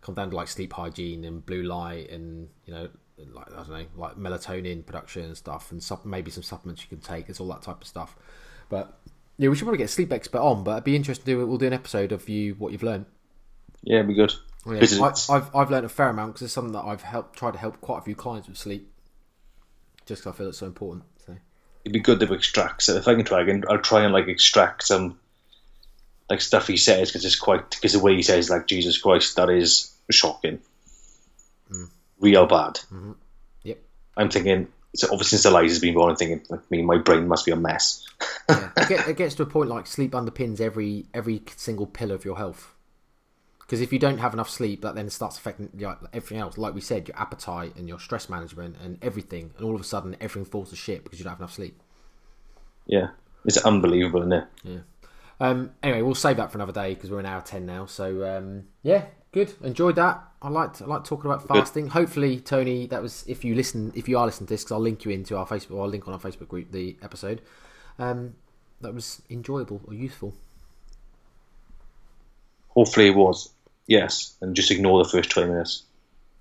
come 0.02 0.14
down 0.14 0.30
to 0.30 0.36
like 0.36 0.48
sleep 0.48 0.72
hygiene 0.72 1.24
and 1.24 1.46
blue 1.46 1.62
light 1.62 2.10
and 2.10 2.48
you 2.66 2.74
know, 2.74 2.88
like 3.32 3.50
I 3.52 3.56
don't 3.56 3.70
know, 3.70 3.86
like 3.96 4.16
melatonin 4.16 4.84
production 4.84 5.24
and 5.24 5.36
stuff, 5.36 5.72
and 5.72 5.82
maybe 6.04 6.30
some 6.30 6.42
supplements 6.42 6.82
you 6.82 6.88
can 6.88 7.00
take. 7.00 7.28
It's 7.28 7.40
all 7.40 7.48
that 7.48 7.62
type 7.62 7.80
of 7.80 7.86
stuff. 7.86 8.16
But 8.68 8.98
yeah, 9.38 9.48
we 9.48 9.56
should 9.56 9.64
probably 9.64 9.78
get 9.78 9.90
sleep 9.90 10.12
expert 10.12 10.40
on. 10.40 10.64
But 10.64 10.72
it'd 10.72 10.84
be 10.84 10.96
interesting 10.96 11.24
to 11.24 11.30
do. 11.30 11.46
We'll 11.46 11.56
do 11.56 11.68
an 11.68 11.72
episode 11.72 12.12
of 12.12 12.28
you 12.28 12.54
what 12.54 12.72
you've 12.72 12.82
learned. 12.82 13.06
Yeah, 13.82 13.96
it'd 13.96 14.08
be 14.08 14.14
good. 14.14 14.32
Yeah, 14.66 14.80
I, 14.80 15.34
I've 15.34 15.56
I've 15.56 15.70
learned 15.70 15.86
a 15.86 15.88
fair 15.88 16.08
amount 16.08 16.34
because 16.34 16.42
it's 16.42 16.52
something 16.52 16.72
that 16.72 16.84
I've 16.84 17.02
helped 17.02 17.36
tried 17.36 17.52
to 17.52 17.58
help 17.58 17.80
quite 17.80 17.98
a 17.98 18.02
few 18.02 18.14
clients 18.14 18.48
with 18.48 18.56
sleep. 18.56 18.92
Just 20.06 20.22
'cause 20.22 20.34
I 20.34 20.36
feel 20.36 20.48
it's 20.48 20.58
so 20.58 20.66
important. 20.66 21.04
So 21.26 21.36
it'd 21.84 21.92
be 21.92 22.00
good 22.00 22.20
to 22.20 22.32
extract. 22.32 22.82
So 22.82 22.94
if 22.96 23.08
I 23.08 23.14
can 23.14 23.24
try, 23.24 23.42
again, 23.42 23.64
I'll 23.68 23.78
try 23.78 24.04
and 24.04 24.12
like 24.12 24.28
extract 24.28 24.84
some 24.84 25.18
like 26.30 26.40
stuff 26.40 26.68
he 26.68 26.76
says 26.76 27.10
because 27.10 27.24
it's 27.24 27.38
quite 27.38 27.70
because 27.70 27.92
the 27.92 27.98
way 27.98 28.14
he 28.14 28.22
says 28.22 28.50
like 28.50 28.66
Jesus 28.66 28.98
Christ, 28.98 29.36
that 29.36 29.50
is 29.50 29.92
shocking, 30.10 30.60
mm. 31.70 31.88
real 32.20 32.46
bad. 32.46 32.74
Mm-hmm. 32.74 33.12
yep. 33.64 33.78
I'm 34.16 34.30
thinking. 34.30 34.68
So 34.94 35.08
obviously, 35.10 35.38
since 35.38 35.46
Eliza's 35.46 35.78
been 35.78 35.94
born, 35.94 36.10
I'm 36.10 36.16
thinking 36.16 36.44
like 36.50 36.70
me, 36.70 36.82
my 36.82 36.98
brain 36.98 37.26
must 37.26 37.46
be 37.46 37.52
a 37.52 37.56
mess. 37.56 38.06
Yeah. 38.48 38.70
it, 38.76 38.88
get, 38.88 39.08
it 39.08 39.16
gets 39.16 39.34
to 39.36 39.42
a 39.42 39.46
point 39.46 39.70
like 39.70 39.86
sleep 39.86 40.12
underpins 40.12 40.60
every 40.60 41.06
every 41.14 41.42
single 41.56 41.86
pillar 41.86 42.14
of 42.14 42.24
your 42.24 42.36
health. 42.36 42.74
Because 43.72 43.80
if 43.80 43.90
you 43.90 43.98
don't 43.98 44.18
have 44.18 44.34
enough 44.34 44.50
sleep, 44.50 44.82
that 44.82 44.96
then 44.96 45.08
starts 45.08 45.38
affecting 45.38 45.70
like, 45.78 45.96
everything 46.12 46.36
else. 46.36 46.58
Like 46.58 46.74
we 46.74 46.82
said, 46.82 47.08
your 47.08 47.18
appetite 47.18 47.74
and 47.74 47.88
your 47.88 47.98
stress 47.98 48.28
management 48.28 48.76
and 48.84 48.98
everything. 49.00 49.50
And 49.56 49.64
all 49.64 49.74
of 49.74 49.80
a 49.80 49.84
sudden, 49.84 50.14
everything 50.20 50.44
falls 50.44 50.68
to 50.68 50.76
shit 50.76 51.02
because 51.02 51.18
you 51.18 51.24
don't 51.24 51.30
have 51.30 51.40
enough 51.40 51.54
sleep. 51.54 51.80
Yeah, 52.84 53.12
it's 53.46 53.56
unbelievable, 53.56 54.20
isn't 54.20 54.32
it? 54.34 54.44
Yeah. 54.62 54.78
Um, 55.40 55.70
anyway, 55.82 56.02
we'll 56.02 56.14
save 56.14 56.36
that 56.36 56.52
for 56.52 56.58
another 56.58 56.74
day 56.74 56.92
because 56.92 57.10
we're 57.10 57.20
an 57.20 57.24
hour 57.24 57.40
ten 57.40 57.64
now. 57.64 57.86
So 57.86 58.36
um, 58.36 58.64
yeah, 58.82 59.06
good. 59.32 59.54
Enjoyed 59.62 59.96
that. 59.96 60.22
I 60.42 60.50
liked 60.50 60.82
I 60.82 60.84
like 60.84 61.04
talking 61.04 61.30
about 61.30 61.48
fasting. 61.48 61.86
Hopefully, 61.86 62.40
Tony, 62.40 62.86
that 62.88 63.00
was 63.00 63.24
if 63.26 63.42
you 63.42 63.54
listen, 63.54 63.90
if 63.94 64.06
you 64.06 64.18
are 64.18 64.26
listening 64.26 64.48
to 64.48 64.52
this, 64.52 64.64
because 64.64 64.72
I'll 64.72 64.80
link 64.80 65.06
you 65.06 65.12
into 65.12 65.38
our 65.38 65.46
Facebook. 65.46 65.80
I'll 65.80 65.88
link 65.88 66.06
on 66.06 66.12
our 66.12 66.20
Facebook 66.20 66.48
group 66.48 66.72
the 66.72 66.98
episode. 67.00 67.40
Um, 67.98 68.34
that 68.82 68.92
was 68.92 69.22
enjoyable 69.30 69.80
or 69.86 69.94
useful. 69.94 70.34
Hopefully, 72.68 73.06
it 73.06 73.14
was. 73.14 73.48
Yes, 73.86 74.36
and 74.40 74.54
just 74.54 74.70
ignore 74.70 75.02
the 75.02 75.08
first 75.08 75.30
twenty 75.30 75.50
minutes. 75.50 75.82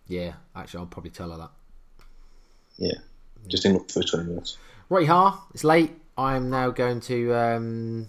Yeah, 0.08 0.34
actually, 0.56 0.82
I'll 0.82 0.86
probably 0.88 1.12
tell 1.12 1.32
her 1.32 1.38
that. 1.38 1.52
Yeah, 2.78 3.00
just 3.48 3.66
ignore 3.66 3.84
the 3.88 3.94
first 3.94 4.10
twenty 4.10 4.30
minutes. 4.30 4.58
Right, 4.90 5.08
ha, 5.08 5.46
it's 5.54 5.64
late. 5.64 5.92
I'm 6.18 6.50
now 6.50 6.70
going 6.70 7.00
to 7.02 7.34
um, 7.34 8.08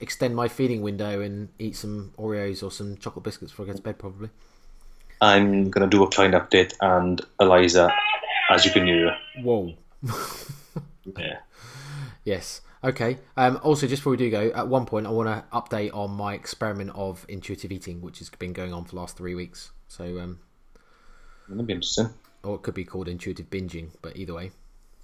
extend 0.00 0.36
my 0.36 0.48
feeding 0.48 0.82
window 0.82 1.20
and 1.20 1.48
eat 1.58 1.76
some 1.76 2.12
Oreos 2.18 2.62
or 2.62 2.70
some 2.70 2.96
chocolate 2.96 3.24
biscuits 3.24 3.52
before 3.52 3.66
I 3.66 3.68
go 3.68 3.76
to 3.76 3.82
bed, 3.82 3.98
probably. 3.98 4.30
I'm 5.20 5.70
gonna 5.70 5.86
do 5.86 6.02
a 6.02 6.08
client 6.08 6.34
update 6.34 6.74
and 6.80 7.20
Eliza, 7.40 7.90
as 8.50 8.64
you 8.64 8.70
can 8.70 8.86
hear. 8.86 9.16
Whoa. 9.42 9.74
Yeah. 11.18 11.38
Yes. 12.24 12.60
Okay. 12.82 13.18
Um, 13.36 13.58
also, 13.62 13.86
just 13.86 14.00
before 14.02 14.10
we 14.12 14.16
do 14.16 14.30
go, 14.30 14.50
at 14.54 14.68
one 14.68 14.86
point 14.86 15.06
I 15.06 15.10
want 15.10 15.28
to 15.28 15.44
update 15.56 15.94
on 15.94 16.10
my 16.12 16.34
experiment 16.34 16.90
of 16.94 17.24
intuitive 17.28 17.72
eating, 17.72 18.00
which 18.02 18.18
has 18.18 18.28
been 18.30 18.52
going 18.52 18.72
on 18.72 18.84
for 18.84 18.90
the 18.92 18.96
last 19.00 19.16
three 19.16 19.34
weeks. 19.34 19.70
So, 19.88 20.18
um, 20.20 20.38
That'd 21.48 21.66
be 21.66 21.74
interesting. 21.74 22.10
or 22.42 22.56
it 22.56 22.62
could 22.62 22.74
be 22.74 22.84
called 22.84 23.08
intuitive 23.08 23.48
binging, 23.50 23.90
but 24.02 24.16
either 24.16 24.34
way. 24.34 24.50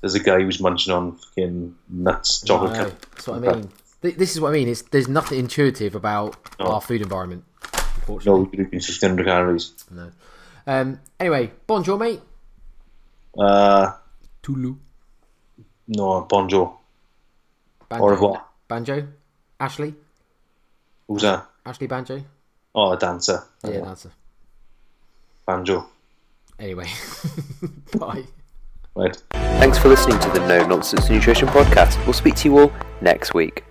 There's 0.01 0.15
a 0.15 0.21
guy 0.21 0.41
who's 0.41 0.61
munching 0.61 0.93
on 0.93 1.17
fucking 1.17 1.75
nuts, 1.91 2.43
chocolate. 2.43 2.73
No, 2.73 2.85
that's 3.15 3.27
what 3.27 3.37
I 3.49 3.53
mean. 3.57 3.69
This 4.01 4.33
is 4.35 4.41
what 4.41 4.49
I 4.49 4.53
mean. 4.53 4.69
It's, 4.69 4.81
there's 4.83 5.09
nothing 5.09 5.39
intuitive 5.39 5.95
about 5.95 6.37
No. 6.59 6.67
our 6.67 6.81
food 6.81 7.03
environment. 7.03 7.45
Unfortunately. 7.97 8.41
No, 8.45 8.51
you're 8.53 8.67
eating 8.67 8.79
1600 8.79 9.27
calories. 9.27 9.75
No. 9.91 10.11
Um, 10.67 11.01
anyway, 11.19 11.51
bonjour, 11.67 11.99
mate. 11.99 12.21
Uh, 13.39 13.93
Tulu. 14.43 14.77
no, 15.89 16.23
bonjour. 16.23 16.79
Banjo. 17.91 18.05
Au 18.05 18.09
revoir. 18.09 18.45
Banjo. 18.69 19.07
Ashley. 19.59 19.95
Who's 21.09 21.23
that? 21.23 21.47
Ashley 21.67 21.89
Banjo. 21.89 22.23
Oh, 22.75 22.93
a 22.93 22.97
dancer. 22.97 23.43
Yeah, 23.65 23.81
dancer. 23.81 24.13
Banjo. 25.45 25.87
Anyway, 26.61 26.87
bye. 27.99 28.25
Right. 28.95 29.17
Thanks 29.33 29.79
for 29.79 29.89
listening 29.89 30.21
to 30.21 30.31
the 30.31 30.47
No 30.47 30.65
Nonsense 30.67 31.11
Nutrition 31.11 31.49
Podcast. 31.49 32.03
We'll 32.07 32.13
speak 32.13 32.37
to 32.37 32.49
you 32.49 32.59
all 32.59 32.73
next 33.01 33.35
week. 33.35 33.65